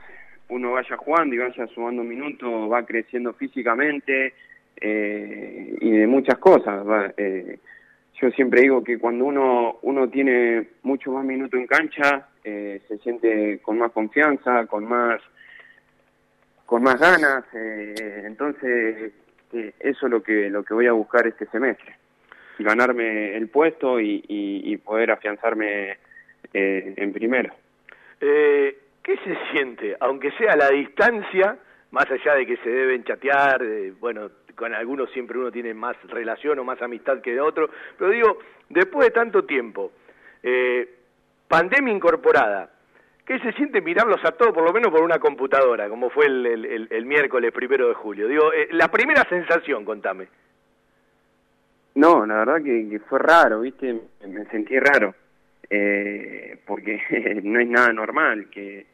uno 0.49 0.73
vaya 0.73 0.97
jugando 0.97 1.35
y 1.35 1.39
vaya 1.39 1.67
sumando 1.69 2.03
minutos, 2.03 2.71
va 2.71 2.85
creciendo 2.85 3.33
físicamente 3.35 4.35
eh, 4.81 5.77
y 5.81 5.91
de 5.91 6.07
muchas 6.07 6.39
cosas. 6.39 6.87
va, 6.87 7.13
yo 7.17 8.31
siempre 8.31 8.63
digo 8.63 8.85
que 8.85 8.99
cuando 8.99 9.25
uno 9.25 9.79
uno 9.83 10.09
tiene 10.09 10.69
mucho 10.83 11.11
más 11.11 11.25
minutos 11.25 11.59
en 11.59 11.67
cancha, 11.67 12.29
se 12.43 12.99
siente 13.03 13.59
con 13.63 13.79
más 13.79 13.91
confianza, 13.93 14.67
con 14.67 14.85
más 14.85 15.21
con 16.67 16.83
más 16.83 16.99
ganas. 16.99 17.45
eh, 17.55 18.23
entonces 18.25 19.13
eh, 19.53 19.75
eso 19.81 20.07
es 20.07 20.11
lo 20.11 20.23
que 20.23 20.49
lo 20.49 20.65
que 20.65 20.73
voy 20.75 20.87
a 20.87 20.93
buscar 20.93 21.27
este 21.27 21.47
semestre, 21.47 21.95
ganarme 22.59 23.37
el 23.37 23.49
puesto 23.49 24.01
y, 24.01 24.25
y, 24.27 24.77
poder 24.79 25.11
afianzarme 25.11 25.99
eh, 26.53 26.95
en 26.97 27.13
primero. 27.13 27.53
Eh, 28.21 28.79
¿Qué 29.03 29.17
se 29.19 29.37
siente, 29.51 29.97
aunque 30.01 30.31
sea 30.33 30.57
la 30.57 30.71
distancia, 30.71 31.59
más 31.91 32.11
allá 32.11 32.35
de 32.37 32.47
que 32.47 32.57
se 32.59 32.71
deben 32.71 33.05
chatear, 33.05 33.63
bueno, 33.99 34.31
con 34.55 34.73
algunos 34.73 35.11
siempre 35.11 35.39
uno 35.39 35.51
tiene 35.51 35.75
más 35.75 35.97
relación 36.05 36.59
o 36.61 36.65
más 36.65 36.81
amistad 36.81 37.21
que 37.21 37.33
de 37.33 37.41
otro, 37.41 37.69
pero 37.99 38.11
digo, 38.11 38.39
después 38.69 39.09
de 39.09 39.13
tanto 39.13 39.45
tiempo, 39.45 39.93
pandemia 41.49 41.93
incorporada, 41.93 42.71
¿qué 43.27 43.39
se 43.41 43.53
siente 43.53 43.81
mirarlos 43.81 44.25
a 44.25 44.33
todos, 44.33 44.53
por 44.53 44.65
lo 44.65 44.73
menos 44.73 44.91
por 44.91 45.03
una 45.03 45.19
computadora, 45.19 45.89
como 45.89 46.11
fue 46.11 46.27
el- 46.27 46.89
el 46.91 47.07
miércoles 47.07 47.53
primero 47.53 47.89
de 47.89 47.95
julio? 47.95 48.29
Digo, 48.29 48.53
eh, 48.53 48.69
la 48.73 48.89
primera 48.89 49.23
sensación, 49.29 49.85
contame. 49.85 50.27
No, 51.95 52.25
la 52.25 52.37
verdad 52.37 52.63
que, 52.63 52.89
que 52.89 52.99
fue 53.01 53.19
raro, 53.19 53.61
¿viste? 53.61 53.95
Me 54.27 54.45
sentí 54.47 54.79
raro, 54.79 55.15
eh, 55.69 56.57
porque 56.67 57.01
no 57.45 57.61
es 57.61 57.69
nada 57.69 57.93
normal 57.93 58.49
que 58.51 58.87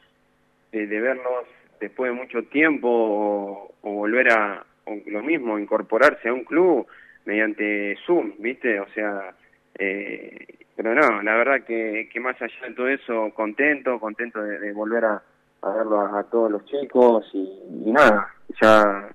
de, 0.73 0.87
de 0.87 1.01
verlos 1.01 1.45
después 1.81 2.11
de 2.11 2.17
mucho 2.19 2.43
tiempo 2.45 2.89
o, 2.91 3.73
o 3.83 3.91
volver 3.93 4.33
a 4.33 4.65
o 4.85 4.97
lo 5.07 5.23
mismo, 5.23 5.59
incorporarse 5.59 6.29
a 6.29 6.33
un 6.33 6.45
club 6.45 6.87
mediante 7.27 7.95
Zoom, 8.07 8.33
¿viste? 8.39 8.81
O 8.81 8.89
sea, 8.95 9.35
eh, 9.79 10.47
pero 10.79 10.95
no, 10.95 11.23
la 11.23 11.35
verdad 11.35 11.65
que, 11.65 12.09
que 12.13 12.21
más 12.21 12.41
allá 12.41 12.69
de 12.69 12.75
todo 12.75 12.87
eso, 12.87 13.33
contento, 13.35 13.99
contento 13.99 14.41
de, 14.41 14.73
volver 14.73 15.07
a, 15.07 15.21
a 15.63 15.71
verlo 15.73 16.01
a, 16.17 16.23
todos 16.31 16.53
los 16.53 16.65
chicos 16.67 17.29
y, 17.35 17.41
y 17.85 17.91
nada, 17.91 18.33
ya 18.63 19.09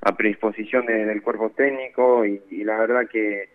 a 0.00 0.16
predisposición 0.16 0.86
de- 0.86 1.04
del 1.04 1.20
cuerpo 1.20 1.50
técnico 1.50 2.24
y, 2.24 2.40
y 2.50 2.64
la 2.64 2.78
verdad 2.78 3.06
que, 3.10 3.50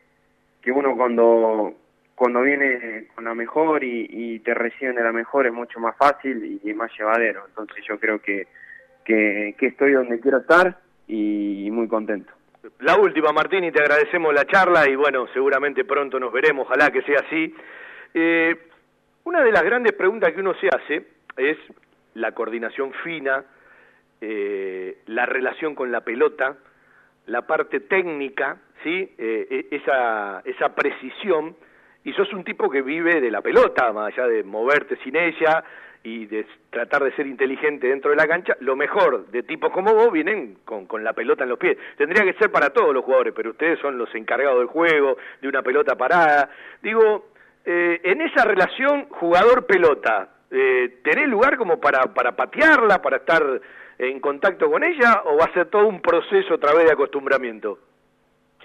que 0.61 0.71
uno 0.71 0.95
cuando 0.95 1.73
cuando 2.13 2.43
viene 2.43 3.07
con 3.15 3.25
la 3.25 3.33
mejor 3.33 3.83
y, 3.83 4.05
y 4.07 4.39
te 4.41 4.53
reciben 4.53 4.95
de 4.95 5.03
la 5.03 5.11
mejor 5.11 5.47
es 5.47 5.53
mucho 5.53 5.79
más 5.79 5.97
fácil 5.97 6.61
y, 6.63 6.73
más 6.75 6.91
llevadero. 6.95 7.43
Entonces 7.47 7.83
yo 7.89 7.99
creo 7.99 8.21
que, 8.21 8.47
que, 9.03 9.55
que 9.57 9.65
estoy 9.65 9.93
donde 9.93 10.19
quiero 10.19 10.37
estar 10.39 10.77
y, 11.07 11.69
muy 11.71 11.87
contento. 11.87 12.33
La 12.79 12.97
última, 12.97 13.31
Martín, 13.31 13.63
y 13.63 13.71
te 13.71 13.81
agradecemos 13.81 14.33
la 14.33 14.45
charla 14.45 14.89
y 14.89 14.95
bueno, 14.95 15.27
seguramente 15.33 15.85
pronto 15.85 16.19
nos 16.19 16.31
veremos, 16.31 16.65
ojalá 16.67 16.91
que 16.91 17.01
sea 17.03 17.19
así. 17.25 17.55
Eh, 18.13 18.55
una 19.23 19.43
de 19.43 19.51
las 19.51 19.63
grandes 19.63 19.93
preguntas 19.93 20.31
que 20.33 20.39
uno 20.39 20.53
se 20.55 20.67
hace 20.67 21.05
es 21.37 21.57
la 22.15 22.31
coordinación 22.31 22.93
fina, 23.03 23.43
eh, 24.21 24.99
la 25.07 25.25
relación 25.25 25.75
con 25.75 25.91
la 25.91 26.01
pelota, 26.01 26.57
la 27.27 27.43
parte 27.43 27.81
técnica, 27.81 28.57
¿sí? 28.83 29.13
Eh, 29.17 29.47
e- 29.49 29.75
esa, 29.75 30.41
esa 30.45 30.73
precisión, 30.73 31.55
y 32.03 32.13
sos 32.13 32.31
un 32.33 32.43
tipo 32.43 32.69
que 32.69 32.81
vive 32.81 33.21
de 33.21 33.29
la 33.29 33.41
pelota, 33.41 33.91
más 33.91 34.13
allá 34.13 34.27
de 34.27 34.43
moverte 34.43 34.97
sin 35.03 35.15
ella 35.15 35.63
y 36.03 36.25
de 36.25 36.45
tratar 36.69 37.03
de 37.03 37.11
ser 37.15 37.27
inteligente 37.27 37.87
dentro 37.87 38.11
de 38.11 38.17
la 38.17 38.27
cancha, 38.27 38.55
lo 38.61 38.75
mejor 38.75 39.27
de 39.27 39.43
tipos 39.43 39.71
como 39.71 39.93
vos 39.93 40.11
vienen 40.11 40.57
con, 40.63 40.85
con 40.85 41.03
la 41.03 41.13
pelota 41.13 41.43
en 41.43 41.49
los 41.49 41.59
pies. 41.59 41.77
Tendría 41.97 42.23
que 42.23 42.37
ser 42.39 42.51
para 42.51 42.69
todos 42.69 42.93
los 42.93 43.03
jugadores, 43.03 43.33
pero 43.35 43.51
ustedes 43.51 43.79
son 43.79 43.97
los 43.97 44.13
encargados 44.15 44.59
del 44.59 44.67
juego, 44.67 45.17
de 45.41 45.47
una 45.47 45.61
pelota 45.61 45.95
parada. 45.95 46.49
Digo, 46.81 47.27
eh, 47.65 47.99
en 48.03 48.21
esa 48.21 48.45
relación 48.45 49.07
jugador-pelota, 49.09 50.29
eh, 50.49 50.99
¿tenés 51.03 51.27
lugar 51.27 51.57
como 51.57 51.79
para, 51.79 52.13
para 52.13 52.33
patearla, 52.33 53.01
para 53.01 53.17
estar 53.17 53.43
en 53.99 54.19
contacto 54.19 54.71
con 54.71 54.83
ella, 54.83 55.23
o 55.25 55.37
va 55.37 55.45
a 55.45 55.53
ser 55.53 55.65
todo 55.65 55.87
un 55.87 56.01
proceso 56.01 56.53
a 56.53 56.57
través 56.59 56.85
de 56.85 56.93
acostumbramiento? 56.93 57.79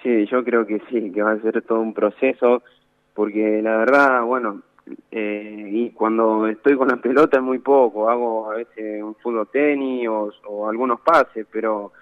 Sí, 0.02 0.26
yo 0.26 0.44
creo 0.44 0.66
que 0.66 0.80
sí, 0.90 1.12
que 1.12 1.22
va 1.22 1.32
a 1.32 1.40
ser 1.40 1.62
todo 1.62 1.80
un 1.80 1.94
proceso, 1.94 2.62
porque 3.14 3.60
la 3.62 3.76
verdad, 3.78 4.22
bueno, 4.22 4.62
eh, 5.10 5.68
y 5.70 5.90
cuando 5.90 6.46
estoy 6.46 6.76
con 6.76 6.88
la 6.88 6.96
pelota 7.02 7.38
es 7.38 7.42
muy 7.42 7.58
poco, 7.58 8.08
hago 8.08 8.50
a 8.50 8.56
veces 8.56 9.02
un 9.02 9.14
fútbol 9.16 9.48
tenis 9.52 10.08
o, 10.08 10.32
o 10.46 10.68
algunos 10.68 11.00
pases, 11.00 11.46
pero 11.50 11.92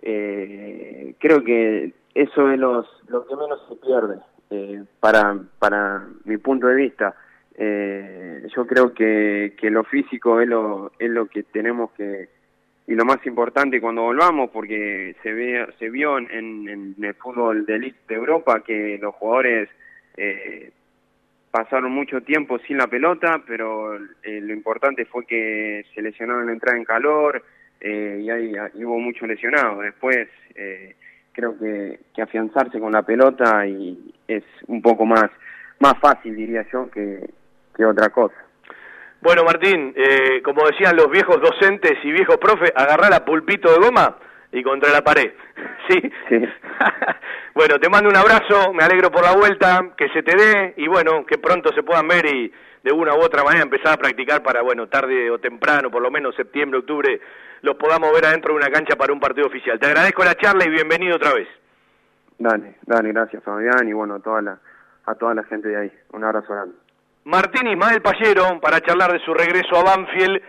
eh, 0.00 1.14
creo 1.18 1.42
que 1.44 1.92
eso 2.14 2.50
es 2.50 2.58
los, 2.58 2.86
lo 3.08 3.26
que 3.26 3.36
menos 3.36 3.60
se 3.68 3.76
pierde 3.76 4.18
eh, 4.50 4.84
para, 5.00 5.38
para 5.58 6.06
mi 6.24 6.36
punto 6.38 6.66
de 6.66 6.74
vista. 6.74 7.14
Eh, 7.54 8.46
yo 8.54 8.66
creo 8.66 8.92
que, 8.92 9.54
que 9.58 9.70
lo 9.70 9.84
físico 9.84 10.40
es 10.40 10.48
lo, 10.48 10.92
es 10.98 11.10
lo 11.10 11.26
que 11.26 11.42
tenemos 11.42 11.90
que, 11.92 12.28
y 12.86 12.94
lo 12.94 13.04
más 13.04 13.24
importante 13.26 13.80
cuando 13.80 14.02
volvamos, 14.02 14.50
porque 14.50 15.16
se, 15.22 15.32
ve, 15.32 15.66
se 15.78 15.88
vio 15.88 16.18
en, 16.18 16.30
en, 16.68 16.96
el 17.02 17.14
fútbol 17.14 17.64
de 17.64 17.76
elite 17.76 17.98
de 18.08 18.14
Europa 18.14 18.60
que 18.60 18.98
los 19.00 19.14
jugadores 19.14 19.68
eh, 20.16 20.72
pasaron 21.52 21.92
mucho 21.92 22.22
tiempo 22.22 22.58
sin 22.66 22.78
la 22.78 22.88
pelota, 22.88 23.42
pero 23.46 23.94
eh, 23.94 24.40
lo 24.40 24.52
importante 24.52 25.04
fue 25.04 25.24
que 25.26 25.84
se 25.94 26.02
lesionaron 26.02 26.46
la 26.46 26.52
entrada 26.52 26.78
en 26.78 26.84
calor 26.84 27.44
eh, 27.78 28.20
y, 28.20 28.80
y 28.80 28.84
hubo 28.84 28.98
muchos 28.98 29.28
lesionados. 29.28 29.84
Después 29.84 30.28
eh, 30.54 30.96
creo 31.32 31.56
que, 31.58 32.00
que 32.14 32.22
afianzarse 32.22 32.80
con 32.80 32.90
la 32.90 33.02
pelota 33.02 33.66
y 33.66 34.14
es 34.26 34.42
un 34.66 34.80
poco 34.80 35.04
más, 35.04 35.30
más 35.78 35.94
fácil, 36.00 36.34
diría 36.34 36.64
yo, 36.72 36.90
que, 36.90 37.28
que 37.76 37.84
otra 37.84 38.08
cosa. 38.08 38.34
Bueno, 39.20 39.44
Martín, 39.44 39.92
eh, 39.94 40.40
como 40.42 40.66
decían 40.66 40.96
los 40.96 41.10
viejos 41.10 41.40
docentes 41.40 41.98
y 42.02 42.12
viejos 42.12 42.38
profes, 42.38 42.72
agarrá 42.74 43.10
la 43.10 43.24
pulpito 43.24 43.70
de 43.70 43.86
goma 43.86 44.16
y 44.52 44.62
contra 44.62 44.92
la 44.92 45.02
pared. 45.02 45.32
¿Sí? 45.88 46.00
bueno, 47.54 47.78
te 47.80 47.88
mando 47.88 48.08
un 48.08 48.16
abrazo, 48.16 48.72
me 48.72 48.84
alegro 48.84 49.10
por 49.10 49.22
la 49.22 49.34
vuelta, 49.34 49.92
que 49.96 50.08
se 50.10 50.22
te 50.22 50.36
dé 50.36 50.74
y 50.76 50.86
bueno, 50.86 51.26
que 51.26 51.38
pronto 51.38 51.72
se 51.74 51.82
puedan 51.82 52.06
ver 52.06 52.26
y 52.26 52.52
de 52.82 52.92
una 52.92 53.14
u 53.14 53.20
otra 53.20 53.44
manera 53.44 53.62
empezar 53.62 53.94
a 53.94 53.96
practicar 53.96 54.42
para, 54.42 54.62
bueno, 54.62 54.88
tarde 54.88 55.30
o 55.30 55.38
temprano, 55.38 55.90
por 55.90 56.02
lo 56.02 56.10
menos 56.10 56.34
septiembre, 56.34 56.80
octubre, 56.80 57.20
los 57.62 57.76
podamos 57.76 58.12
ver 58.12 58.26
adentro 58.26 58.52
de 58.52 58.58
una 58.58 58.70
cancha 58.70 58.96
para 58.96 59.12
un 59.12 59.20
partido 59.20 59.46
oficial. 59.46 59.78
Te 59.78 59.86
agradezco 59.86 60.24
la 60.24 60.34
charla 60.34 60.64
y 60.66 60.70
bienvenido 60.70 61.16
otra 61.16 61.32
vez. 61.32 61.48
Dale, 62.38 62.76
dale, 62.82 63.12
gracias 63.12 63.42
Fabián 63.44 63.88
y 63.88 63.92
bueno, 63.92 64.16
a 64.16 64.20
toda 64.20 64.42
la, 64.42 64.58
a 65.06 65.14
toda 65.14 65.34
la 65.34 65.44
gente 65.44 65.68
de 65.68 65.76
ahí. 65.76 65.92
Un 66.12 66.24
abrazo 66.24 66.52
grande. 66.52 66.74
Martín 67.24 67.68
Ismael 67.68 68.02
Pallero, 68.02 68.60
para 68.60 68.80
charlar 68.80 69.12
de 69.12 69.20
su 69.20 69.32
regreso 69.32 69.76
a 69.76 69.84
Banfield. 69.84 70.42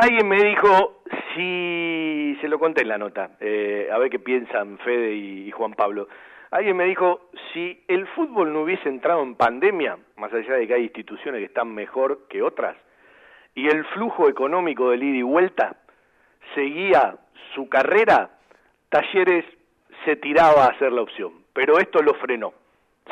Alguien 0.00 0.28
me 0.28 0.40
dijo, 0.44 1.02
si 1.34 2.38
se 2.40 2.46
lo 2.46 2.60
conté 2.60 2.82
en 2.82 2.88
la 2.88 2.98
nota, 2.98 3.30
eh, 3.40 3.88
a 3.92 3.98
ver 3.98 4.10
qué 4.10 4.20
piensan 4.20 4.78
Fede 4.78 5.12
y, 5.12 5.50
Juan 5.50 5.72
Pablo. 5.74 6.06
Alguien 6.52 6.76
me 6.76 6.84
dijo, 6.84 7.30
si 7.52 7.82
el 7.88 8.06
fútbol 8.06 8.52
no 8.52 8.62
hubiese 8.62 8.88
entrado 8.88 9.24
en 9.24 9.34
pandemia, 9.34 9.98
más 10.16 10.32
allá 10.32 10.54
de 10.54 10.68
que 10.68 10.74
hay 10.74 10.84
instituciones 10.84 11.40
que 11.40 11.46
están 11.46 11.74
mejor 11.74 12.28
que 12.28 12.42
otras, 12.42 12.76
y 13.56 13.66
el 13.66 13.84
flujo 13.86 14.28
económico 14.28 14.90
del 14.90 15.02
ida 15.02 15.16
y 15.18 15.22
vuelta 15.22 15.74
seguía 16.54 17.16
su 17.56 17.68
carrera, 17.68 18.30
Talleres 18.90 19.44
se 20.04 20.14
tiraba 20.14 20.66
a 20.66 20.68
hacer 20.68 20.92
la 20.92 21.02
opción, 21.02 21.32
pero 21.52 21.80
esto 21.80 22.02
lo 22.02 22.14
frenó, 22.14 22.54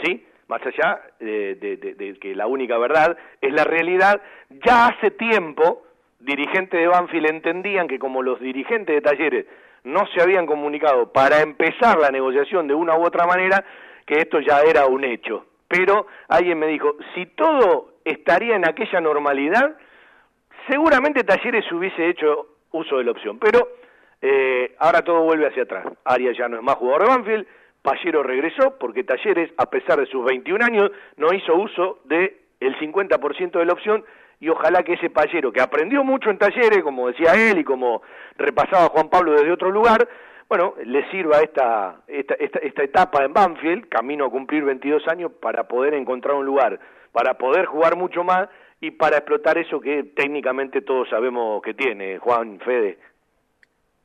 ¿sí? 0.04 0.24
Más 0.46 0.64
allá 0.64 1.00
de- 1.18 1.56
de- 1.56 1.76
de 1.76 2.16
que 2.20 2.32
la 2.36 2.46
única 2.46 2.78
verdad 2.78 3.18
es 3.40 3.52
la 3.52 3.64
realidad, 3.64 4.22
ya 4.64 4.86
hace 4.86 5.10
tiempo 5.10 5.82
dirigentes 6.20 6.80
de 6.80 6.86
Banfield 6.86 7.26
entendían 7.26 7.88
que 7.88 7.98
como 7.98 8.22
los 8.22 8.40
dirigentes 8.40 8.94
de 8.94 9.00
Talleres 9.00 9.46
no 9.84 10.06
se 10.08 10.20
habían 10.20 10.46
comunicado 10.46 11.12
para 11.12 11.40
empezar 11.40 11.98
la 11.98 12.10
negociación 12.10 12.66
de 12.66 12.74
una 12.74 12.96
u 12.96 13.04
otra 13.04 13.26
manera, 13.26 13.64
que 14.04 14.18
esto 14.18 14.40
ya 14.40 14.60
era 14.60 14.86
un 14.86 15.04
hecho. 15.04 15.46
Pero 15.68 16.06
alguien 16.28 16.58
me 16.58 16.66
dijo, 16.66 16.96
si 17.14 17.26
todo 17.26 17.94
estaría 18.04 18.56
en 18.56 18.68
aquella 18.68 19.00
normalidad, 19.00 19.76
seguramente 20.68 21.24
Talleres 21.24 21.70
hubiese 21.70 22.08
hecho 22.08 22.48
uso 22.72 22.98
de 22.98 23.04
la 23.04 23.12
opción, 23.12 23.38
pero 23.38 23.68
eh, 24.20 24.74
ahora 24.78 25.02
todo 25.02 25.22
vuelve 25.22 25.46
hacia 25.46 25.64
atrás. 25.64 25.86
Arias 26.04 26.36
ya 26.36 26.48
no 26.48 26.56
es 26.56 26.62
más 26.62 26.76
jugador 26.76 27.02
de 27.02 27.08
Banfield, 27.08 27.46
Pallero 27.82 28.24
regresó 28.24 28.76
porque 28.80 29.04
Talleres, 29.04 29.52
a 29.56 29.66
pesar 29.66 30.00
de 30.00 30.06
sus 30.06 30.24
21 30.24 30.64
años, 30.64 30.90
no 31.16 31.32
hizo 31.32 31.54
uso 31.54 32.00
del 32.04 32.34
50% 32.60 33.52
de 33.52 33.64
la 33.64 33.72
opción 33.72 34.04
y 34.40 34.48
ojalá 34.48 34.82
que 34.82 34.94
ese 34.94 35.10
payero, 35.10 35.52
que 35.52 35.60
aprendió 35.60 36.04
mucho 36.04 36.30
en 36.30 36.38
talleres, 36.38 36.82
como 36.82 37.08
decía 37.08 37.34
él 37.34 37.58
y 37.58 37.64
como 37.64 38.02
repasaba 38.36 38.88
Juan 38.88 39.08
Pablo 39.08 39.32
desde 39.32 39.52
otro 39.52 39.70
lugar, 39.70 40.08
bueno, 40.48 40.74
le 40.84 41.10
sirva 41.10 41.40
esta, 41.40 42.02
esta, 42.06 42.34
esta, 42.34 42.82
etapa 42.82 43.24
en 43.24 43.32
Banfield, 43.32 43.88
camino 43.88 44.26
a 44.26 44.30
cumplir 44.30 44.64
22 44.64 45.08
años, 45.08 45.32
para 45.40 45.66
poder 45.66 45.94
encontrar 45.94 46.36
un 46.36 46.46
lugar, 46.46 46.78
para 47.12 47.34
poder 47.34 47.66
jugar 47.66 47.96
mucho 47.96 48.22
más 48.22 48.48
y 48.80 48.92
para 48.92 49.16
explotar 49.16 49.58
eso 49.58 49.80
que 49.80 50.04
técnicamente 50.14 50.82
todos 50.82 51.08
sabemos 51.08 51.62
que 51.62 51.74
tiene, 51.74 52.18
Juan 52.18 52.60
Fede. 52.60 52.98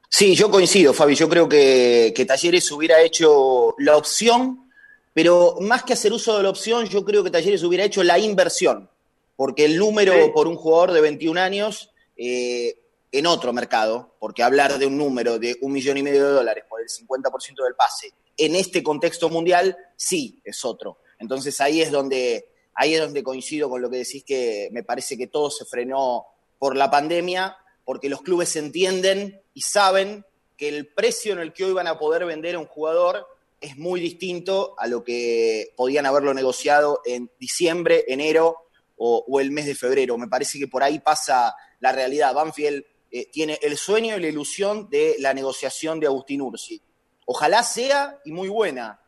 Sí, 0.10 0.36
yo 0.36 0.50
coincido, 0.50 0.94
Fabi. 0.94 1.14
Yo 1.16 1.30
creo 1.30 1.48
que 1.48 2.26
Talleres 2.28 2.72
hubiera 2.72 3.02
hecho 3.02 3.76
la 3.78 3.96
opción, 3.96 4.72
pero 5.14 5.56
más 5.62 5.84
que 5.84 5.94
hacer 5.94 6.12
uso 6.12 6.36
de 6.38 6.44
la 6.44 6.50
opción, 6.50 6.86
yo 6.86 7.06
creo 7.06 7.24
que 7.24 7.30
Talleres 7.30 7.64
hubiera 7.64 7.86
hecho 7.86 8.04
la 8.04 8.18
inversión, 8.18 8.90
porque 9.36 9.66
el 9.66 9.78
número 9.78 10.34
por 10.34 10.48
un 10.48 10.56
jugador 10.56 10.92
de 10.92 11.02
21 11.02 11.40
años 11.40 11.92
eh, 12.18 12.78
en 13.12 13.26
otro 13.26 13.54
mercado, 13.54 14.16
porque 14.20 14.44
hablar 14.44 14.78
de 14.78 14.86
un 14.86 14.98
número 14.98 15.40
de 15.40 15.58
un 15.62 15.72
millón 15.72 15.98
y 15.98 16.04
medio 16.04 16.26
de 16.26 16.34
dólares 16.34 16.64
por 16.70 16.82
el 16.82 16.88
50% 16.88 17.64
del 17.64 17.76
pase 17.76 18.14
en 18.38 18.56
este 18.56 18.82
contexto 18.82 19.30
mundial, 19.30 19.78
sí 19.96 20.42
es 20.44 20.64
otro. 20.66 21.00
Entonces 21.20 21.60
ahí 21.62 21.82
es 21.82 21.92
donde 21.92 22.48
ahí 22.74 22.96
es 22.96 23.02
donde 23.02 23.24
coincido 23.24 23.70
con 23.70 23.82
lo 23.82 23.90
que 23.90 23.98
decís 23.98 24.24
que 24.24 24.70
me 24.72 24.84
parece 24.84 25.18
que 25.18 25.28
todo 25.28 25.52
se 25.52 25.66
frenó 25.66 26.26
por 26.58 26.78
la 26.78 26.90
pandemia 26.90 27.58
porque 27.84 28.10
los 28.10 28.22
clubes 28.22 28.56
entienden 28.56 29.42
y 29.54 29.62
saben 29.62 30.26
que 30.58 30.70
el 30.70 30.88
precio 30.88 31.34
en 31.34 31.40
el 31.40 31.54
que 31.54 31.66
hoy 31.66 31.74
van 31.74 31.88
a 31.88 32.00
poder 32.00 32.26
vender 32.26 32.56
a 32.56 32.60
un 32.60 32.66
jugador 32.66 33.28
es 33.60 33.78
muy 33.78 34.00
distinto 34.00 34.76
a 34.78 34.88
lo 34.88 35.04
que 35.04 35.74
podían 35.76 36.06
haberlo 36.06 36.34
negociado 36.34 37.02
en 37.06 37.30
diciembre, 37.40 38.06
enero 38.08 38.68
o, 39.04 39.40
el 39.40 39.52
mes 39.52 39.66
de 39.66 39.74
febrero. 39.74 40.18
Me 40.18 40.28
parece 40.28 40.60
que 40.60 40.68
por 40.68 40.84
ahí 40.84 41.00
pasa 41.00 41.56
la 41.80 41.92
realidad. 41.92 42.36
Banfield 42.36 42.86
eh, 43.10 43.32
tiene 43.32 43.58
el 43.64 43.76
sueño 43.76 44.16
y 44.16 44.20
la 44.20 44.28
ilusión 44.28 44.90
de 44.90 45.16
la 45.20 45.34
negociación 45.34 46.00
de 46.00 46.06
Agustín 46.06 46.42
Ursi. 46.42 46.80
Ojalá 47.26 47.64
sea 47.64 48.20
y 48.26 48.32
muy 48.32 48.48
buena, 48.48 49.00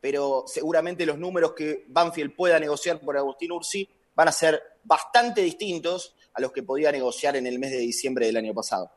pero 0.00 0.44
seguramente 0.46 1.04
los 1.04 1.18
números 1.18 1.52
que 1.54 1.84
Banfield 1.88 2.36
pueda 2.36 2.60
negociar 2.60 3.00
por 3.00 3.16
Agustín 3.16 3.50
Ursi 3.50 3.88
van 4.14 4.28
a 4.28 4.32
ser 4.32 4.62
bastante 4.84 5.40
distintos 5.40 6.14
a 6.32 6.40
los 6.40 6.52
que 6.52 6.62
podía 6.62 6.92
negociar 6.92 7.34
en 7.34 7.46
el 7.46 7.58
mes 7.58 7.72
de 7.72 7.78
diciembre 7.78 8.26
del 8.26 8.36
año 8.36 8.54
pasado. 8.54 8.90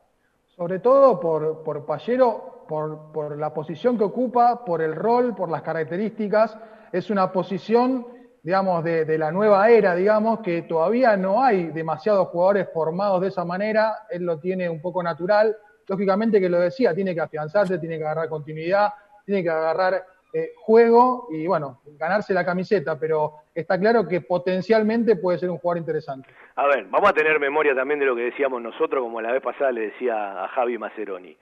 Sobre 0.56 0.78
todo 0.78 1.18
por, 1.18 1.64
por 1.64 1.84
Pallero, 1.84 2.64
por, 2.68 3.10
por 3.12 3.36
la 3.36 3.52
posición 3.52 3.98
que 3.98 4.04
ocupa, 4.04 4.64
por 4.64 4.82
el 4.82 4.94
rol, 4.94 5.34
por 5.34 5.50
las 5.50 5.62
características. 5.62 6.56
Es 6.92 7.10
una 7.10 7.32
posición, 7.32 8.06
digamos, 8.44 8.84
de, 8.84 9.04
de, 9.04 9.18
la 9.18 9.32
nueva 9.32 9.68
era, 9.70 9.96
digamos, 9.96 10.40
que 10.40 10.62
todavía 10.62 11.16
no 11.16 11.42
hay 11.42 11.68
demasiados 11.68 12.28
jugadores 12.28 12.68
formados 12.72 13.22
de 13.22 13.28
esa 13.28 13.44
manera. 13.44 14.06
Él 14.10 14.24
lo 14.24 14.38
tiene 14.38 14.68
un 14.68 14.80
poco 14.80 15.02
natural. 15.02 15.56
Lógicamente 15.88 16.40
que 16.40 16.50
lo 16.50 16.60
decía, 16.60 16.94
tiene 16.94 17.14
que 17.14 17.22
afianzarse, 17.22 17.78
tiene 17.78 17.98
que 17.98 18.04
agarrar 18.04 18.28
continuidad, 18.28 18.92
tiene 19.24 19.42
que 19.42 19.50
agarrar 19.50 20.04
eh, 20.36 20.52
juego 20.56 21.28
y 21.30 21.46
bueno, 21.46 21.80
ganarse 21.96 22.34
la 22.34 22.44
camiseta, 22.44 22.98
pero 22.98 23.34
está 23.54 23.78
claro 23.78 24.06
que 24.06 24.20
potencialmente 24.20 25.16
puede 25.16 25.38
ser 25.38 25.48
un 25.48 25.58
jugador 25.58 25.78
interesante. 25.78 26.28
A 26.56 26.66
ver, 26.66 26.86
vamos 26.90 27.08
a 27.08 27.12
tener 27.12 27.38
memoria 27.40 27.74
también 27.74 28.00
de 28.00 28.06
lo 28.06 28.16
que 28.16 28.22
decíamos 28.22 28.60
nosotros, 28.60 29.02
como 29.02 29.20
la 29.20 29.32
vez 29.32 29.40
pasada 29.40 29.72
le 29.72 29.92
decía 29.92 30.44
a 30.44 30.48
Javi 30.48 30.76
Maceroni. 30.76 31.36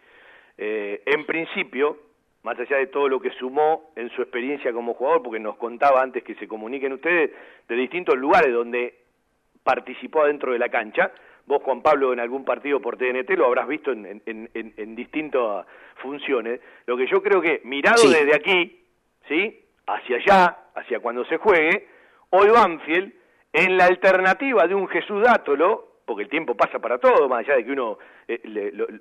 Eh, 0.59 1.03
en 1.07 1.27
principio, 1.27 1.97
más 2.43 2.59
allá 2.59 2.79
de 2.79 2.89
todo 2.89 3.09
lo 3.09 3.21
que 3.21 3.31
sumó 3.31 3.93
en 3.97 4.11
su 4.11 4.23
experiencia 4.23 4.73
como 4.73 4.95
jugador, 4.95 5.23
porque 5.23 5.41
nos 5.41 5.57
contaba 5.57 6.03
antes 6.03 6.25
que 6.25 6.35
se 6.35 6.49
comuniquen 6.49 6.93
ustedes 6.93 7.31
de 7.69 7.75
distintos 7.77 8.17
lugares 8.17 8.53
donde 8.53 8.95
participó 9.63 10.23
adentro 10.23 10.53
de 10.53 10.59
la 10.59 10.69
cancha, 10.69 11.13
vos 11.47 11.63
Juan 11.63 11.83
Pablo 11.83 12.13
en 12.13 12.21
algún 12.21 12.45
partido 12.45 12.81
por 12.81 12.97
TNT 12.97 13.31
lo 13.37 13.47
habrás 13.47 13.69
visto 13.69 13.93
en, 13.93 14.23
en, 14.27 14.51
en, 14.55 14.75
en 14.77 14.97
distintas 14.97 15.67
funciones, 15.97 16.61
lo 16.87 16.97
que 16.97 17.07
yo 17.07 17.23
creo 17.23 17.41
que 17.41 17.61
mirado 17.65 18.03
desde 18.09 18.35
aquí, 18.35 18.85
¿sí? 19.29 19.65
Hacia 19.87 20.17
allá, 20.17 20.59
hacia 20.75 21.01
cuando 21.01 21.25
se 21.27 21.37
juegue, 21.37 21.89
hoy 22.31 22.49
Banfield, 22.49 23.13
en 23.53 23.77
la 23.77 23.87
alternativa 23.87 24.67
de 24.67 24.75
un 24.75 24.89
Jesús 24.89 25.23
Dátolo, 25.23 25.93
porque 26.05 26.25
el 26.25 26.29
tiempo 26.29 26.55
pasa 26.57 26.79
para 26.79 26.99
todo, 26.99 27.29
más 27.29 27.41
allá 27.41 27.57
de 27.57 27.65
que 27.65 27.73
uno 27.73 27.99
eh, 28.27 28.41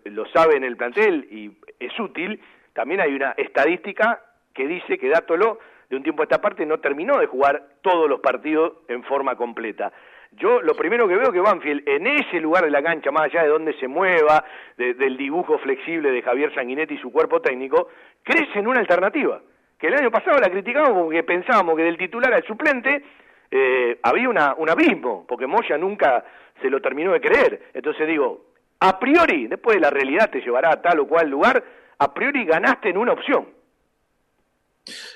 lo, 0.05 0.25
sabe 0.27 0.57
en 0.57 0.63
el 0.63 0.77
plantel 0.77 1.27
y 1.31 1.51
es 1.79 1.97
útil, 1.99 2.39
también 2.73 3.01
hay 3.01 3.13
una 3.13 3.31
estadística 3.37 4.21
que 4.53 4.67
dice 4.67 4.97
que 4.97 5.09
Dátolo 5.09 5.59
de 5.89 5.95
un 5.97 6.03
tiempo 6.03 6.23
a 6.23 6.25
esta 6.25 6.41
parte 6.41 6.65
no 6.65 6.79
terminó 6.79 7.17
de 7.19 7.27
jugar 7.27 7.63
todos 7.81 8.09
los 8.09 8.21
partidos 8.21 8.73
en 8.87 9.03
forma 9.03 9.35
completa. 9.35 9.91
Yo 10.31 10.61
lo 10.61 10.73
primero 10.75 11.07
que 11.07 11.17
veo 11.17 11.31
que 11.31 11.41
Banfield 11.41 11.83
en 11.85 12.07
ese 12.07 12.39
lugar 12.39 12.63
de 12.63 12.71
la 12.71 12.81
cancha, 12.81 13.11
más 13.11 13.23
allá 13.23 13.43
de 13.43 13.49
donde 13.49 13.73
se 13.73 13.87
mueva, 13.89 14.45
del 14.77 15.17
dibujo 15.17 15.57
flexible 15.57 16.11
de 16.11 16.21
Javier 16.21 16.53
Sanguinetti 16.55 16.93
y 16.93 16.99
su 16.99 17.11
cuerpo 17.11 17.41
técnico, 17.41 17.89
crece 18.23 18.59
en 18.59 18.67
una 18.67 18.79
alternativa 18.79 19.41
que 19.77 19.87
el 19.87 19.95
año 19.95 20.11
pasado 20.11 20.37
la 20.39 20.49
criticábamos 20.49 21.03
porque 21.03 21.23
pensábamos 21.23 21.75
que 21.75 21.83
del 21.83 21.97
titular 21.97 22.31
al 22.33 22.43
suplente 22.45 23.03
eh, 23.49 23.99
había 24.03 24.29
una, 24.29 24.53
un 24.53 24.69
abismo, 24.69 25.25
porque 25.27 25.47
Moya 25.47 25.77
nunca 25.77 26.23
se 26.61 26.69
lo 26.69 26.79
terminó 26.79 27.11
de 27.11 27.19
creer. 27.19 27.63
Entonces 27.73 28.07
digo, 28.07 28.45
a 28.79 28.99
priori, 28.99 29.47
después 29.47 29.75
de 29.75 29.81
la 29.81 29.89
realidad 29.89 30.29
te 30.29 30.39
llevará 30.39 30.71
a 30.71 30.81
tal 30.81 30.99
o 30.99 31.07
cual 31.07 31.29
lugar, 31.29 31.63
a 32.01 32.11
priori 32.11 32.45
ganaste 32.45 32.89
en 32.89 32.97
una 32.97 33.13
opción. 33.13 33.47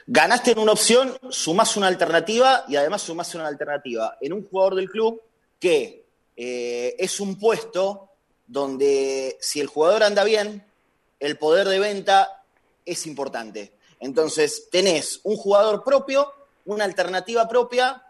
Ganaste 0.06 0.52
en 0.52 0.60
una 0.60 0.74
opción, 0.74 1.18
sumás 1.32 1.76
una 1.78 1.88
alternativa 1.88 2.64
y 2.68 2.76
además 2.76 3.02
sumás 3.02 3.34
una 3.34 3.48
alternativa 3.48 4.20
en 4.22 4.34
un 4.34 4.48
jugador 4.48 4.76
del 4.76 4.92
club 4.92 5.20
que 5.60 6.06
eh, 6.38 6.96
es 7.00 7.20
un 7.20 7.40
puesto 7.40 8.12
donde 8.46 9.36
si 9.42 9.60
el 9.60 9.66
jugador 9.66 10.04
anda 10.04 10.24
bien, 10.24 10.64
el 11.20 11.40
poder 11.40 11.68
de 11.68 11.80
venta 11.80 12.44
es 12.86 13.08
importante. 13.08 13.74
Entonces, 14.00 14.70
tenés 14.70 15.22
un 15.24 15.38
jugador 15.38 15.84
propio, 15.84 16.32
una 16.66 16.84
alternativa 16.84 17.48
propia 17.48 18.04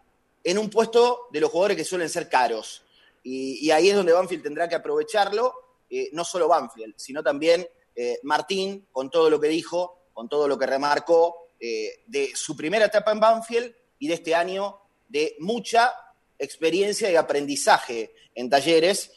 en 0.44 0.58
un 0.58 0.70
puesto 0.70 1.30
de 1.32 1.40
los 1.40 1.50
jugadores 1.50 1.78
que 1.78 1.86
suelen 1.86 2.10
ser 2.10 2.28
caros. 2.28 2.84
Y, 3.24 3.72
ahí 3.72 3.90
es 3.90 3.96
donde 3.96 4.12
Banfield 4.12 4.44
tendrá 4.44 4.68
que 4.68 4.76
aprovecharlo, 4.76 5.54
eh, 5.90 6.10
no 6.12 6.26
solo 6.26 6.50
Banfield, 6.50 6.94
sino 6.98 7.24
también 7.24 7.66
eh, 7.96 8.20
Martín, 8.24 8.88
con 8.92 9.10
todo 9.10 9.30
lo 9.30 9.40
que 9.40 9.48
dijo, 9.48 10.10
con 10.14 10.30
todo 10.30 10.48
lo 10.48 10.58
que 10.58 10.66
remarcó 10.66 11.50
eh, 11.60 12.04
de 12.08 12.32
su 12.36 12.56
primera 12.56 12.86
etapa 12.86 13.12
en 13.12 13.20
Banfield 13.20 13.74
y 14.00 14.08
de 14.08 14.14
este 14.16 14.36
año 14.36 14.80
de 15.08 15.36
mucha 15.40 15.94
experiencia 16.38 17.10
y 17.12 17.16
aprendizaje 17.16 18.14
en 18.34 18.50
talleres, 18.50 19.14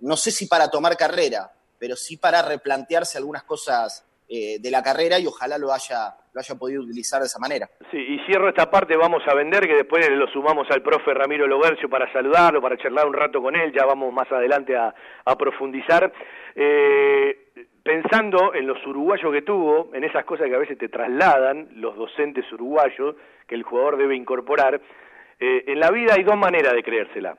no 0.00 0.16
sé 0.16 0.30
si 0.30 0.46
para 0.46 0.70
tomar 0.70 0.96
carrera, 0.96 1.52
pero 1.78 1.96
sí 1.96 2.16
para 2.16 2.42
replantearse 2.42 3.18
algunas 3.18 3.44
cosas 3.44 4.06
eh, 4.28 4.58
de 4.58 4.72
la 4.72 4.82
carrera 4.82 5.20
y 5.20 5.26
ojalá 5.28 5.56
lo 5.56 5.72
haya, 5.72 6.16
lo 6.32 6.40
haya 6.40 6.54
podido 6.56 6.82
utilizar 6.82 7.20
de 7.20 7.26
esa 7.26 7.38
manera. 7.38 7.70
Sí, 7.92 7.96
y 7.96 8.18
cierro 8.26 8.48
esta 8.48 8.68
parte, 8.68 8.96
vamos 8.96 9.22
a 9.28 9.34
vender, 9.34 9.68
que 9.68 9.74
después 9.74 10.04
lo 10.10 10.26
sumamos 10.32 10.66
al 10.70 10.82
profe 10.82 11.14
Ramiro 11.14 11.46
Logercio 11.46 11.88
para 11.88 12.12
saludarlo, 12.12 12.60
para 12.60 12.76
charlar 12.76 13.06
un 13.06 13.12
rato 13.12 13.40
con 13.40 13.54
él, 13.54 13.72
ya 13.72 13.86
vamos 13.86 14.12
más 14.12 14.30
adelante 14.32 14.76
a, 14.76 14.92
profundizar. 15.38 16.12
Eh, 16.56 17.45
pensando 17.86 18.52
en 18.52 18.66
los 18.66 18.84
uruguayos 18.84 19.32
que 19.32 19.42
tuvo, 19.42 19.94
en 19.94 20.02
esas 20.02 20.24
cosas 20.24 20.48
que 20.48 20.56
a 20.56 20.58
veces 20.58 20.76
te 20.76 20.88
trasladan 20.88 21.68
los 21.76 21.94
docentes 21.94 22.44
uruguayos, 22.52 23.14
que 23.46 23.54
el 23.54 23.62
jugador 23.62 23.96
debe 23.96 24.16
incorporar, 24.16 24.80
eh, 25.38 25.64
en 25.68 25.78
la 25.78 25.92
vida 25.92 26.14
hay 26.14 26.24
dos 26.24 26.36
maneras 26.36 26.72
de 26.72 26.82
creérsela, 26.82 27.38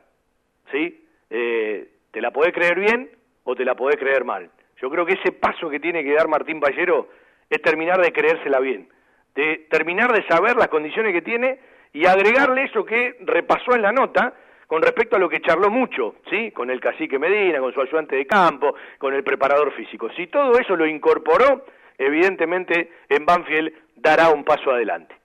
¿sí? 0.71 1.03
te 1.29 2.21
la 2.21 2.31
podés 2.31 2.53
creer 2.53 2.79
bien 2.79 3.09
o 3.43 3.53
te 3.53 3.65
la 3.65 3.75
podés 3.75 3.97
creer 3.97 4.23
mal. 4.23 4.49
Yo 4.81 4.89
creo 4.89 5.05
que 5.05 5.13
ese 5.15 5.33
paso 5.33 5.69
que 5.69 5.81
tiene 5.81 6.01
que 6.01 6.13
dar 6.13 6.29
Martín 6.29 6.61
Pallero 6.61 7.09
es 7.49 7.61
terminar 7.61 8.01
de 8.01 8.13
creérsela 8.13 8.61
bien, 8.61 8.87
de 9.35 9.67
terminar 9.69 10.13
de 10.13 10.25
saber 10.27 10.55
las 10.55 10.69
condiciones 10.69 11.11
que 11.11 11.21
tiene 11.21 11.59
y 11.91 12.05
agregarle 12.05 12.63
eso 12.63 12.85
que 12.85 13.17
repasó 13.19 13.75
en 13.75 13.81
la 13.81 13.91
nota 13.91 14.33
con 14.67 14.81
respecto 14.81 15.15
a 15.15 15.19
lo 15.19 15.29
que 15.29 15.41
charló 15.41 15.71
mucho, 15.71 16.15
¿sí? 16.29 16.51
Con 16.51 16.69
el 16.69 16.79
cacique 16.79 17.17
Medina, 17.17 17.59
con 17.59 17.73
su 17.73 17.81
ayudante 17.81 18.17
de 18.17 18.27
campo, 18.27 18.75
con 18.97 19.13
el 19.13 19.23
preparador 19.23 19.73
físico. 19.73 20.09
Si 20.15 20.27
todo 20.27 20.59
eso 20.59 20.75
lo 20.75 20.85
incorporó, 20.85 21.65
evidentemente 21.97 22.91
en 23.09 23.25
Banfield 23.25 23.71
dará 23.95 24.29
un 24.29 24.43
paso 24.43 24.71
adelante. 24.71 25.15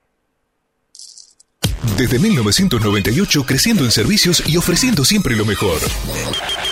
Desde 1.97 2.17
1998 2.17 3.45
creciendo 3.45 3.83
en 3.83 3.91
servicios 3.91 4.43
y 4.47 4.57
ofreciendo 4.57 5.03
siempre 5.03 5.35
lo 5.35 5.45
mejor. 5.45 5.77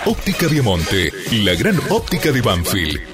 Óptica 0.04 0.48
Viamonte, 0.48 1.12
la 1.44 1.54
gran 1.54 1.76
óptica 1.90 2.32
de 2.32 2.40
Banfield. 2.40 3.11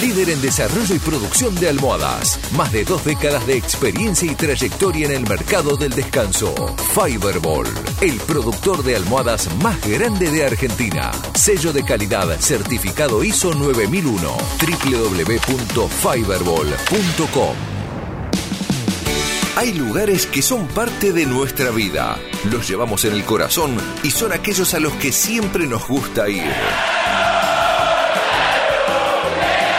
Líder 0.00 0.30
en 0.30 0.40
desarrollo 0.40 0.94
y 0.94 1.00
producción 1.00 1.56
de 1.56 1.68
almohadas. 1.68 2.38
Más 2.52 2.70
de 2.70 2.84
dos 2.84 3.04
décadas 3.04 3.44
de 3.46 3.56
experiencia 3.56 4.30
y 4.30 4.36
trayectoria 4.36 5.06
en 5.06 5.12
el 5.12 5.28
mercado 5.28 5.76
del 5.76 5.90
descanso. 5.90 6.54
Fiberball, 6.94 7.66
el 8.00 8.14
productor 8.18 8.84
de 8.84 8.94
almohadas 8.94 9.52
más 9.56 9.84
grande 9.84 10.30
de 10.30 10.44
Argentina. 10.44 11.10
Sello 11.34 11.72
de 11.72 11.84
calidad 11.84 12.28
certificado 12.38 13.24
ISO 13.24 13.54
9001. 13.54 14.36
www.fiberball.com. 14.60 17.56
Hay 19.56 19.72
lugares 19.72 20.26
que 20.26 20.42
son 20.42 20.68
parte 20.68 21.12
de 21.12 21.26
nuestra 21.26 21.72
vida. 21.72 22.20
Los 22.44 22.68
llevamos 22.68 23.04
en 23.04 23.14
el 23.14 23.24
corazón 23.24 23.76
y 24.04 24.12
son 24.12 24.32
aquellos 24.32 24.74
a 24.74 24.78
los 24.78 24.92
que 24.92 25.10
siempre 25.10 25.66
nos 25.66 25.88
gusta 25.88 26.28
ir. 26.28 26.54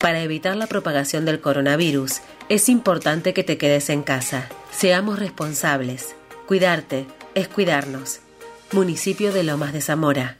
Para 0.00 0.22
evitar 0.22 0.56
la 0.56 0.66
propagación 0.66 1.26
del 1.26 1.42
coronavirus, 1.42 2.22
es 2.48 2.70
importante 2.70 3.34
que 3.34 3.44
te 3.44 3.58
quedes 3.58 3.90
en 3.90 4.02
casa. 4.02 4.48
Seamos 4.70 5.18
responsables. 5.18 6.16
Cuidarte 6.46 7.06
es 7.34 7.48
cuidarnos. 7.48 8.20
Municipio 8.72 9.30
de 9.30 9.42
Lomas 9.42 9.74
de 9.74 9.82
Zamora. 9.82 10.39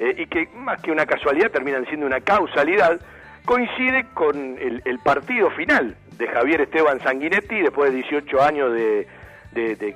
y 0.00 0.26
que 0.26 0.48
más 0.56 0.82
que 0.82 0.90
una 0.90 1.06
casualidad 1.06 1.52
terminan 1.52 1.86
siendo 1.86 2.06
una 2.06 2.20
causalidad, 2.20 3.00
coincide 3.44 4.06
con 4.14 4.58
el, 4.58 4.98
partido 4.98 5.48
final 5.52 5.96
de 6.18 6.26
Javier 6.26 6.62
Esteban 6.62 6.98
Sanguinetti 6.98 7.60
después 7.60 7.92
de 7.92 7.98
18 7.98 8.42
años 8.42 8.72
de, 8.72 9.06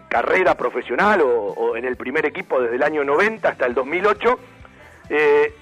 carrera 0.09 0.55
profesional 0.55 1.23
o, 1.25 1.75
en 1.77 1.85
el 1.85 1.97
primer 1.97 2.25
equipo 2.25 2.61
desde 2.61 2.77
el 2.77 2.85
año 2.85 3.03
90 3.03 3.49
hasta 3.49 3.66
el 3.66 3.75
2008. 3.75 4.39
Eh, 5.11 5.53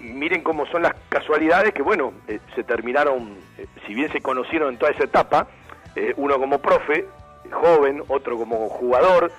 miren 0.00 0.42
cómo 0.42 0.66
son 0.66 0.82
las 0.82 0.94
casualidades 1.08 1.72
que, 1.74 1.82
bueno, 1.82 2.12
eh, 2.28 2.38
se 2.54 2.64
terminaron, 2.64 3.36
eh, 3.58 3.66
si 3.86 3.94
bien 3.94 4.10
se 4.12 4.20
conocieron 4.20 4.70
en 4.72 4.78
toda 4.78 4.92
esa 4.92 5.04
etapa, 5.04 5.48
eh, 5.96 6.14
uno 6.16 6.38
como 6.38 6.58
profe, 6.60 7.06
joven, 7.50 8.02
otro 8.08 8.36
como 8.36 8.68
jugador, 8.68 9.32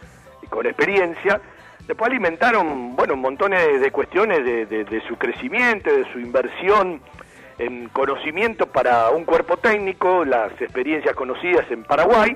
con 0.49 0.65
experiencia, 0.65 1.40
después 1.88 2.10
alimentaron, 2.10 2.95
bueno, 2.95 3.15
montones 3.15 3.80
de 3.80 3.91
cuestiones 3.91 4.44
de, 4.44 4.65
de- 4.65 5.02
su 5.07 5.15
crecimiento, 5.18 5.91
de 5.94 6.11
su 6.11 6.19
inversión 6.19 7.02
en 7.60 7.90
conocimiento 7.90 8.65
para 8.68 9.10
un 9.11 9.26
cuerpo 9.26 9.57
técnico, 9.57 10.26
las 10.26 10.52
experiencias 10.61 11.14
conocidas 11.15 11.69
en 11.72 11.84
Paraguay, 11.84 12.36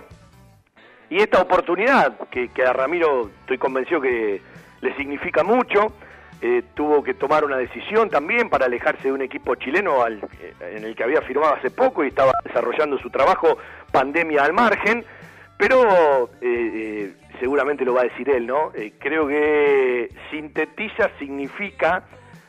y 1.09 1.17
esta 1.21 1.41
oportunidad 1.41 2.13
que 2.29 2.49
a 2.65 2.73
Ramiro 2.73 3.29
estoy 3.41 3.57
convencido 3.57 4.01
que 4.01 4.41
le 4.81 4.95
significa 4.95 5.43
mucho, 5.43 5.93
eh, 6.45 6.61
tuvo 6.73 7.01
que 7.01 7.13
tomar 7.13 7.45
una 7.45 7.55
decisión 7.57 8.09
también 8.09 8.49
para 8.49 8.65
alejarse 8.65 9.03
de 9.07 9.13
un 9.13 9.21
equipo 9.21 9.55
chileno 9.55 10.03
al- 10.03 10.19
eh, 10.41 10.53
en 10.75 10.83
el 10.83 10.93
que 10.93 11.03
había 11.03 11.21
firmado 11.21 11.53
hace 11.55 11.71
poco 11.71 12.03
y 12.03 12.09
estaba 12.09 12.33
desarrollando 12.43 12.97
su 12.99 13.09
trabajo 13.09 13.57
pandemia 13.93 14.43
al 14.43 14.51
margen, 14.51 15.05
pero 15.57 16.29
eh, 16.41 16.41
eh, 16.41 17.13
seguramente 17.39 17.85
lo 17.85 17.93
va 17.93 18.01
a 18.01 18.03
decir 18.11 18.29
él, 18.29 18.45
¿no? 18.45 18.71
Creo 18.99 19.25
que 19.27 20.09
sintetiza, 20.31 21.09
significa 21.17 22.03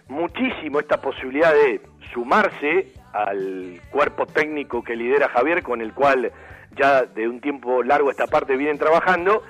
muchísimo 0.08 0.80
esta 0.80 1.00
posibilidad 1.00 1.52
de 1.52 1.80
sumarse 2.12 2.92
al 3.12 3.80
cuerpo 3.90 4.26
técnico 4.26 4.82
que 4.82 4.96
lidera 4.96 5.28
Javier, 5.28 5.62
con 5.62 5.80
el 5.80 5.94
cual 5.94 6.32
ya 6.76 7.02
de 7.04 7.28
un 7.28 7.40
tiempo 7.40 7.84
largo 7.84 8.10
esta 8.10 8.26
parte 8.26 8.56
vienen 8.56 8.78
trabajando, 8.78 9.44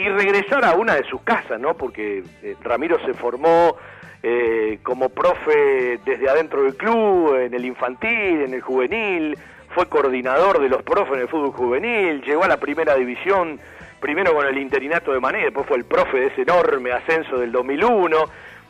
y 0.00 0.08
regresar 0.08 0.64
a 0.64 0.72
una 0.72 0.94
de 0.94 1.04
sus 1.04 1.20
casas, 1.20 1.60
¿no? 1.60 1.74
Porque 1.74 2.24
eh, 2.42 2.56
Ramiro 2.62 2.98
se 3.04 3.12
formó 3.12 3.76
eh, 4.22 4.78
como 4.82 5.10
profe 5.10 6.00
desde 6.06 6.30
adentro 6.30 6.62
del 6.62 6.74
club, 6.74 7.36
en 7.36 7.52
el 7.52 7.66
infantil, 7.66 8.40
en 8.40 8.54
el 8.54 8.62
juvenil, 8.62 9.36
fue 9.74 9.86
coordinador 9.90 10.58
de 10.58 10.70
los 10.70 10.82
profes 10.82 11.14
en 11.14 11.20
el 11.20 11.28
fútbol 11.28 11.52
juvenil, 11.52 12.22
llegó 12.22 12.44
a 12.44 12.48
la 12.48 12.56
primera 12.56 12.94
división, 12.94 13.60
primero 14.00 14.32
con 14.32 14.46
el 14.46 14.56
interinato 14.56 15.12
de 15.12 15.20
Mané, 15.20 15.44
después 15.44 15.66
fue 15.66 15.76
el 15.76 15.84
profe 15.84 16.18
de 16.18 16.26
ese 16.28 16.42
enorme 16.42 16.92
ascenso 16.92 17.38
del 17.38 17.52
2001, 17.52 18.16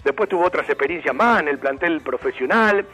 después 0.02 0.28
tuvo 0.28 0.44
otras 0.44 0.69
experiencias 0.69 1.15
más 1.15 1.43
en 1.43 1.48
el 1.48 1.59
plantel 1.59 2.01
profesional, 2.01 2.85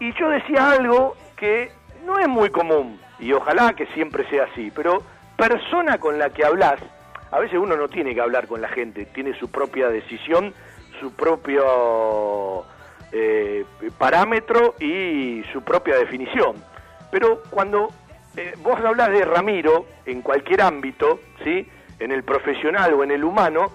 y 0.00 0.12
yo 0.14 0.28
decía 0.28 0.72
algo 0.72 1.16
que 1.36 1.70
no 2.04 2.18
es 2.18 2.26
muy 2.26 2.50
común, 2.50 3.00
y 3.20 3.32
ojalá 3.32 3.74
que 3.74 3.86
siempre 3.94 4.28
sea 4.28 4.48
así, 4.50 4.72
pero 4.74 5.02
persona 5.36 5.98
con 5.98 6.18
la 6.18 6.30
que 6.30 6.44
hablas, 6.44 6.80
a 7.30 7.38
veces 7.38 7.58
uno 7.58 7.76
no 7.76 7.88
tiene 7.88 8.14
que 8.14 8.20
hablar 8.20 8.46
con 8.46 8.60
la 8.60 8.68
gente, 8.68 9.06
tiene 9.06 9.38
su 9.38 9.50
propia 9.50 9.88
decisión, 9.88 10.52
su 11.00 11.12
propio 11.12 12.64
eh, 13.12 13.64
parámetro 13.98 14.74
y 14.80 15.42
su 15.52 15.62
propia 15.62 15.96
definición. 15.96 16.56
Pero 17.10 17.42
cuando 17.50 17.88
eh, 18.36 18.54
vos 18.62 18.78
hablas 18.84 19.10
de 19.10 19.24
Ramiro 19.24 19.86
en 20.04 20.22
cualquier 20.22 20.62
ámbito, 20.62 21.20
¿sí? 21.42 21.68
en 21.98 22.12
el 22.12 22.22
profesional 22.22 22.94
o 22.94 23.02
en 23.02 23.10
el 23.10 23.24
humano, 23.24 23.70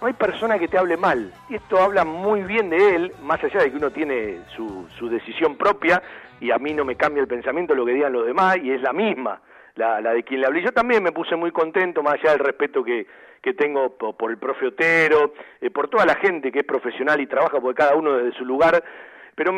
no 0.00 0.06
hay 0.06 0.12
persona 0.12 0.58
que 0.58 0.68
te 0.68 0.76
hable 0.76 0.96
mal. 0.96 1.32
Y 1.48 1.54
esto 1.56 1.80
habla 1.80 2.04
muy 2.04 2.42
bien 2.42 2.68
de 2.68 2.94
él, 2.94 3.12
más 3.22 3.42
allá 3.42 3.60
de 3.60 3.70
que 3.70 3.76
uno 3.76 3.90
tiene 3.90 4.40
su, 4.54 4.86
su 4.98 5.08
decisión 5.08 5.56
propia 5.56 6.02
y 6.40 6.50
a 6.50 6.58
mí 6.58 6.74
no 6.74 6.84
me 6.84 6.96
cambia 6.96 7.22
el 7.22 7.28
pensamiento 7.28 7.74
lo 7.74 7.86
que 7.86 7.92
digan 7.92 8.12
los 8.12 8.26
demás 8.26 8.58
y 8.62 8.70
es 8.70 8.82
la 8.82 8.92
misma, 8.92 9.40
la, 9.76 10.00
la 10.00 10.12
de 10.12 10.22
quien 10.22 10.40
le 10.40 10.46
hablé. 10.46 10.62
Yo 10.62 10.72
también 10.72 11.02
me 11.02 11.12
puse 11.12 11.36
muy 11.36 11.50
contento, 11.50 12.02
más 12.02 12.14
allá 12.14 12.30
del 12.30 12.40
respeto 12.40 12.82
que, 12.84 13.06
que 13.44 13.54
tengo 13.54 13.90
por, 13.96 14.30
el 14.30 14.38
profe 14.38 14.68
Otero, 14.68 15.34
eh, 15.60 15.70
por 15.70 15.88
toda 15.88 16.06
la 16.06 16.14
gente 16.16 16.50
que 16.50 16.60
es 16.60 16.64
profesional 16.64 17.20
y 17.20 17.26
trabaja 17.26 17.60
por 17.60 17.74
cada 17.74 17.94
uno 17.94 18.16
desde 18.16 18.38
su 18.38 18.44
lugar, 18.44 18.82
pero 19.34 19.52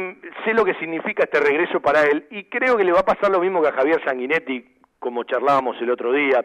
sé 0.44 0.54
lo 0.54 0.64
que 0.64 0.74
significa 0.74 1.22
este 1.24 1.38
regreso 1.38 1.80
para 1.80 2.02
él 2.02 2.26
y 2.30 2.44
creo 2.44 2.76
que 2.76 2.84
le 2.84 2.92
va 2.92 3.00
a 3.00 3.04
pasar 3.04 3.30
lo 3.30 3.40
mismo 3.40 3.62
que 3.62 3.68
a 3.68 3.72
Javier 3.72 4.02
Sanguinetti, 4.04 4.74
como 4.98 5.22
charlábamos 5.24 5.80
el 5.80 5.90
otro 5.90 6.12
día 6.12 6.44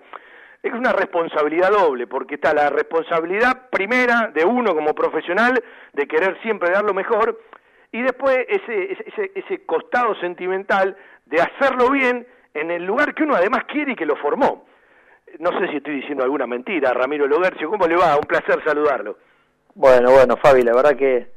es 0.61 0.73
una 0.73 0.93
responsabilidad 0.93 1.72
doble, 1.72 2.06
porque 2.06 2.35
está 2.35 2.53
la 2.53 2.69
responsabilidad 2.69 3.69
primera 3.72 4.31
de 4.34 4.45
uno 4.45 4.76
como 4.76 4.93
profesional 4.93 5.60
de 5.93 6.07
querer 6.07 6.39
siempre 6.43 6.69
dar 6.69 6.84
lo 6.84 6.93
mejor, 6.93 7.41
y 7.91 8.02
después 8.03 8.38
ese, 8.48 8.91
ese, 8.91 9.31
ese 9.34 9.65
costado 9.65 10.14
sentimental 10.22 10.95
de 11.26 11.41
hacerlo 11.41 11.89
bien 11.89 12.27
en 12.53 12.72
el 12.72 12.86
lugar 12.86 13.14
que 13.14 13.23
uno 13.23 13.36
además 13.36 13.64
quiere 13.65 13.94
y 13.94 13.95
que 13.95 14.06
lo 14.06 14.15
formó. 14.15 14.65
No 15.40 15.57
sé 15.60 15.68
si 15.69 15.78
estoy 15.78 15.95
diciendo 15.95 16.23
alguna 16.23 16.45
mentira, 16.45 16.94
Ramiro 16.94 17.28
Logercio, 17.28 17.69
¿cómo 17.69 17.88
le 17.88 17.95
va? 17.95 18.15
Un 18.15 18.23
placer 18.23 18.61
saludarlo. 18.65 19.18
Bueno, 19.76 20.11
bueno, 20.11 20.36
Fabi, 20.38 20.64
la 20.64 20.76
verdad 20.76 20.95
que 20.98 21.32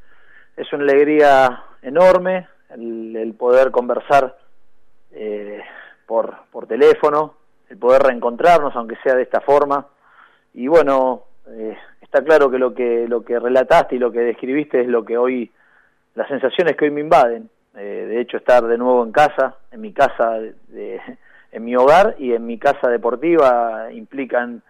es 0.57 0.73
una 0.73 0.82
alegría 0.82 1.62
enorme 1.82 2.49
el, 2.70 3.35
poder 3.39 3.70
conversar 3.70 4.36
eh, 5.12 5.62
por, 6.07 6.35
por 6.51 6.66
teléfono, 6.66 7.35
el 7.69 7.78
poder 7.78 8.03
reencontrarnos, 8.03 8.74
aunque 8.74 8.97
sea 9.03 9.15
de 9.15 9.23
esta 9.23 9.41
forma. 9.41 9.86
Y 10.55 10.66
bueno, 10.66 11.24
eh, 11.49 11.77
está 12.01 12.23
claro 12.24 12.51
que 12.51 12.59
lo 12.59 12.74
que 12.74 13.07
lo 13.09 13.24
que 13.24 13.39
relataste 13.39 13.97
y 13.97 13.99
lo 13.99 14.11
que 14.11 14.20
describiste 14.20 14.81
es 14.81 14.89
lo 14.89 15.05
que 15.05 15.16
hoy, 15.16 15.51
las 16.15 16.28
sensaciones 16.28 16.77
que 16.77 16.86
hoy 16.86 16.91
me 16.91 17.01
invaden. 17.01 17.49
Eh, 17.77 18.07
de 18.09 18.21
hecho, 18.21 18.37
estar 18.37 18.65
de 18.65 18.79
nuevo 18.79 19.05
en 19.05 19.13
casa, 19.13 19.57
en 19.71 19.81
mi 19.81 19.93
casa, 19.93 20.39
de, 20.69 21.01
en 21.53 21.65
mi 21.65 21.75
hogar 21.77 22.15
y 22.19 22.33
en 22.33 22.47
mi 22.47 22.59
casa 22.59 22.89
deportiva 22.89 23.89
implican 23.93 24.63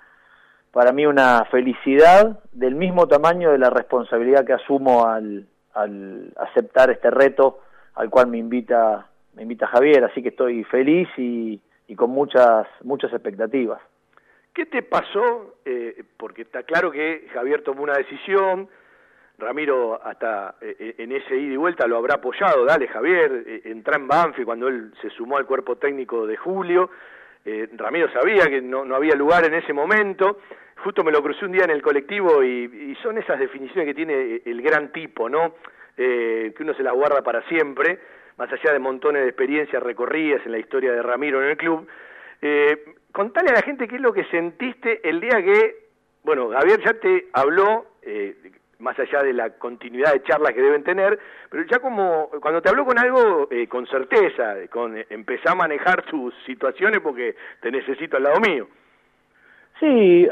para 0.72 0.93
mí 0.93 1.06
una 1.06 1.44
felicidad 1.51 2.40
del 2.52 2.74
mismo 2.74 3.06
tamaño 3.06 3.52
de 3.52 3.59
la 3.59 3.70
responsabilidad 3.70 4.44
que 4.44 4.55
asumo 4.55 5.06
al, 5.06 5.47
al 5.74 6.32
aceptar 6.36 6.90
este 6.90 7.10
reto 7.10 7.60
al 7.94 8.10
cual 8.10 8.26
me 8.26 8.39
invita 8.39 9.06
me 9.35 9.43
invita 9.43 9.66
Javier, 9.66 10.05
así 10.05 10.22
que 10.22 10.28
estoy 10.28 10.64
feliz 10.64 11.09
y, 11.16 11.60
y 11.89 11.97
con 11.97 12.10
muchas, 12.10 12.66
muchas 12.82 13.12
expectativas. 13.12 13.81
¿Qué 14.52 14.66
te 14.66 14.82
pasó? 14.82 15.56
Eh, 15.64 16.05
porque 16.16 16.43
está 16.43 16.62
claro 16.62 16.90
que 16.90 17.26
Javier 17.32 17.62
tomó 17.62 17.82
una 17.82 17.94
decisión, 17.94 18.68
Ramiro 19.39 20.01
hasta 20.02 20.56
eh, 20.61 20.77
eh, 20.78 20.94
en 20.98 21.12
ese 21.12 21.36
ida 21.36 21.55
y 21.55 21.56
vuelta 21.56 21.86
lo 21.86 21.97
habrá 21.97 22.16
apoyado, 22.16 22.65
dale 22.65 22.89
Javier, 22.89 23.62
entra 23.65 23.97
en 23.97 24.06
Banfi 24.06 24.44
cuando 24.44 24.69
él 24.69 24.93
se 25.01 25.11
sumó 25.11 25.36
al 25.36 25.47
cuerpo 25.47 25.77
técnico 25.77 26.27
de 26.27 26.36
Julio, 26.36 26.90
Ramiro 27.77 28.11
sabía 28.11 28.47
que 28.47 28.62
no, 28.62 28.86
no, 28.86 28.94
había 28.97 29.15
lugar 29.15 29.44
en 29.44 29.52
ese 29.52 29.74
momento, 29.74 30.39
justo 30.82 31.05
me 31.05 31.12
lo 31.12 31.23
crucé 31.23 31.44
un 31.44 31.52
día 31.52 31.65
en 31.65 31.70
el 31.73 31.82
colectivo 31.82 32.43
y, 32.43 32.97
son 33.02 33.19
esas 33.19 33.39
definiciones 33.39 33.86
que 33.86 33.93
tiene 33.93 34.40
el 34.47 34.62
gran 34.62 34.90
tipo, 34.90 35.28
¿no? 35.28 35.56
que 35.94 36.55
uno 36.59 36.73
se 36.73 36.82
las 36.82 36.94
guarda 36.94 37.20
para 37.20 37.47
siempre, 37.48 37.98
más 38.39 38.51
allá 38.51 38.73
de 38.73 38.78
montones 38.78 39.23
de 39.23 39.28
experiencias 39.28 39.82
recorridas 39.82 40.40
en 40.47 40.52
la 40.52 40.59
historia 40.59 40.93
de 40.93 41.02
Ramiro 41.02 41.43
en 41.43 41.51
el 41.51 41.56
club, 41.59 41.86
eh, 42.47 42.94
contale 43.12 43.51
a 43.51 43.55
la 43.55 43.62
gente 43.62 43.89
qué 43.89 43.97
es 43.97 44.02
lo 44.02 44.12
que 44.12 44.24
sentiste 44.24 45.09
el 45.09 45.20
día 45.20 45.43
que, 45.43 45.77
bueno, 46.24 46.51
Javier 46.51 46.81
ya 46.85 46.93
te 46.94 47.28
habló, 47.32 47.86
eh, 48.02 48.36
más 48.85 48.97
allá 48.98 49.23
de 49.23 49.32
la 49.32 49.51
continuidad 49.51 50.12
de 50.12 50.23
charlas 50.23 50.52
que 50.52 50.61
deben 50.61 50.85
tener, 50.85 51.19
pero 51.51 51.65
ya 51.65 51.78
como 51.81 52.28
cuando 52.40 52.61
te 52.61 52.69
habló 52.69 52.85
con 52.85 52.98
algo 52.98 53.48
eh, 53.51 53.66
con 53.66 53.86
certeza, 53.86 54.55
con 54.70 54.97
empezar 55.09 55.52
a 55.52 55.56
manejar 55.56 56.02
tus 56.02 56.35
situaciones 56.47 57.01
porque 57.01 57.35
te 57.61 57.73
necesito 57.73 58.19
al 58.19 58.24
lado 58.24 58.40
mío. 58.40 58.69
Sí, 59.81 60.28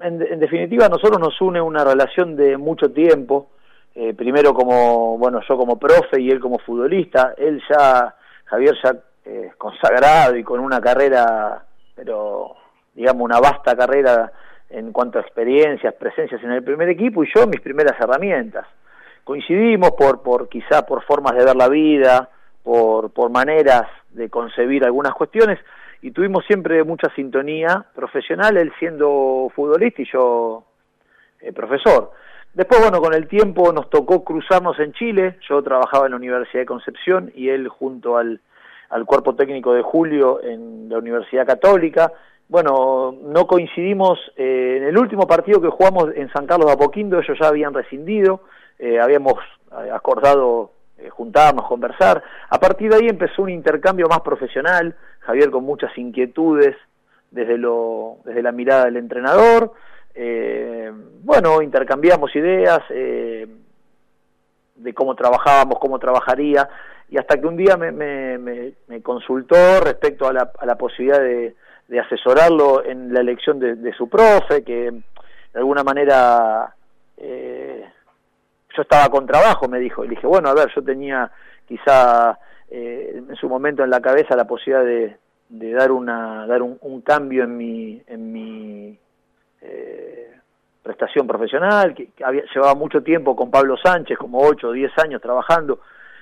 en 0.00 0.40
definitiva 0.40 0.86
a 0.86 0.88
nosotros 0.88 1.20
nos 1.20 1.40
une 1.40 1.60
una 1.60 1.84
relación 1.84 2.34
de 2.36 2.56
mucho 2.56 2.90
tiempo, 2.90 3.50
eh, 3.94 4.14
primero 4.14 4.54
como, 4.54 5.18
bueno, 5.18 5.40
yo 5.46 5.56
como 5.56 5.78
profe 5.78 6.20
y 6.20 6.30
él 6.30 6.40
como 6.40 6.58
futbolista, 6.58 7.34
él 7.36 7.62
ya, 7.68 8.14
Javier 8.46 8.74
ya 8.82 8.96
eh, 9.26 9.52
consagrado 9.58 10.36
y 10.36 10.42
con 10.42 10.60
una 10.60 10.80
carrera, 10.80 11.64
pero 11.94 12.56
digamos 12.94 13.22
una 13.22 13.40
vasta 13.40 13.76
carrera 13.76 14.32
en 14.70 14.92
cuanto 14.92 15.18
a 15.18 15.22
experiencias, 15.22 15.94
presencias 15.94 16.42
en 16.42 16.52
el 16.52 16.62
primer 16.62 16.88
equipo 16.88 17.24
y 17.24 17.30
yo 17.34 17.46
mis 17.46 17.60
primeras 17.60 18.00
herramientas. 18.00 18.66
Coincidimos 19.24 19.90
por, 19.92 20.22
por 20.22 20.48
quizá 20.48 20.86
por 20.86 21.04
formas 21.04 21.34
de 21.36 21.44
ver 21.44 21.56
la 21.56 21.68
vida, 21.68 22.30
por, 22.62 23.10
por 23.10 23.30
maneras 23.30 23.86
de 24.10 24.28
concebir 24.28 24.84
algunas 24.84 25.12
cuestiones 25.14 25.58
y 26.02 26.12
tuvimos 26.12 26.44
siempre 26.46 26.82
mucha 26.84 27.12
sintonía 27.14 27.84
profesional, 27.94 28.56
él 28.56 28.72
siendo 28.78 29.50
futbolista 29.54 30.02
y 30.02 30.06
yo 30.10 30.64
eh, 31.40 31.52
profesor. 31.52 32.12
Después, 32.54 32.80
bueno, 32.80 33.00
con 33.00 33.14
el 33.14 33.28
tiempo 33.28 33.72
nos 33.72 33.90
tocó 33.90 34.24
cruzarnos 34.24 34.78
en 34.80 34.92
Chile. 34.92 35.36
Yo 35.48 35.62
trabajaba 35.62 36.06
en 36.06 36.12
la 36.12 36.16
Universidad 36.16 36.62
de 36.62 36.66
Concepción 36.66 37.30
y 37.34 37.48
él 37.48 37.68
junto 37.68 38.16
al, 38.16 38.40
al 38.88 39.04
cuerpo 39.04 39.36
técnico 39.36 39.72
de 39.72 39.82
Julio 39.82 40.42
en 40.42 40.88
la 40.88 40.98
Universidad 40.98 41.46
Católica. 41.46 42.12
Bueno, 42.50 43.14
no 43.22 43.46
coincidimos 43.46 44.18
eh, 44.34 44.78
en 44.78 44.82
el 44.88 44.98
último 44.98 45.24
partido 45.24 45.60
que 45.62 45.68
jugamos 45.68 46.08
en 46.16 46.32
San 46.32 46.46
Carlos 46.48 46.66
de 46.66 46.72
Apoquindo, 46.72 47.20
ellos 47.20 47.38
ya 47.40 47.46
habían 47.46 47.72
rescindido, 47.72 48.40
eh, 48.76 48.98
habíamos 48.98 49.34
eh, 49.70 49.88
acordado 49.92 50.72
juntarnos, 51.10 51.68
conversar. 51.68 52.20
A 52.48 52.58
partir 52.58 52.90
de 52.90 52.96
ahí 52.96 53.06
empezó 53.08 53.42
un 53.42 53.50
intercambio 53.50 54.08
más 54.08 54.22
profesional, 54.22 54.96
Javier 55.20 55.52
con 55.52 55.62
muchas 55.62 55.96
inquietudes 55.96 56.74
desde, 57.30 57.56
lo, 57.56 58.16
desde 58.24 58.42
la 58.42 58.50
mirada 58.50 58.86
del 58.86 58.96
entrenador, 58.96 59.72
eh, 60.12 60.90
bueno, 61.22 61.62
intercambiamos 61.62 62.34
ideas 62.34 62.80
eh, 62.90 63.46
de 64.74 64.92
cómo 64.92 65.14
trabajábamos, 65.14 65.78
cómo 65.78 66.00
trabajaría, 66.00 66.68
y 67.08 67.16
hasta 67.16 67.40
que 67.40 67.46
un 67.46 67.56
día 67.56 67.76
me, 67.76 67.92
me, 67.92 69.02
consultó 69.02 69.54
respecto 69.84 70.26
a 70.26 70.32
la, 70.32 70.50
a 70.58 70.66
la 70.66 70.74
posibilidad 70.74 71.20
de, 71.20 71.54
de, 71.90 72.00
asesorarlo 72.00 72.84
en 72.84 73.12
la 73.12 73.20
elección 73.20 73.58
de, 73.58 73.92
su 73.94 74.08
profe, 74.08 74.62
que 74.62 74.90
de 74.90 75.58
alguna 75.58 75.82
manera 75.82 76.74
eh, 77.16 77.84
yo 78.76 78.82
estaba 78.82 79.08
con 79.08 79.26
trabajo, 79.26 79.68
me 79.68 79.78
dijo, 79.78 80.04
y 80.04 80.08
le 80.08 80.14
dije, 80.14 80.26
bueno, 80.26 80.48
a 80.48 80.54
ver, 80.54 80.68
yo 80.74 80.82
tenía 80.82 81.30
quizá 81.66 82.38
eh, 82.70 83.22
en 83.28 83.36
su 83.36 83.48
momento 83.48 83.82
en 83.82 83.90
la 83.90 84.00
cabeza 84.00 84.36
la 84.36 84.46
posibilidad 84.46 84.84
de, 84.84 85.16
de 85.48 85.72
dar 85.72 85.90
una 85.90 86.46
dar 86.46 86.62
un, 86.62 87.00
cambio 87.02 87.42
en 87.44 87.56
mi 87.56 88.00
en 88.06 88.32
mi 88.32 88.98
eh, 89.60 90.30
prestación 90.82 91.26
profesional, 91.26 91.94
que, 91.94 92.08
había, 92.24 92.44
llevaba 92.54 92.74
mucho 92.74 93.02
tiempo 93.02 93.36
con 93.36 93.50
Pablo 93.50 93.76
Sánchez, 93.76 94.16
como 94.16 94.40
8 94.40 94.68
o 94.68 94.72
10 94.72 94.92
años 94.98 95.20
trabajando, 95.20 95.80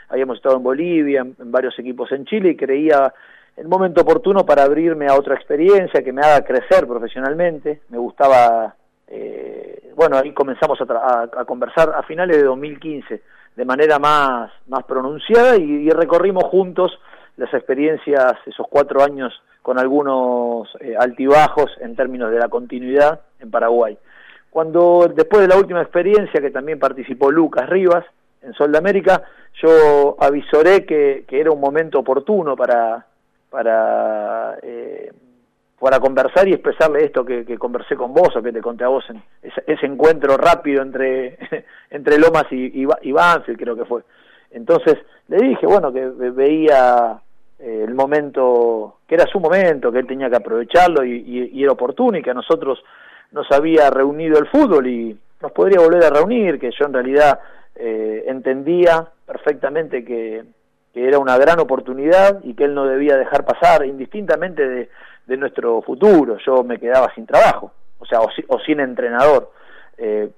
habíamos 0.08 0.38
estado 0.38 0.56
en 0.56 0.62
Bolivia, 0.62 1.20
en, 1.20 1.52
varios 1.52 1.78
equipos 1.78 2.10
en 2.12 2.24
Chile 2.24 2.50
y 2.50 2.56
creía 2.56 3.12
el 3.58 3.68
momento 3.68 4.02
oportuno 4.02 4.46
para 4.46 4.62
abrirme 4.62 5.06
a 5.08 5.14
otra 5.14 5.34
experiencia 5.34 6.02
que 6.02 6.12
me 6.12 6.22
haga 6.22 6.44
crecer 6.44 6.86
profesionalmente, 6.86 7.82
me 7.88 7.98
gustaba, 7.98 8.74
eh, 9.08 9.92
bueno, 9.96 10.16
ahí 10.16 10.32
comenzamos 10.32 10.78
a, 10.80 11.22
a, 11.22 11.44
conversar 11.44 11.92
a 11.94 12.02
finales 12.02 12.36
de 12.36 12.44
2015 12.44 13.22
de 13.56 13.64
manera 13.64 13.98
más, 13.98 14.52
más 14.68 14.84
pronunciada 14.84 15.56
y 15.56 15.90
recorrimos 15.90 16.44
juntos 16.44 16.98
las 17.38 17.52
experiencias, 17.54 18.34
esos 18.46 18.66
cuatro 18.68 19.02
años 19.02 19.32
con 19.62 19.78
algunos 19.78 20.68
eh, 20.80 20.94
altibajos 20.98 21.70
en 21.80 21.94
términos 21.94 22.30
de 22.30 22.38
la 22.38 22.48
continuidad 22.48 23.20
en 23.38 23.50
Paraguay. 23.50 23.96
Cuando 24.50 25.12
después 25.14 25.42
de 25.42 25.48
la 25.48 25.56
última 25.56 25.82
experiencia 25.82 26.40
que 26.40 26.50
también 26.50 26.78
participó 26.78 27.30
Lucas 27.30 27.68
Rivas 27.68 28.04
en 28.42 28.54
Sol 28.54 28.72
de 28.72 28.78
América, 28.78 29.22
yo 29.62 30.16
avisoré 30.18 30.84
que, 30.84 31.24
era 31.30 31.50
un 31.50 31.60
momento 31.60 31.98
oportuno 32.00 32.56
para, 32.56 33.06
para, 33.50 34.58
eh, 34.62 35.12
para 35.78 36.00
conversar 36.00 36.48
y 36.48 36.52
expresarle 36.52 37.04
esto 37.04 37.24
que, 37.24 37.58
conversé 37.58 37.96
con 37.96 38.12
vos 38.12 38.34
o 38.36 38.42
que 38.42 38.52
te 38.52 38.60
conté 38.60 38.84
a 38.84 38.88
vos 38.88 39.04
en 39.10 39.22
ese, 39.42 39.86
encuentro 39.86 40.36
rápido 40.36 40.82
entre, 40.82 41.38
entre 41.90 42.18
Lomas 42.18 42.46
y, 42.50 42.82
y 43.02 43.12
Banfield, 43.12 43.58
creo 43.58 43.76
que 43.76 43.84
fue. 43.84 44.02
Entonces 44.50 44.96
le 45.28 45.38
dije, 45.38 45.66
bueno, 45.66 45.92
que 45.92 46.06
veía 46.06 47.20
eh, 47.58 47.84
el 47.86 47.94
momento, 47.94 48.98
que 49.06 49.16
era 49.16 49.26
su 49.26 49.40
momento, 49.40 49.90
que 49.90 49.98
él 49.98 50.06
tenía 50.06 50.30
que 50.30 50.36
aprovecharlo 50.36 51.04
y, 51.04 51.62
era 51.62 51.72
oportuno 51.72 52.16
y 52.16 52.22
que 52.22 52.30
a 52.30 52.34
nosotros 52.34 52.82
nos 53.32 53.50
había 53.50 53.90
reunido 53.90 54.38
el 54.38 54.46
fútbol 54.46 54.86
y 54.86 55.18
nos 55.42 55.52
podría 55.52 55.80
volver 55.80 56.04
a 56.04 56.10
reunir, 56.10 56.58
que 56.58 56.70
yo 56.70 56.86
en 56.86 56.92
realidad 56.92 57.40
eh, 57.74 58.24
entendía 58.26 59.06
perfectamente 59.26 60.04
que, 60.04 60.44
era 60.94 61.18
una 61.18 61.36
gran 61.38 61.60
oportunidad 61.60 62.40
y 62.42 62.54
que 62.54 62.64
él 62.64 62.74
no 62.74 62.86
debía 62.86 63.16
dejar 63.16 63.44
pasar 63.44 63.84
indistintamente 63.86 64.68
de, 64.68 65.36
nuestro 65.36 65.82
futuro. 65.82 66.38
Yo 66.44 66.64
me 66.64 66.78
quedaba 66.78 67.12
sin 67.14 67.26
trabajo, 67.26 67.70
o 67.98 68.06
sea, 68.06 68.20
o, 68.20 68.58
sin 68.60 68.80
entrenador. 68.80 69.52
Eh, 69.98 70.30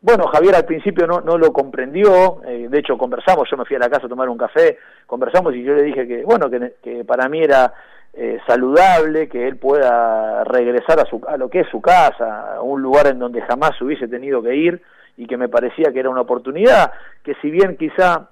bueno, 0.00 0.26
Javier 0.26 0.56
al 0.56 0.66
principio 0.66 1.06
no, 1.06 1.20
no 1.20 1.38
lo 1.38 1.52
comprendió, 1.52 2.42
de 2.44 2.78
hecho 2.78 2.98
conversamos, 2.98 3.48
yo 3.50 3.56
me 3.56 3.64
fui 3.64 3.76
a 3.76 3.78
la 3.78 3.88
casa 3.88 4.06
a 4.06 4.10
tomar 4.10 4.28
un 4.28 4.36
café, 4.36 4.78
conversamos 5.06 5.54
y 5.54 5.62
yo 5.62 5.74
le 5.74 5.82
dije 5.84 6.06
que, 6.06 6.22
bueno, 6.22 6.50
que, 6.50 6.74
que 6.82 7.04
para 7.04 7.28
mí 7.28 7.40
era 7.40 7.72
eh, 8.14 8.38
saludable, 8.46 9.26
que 9.26 9.48
él 9.48 9.56
pueda 9.56 10.44
regresar 10.44 11.00
a, 11.00 11.06
su, 11.06 11.22
a 11.26 11.38
lo 11.38 11.48
que 11.48 11.60
es 11.60 11.68
su 11.70 11.80
casa, 11.80 12.56
a 12.56 12.60
un 12.60 12.82
lugar 12.82 13.06
en 13.06 13.18
donde 13.18 13.40
jamás 13.40 13.80
hubiese 13.80 14.06
tenido 14.06 14.42
que 14.42 14.54
ir 14.54 14.82
y 15.16 15.26
que 15.26 15.38
me 15.38 15.48
parecía 15.48 15.90
que 15.94 16.00
era 16.00 16.10
una 16.10 16.20
oportunidad, 16.20 16.92
que 17.22 17.34
si 17.40 17.50
bien 17.50 17.78
quizá 17.78 18.28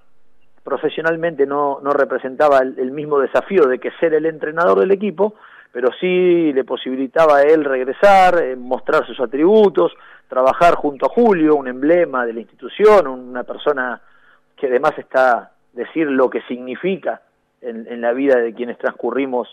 profesionalmente 0.62 1.46
no, 1.46 1.80
no 1.82 1.92
representaba 1.92 2.58
el, 2.58 2.90
mismo 2.90 3.18
desafío 3.18 3.66
de 3.66 3.78
que 3.78 3.90
ser 3.92 4.14
el 4.14 4.26
entrenador 4.26 4.80
del 4.80 4.90
equipo, 4.90 5.34
pero 5.72 5.90
sí 5.98 6.52
le 6.52 6.64
posibilitaba 6.64 7.38
a 7.38 7.42
él 7.42 7.64
regresar, 7.64 8.42
eh, 8.42 8.56
mostrar 8.56 9.06
sus 9.06 9.20
atributos, 9.20 9.92
trabajar 10.28 10.74
junto 10.74 11.06
a 11.06 11.08
Julio, 11.08 11.56
un 11.56 11.68
emblema 11.68 12.26
de 12.26 12.32
la 12.32 12.40
institución, 12.40 13.06
una 13.06 13.44
persona 13.44 14.00
que 14.56 14.66
además 14.66 14.92
está 14.98 15.52
decir 15.72 16.06
lo 16.06 16.28
que 16.28 16.42
significa 16.42 17.22
en, 17.60 17.86
en 17.86 18.00
la 18.00 18.12
vida 18.12 18.36
de 18.36 18.52
quienes 18.52 18.78
transcurrimos 18.78 19.48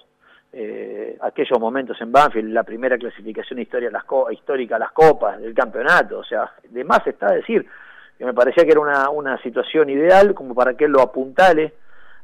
eh, 0.54 1.18
aquellos 1.22 1.60
momentos 1.60 2.00
en 2.02 2.12
Banfield, 2.12 2.54
la 2.54 2.64
primera 2.64 2.98
clasificación 2.98 3.60
histórica 3.60 4.76
a 4.76 4.80
las 4.80 4.92
copas, 4.92 5.40
del 5.40 5.54
campeonato, 5.54 6.20
o 6.20 6.24
sea, 6.24 6.52
de 6.70 6.84
más 6.84 7.06
está 7.06 7.32
decir 7.32 7.66
que 8.18 8.26
me 8.26 8.34
parecía 8.34 8.65
que 8.65 8.72
era 8.72 8.80
una, 8.80 9.10
una 9.10 9.41
situación 9.41 9.89
ideal 9.89 10.34
como 10.34 10.56
para 10.56 10.76
que 10.76 10.85
él 10.85 10.91
lo 10.91 11.02
apuntale 11.02 11.73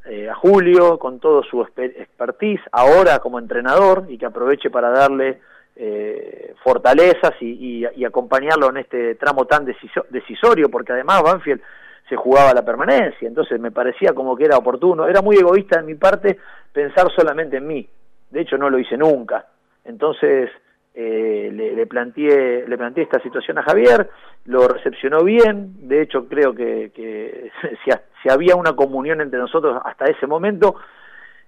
eh, 0.06 0.30
a 0.30 0.36
Julio 0.36 1.00
con 1.00 1.20
todo 1.20 1.44
su 1.44 1.62
expertise, 1.62 2.62
ahora 2.72 3.20
como 3.20 3.40
entrenador, 3.40 4.06
y 4.10 4.18
que 4.18 4.26
aproveche 4.26 4.70
para 4.70 4.90
darle 4.90 5.40
eh, 5.78 6.54
fortalezas 6.62 7.34
y, 7.40 7.86
acompañarlo 8.04 8.70
en 8.70 8.78
este 8.78 9.16
tramo 9.16 9.46
tan 9.46 9.66
decisorio, 9.66 10.70
porque 10.70 10.92
además 10.92 11.24
Banfield 11.24 11.62
se 12.10 12.18
jugaba 12.18 12.54
la 12.54 12.66
permanencia, 12.66 13.28
entonces 13.28 13.60
me 13.62 13.72
parecía 13.72 14.14
como 14.14 14.36
que 14.36 14.44
era 14.44 14.58
oportuno, 14.58 15.08
era 15.08 15.22
muy 15.22 15.38
egoísta 15.38 15.80
en 15.80 15.86
mi 15.86 15.96
parte 15.96 16.38
pensar 16.74 17.10
solamente 17.16 17.58
en 17.58 17.66
mí, 17.66 17.88
de 18.30 18.42
hecho 18.42 18.58
no 18.58 18.70
lo 18.70 18.78
hice 18.78 18.98
nunca. 18.98 19.46
Entonces 19.86 20.50
eh, 20.94 21.50
le, 21.52 21.86
planteé, 21.88 22.66
le 22.68 22.78
planteé 22.78 23.04
esta 23.04 23.20
situación 23.22 23.58
a 23.58 23.64
Javier, 23.64 24.10
lo 24.46 24.68
recepcionó 24.68 25.24
bien, 25.24 25.88
de 25.88 26.02
hecho 26.02 26.28
creo 26.28 26.54
que, 26.54 26.92
que 26.94 27.52
si, 28.24 28.30
había 28.30 28.56
una 28.56 28.74
comunión 28.76 29.22
entre 29.22 29.40
nosotros 29.40 29.82
hasta 29.84 30.06
ese 30.06 30.28
momento, 30.28 30.76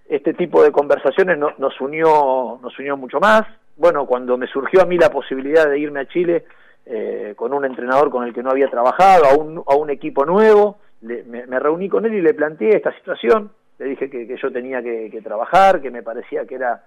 este 0.07 0.33
tipo 0.33 0.63
de 0.63 0.71
conversaciones 0.71 1.37
nos, 1.37 1.81
unió, 1.81 2.59
nos 2.61 2.77
unió 2.77 2.95
mucho 2.97 3.19
más. 3.19 3.43
Bueno, 3.75 4.05
cuando 4.05 4.37
me 4.37 4.47
surgió 4.47 4.81
a 4.81 4.85
mí 4.85 4.97
la 4.97 5.09
posibilidad 5.09 5.67
de 5.67 5.79
irme 5.79 6.01
a 6.01 6.07
Chile 6.07 6.45
eh, 6.85 7.33
con 7.35 7.53
un 7.53 7.65
entrenador 7.65 8.09
con 8.11 8.25
el 8.25 8.33
que 8.33 8.43
no 8.43 8.51
había 8.51 8.69
trabajado, 8.69 9.25
a 9.25 9.35
un, 9.35 9.63
a 9.67 9.75
un 9.75 9.89
equipo 9.89 10.25
nuevo, 10.25 10.77
me 11.01 11.59
reuní 11.59 11.89
con 11.89 12.05
él 12.05 12.13
y 12.15 12.21
le 12.21 12.33
planteé 12.33 12.77
esta 12.77 12.91
situación, 12.93 13.51
le 13.77 13.85
dije 13.85 14.09
que, 14.09 14.37
yo 14.41 14.51
tenía 14.51 14.81
que, 14.81 15.21
trabajar, 15.23 15.81
que 15.81 15.91
me 15.91 16.03
parecía 16.03 16.45
que 16.45 16.55
era 16.55 16.83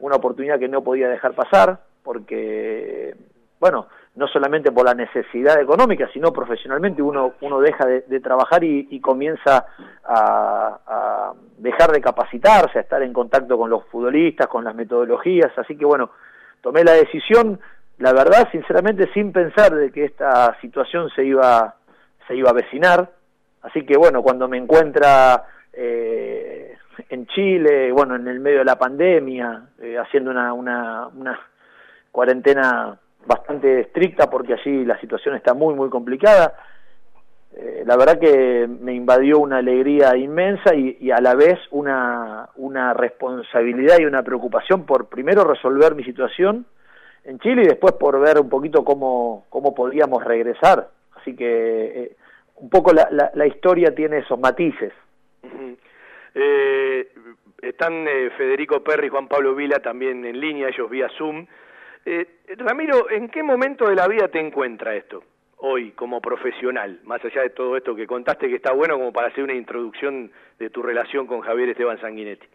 una 0.00 0.16
oportunidad 0.16 0.58
que 0.58 0.68
no 0.68 0.82
podía 0.82 1.08
dejar 1.08 1.34
pasar, 1.34 1.80
porque, 2.04 3.16
bueno, 3.58 3.88
no 4.16 4.28
solamente 4.28 4.70
por 4.70 4.84
la 4.84 4.94
necesidad 4.94 5.60
económica, 5.60 6.08
sino 6.12 6.32
profesionalmente 6.32 7.02
uno, 7.02 7.32
uno 7.40 7.60
deja 7.60 7.84
de, 7.84 8.20
trabajar 8.20 8.62
y, 8.62 9.00
comienza 9.00 9.66
a, 10.04 11.32
dejar 11.58 11.90
de 11.90 12.00
capacitarse, 12.00 12.78
a 12.78 12.82
estar 12.82 13.02
en 13.02 13.12
contacto 13.12 13.58
con 13.58 13.70
los 13.70 13.84
futbolistas, 13.86 14.46
con 14.46 14.64
las 14.64 14.74
metodologías, 14.74 15.50
así 15.56 15.76
que 15.76 15.84
bueno, 15.84 16.10
tomé 16.60 16.84
la 16.84 16.92
decisión, 16.92 17.58
la 17.98 18.12
verdad, 18.12 18.48
sinceramente, 18.52 19.10
sin 19.12 19.32
pensar 19.32 19.74
de 19.74 19.90
que 19.90 20.04
esta 20.04 20.56
situación 20.60 21.10
se 21.10 21.24
iba, 21.24 21.74
se 22.28 22.36
iba 22.36 22.50
a 22.50 22.54
vecinar, 22.54 23.10
así 23.62 23.84
que 23.84 23.96
bueno, 23.96 24.22
cuando 24.22 24.46
me 24.46 24.58
encuentra 24.58 25.44
eh, 25.72 26.76
en 27.08 27.26
Chile, 27.26 27.90
bueno, 27.90 28.14
en 28.14 28.28
el 28.28 28.38
medio 28.38 28.58
de 28.58 28.64
la 28.64 28.78
pandemia, 28.78 29.70
eh, 29.80 29.98
haciendo 29.98 30.30
una, 30.30 30.52
una, 30.52 31.08
una 31.08 31.40
cuarentena 32.14 32.96
bastante 33.26 33.80
estricta 33.80 34.30
porque 34.30 34.54
allí 34.54 34.84
la 34.84 34.96
situación 35.00 35.34
está 35.34 35.52
muy, 35.52 35.74
muy 35.74 35.90
complicada. 35.90 36.54
Eh, 37.56 37.82
la 37.84 37.96
verdad 37.96 38.20
que 38.20 38.68
me 38.68 38.94
invadió 38.94 39.40
una 39.40 39.56
alegría 39.56 40.16
inmensa 40.16 40.76
y, 40.76 41.10
a 41.10 41.20
la 41.20 41.34
vez 41.34 41.58
una, 41.72 42.50
una 42.54 42.94
responsabilidad 42.94 43.98
y 43.98 44.04
una 44.04 44.22
preocupación 44.22 44.86
por 44.86 45.08
primero 45.08 45.42
resolver 45.42 45.96
mi 45.96 46.04
situación 46.04 46.66
en 47.24 47.40
Chile 47.40 47.62
y 47.64 47.66
después 47.66 47.94
por 47.94 48.20
ver 48.20 48.38
un 48.38 48.48
poquito 48.48 48.84
cómo, 48.84 49.46
cómo 49.48 49.74
podíamos 49.74 50.22
regresar. 50.22 50.90
Así 51.16 51.34
que 51.34 51.46
eh, 52.04 52.16
un 52.58 52.70
poco 52.70 52.92
la, 52.92 53.08
la, 53.10 53.32
la 53.34 53.46
historia 53.48 53.92
tiene 53.92 54.18
esos 54.18 54.38
matices. 54.38 54.92
Eh, 56.36 57.08
están 57.60 58.06
eh, 58.06 58.30
Federico 58.36 58.84
Perry 58.84 59.08
y 59.08 59.10
Juan 59.10 59.26
Pablo 59.26 59.56
Vila 59.56 59.80
también 59.80 60.24
en 60.24 60.38
línea, 60.38 60.68
ellos 60.68 60.88
vía 60.88 61.08
Zoom. 61.18 61.46
Eh, 62.06 62.26
Ramiro, 62.58 63.10
¿en 63.10 63.28
qué 63.28 63.42
momento 63.42 63.88
de 63.88 63.94
la 63.94 64.06
vida 64.08 64.28
te 64.28 64.40
encuentra 64.40 64.94
esto 64.94 65.22
hoy 65.58 65.92
como 65.92 66.20
profesional? 66.20 67.00
Más 67.04 67.24
allá 67.24 67.42
de 67.42 67.50
todo 67.50 67.76
esto 67.76 67.94
que 67.94 68.06
contaste 68.06 68.48
que 68.48 68.56
está 68.56 68.72
bueno 68.72 68.98
como 68.98 69.12
para 69.12 69.28
hacer 69.28 69.44
una 69.44 69.54
introducción 69.54 70.30
de 70.58 70.70
tu 70.70 70.82
relación 70.82 71.26
con 71.26 71.40
Javier 71.40 71.70
Esteban 71.70 72.00
Sanguinetti. 72.00 72.46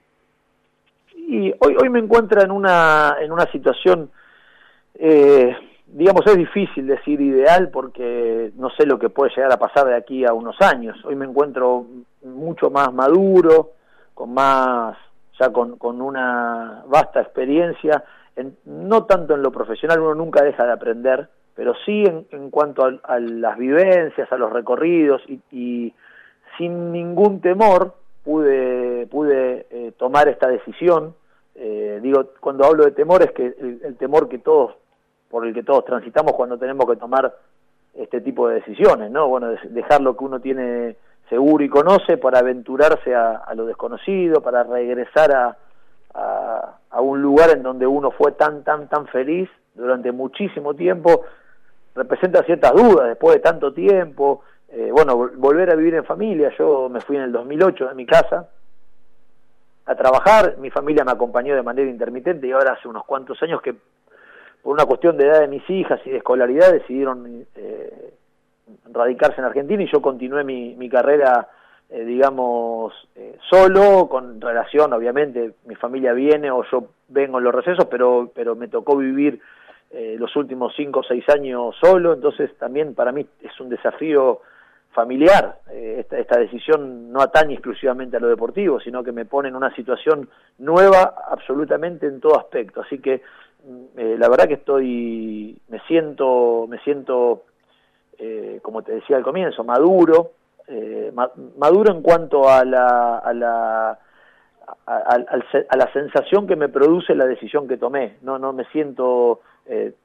Y 1.16 1.54
hoy, 1.60 1.76
hoy 1.82 1.90
me 1.90 2.00
encuentra 2.00 2.44
en 2.44 2.52
una, 2.52 3.18
en 3.20 3.32
una 3.32 3.46
situación 3.52 4.12
eh, 4.96 5.56
digamos, 5.88 6.26
es 6.28 6.38
difícil 6.38 6.88
decir 6.88 7.20
ideal 7.22 7.70
porque 7.70 8.52
no 8.58 8.70
sé 8.72 8.86
lo 8.86 9.00
que 9.00 9.10
puede 9.10 9.32
llegar 9.36 9.52
a 9.52 9.58
pasar 9.58 9.88
de 9.88 9.96
aquí 9.96 10.26
a 10.26 10.34
unos 10.34 10.60
años. 10.62 10.98
Hoy 11.06 11.16
me 11.16 11.26
encuentro 11.26 11.86
mucho 12.24 12.70
más 12.70 12.94
maduro, 12.94 13.72
con 14.14 14.34
más, 14.34 14.98
ya 15.40 15.52
con, 15.52 15.78
con 15.78 16.02
una 16.02 16.84
vasta 16.88 17.22
experiencia, 17.22 18.04
en, 18.36 18.58
no 18.66 19.06
tanto 19.06 19.36
en 19.36 19.42
lo 19.42 19.52
profesional, 19.52 20.00
uno 20.00 20.16
nunca 20.16 20.44
deja 20.44 20.66
de 20.66 20.72
aprender, 20.72 21.30
pero 21.56 21.74
sí 21.86 22.04
en, 22.06 22.26
en 22.32 22.50
cuanto 22.50 22.86
a, 22.86 23.20
las 23.20 23.58
vivencias, 23.58 24.32
a 24.32 24.38
los 24.38 24.52
recorridos 24.52 25.22
y, 25.28 25.40
y 25.52 25.94
sin 26.58 26.92
ningún 26.92 27.42
temor 27.42 27.96
pude, 28.24 29.08
pude 29.08 29.68
eh, 29.70 29.94
tomar 29.98 30.28
esta 30.28 30.48
decisión. 30.48 31.16
Eh, 31.56 32.00
digo, 32.02 32.32
cuando 32.40 32.66
hablo 32.66 32.86
de 32.86 32.92
temor 32.92 33.22
es 33.22 33.32
que 33.32 33.46
el, 33.46 33.82
el 33.84 33.98
temor 33.98 34.30
que 34.30 34.40
todos 34.40 34.76
por 35.30 35.46
el 35.46 35.54
que 35.54 35.64
todos 35.64 35.86
transitamos 35.86 36.34
cuando 36.34 36.58
tenemos 36.58 36.86
que 36.88 36.96
tomar 36.96 37.34
este 37.94 38.22
tipo 38.22 38.48
de 38.48 38.56
decisiones, 38.56 39.12
¿no? 39.12 39.28
Bueno, 39.28 39.50
dejar 39.70 40.02
lo 40.02 40.16
que 40.16 40.24
uno 40.24 40.40
tiene 40.40 40.96
seguro 41.30 41.64
y 41.64 41.70
conoce 41.70 42.18
para 42.18 42.40
aventurarse 42.40 43.14
a, 43.14 43.54
lo 43.56 43.66
desconocido, 43.66 44.42
para 44.42 44.64
regresar 44.64 45.32
a, 45.32 45.58
a, 46.14 46.59
un 46.98 47.22
lugar 47.22 47.52
en 47.52 47.64
donde 47.64 47.86
uno 47.86 48.12
fue 48.12 48.32
tan, 48.34 48.64
tan, 48.64 48.88
tan 48.88 49.08
feliz 49.08 49.50
durante 49.76 50.12
muchísimo 50.12 50.74
tiempo, 50.74 51.24
representa 51.96 52.44
ciertas 52.44 52.74
dudas 52.74 53.08
después 53.08 53.36
de 53.36 53.42
tanto 53.42 53.74
tiempo. 53.74 54.44
Eh, 54.70 54.90
bueno, 54.92 55.16
volver 55.38 55.72
a 55.72 55.76
vivir 55.76 55.96
en 55.96 56.06
familia, 56.06 56.52
yo 56.58 56.90
me 56.90 57.02
fui 57.02 57.16
en 57.16 57.24
el 57.24 57.32
2008 57.32 57.90
de 57.90 57.96
mi 57.96 58.06
casa 58.06 58.50
a 59.86 59.96
trabajar, 59.96 60.58
mi 60.60 60.70
familia 60.70 61.04
me 61.04 61.12
acompañó 61.12 61.56
de 61.56 61.64
manera 61.64 61.90
intermitente 61.90 62.46
y 62.46 62.52
ahora 62.52 62.74
hace 62.74 62.88
unos 62.88 63.06
cuantos 63.06 63.42
años 63.42 63.60
que 63.62 63.74
por 64.62 64.74
una 64.74 64.86
cuestión 64.86 65.18
de 65.18 65.26
edad 65.26 65.40
de 65.40 65.48
mis 65.48 65.68
hijas 65.70 66.00
y 66.06 66.12
de 66.12 66.18
escolaridad, 66.18 66.72
decidieron 66.72 67.46
eh, 67.56 68.14
radicarse 68.92 69.40
en 69.40 69.46
Argentina 69.46 69.82
y 69.82 69.92
yo 69.92 70.02
continué 70.02 70.44
mi, 70.44 70.76
mi 70.76 70.90
carrera, 70.90 71.48
eh, 71.90 72.06
digamos, 72.06 72.94
eh, 73.16 73.38
solo, 73.50 74.08
con 74.08 74.40
relación, 74.40 74.94
obviamente, 74.94 75.54
mi 75.66 75.76
familia 75.76 76.14
viene 76.14 76.52
o 76.52 76.64
yo 76.72 76.90
vengo 77.08 77.40
en 77.40 77.44
los 77.44 77.56
recesos, 77.56 77.86
pero, 77.86 78.32
pero 78.34 78.56
me 78.56 78.68
tocó 78.68 78.96
vivir 78.96 79.42
eh, 79.92 80.18
los 80.20 80.36
últimos 80.36 80.74
cinco 80.76 81.00
o 81.00 81.04
seis 81.04 81.28
años 81.30 81.76
solo, 81.82 82.14
entonces 82.14 82.56
también 82.60 82.94
para 82.94 83.12
mí 83.12 83.26
es 83.42 83.60
un 83.60 83.70
desafío 83.70 84.42
familiar. 84.92 85.62
Eh, 85.72 85.98
esta, 86.02 86.20
esta, 86.20 86.40
decisión 86.40 87.12
no 87.12 87.22
atañe 87.22 87.54
exclusivamente 87.56 88.18
a 88.18 88.20
lo 88.20 88.28
deportivo, 88.28 88.80
sino 88.80 89.04
que 89.04 89.12
me 89.12 89.26
pone 89.26 89.50
en 89.50 89.56
una 89.56 89.74
situación 89.74 90.30
nueva 90.60 91.16
absolutamente 91.32 92.06
en 92.06 92.20
todo 92.20 92.38
aspecto. 92.38 92.82
Así 92.82 93.00
que 93.00 93.24
eh, 93.98 94.16
la 94.20 94.30
verdad 94.30 94.48
que 94.48 94.56
estoy, 94.56 95.60
me 95.70 95.80
siento, 95.88 96.68
me 96.70 96.78
siento, 96.80 97.46
como 98.62 98.84
te 98.84 98.94
decía 98.94 99.18
al 99.18 99.24
comienzo, 99.24 99.64
maduro, 99.64 100.34
eh, 100.70 101.12
maduro 101.58 101.92
en 101.92 102.02
cuanto 102.02 102.48
a 102.48 102.64
la, 102.64 103.18
a 103.18 103.34
la, 103.34 104.00
a, 104.86 105.78
la 105.78 105.94
sensación 105.94 106.48
que 106.48 106.56
me 106.56 106.70
produce 106.70 107.16
la 107.16 107.26
decisión 107.26 107.68
que 107.68 107.78
tomé. 107.78 108.18
No, 108.22 108.38
no 108.38 108.54
me 108.54 108.66
siento 108.66 109.42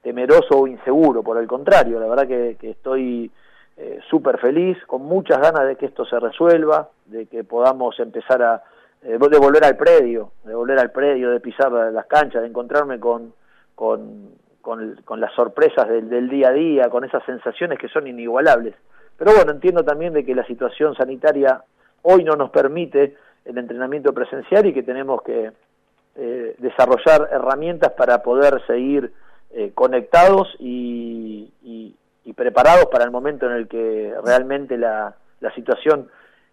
temeroso 0.02 0.58
o 0.58 0.66
inseguro, 0.66 1.22
por 1.22 1.38
el 1.38 1.46
contrario, 1.46 1.98
la 1.98 2.06
verdad 2.06 2.26
que, 2.26 2.58
estoy 2.60 3.30
súper 4.10 4.38
feliz, 4.38 4.76
con 4.86 5.02
muchas 5.02 5.40
ganas 5.40 5.66
de 5.66 5.76
que 5.76 5.86
esto 5.86 6.04
se 6.04 6.20
resuelva, 6.20 6.90
de 7.06 7.24
que 7.24 7.44
podamos 7.44 7.98
empezar 7.98 8.42
a, 8.42 8.62
de 9.00 9.16
volver 9.16 9.64
al 9.64 9.76
predio, 9.76 10.32
de 10.44 10.54
volver 10.54 10.78
al 10.78 10.90
predio, 10.90 11.30
de 11.30 11.40
pisar 11.40 11.72
las 11.72 12.06
canchas, 12.06 12.42
de 12.42 12.48
encontrarme 12.48 13.00
con, 13.00 13.32
con, 13.74 14.30
con, 14.60 14.96
con 15.04 15.20
las 15.20 15.32
sorpresas 15.34 15.88
del, 15.88 16.08
del 16.08 16.28
día 16.28 16.48
a 16.48 16.52
día, 16.52 16.88
con 16.88 17.04
esas 17.04 17.24
sensaciones 17.24 17.78
que 17.78 17.88
son 17.88 18.06
inigualables. 18.06 18.74
Pero 19.16 19.32
bueno, 19.34 19.52
entiendo 19.52 19.84
también 19.84 20.12
de 20.12 20.24
que 20.24 20.34
la 20.34 20.46
situación 20.46 20.94
sanitaria 20.96 21.62
hoy 22.02 22.24
no 22.24 22.34
nos 22.34 22.50
permite 22.50 23.16
el 23.44 23.58
entrenamiento 23.58 24.12
presencial 24.12 24.66
y 24.66 24.72
que 24.72 24.82
tenemos 24.82 25.22
que 25.22 25.52
eh, 26.16 26.54
desarrollar 26.58 27.28
herramientas 27.32 27.92
para 27.92 28.22
poder 28.22 28.64
seguir 28.66 29.12
eh, 29.50 29.72
conectados 29.74 30.48
y, 30.58 31.52
y, 31.62 31.94
y, 32.24 32.32
preparados 32.32 32.86
para 32.86 33.04
el 33.04 33.10
momento 33.10 33.46
en 33.46 33.52
el 33.52 33.68
que 33.68 34.14
realmente 34.24 34.76
la, 34.76 35.14
la 35.40 35.54
situación 35.54 36.08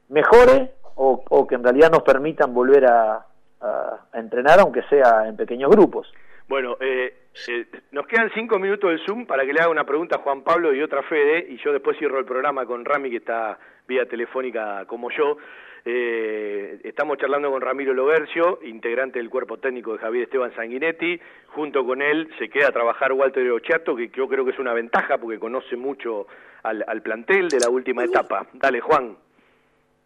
mejore 0.10 0.72
o, 0.96 1.48
que 1.48 1.56
en 1.56 1.64
realidad 1.64 1.90
nos 1.90 2.04
permitan 2.04 2.54
volver 2.54 2.86
a, 2.86 3.26
a, 3.62 4.00
a 4.12 4.20
entrenar, 4.20 4.60
aunque 4.60 4.84
sea 4.84 5.28
en 5.28 5.36
pequeños 5.36 5.72
grupos. 5.72 6.12
Bueno, 6.48 6.76
eh, 6.80 7.21
eh, 7.48 7.66
nos 7.92 8.08
quedan 8.08 8.30
cinco 8.34 8.60
minutos 8.60 8.90
del 8.90 9.00
Zoom 9.06 9.26
para 9.26 9.46
que 9.46 9.54
le 9.54 9.62
haga 9.62 9.70
una 9.70 9.86
pregunta 9.86 10.18
a 10.18 10.20
Juan 10.20 10.44
Pablo 10.44 10.74
y 10.74 10.82
otra 10.82 11.00
a 11.00 11.04
Fede, 11.04 11.48
y 11.50 11.58
yo 11.58 11.72
después 11.72 11.98
cierro 11.98 12.20
el 12.20 12.26
programa 12.26 12.66
con 12.66 12.86
Rami, 12.86 13.10
que 13.10 13.18
está 13.18 13.58
vía 13.88 14.06
telefónica 14.06 14.86
como 14.86 15.10
yo. 15.12 15.38
Eh, 15.84 16.80
estamos 16.84 17.18
charlando 17.18 17.50
con 17.50 17.62
Ramiro 17.62 17.94
Lobercio, 17.94 18.60
integrante 18.64 19.18
del 19.18 19.30
cuerpo 19.30 19.58
técnico 19.58 19.94
de 19.94 20.00
Javier 20.00 20.24
Esteban 20.26 20.54
Sanguinetti. 20.56 21.20
Junto 21.48 21.86
con 21.86 22.02
él 22.02 22.30
se 22.38 22.50
queda 22.50 22.68
a 22.68 22.72
trabajar 22.72 23.14
Walter 23.14 23.50
Ochato, 23.52 23.96
que 23.96 24.10
yo 24.10 24.28
creo 24.28 24.46
que 24.46 24.52
es 24.52 24.60
una 24.60 24.74
ventaja 24.74 25.18
porque 25.18 25.40
conoce 25.40 25.76
mucho 25.76 26.28
al, 26.64 26.84
al 26.88 27.02
plantel 27.02 27.50
de 27.50 27.60
la 27.60 27.70
última 27.70 28.04
etapa. 28.04 28.46
Dale, 28.54 28.80
Juan. 28.80 29.18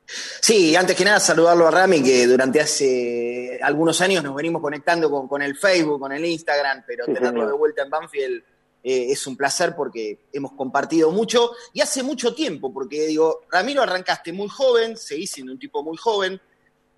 Sí, 0.08 0.76
antes 0.76 0.96
que 0.96 1.06
nada 1.06 1.20
saludarlo 1.20 1.68
a 1.68 1.72
Rami, 1.72 2.04
que 2.04 2.28
durante 2.28 2.62
hace 2.62 3.60
algunos 3.62 4.00
años 4.02 4.24
nos 4.24 4.36
venimos 4.36 4.62
conectando 4.62 5.10
con, 5.10 5.28
con 5.28 5.42
el 5.42 5.56
Facebook, 5.56 6.00
con 6.00 6.12
el 6.12 6.24
Instagram, 6.24 6.84
pero 6.86 7.06
sí, 7.06 7.14
tenerlo 7.14 7.42
señor. 7.42 7.48
de 7.48 7.58
vuelta 7.58 7.84
en 7.84 7.90
Banfield 7.90 8.44
eh, 8.88 9.12
es 9.12 9.26
un 9.26 9.36
placer 9.36 9.76
porque 9.76 10.28
hemos 10.32 10.52
compartido 10.52 11.10
mucho 11.10 11.54
y 11.74 11.82
hace 11.82 12.04
mucho 12.04 12.36
tiempo, 12.36 12.72
porque 12.72 13.08
digo, 13.08 13.42
Ramiro 13.50 13.82
arrancaste 13.82 14.32
muy 14.32 14.48
joven, 14.48 14.96
seguís 14.96 15.32
siendo 15.32 15.54
un 15.54 15.58
tipo 15.60 15.82
muy 15.82 15.98
joven, 15.98 16.40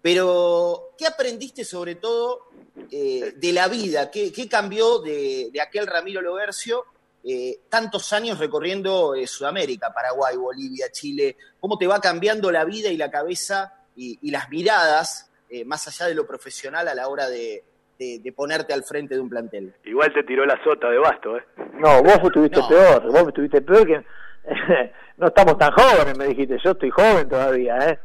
pero 0.01 0.89
¿qué 0.97 1.07
aprendiste 1.07 1.63
sobre 1.63 1.95
todo 1.95 2.49
eh, 2.91 3.33
de 3.37 3.53
la 3.53 3.69
vida? 3.69 4.11
¿Qué, 4.11 4.33
qué 4.33 4.49
cambió 4.49 4.99
de, 4.99 5.49
de, 5.53 5.61
aquel 5.61 5.87
Ramiro 5.87 6.21
Lobercio? 6.21 6.83
Eh, 7.23 7.59
tantos 7.69 8.13
años 8.13 8.39
recorriendo 8.39 9.15
eh, 9.15 9.27
Sudamérica, 9.27 9.91
Paraguay, 9.93 10.37
Bolivia, 10.37 10.85
Chile, 10.91 11.35
cómo 11.59 11.77
te 11.77 11.87
va 11.87 11.99
cambiando 11.99 12.51
la 12.51 12.63
vida 12.63 12.89
y 12.89 12.97
la 12.97 13.11
cabeza 13.11 13.73
y, 13.95 14.17
y 14.21 14.31
las 14.31 14.49
miradas, 14.49 15.31
eh, 15.49 15.65
más 15.65 15.87
allá 15.87 16.07
de 16.07 16.15
lo 16.15 16.25
profesional 16.25 16.87
a 16.87 16.95
la 16.95 17.07
hora 17.09 17.27
de, 17.27 17.63
de, 17.99 18.19
de, 18.19 18.31
ponerte 18.31 18.73
al 18.73 18.83
frente 18.83 19.15
de 19.15 19.21
un 19.21 19.29
plantel. 19.29 19.73
Igual 19.83 20.13
te 20.13 20.23
tiró 20.23 20.45
la 20.45 20.61
sota 20.63 20.89
de 20.89 20.99
basto, 20.99 21.37
¿eh? 21.37 21.43
No, 21.73 22.01
vos 22.01 22.19
estuviste 22.23 22.59
no. 22.61 22.67
peor, 22.67 23.11
vos 23.11 23.27
estuviste 23.27 23.61
peor 23.61 23.85
que... 23.87 24.05
no 25.17 25.27
estamos 25.27 25.57
tan 25.57 25.71
jóvenes, 25.71 26.17
me 26.17 26.27
dijiste, 26.27 26.57
yo 26.63 26.71
estoy 26.71 26.89
joven 26.89 27.27
todavía, 27.27 27.77
¿eh? 27.89 27.99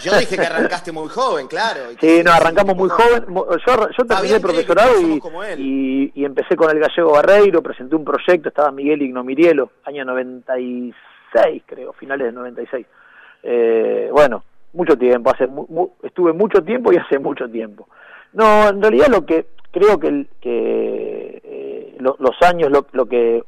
Yo 0.00 0.18
dije 0.18 0.36
que 0.36 0.46
arrancaste 0.46 0.92
muy 0.92 1.08
joven, 1.08 1.46
claro. 1.46 1.80
Sí, 2.00 2.22
no, 2.24 2.32
arrancamos 2.32 2.76
muy 2.76 2.88
joven. 2.88 3.24
Yo, 3.28 3.88
yo 3.96 4.04
terminé 4.06 4.36
el 4.36 4.40
profesorado 4.40 5.00
y, 5.00 5.20
y, 5.58 6.12
y, 6.14 6.24
empecé 6.24 6.56
con 6.56 6.70
el 6.70 6.80
gallego 6.80 7.12
Barreiro, 7.12 7.62
presenté 7.62 7.94
un 7.94 8.04
proyecto, 8.04 8.48
estaba 8.48 8.72
Miguel 8.72 9.02
Ignomirielo, 9.02 9.70
año 9.84 10.04
96, 10.04 11.62
creo, 11.66 11.92
finales 11.92 12.26
del 12.26 12.34
96. 12.34 12.86
Eh, 13.42 14.08
bueno, 14.10 14.42
mucho 14.72 14.96
tiempo, 14.96 15.30
hace 15.30 15.46
mu, 15.46 15.66
mu, 15.68 15.90
estuve 16.02 16.32
mucho 16.32 16.62
tiempo 16.62 16.92
y 16.92 16.96
hace 16.96 17.18
mucho 17.18 17.48
tiempo. 17.48 17.88
No, 18.32 18.68
en 18.68 18.82
realidad 18.82 19.08
lo 19.08 19.24
que 19.24 19.46
creo 19.70 19.98
que, 19.98 20.26
que 20.40 21.40
eh, 21.44 21.96
lo, 22.00 22.16
los 22.18 22.40
años 22.42 22.70
lo, 22.70 22.86
lo, 22.92 23.06
que 23.06 23.42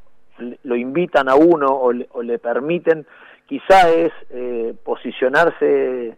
lo 0.63 0.77
invitan 0.77 1.29
a 1.29 1.35
uno 1.35 1.67
o 1.67 1.93
le, 1.93 2.09
o 2.13 2.23
le 2.23 2.39
permiten 2.39 3.07
quizá 3.47 3.89
es 3.91 4.13
eh, 4.31 4.75
posicionarse 4.85 6.17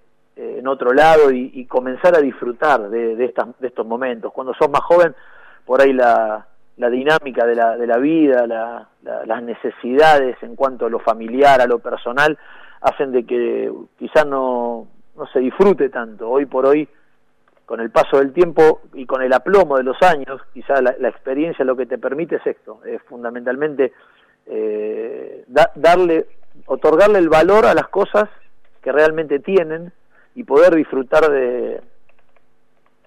en 0.59 0.69
otro 0.69 0.93
lado 0.93 1.31
y, 1.31 1.65
comenzar 1.67 2.17
a 2.17 2.21
disfrutar 2.21 2.89
de, 2.89 3.17
de, 3.17 3.25
estas, 3.25 3.49
de 3.59 3.69
estos 3.69 3.87
momentos. 3.87 4.33
Cuando 4.33 4.55
sos 4.55 4.71
más 4.71 4.83
joven, 4.83 5.15
por 5.65 5.81
ahí 5.81 5.93
la, 5.93 6.47
la 6.77 6.91
dinámica 6.91 7.45
de 7.45 7.55
la, 7.55 7.77
de 7.77 7.87
la 7.87 7.99
vida, 7.99 8.47
la, 8.47 8.89
la, 9.03 9.27
las 9.27 9.43
necesidades 9.43 10.37
en 10.43 10.55
cuanto 10.55 10.87
a 10.87 10.91
lo 10.91 11.01
familiar, 11.01 11.61
a 11.61 11.67
lo 11.67 11.81
personal, 11.81 12.39
hacen 12.81 13.13
de 13.13 13.25
que 13.25 13.73
quizá 13.99 14.25
no, 14.25 14.87
no 15.17 15.27
se 15.27 15.41
disfrute 15.41 15.89
tanto. 15.89 16.31
Hoy 16.31 16.47
por 16.47 16.67
hoy 16.67 16.89
con 17.67 17.81
el 17.81 17.91
paso 17.91 18.19
del 18.19 18.33
tiempo 18.33 18.81
y 18.95 19.05
con 19.05 19.21
el 19.23 19.33
aplomo 19.33 19.77
de 19.77 19.83
los 19.83 20.01
años, 20.03 20.41
quizá 20.55 20.81
la, 20.81 20.95
la 20.99 21.09
experiencia 21.09 21.65
lo 21.67 21.77
que 21.77 21.85
te 21.85 21.99
permite 21.99 22.37
es 22.37 22.47
esto, 22.47 22.81
es 22.87 23.03
fundamentalmente 23.03 23.93
eh, 24.47 25.45
da, 25.47 25.71
darle, 25.75 26.27
otorgarle 26.67 27.19
el 27.19 27.29
valor 27.29 27.67
a 27.67 27.75
las 27.75 27.89
cosas 27.89 28.31
que 28.81 28.91
realmente 28.91 29.41
tienen 29.41 29.93
y 30.39 30.45
poder 30.45 30.77
disfrutar 30.77 31.29
de 31.29 31.81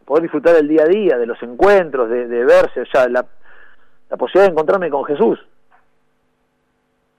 poder 0.04 0.24
disfrutar 0.24 0.54
del 0.54 0.68
día 0.68 0.84
a 0.84 0.88
día, 0.88 1.18
de 1.18 1.26
los 1.26 1.42
encuentros, 1.42 2.10
de, 2.10 2.28
de 2.28 2.44
verse, 2.44 2.82
o 2.82 2.86
sea, 2.86 3.08
la, 3.08 3.26
la 4.10 4.18
posibilidad 4.18 4.48
de 4.48 4.52
encontrarme 4.52 4.90
con 4.90 5.06
Jesús. 5.06 5.40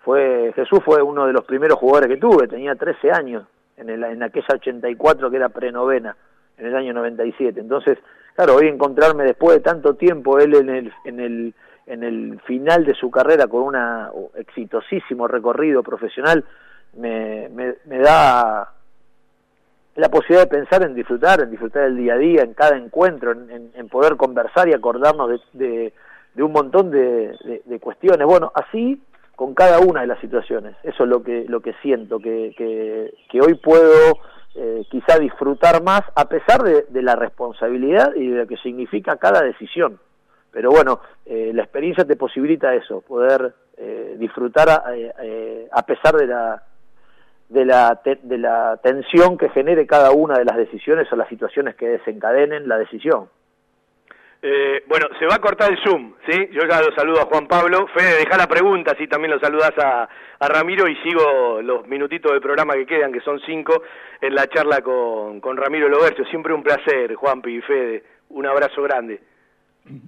Fue 0.01 0.53
Jesús 0.55 0.81
fue 0.85 1.01
uno 1.01 1.27
de 1.27 1.33
los 1.33 1.45
primeros 1.47 1.79
jugadores 1.79 2.11
que 2.11 2.21
tuve, 2.21 2.47
tenía 2.47 2.75
13 2.75 3.11
años 3.11 3.47
en, 3.79 3.89
el, 3.89 4.05
en 4.05 4.23
aquella 4.23 4.55
84 4.57 5.31
que 5.31 5.37
era 5.37 5.49
prenovena 5.49 6.15
en 6.59 6.67
el 6.67 6.77
año 6.77 6.93
97. 6.93 7.59
Entonces, 7.59 7.97
claro, 8.35 8.57
hoy 8.57 8.69
encontrarme 8.69 9.25
después 9.25 9.57
de 9.57 9.63
tanto 9.63 9.95
tiempo 9.95 10.41
él 10.41 10.55
en 10.57 10.69
el, 10.69 10.93
en 11.07 11.21
el, 11.21 11.55
en 11.87 12.03
el 12.03 12.39
final 12.41 12.85
de 12.85 12.93
su 12.93 13.11
carrera 13.11 13.47
con 13.47 13.63
un 13.63 14.31
exitosísimo 14.35 15.27
recorrido 15.27 15.83
profesional, 15.83 16.45
me, 16.99 17.49
me, 17.49 17.77
me 17.87 17.99
da 18.01 18.75
la 19.95 20.09
posibilidad 20.09 20.49
de 20.49 20.59
pensar 20.59 20.83
en 20.83 20.95
disfrutar, 20.95 21.43
en 21.43 21.51
disfrutar 21.51 21.85
del 21.85 21.97
día 21.97 22.15
a 22.15 22.19
día, 22.19 22.43
en 22.43 22.55
cada 22.55 22.77
encuentro, 22.77 23.33
en, 23.33 23.89
poder 23.89 24.17
conversar 24.17 24.69
y 24.69 24.73
acordarnos 24.73 25.29
de, 25.29 25.41
de, 25.53 25.93
de 26.35 26.43
un 26.43 26.53
montón 26.53 26.91
de, 26.91 27.63
de, 27.65 27.81
cuestiones. 27.81 28.27
Bueno, 28.27 28.53
así 28.55 29.03
con 29.37 29.55
cada 29.55 29.81
una 29.81 30.03
de 30.03 30.07
las 30.07 30.21
situaciones. 30.21 30.77
Eso 30.83 31.05
es 31.05 31.09
lo 31.09 31.23
que, 31.23 31.45
lo 31.49 31.61
que 31.61 31.75
siento, 31.83 32.19
que, 32.19 32.55
que, 32.57 33.41
hoy 33.41 33.55
puedo 33.55 34.19
eh, 34.55 34.85
quizá 34.91 35.19
disfrutar 35.19 35.83
más 35.83 36.03
a 36.15 36.27
pesar 36.27 36.63
de, 36.63 37.03
la 37.03 37.17
responsabilidad 37.17 38.15
y 38.15 38.29
de 38.29 38.39
lo 38.39 38.47
que 38.47 38.57
significa 38.59 39.17
cada 39.17 39.43
decisión. 39.43 39.99
Pero 40.53 40.71
bueno, 40.71 41.01
eh, 41.27 41.51
la 41.55 41.63
experiencia 41.63 42.05
te 42.05 42.17
posibilita 42.17 42.75
eso, 42.75 43.01
poder 43.01 43.55
eh, 43.77 44.17
disfrutar 44.19 44.69
a, 44.69 44.85
eh, 44.95 45.69
a, 45.73 45.83
pesar 45.85 46.15
de 46.15 46.27
la, 46.27 46.63
de, 47.53 47.65
la 47.65 48.01
te, 48.03 48.19
de 48.23 48.39
la 48.39 48.79
tensión 48.83 49.37
que 49.37 49.51
genere 49.51 49.87
cada 49.87 50.11
una 50.11 50.39
de 50.39 50.45
las 50.45 50.57
decisiones 50.57 51.13
o 51.13 51.17
las 51.17 51.29
situaciones 51.29 51.75
que 51.75 51.89
desencadenen 51.89 52.69
la 52.69 52.79
decisión. 52.79 53.29
Eh, 54.45 54.83
bueno, 54.89 55.07
se 55.21 55.27
va 55.27 55.37
a 55.37 55.41
cortar 55.41 55.71
el 55.71 55.79
Zoom, 55.85 56.15
¿sí? 56.29 56.49
Yo 56.51 56.63
ya 56.69 56.81
lo 56.81 56.93
saludo 56.97 57.21
a 57.21 57.27
Juan 57.27 57.47
Pablo. 57.47 57.87
Fede, 57.95 58.19
deja 58.19 58.37
la 58.37 58.49
pregunta, 58.49 58.91
así 58.93 59.07
también 59.07 59.31
lo 59.31 59.39
saludas 59.39 59.73
a, 59.79 60.09
a, 60.41 60.49
Ramiro 60.49 60.89
y 60.89 60.97
sigo 60.97 61.63
los 61.63 61.87
minutitos 61.87 62.33
del 62.33 62.41
programa 62.41 62.75
que 62.75 62.87
quedan, 62.87 63.13
que 63.13 63.21
son 63.21 63.39
cinco, 63.47 63.85
en 64.21 64.35
la 64.35 64.49
charla 64.49 64.81
con, 64.81 65.41
con 65.41 65.57
Ramiro 65.57 65.89
Lobercio. 65.89 66.25
Siempre 66.25 66.53
un 66.53 66.65
placer, 66.65 67.15
Juanpi 67.15 67.59
y 67.59 67.61
Fede. 67.61 68.03
Un 68.31 68.47
abrazo 68.47 68.83
grande. 68.83 69.21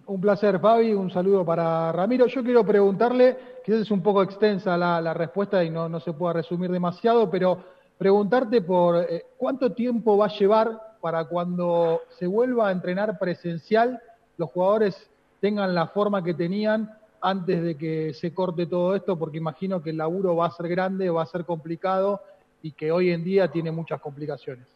Un 0.07 0.21
placer, 0.21 0.61
Fabi. 0.61 0.93
Un 0.93 1.11
saludo 1.11 1.45
para 1.45 1.91
Ramiro. 1.93 2.27
Yo 2.27 2.43
quiero 2.43 2.65
preguntarle, 2.65 3.37
quizás 3.65 3.81
es 3.83 3.91
un 3.91 4.03
poco 4.03 4.23
extensa 4.23 4.77
la, 4.77 5.15
respuesta 5.15 5.65
y 5.65 5.71
no, 5.71 5.89
no 5.89 6.01
se 6.01 6.13
pueda 6.13 6.35
resumir 6.35 6.71
demasiado, 6.71 7.31
pero 7.31 7.59
preguntarte 7.99 8.63
por 8.63 8.97
eh, 8.97 9.27
cuánto 9.37 9.73
tiempo 9.73 10.17
va 10.17 10.27
a 10.27 10.39
llevar 10.39 10.97
para 11.01 11.25
cuando 11.25 12.03
se 12.19 12.27
vuelva 12.27 12.69
a 12.69 12.73
entrenar 12.73 13.19
presencial 13.19 14.01
los 14.37 14.51
jugadores 14.51 15.11
tengan 15.41 15.75
la 15.75 15.89
forma 15.89 16.25
que 16.25 16.35
tenían 16.35 16.91
antes 17.21 17.63
de 17.63 17.77
que 17.77 18.15
se 18.15 18.35
corte 18.35 18.67
todo 18.67 18.95
esto, 18.95 19.19
porque 19.19 19.39
imagino 19.39 19.83
que 19.83 19.91
el 19.91 19.99
laburo 19.99 20.37
va 20.37 20.47
a 20.47 20.51
ser 20.51 20.69
grande, 20.69 21.11
va 21.11 21.23
a 21.23 21.27
ser 21.27 21.45
complicado 21.45 22.21
y 22.63 22.73
que 22.73 22.93
hoy 22.93 23.11
en 23.11 23.25
día 23.25 23.51
tiene 23.51 23.71
muchas 23.71 24.01
complicaciones. 24.01 24.67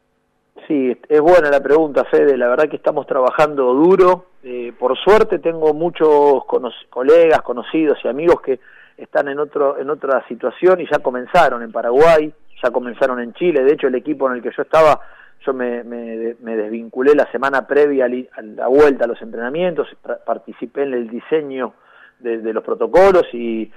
Sí, 0.66 0.96
es 1.08 1.20
buena 1.20 1.50
la 1.50 1.62
pregunta, 1.62 2.04
Fede. 2.04 2.36
La 2.36 2.48
verdad 2.48 2.68
que 2.68 2.76
estamos 2.76 3.06
trabajando 3.06 3.72
duro. 3.72 4.26
Eh, 4.42 4.72
por 4.78 4.96
suerte 4.98 5.38
tengo 5.38 5.72
muchos 5.74 6.44
colegas, 6.90 7.42
conocidos 7.42 7.98
y 8.04 8.08
amigos 8.08 8.40
que 8.40 8.60
están 8.96 9.28
en 9.28 9.38
otro 9.38 9.78
en 9.78 9.90
otra 9.90 10.26
situación 10.28 10.80
y 10.80 10.86
ya 10.90 10.98
comenzaron 10.98 11.62
en 11.62 11.72
Paraguay, 11.72 12.32
ya 12.62 12.70
comenzaron 12.70 13.20
en 13.20 13.32
Chile. 13.34 13.64
De 13.64 13.72
hecho, 13.72 13.86
el 13.86 13.94
equipo 13.94 14.28
en 14.28 14.36
el 14.36 14.42
que 14.42 14.50
yo 14.56 14.62
estaba 14.62 15.00
yo 15.46 15.54
me, 15.54 15.84
me, 15.84 16.36
me 16.40 16.56
desvinculé 16.56 17.14
la 17.14 17.30
semana 17.30 17.66
previa 17.66 18.06
a 18.06 18.42
la 18.42 18.66
vuelta 18.66 19.04
a 19.04 19.08
los 19.08 19.22
entrenamientos, 19.22 19.86
participé 20.26 20.82
en 20.82 20.94
el 20.94 21.08
diseño 21.08 21.74
de, 22.18 22.38
de 22.38 22.52
los 22.52 22.64
protocolos 22.64 23.26
y 23.32 23.70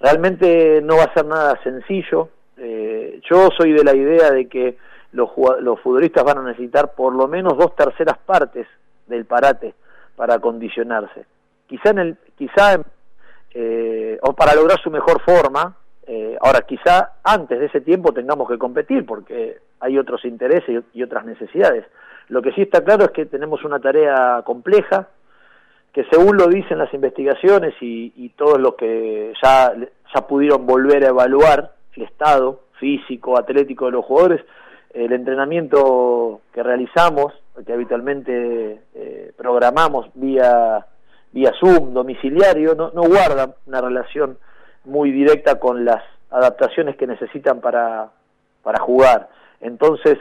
realmente 0.00 0.80
no 0.82 0.96
va 0.96 1.04
a 1.04 1.14
ser 1.14 1.26
nada 1.26 1.60
sencillo. 1.62 2.28
Eh, 2.56 3.20
yo 3.28 3.48
soy 3.56 3.72
de 3.72 3.84
la 3.84 3.94
idea 3.94 4.30
de 4.30 4.48
que 4.48 4.76
los, 5.12 5.30
los 5.60 5.80
futbolistas 5.80 6.24
van 6.24 6.38
a 6.38 6.42
necesitar 6.42 6.92
por 6.94 7.14
lo 7.14 7.28
menos 7.28 7.56
dos 7.56 7.74
terceras 7.74 8.18
partes 8.18 8.66
del 9.06 9.24
parate 9.24 9.74
para 10.16 10.34
acondicionarse. 10.34 11.24
Quizá 11.66 11.90
en 11.90 11.98
el, 11.98 12.16
quizá 12.36 12.80
eh, 13.54 14.18
o 14.22 14.32
para 14.34 14.54
lograr 14.54 14.80
su 14.80 14.90
mejor 14.90 15.20
forma. 15.22 15.76
Eh, 16.06 16.36
ahora, 16.40 16.62
quizá 16.62 17.14
antes 17.22 17.58
de 17.58 17.66
ese 17.66 17.80
tiempo 17.80 18.12
tengamos 18.12 18.48
que 18.48 18.58
competir 18.58 19.04
porque 19.04 19.58
hay 19.80 19.98
otros 19.98 20.24
intereses 20.24 20.84
y, 20.92 21.02
otras 21.02 21.24
necesidades. 21.24 21.84
Lo 22.28 22.42
que 22.42 22.52
sí 22.52 22.62
está 22.62 22.82
claro 22.82 23.04
es 23.04 23.10
que 23.10 23.26
tenemos 23.26 23.64
una 23.64 23.80
tarea 23.80 24.42
compleja, 24.44 25.08
que 25.92 26.04
según 26.10 26.36
lo 26.36 26.46
dicen 26.46 26.78
las 26.78 26.92
investigaciones 26.92 27.74
y, 27.80 28.12
y 28.16 28.30
todos 28.30 28.58
los 28.58 28.74
que 28.74 29.32
ya, 29.42 29.72
ya 30.14 30.26
pudieron 30.26 30.66
volver 30.66 31.04
a 31.04 31.08
evaluar 31.08 31.72
el 31.94 32.02
estado 32.02 32.60
físico, 32.78 33.38
atlético 33.38 33.86
de 33.86 33.92
los 33.92 34.04
jugadores, 34.04 34.44
el 34.90 35.12
entrenamiento 35.12 36.40
que 36.52 36.62
realizamos, 36.62 37.32
que 37.64 37.72
habitualmente 37.72 38.80
eh, 38.94 39.32
programamos 39.36 40.08
vía, 40.14 40.86
vía 41.32 41.52
Zoom, 41.60 41.92
domiciliario, 41.92 42.74
no, 42.74 42.90
no 42.92 43.02
guarda 43.02 43.54
una 43.66 43.80
relación 43.80 44.38
muy 44.84 45.10
directa 45.10 45.58
con 45.58 45.84
las 45.84 46.02
adaptaciones 46.30 46.96
que 46.96 47.06
necesitan 47.06 47.60
para, 47.60 48.10
para 48.62 48.80
jugar. 48.82 49.28
Entonces, 49.60 50.18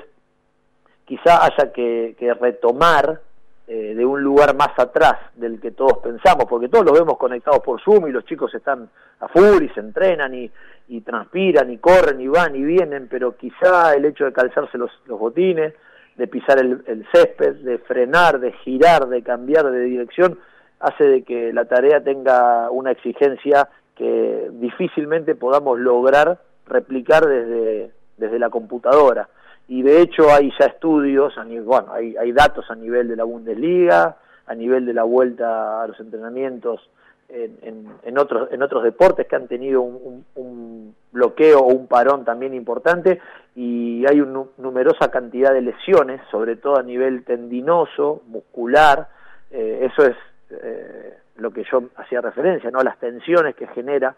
quizá 1.06 1.46
haya 1.46 1.72
que, 1.72 2.16
que 2.20 2.34
retomar 2.34 3.22
eh, 3.70 3.96
de 3.96 4.06
un 4.06 4.22
lugar 4.22 4.56
más 4.56 4.78
atrás 4.78 5.18
del 5.36 5.60
que 5.60 5.72
todos 5.72 5.98
pensamos, 5.98 6.46
porque 6.50 6.70
todos 6.70 6.86
los 6.86 6.98
vemos 6.98 7.18
conectados 7.18 7.60
por 7.60 7.82
Zoom 7.82 8.08
y 8.08 8.12
los 8.12 8.24
chicos 8.26 8.54
están 8.56 8.90
a 9.20 9.28
full 9.28 9.62
y 9.62 9.70
se 9.70 9.82
entrenan 9.82 10.34
y, 10.34 10.50
y 10.88 11.02
transpiran 11.02 11.72
y 11.72 11.78
corren 11.78 12.22
y 12.22 12.28
van 12.28 12.56
y 12.56 12.64
vienen, 12.64 13.08
pero 13.10 13.36
quizá 13.36 13.94
el 13.94 14.06
hecho 14.06 14.26
de 14.26 14.34
calzarse 14.34 14.78
los, 14.78 14.92
los 15.06 15.20
botines, 15.20 15.74
de 16.16 16.28
pisar 16.28 16.60
el, 16.60 16.84
el, 16.88 17.06
césped, 17.14 17.56
de 17.58 17.78
frenar, 17.80 18.40
de 18.40 18.52
girar, 18.54 19.08
de 19.08 19.22
cambiar 19.22 19.70
de 19.70 19.82
dirección, 19.82 20.40
hace 20.80 21.04
de 21.04 21.24
que 21.24 21.54
la 21.54 21.66
tarea 21.66 22.04
tenga 22.04 22.70
una 22.72 22.92
exigencia 22.92 23.70
que 23.96 24.50
difícilmente 24.54 25.36
podamos 25.36 25.80
lograr 25.80 26.40
replicar 26.68 27.26
desde, 27.26 27.92
desde 28.18 28.40
la 28.40 28.50
computadora. 28.50 29.30
Y 29.68 29.82
de 29.82 30.02
hecho 30.02 30.32
hay 30.32 30.52
ya 30.60 30.68
estudios, 30.68 31.34
bueno, 31.66 31.92
hay, 31.92 32.16
hay 32.16 32.32
datos 32.32 32.70
a 32.72 32.76
nivel 32.76 33.08
de 33.10 33.16
la 33.16 33.26
Bundesliga, 33.26 34.18
a 34.46 34.56
nivel 34.56 34.86
de 34.86 34.94
la 34.94 35.04
vuelta 35.04 35.84
a 35.84 35.88
los 35.88 36.00
entrenamientos 36.00 36.90
en, 37.30 37.88
en, 38.04 38.18
otros, 38.18 38.50
en 38.52 38.62
otros 38.62 38.84
deportes 38.84 39.28
que 39.28 39.36
han 39.36 39.48
tenido 39.48 39.82
un, 39.82 40.26
un, 40.36 40.96
bloqueo 41.12 41.60
o 41.60 41.74
un 41.74 41.88
parón 41.88 42.24
también 42.24 42.54
importante 42.54 43.20
y 43.56 44.06
hay 44.06 44.22
una 44.22 44.44
numerosa 44.58 45.10
cantidad 45.10 45.52
de 45.52 45.62
lesiones, 45.62 46.22
sobre 46.30 46.58
todo 46.58 46.78
a 46.78 46.84
nivel 46.84 47.24
tendinoso, 47.24 48.22
muscular, 48.28 49.10
eh, 49.50 49.90
eso 49.92 50.06
es 50.06 50.16
eh, 50.52 51.18
lo 51.38 51.52
que 51.52 51.64
yo 51.70 51.84
hacía 51.96 52.22
referencia, 52.22 52.70
¿no? 52.70 52.82
las 52.82 53.00
tensiones 53.00 53.56
que 53.56 53.68
genera 53.68 54.16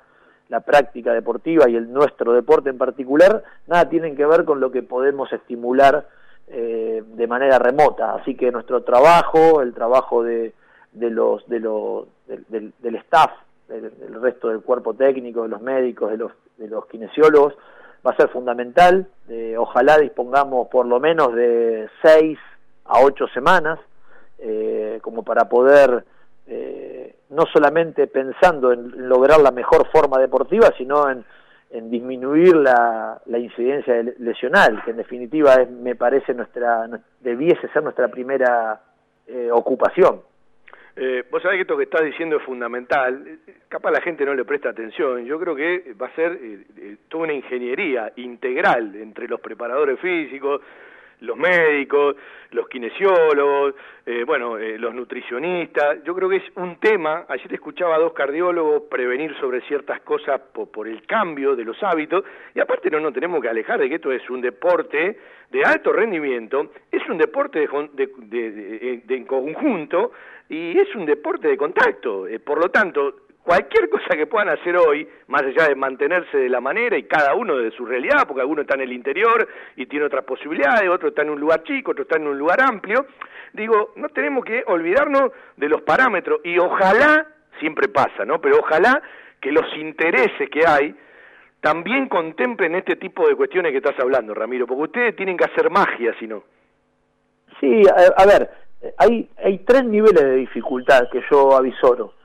la 0.49 0.59
práctica 0.61 1.13
deportiva 1.13 1.69
y 1.69 1.75
el 1.75 1.91
nuestro 1.91 2.33
deporte 2.33 2.69
en 2.69 2.77
particular, 2.77 3.43
nada 3.67 3.87
tienen 3.87 4.15
que 4.15 4.25
ver 4.25 4.45
con 4.45 4.59
lo 4.59 4.71
que 4.71 4.83
podemos 4.83 5.31
estimular 5.31 6.07
eh, 6.47 7.03
de 7.05 7.27
manera 7.27 7.59
remota. 7.59 8.15
Así 8.15 8.35
que 8.35 8.51
nuestro 8.51 8.83
trabajo, 8.83 9.61
el 9.61 9.73
trabajo 9.73 10.23
de, 10.23 10.53
de 10.91 11.09
los, 11.11 11.47
de 11.47 11.59
los, 11.59 12.07
del, 12.47 12.73
del 12.77 12.95
staff, 12.95 13.31
del, 13.67 13.91
resto 14.21 14.49
del 14.49 14.61
cuerpo 14.61 14.93
técnico, 14.93 15.43
de 15.43 15.49
los 15.49 15.61
médicos, 15.61 16.11
de 16.11 16.17
los, 16.17 16.31
de 16.57 16.67
los 16.67 16.85
kinesiólogos, 16.87 17.53
va 18.05 18.11
a 18.11 18.15
ser 18.15 18.29
fundamental. 18.29 19.07
Eh, 19.27 19.55
ojalá 19.57 19.97
dispongamos 19.97 20.67
por 20.67 20.85
lo 20.85 20.99
menos 20.99 21.33
de 21.33 21.89
seis 22.01 22.39
a 22.85 23.01
ocho 23.01 23.27
semanas 23.27 23.79
eh, 24.39 24.99
como 25.01 25.23
para 25.23 25.47
poder 25.47 26.03
eh, 26.47 27.15
no 27.29 27.43
solamente 27.53 28.07
pensando 28.07 28.71
en 28.71 29.07
lograr 29.07 29.39
la 29.39 29.51
mejor 29.51 29.87
forma 29.91 30.17
deportiva, 30.17 30.71
sino 30.77 31.09
en, 31.09 31.23
disminuir 31.91 32.55
la, 32.55 33.21
la, 33.27 33.37
incidencia 33.37 34.01
lesional, 34.17 34.83
que 34.83 34.89
en 34.89 34.97
definitiva 34.97 35.53
es, 35.55 35.69
me 35.69 35.95
parece 35.95 36.33
nuestra 36.33 36.89
debiese 37.19 37.67
ser 37.69 37.83
nuestra 37.83 38.07
primera 38.07 38.81
eh, 39.27 39.51
ocupación. 39.51 40.21
Eh, 41.01 41.23
vos 41.31 41.41
sabés 41.41 41.55
que 41.55 41.61
esto 41.61 41.77
que 41.77 41.83
estás 41.83 42.03
diciendo 42.03 42.35
es 42.35 42.43
fundamental, 42.43 43.39
capaz 43.69 43.89
la 43.91 44.01
gente 44.01 44.25
no 44.25 44.33
le 44.33 44.43
presta 44.43 44.71
atención, 44.71 45.23
yo 45.23 45.39
creo 45.39 45.55
que 45.55 45.93
va 45.93 46.07
a 46.07 46.13
ser 46.13 46.33
eh, 46.33 46.65
eh, 46.75 46.97
toda 47.07 47.23
una 47.23 47.31
ingeniería 47.31 48.11
integral 48.17 48.93
entre 48.97 49.29
los 49.29 49.39
preparadores 49.39 49.97
físicos, 50.01 50.61
los 51.21 51.37
médicos, 51.37 52.15
los 52.51 52.67
kinesiólogos, 52.67 53.75
eh, 54.05 54.23
bueno, 54.25 54.57
eh, 54.57 54.77
los 54.77 54.93
nutricionistas. 54.93 56.03
Yo 56.03 56.15
creo 56.15 56.29
que 56.29 56.37
es 56.37 56.43
un 56.55 56.79
tema, 56.79 57.25
ayer 57.27 57.53
escuchaba 57.53 57.95
a 57.95 57.99
dos 57.99 58.13
cardiólogos 58.13 58.83
prevenir 58.89 59.35
sobre 59.39 59.61
ciertas 59.61 60.01
cosas 60.01 60.41
por, 60.53 60.69
por, 60.69 60.87
el 60.87 61.05
cambio 61.05 61.55
de 61.55 61.63
los 61.63 61.81
hábitos, 61.83 62.23
y 62.55 62.59
aparte 62.59 62.89
no 62.89 62.99
nos 62.99 63.13
tenemos 63.13 63.41
que 63.41 63.49
alejar 63.49 63.79
de 63.79 63.89
que 63.89 63.95
esto 63.95 64.11
es 64.11 64.27
un 64.29 64.41
deporte 64.41 65.17
de 65.51 65.63
alto 65.63 65.91
rendimiento, 65.91 66.71
es 66.91 67.07
un 67.09 67.17
deporte 67.17 67.59
de, 67.59 68.09
de, 68.17 69.01
de, 69.05 69.25
conjunto 69.25 70.11
y 70.47 70.77
es 70.77 70.93
un 70.95 71.05
deporte 71.05 71.47
de 71.47 71.57
contacto. 71.57 72.27
Eh, 72.27 72.39
por 72.39 72.59
lo 72.59 72.69
tanto, 72.69 73.15
cualquier 73.49 73.89
cosa 73.89 74.15
que 74.15 74.27
puedan 74.27 74.49
hacer 74.49 74.77
hoy, 74.77 75.09
más 75.25 75.41
allá 75.41 75.69
de 75.69 75.73
mantenerse 75.73 76.37
de 76.37 76.49
la 76.49 76.61
manera 76.61 76.95
y 76.95 77.05
cada 77.05 77.33
uno 77.33 77.57
de 77.57 77.71
su 77.71 77.83
realidad, 77.83 78.27
porque 78.27 78.41
alguno 78.41 78.61
está 78.61 78.75
en 78.75 78.81
el 78.81 78.93
interior 78.93 79.47
y 79.75 79.87
tiene 79.87 80.05
otras 80.05 80.23
posibilidades, 80.23 80.87
otro 80.87 81.07
está 81.07 81.23
en 81.23 81.31
un 81.31 81.39
lugar 81.39 81.63
chico, 81.63 81.89
otro 81.89 82.03
está 82.03 82.17
en 82.17 82.27
un 82.27 82.37
lugar 82.37 82.61
amplio, 82.61 83.07
digo, 83.53 83.93
no 83.95 84.09
tenemos 84.09 84.45
que 84.45 84.63
olvidarnos 84.67 85.31
de 85.57 85.67
los 85.67 85.81
parámetros 85.81 86.41
y 86.43 86.59
ojalá, 86.59 87.25
siempre 87.59 87.87
pasa, 87.87 88.23
¿no? 88.23 88.39
Pero 88.39 88.59
ojalá 88.59 89.01
que 89.41 89.51
los 89.51 89.65
intereses 89.77 90.47
que 90.51 90.67
hay 90.67 90.95
también 91.59 92.07
contemplen 92.07 92.75
este 92.75 92.97
tipo 92.97 93.27
de 93.27 93.33
cuestiones 93.33 93.71
que 93.71 93.79
estás 93.79 93.99
hablando, 93.99 94.35
Ramiro, 94.35 94.67
porque 94.67 94.83
ustedes 94.83 95.15
tienen 95.15 95.35
que 95.35 95.45
hacer 95.45 95.71
magia, 95.71 96.13
si 96.19 96.27
no. 96.27 96.43
Sí, 97.59 97.81
a, 97.89 98.21
a 98.21 98.25
ver, 98.27 98.47
hay, 98.99 99.27
hay 99.43 99.57
tres 99.65 99.85
niveles 99.85 100.23
de 100.23 100.35
dificultad 100.35 101.09
que 101.11 101.23
yo 101.31 101.55
avisoro. 101.55 102.18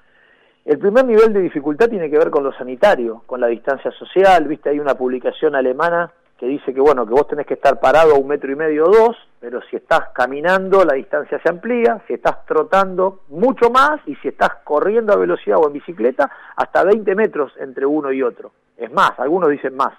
El 0.65 0.79
primer 0.79 1.05
nivel 1.05 1.35
de 1.35 1.41
dificultad 1.41 1.91
tiene 1.91 2.09
que 2.09 2.17
ver 2.17 2.31
con 2.31 2.43
lo 2.43 2.51
sanitario, 2.53 3.23
con 3.27 3.39
la 3.39 3.49
distancia 3.49 3.91
social, 3.91 4.49
viste, 4.49 4.71
hay 4.71 4.81
una 4.81 4.95
publicación 4.95 5.55
alemana 5.55 6.11
que 6.39 6.47
dice 6.47 6.73
que 6.73 6.81
bueno, 6.81 7.07
que 7.07 7.13
vos 7.13 7.29
tenés 7.29 7.47
que 7.47 7.55
estar 7.55 7.79
parado 7.79 8.15
a 8.15 8.19
un 8.19 8.27
metro 8.27 8.51
y 8.51 8.57
medio 8.57 8.87
o 8.87 8.91
dos, 8.91 9.17
pero 9.41 9.61
si 9.69 9.77
estás 9.77 10.09
caminando 10.15 10.83
la 10.85 10.95
distancia 10.95 11.39
se 11.43 11.51
amplía, 11.51 12.03
si 12.07 12.15
estás 12.15 12.47
trotando 12.47 13.21
mucho 13.29 13.69
más 13.69 14.01
y 14.07 14.17
si 14.17 14.29
estás 14.29 14.55
corriendo 14.65 15.13
a 15.13 15.17
velocidad 15.17 15.59
o 15.59 15.67
en 15.67 15.75
bicicleta 15.75 16.31
hasta 16.57 16.83
20 16.83 17.15
metros 17.15 17.53
entre 17.61 17.85
uno 17.85 18.11
y 18.11 18.23
otro. 18.23 18.53
Es 18.79 18.91
más, 18.91 19.13
algunos 19.19 19.51
dicen 19.51 19.77
más, 19.77 19.93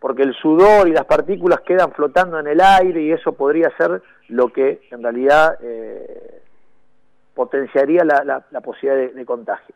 porque 0.00 0.22
el 0.22 0.34
sudor 0.34 0.88
y 0.88 0.92
las 0.92 1.04
partículas 1.04 1.60
quedan 1.60 1.92
flotando 1.92 2.40
en 2.40 2.48
el 2.48 2.60
aire 2.60 3.00
y 3.00 3.12
eso 3.12 3.32
podría 3.32 3.70
ser 3.76 4.02
lo 4.28 4.48
que 4.48 4.82
en 4.90 5.04
realidad 5.04 5.56
eh, 5.62 6.42
potenciaría 7.32 8.04
la, 8.04 8.24
la, 8.24 8.44
la 8.50 8.60
posibilidad 8.60 8.96
de, 8.96 9.14
de 9.14 9.24
contagio. 9.24 9.74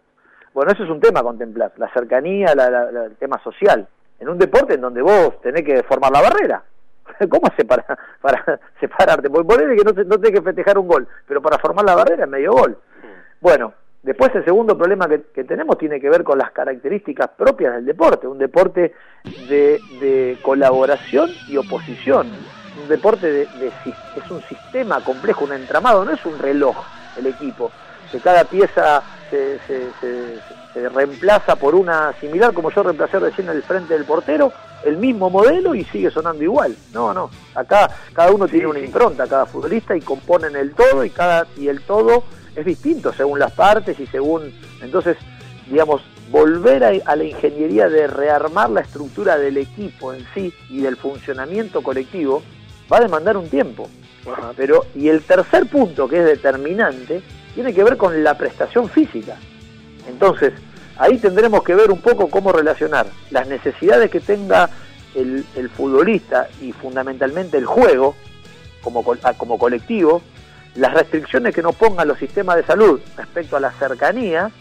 Bueno, 0.54 0.72
eso 0.72 0.84
es 0.84 0.90
un 0.90 1.00
tema 1.00 1.20
a 1.20 1.22
contemplar, 1.22 1.72
la 1.76 1.92
cercanía, 1.92 2.54
la, 2.54 2.70
la, 2.70 3.04
el 3.04 3.16
tema 3.16 3.40
social. 3.42 3.86
En 4.18 4.28
un 4.28 4.38
deporte 4.38 4.74
en 4.74 4.80
donde 4.80 5.02
vos 5.02 5.40
tenés 5.40 5.62
que 5.62 5.82
formar 5.82 6.10
la 6.10 6.22
barrera. 6.22 6.62
¿Cómo 7.28 7.46
hace 7.46 7.64
para, 7.64 7.84
para 8.20 8.44
separarte? 8.80 9.30
Porque 9.30 9.46
ponele 9.46 9.76
que 9.76 9.84
no, 9.84 9.92
no 9.92 10.20
tenés 10.20 10.40
que 10.40 10.42
festejar 10.42 10.78
un 10.78 10.88
gol, 10.88 11.06
pero 11.26 11.40
para 11.40 11.58
formar 11.58 11.84
la 11.84 11.94
barrera 11.94 12.24
es 12.24 12.30
medio 12.30 12.52
gol. 12.52 12.78
Bueno, 13.40 13.72
después 14.02 14.34
el 14.34 14.44
segundo 14.44 14.76
problema 14.76 15.08
que, 15.08 15.22
que 15.34 15.44
tenemos 15.44 15.78
tiene 15.78 16.00
que 16.00 16.10
ver 16.10 16.24
con 16.24 16.38
las 16.38 16.50
características 16.50 17.28
propias 17.36 17.74
del 17.74 17.86
deporte. 17.86 18.26
Un 18.26 18.38
deporte 18.38 18.94
de, 19.48 19.80
de 20.00 20.38
colaboración 20.42 21.30
y 21.46 21.56
oposición. 21.56 22.28
Un 22.82 22.88
deporte 22.88 23.26
de, 23.26 23.46
de, 23.46 23.72
es 24.16 24.30
un 24.30 24.40
sistema 24.42 25.02
complejo, 25.04 25.44
un 25.44 25.52
entramado, 25.52 26.04
no 26.04 26.12
es 26.12 26.24
un 26.24 26.38
reloj 26.38 26.76
el 27.16 27.26
equipo. 27.26 27.70
Que 28.10 28.20
cada 28.20 28.44
pieza 28.44 29.02
se, 29.30 29.58
se, 29.66 29.88
se, 30.00 30.38
se, 30.72 30.88
reemplaza 30.88 31.56
por 31.56 31.74
una 31.74 32.12
similar, 32.20 32.52
como 32.52 32.70
yo 32.70 32.82
reemplacé 32.82 33.18
recién 33.18 33.48
el 33.48 33.62
frente 33.62 33.94
del 33.94 34.04
portero, 34.04 34.52
el 34.84 34.96
mismo 34.96 35.30
modelo 35.30 35.74
y 35.74 35.84
sigue 35.84 36.10
sonando 36.10 36.42
igual. 36.42 36.76
No, 36.92 37.12
no. 37.12 37.30
Acá 37.54 37.90
cada 38.12 38.30
uno 38.30 38.46
tiene 38.46 38.66
una 38.66 38.78
impronta, 38.78 39.26
cada 39.26 39.46
futbolista, 39.46 39.96
y 39.96 40.00
componen 40.00 40.56
el 40.56 40.74
todo, 40.74 41.04
y 41.04 41.10
cada 41.10 41.46
y 41.56 41.68
el 41.68 41.82
todo 41.82 42.24
es 42.54 42.64
distinto 42.64 43.12
según 43.12 43.38
las 43.38 43.52
partes 43.52 43.98
y 43.98 44.06
según. 44.06 44.52
Entonces, 44.80 45.16
digamos, 45.68 46.02
volver 46.30 46.84
a, 46.84 46.90
a 47.10 47.16
la 47.16 47.24
ingeniería 47.24 47.88
de 47.88 48.06
rearmar 48.06 48.70
la 48.70 48.80
estructura 48.80 49.38
del 49.38 49.56
equipo 49.56 50.12
en 50.12 50.26
sí 50.34 50.52
y 50.68 50.80
del 50.80 50.96
funcionamiento 50.96 51.82
colectivo 51.82 52.42
va 52.92 52.98
a 52.98 53.00
demandar 53.00 53.36
un 53.36 53.48
tiempo. 53.48 53.88
Ajá. 54.30 54.52
Pero, 54.56 54.86
y 54.94 55.08
el 55.08 55.22
tercer 55.22 55.66
punto 55.66 56.08
que 56.08 56.18
es 56.18 56.24
determinante 56.24 57.22
tiene 57.58 57.74
que 57.74 57.82
ver 57.82 57.96
con 57.96 58.22
la 58.22 58.38
prestación 58.38 58.88
física. 58.88 59.34
Entonces, 60.06 60.52
ahí 60.96 61.18
tendremos 61.18 61.64
que 61.64 61.74
ver 61.74 61.90
un 61.90 62.00
poco 62.00 62.30
cómo 62.30 62.52
relacionar 62.52 63.08
las 63.32 63.48
necesidades 63.48 64.12
que 64.12 64.20
tenga 64.20 64.70
el, 65.16 65.44
futbolista 65.76 66.46
y 66.60 66.70
fundamentalmente 66.70 67.58
el 67.58 67.66
juego 67.66 68.14
como, 68.80 69.02
como 69.02 69.58
colectivo, 69.58 70.22
las 70.76 70.94
restricciones 70.94 71.52
que 71.52 71.60
nos 71.60 71.74
pongan 71.74 72.06
los 72.06 72.20
sistemas 72.20 72.54
de 72.54 72.62
salud 72.62 73.00
respecto 73.16 73.56
a 73.56 73.60
la 73.60 73.72
cercanía 73.72 74.52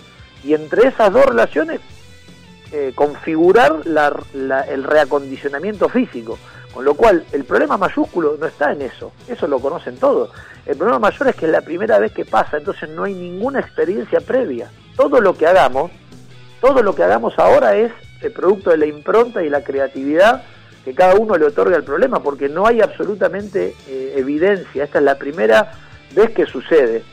y 0.44 0.56
entre 0.56 0.88
esas 0.88 1.14
dos 1.14 1.24
relaciones 1.24 1.80
eh, 2.72 2.94
configurar 2.96 3.82
el 3.86 4.84
reacondicionamiento 4.84 5.88
físico. 5.88 6.40
Con 6.74 6.86
lo 6.86 6.94
cual, 6.94 7.26
el 7.32 7.44
problema 7.44 7.78
mayúsculo 7.78 8.38
no 8.40 8.46
está 8.46 8.72
en 8.72 8.82
eso, 8.82 9.12
eso 9.28 9.48
lo 9.48 9.60
conocen 9.60 9.98
todos. 9.98 10.32
El 10.66 10.78
problema 10.78 11.00
mayor 11.00 11.30
es 11.30 11.36
que 11.36 11.46
es 11.46 11.52
la 11.52 11.62
primera 11.62 11.98
vez 11.98 12.12
que 12.12 12.26
pasa, 12.26 12.58
entonces 12.58 12.90
no 12.90 13.06
hay 13.06 13.14
ninguna 13.14 13.60
experiencia 13.60 14.20
previa. 14.20 14.70
Todo 14.96 15.22
lo 15.22 15.36
que 15.36 15.48
hagamos, 15.48 15.92
todo 16.62 16.84
lo 16.84 16.94
que 16.94 17.04
hagamos 17.04 17.38
ahora 17.40 17.76
es 17.76 17.92
el 18.22 18.32
producto 18.32 18.72
de 18.72 18.78
la 18.78 18.86
impronta 18.86 19.44
y 19.44 19.50
la 19.50 19.64
creatividad 19.64 20.44
que 20.84 20.94
cada 20.94 21.16
uno 21.16 21.38
le 21.38 21.46
otorga 21.46 21.76
al 21.76 21.84
problema, 21.84 22.22
porque 22.22 22.48
no 22.48 22.66
hay 22.66 22.82
absolutamente 22.82 23.76
eh, 23.90 24.14
evidencia. 24.16 24.86
Esta 24.86 25.00
es 25.00 25.04
la 25.04 25.18
primera 25.18 25.74
vez 26.16 26.32
que 26.32 26.46
sucede. 26.46 27.04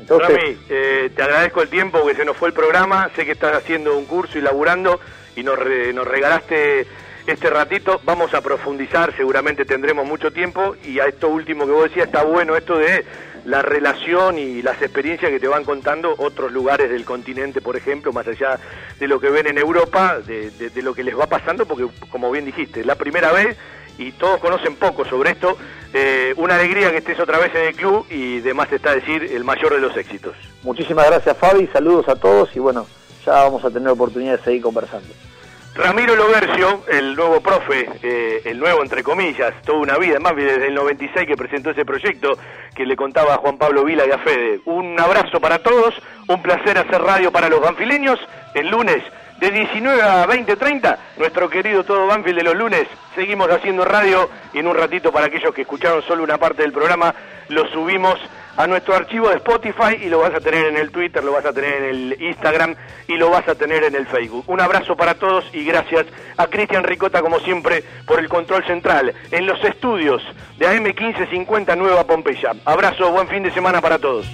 Entonces, 0.00 0.56
eh, 0.68 1.10
te 1.14 1.22
agradezco 1.22 1.62
el 1.62 1.68
tiempo 1.68 2.04
que 2.06 2.16
se 2.16 2.24
nos 2.24 2.36
fue 2.36 2.48
el 2.48 2.54
programa. 2.54 3.08
Sé 3.14 3.24
que 3.24 3.32
estás 3.32 3.56
haciendo 3.56 3.96
un 3.96 4.06
curso 4.06 4.38
y 4.38 4.40
laburando 4.40 4.98
y 5.36 5.44
nos, 5.44 5.58
nos 5.94 6.08
regalaste 6.08 6.86
este 7.26 7.50
ratito. 7.50 8.00
Vamos 8.04 8.34
a 8.34 8.40
profundizar, 8.40 9.14
seguramente 9.16 9.64
tendremos 9.64 10.06
mucho 10.06 10.32
tiempo. 10.32 10.76
Y 10.84 11.00
a 11.00 11.06
esto 11.06 11.28
último 11.28 11.66
que 11.66 11.72
vos 11.72 11.84
decías, 11.84 12.06
está 12.06 12.24
bueno 12.24 12.56
esto 12.56 12.76
de 12.76 13.04
la 13.44 13.62
relación 13.62 14.38
y 14.38 14.62
las 14.62 14.80
experiencias 14.82 15.30
que 15.30 15.40
te 15.40 15.48
van 15.48 15.64
contando 15.64 16.14
otros 16.18 16.52
lugares 16.52 16.90
del 16.90 17.04
continente, 17.04 17.60
por 17.60 17.76
ejemplo, 17.76 18.12
más 18.12 18.26
allá 18.28 18.58
de 18.98 19.08
lo 19.08 19.18
que 19.18 19.30
ven 19.30 19.46
en 19.46 19.58
Europa, 19.58 20.18
de, 20.20 20.50
de 20.50 20.82
lo 20.82 20.94
que 20.94 21.02
les 21.02 21.18
va 21.18 21.26
pasando, 21.26 21.64
porque 21.66 21.86
como 22.10 22.30
bien 22.30 22.44
dijiste, 22.44 22.84
la 22.84 22.96
primera 22.96 23.32
vez 23.32 23.56
y 24.00 24.12
todos 24.12 24.40
conocen 24.40 24.76
poco 24.76 25.04
sobre 25.04 25.32
esto. 25.32 25.56
Eh, 25.92 26.32
una 26.36 26.54
alegría 26.54 26.90
que 26.90 26.98
estés 26.98 27.20
otra 27.20 27.38
vez 27.38 27.54
en 27.54 27.68
el 27.68 27.74
club 27.74 28.06
y 28.08 28.40
demás 28.40 28.68
te 28.68 28.76
está 28.76 28.94
decir 28.94 29.24
el 29.24 29.44
mayor 29.44 29.74
de 29.74 29.80
los 29.80 29.96
éxitos. 29.96 30.34
Muchísimas 30.62 31.06
gracias 31.06 31.36
Fabi, 31.36 31.66
saludos 31.68 32.08
a 32.08 32.16
todos 32.16 32.54
y 32.56 32.58
bueno, 32.58 32.86
ya 33.24 33.32
vamos 33.32 33.64
a 33.64 33.70
tener 33.70 33.88
oportunidad 33.88 34.38
de 34.38 34.44
seguir 34.44 34.62
conversando. 34.62 35.08
Ramiro 35.82 36.14
Lobercio, 36.14 36.82
el 36.88 37.16
nuevo 37.16 37.40
profe, 37.40 37.88
eh, 38.02 38.42
el 38.44 38.58
nuevo 38.58 38.82
entre 38.82 39.02
comillas, 39.02 39.54
toda 39.62 39.78
una 39.78 39.96
vida, 39.96 40.20
más 40.20 40.36
desde 40.36 40.66
el 40.66 40.74
96 40.74 41.26
que 41.26 41.38
presentó 41.38 41.70
ese 41.70 41.86
proyecto 41.86 42.36
que 42.74 42.84
le 42.84 42.96
contaba 42.96 43.32
a 43.32 43.38
Juan 43.38 43.56
Pablo 43.56 43.82
Vila 43.82 44.04
y 44.06 44.10
a 44.10 44.18
Fede. 44.18 44.60
Un 44.66 45.00
abrazo 45.00 45.40
para 45.40 45.60
todos, 45.60 45.94
un 46.28 46.42
placer 46.42 46.76
hacer 46.76 47.00
radio 47.00 47.32
para 47.32 47.48
los 47.48 47.62
banfileños. 47.62 48.20
El 48.52 48.68
lunes 48.68 49.02
de 49.40 49.50
19 49.50 50.02
a 50.02 50.26
20, 50.26 50.54
30, 50.54 50.98
nuestro 51.16 51.48
querido 51.48 51.82
todo 51.82 52.06
Banfield 52.06 52.36
de 52.36 52.44
los 52.44 52.56
lunes. 52.56 52.86
Seguimos 53.14 53.50
haciendo 53.50 53.86
radio 53.86 54.28
y 54.52 54.58
en 54.58 54.66
un 54.66 54.76
ratito 54.76 55.10
para 55.10 55.26
aquellos 55.26 55.54
que 55.54 55.62
escucharon 55.62 56.02
solo 56.02 56.22
una 56.22 56.36
parte 56.36 56.60
del 56.60 56.72
programa, 56.72 57.14
lo 57.48 57.66
subimos 57.68 58.20
a 58.56 58.66
nuestro 58.66 58.94
archivo 58.94 59.28
de 59.28 59.36
Spotify 59.36 59.96
y 60.02 60.08
lo 60.08 60.20
vas 60.20 60.34
a 60.34 60.40
tener 60.40 60.66
en 60.66 60.76
el 60.76 60.90
Twitter, 60.90 61.22
lo 61.22 61.32
vas 61.32 61.44
a 61.44 61.52
tener 61.52 61.74
en 61.74 61.84
el 61.84 62.16
Instagram 62.20 62.74
y 63.08 63.16
lo 63.16 63.30
vas 63.30 63.46
a 63.48 63.54
tener 63.54 63.84
en 63.84 63.94
el 63.94 64.06
Facebook. 64.06 64.44
Un 64.46 64.60
abrazo 64.60 64.96
para 64.96 65.14
todos 65.14 65.44
y 65.52 65.64
gracias 65.64 66.06
a 66.36 66.46
Cristian 66.46 66.84
Ricota 66.84 67.22
como 67.22 67.40
siempre 67.40 67.84
por 68.06 68.18
el 68.18 68.28
control 68.28 68.64
central 68.64 69.14
en 69.30 69.46
los 69.46 69.62
estudios 69.64 70.22
de 70.58 70.66
AM1550 70.66 71.76
Nueva 71.76 72.04
Pompeya. 72.04 72.52
Abrazo, 72.64 73.10
buen 73.10 73.28
fin 73.28 73.42
de 73.42 73.52
semana 73.52 73.80
para 73.80 73.98
todos. 73.98 74.26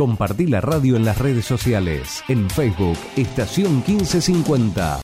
Compartí 0.00 0.46
la 0.46 0.62
radio 0.62 0.96
en 0.96 1.04
las 1.04 1.18
redes 1.18 1.44
sociales. 1.44 2.24
En 2.28 2.48
Facebook, 2.48 2.96
Estación 3.16 3.84
1550. 3.86 4.98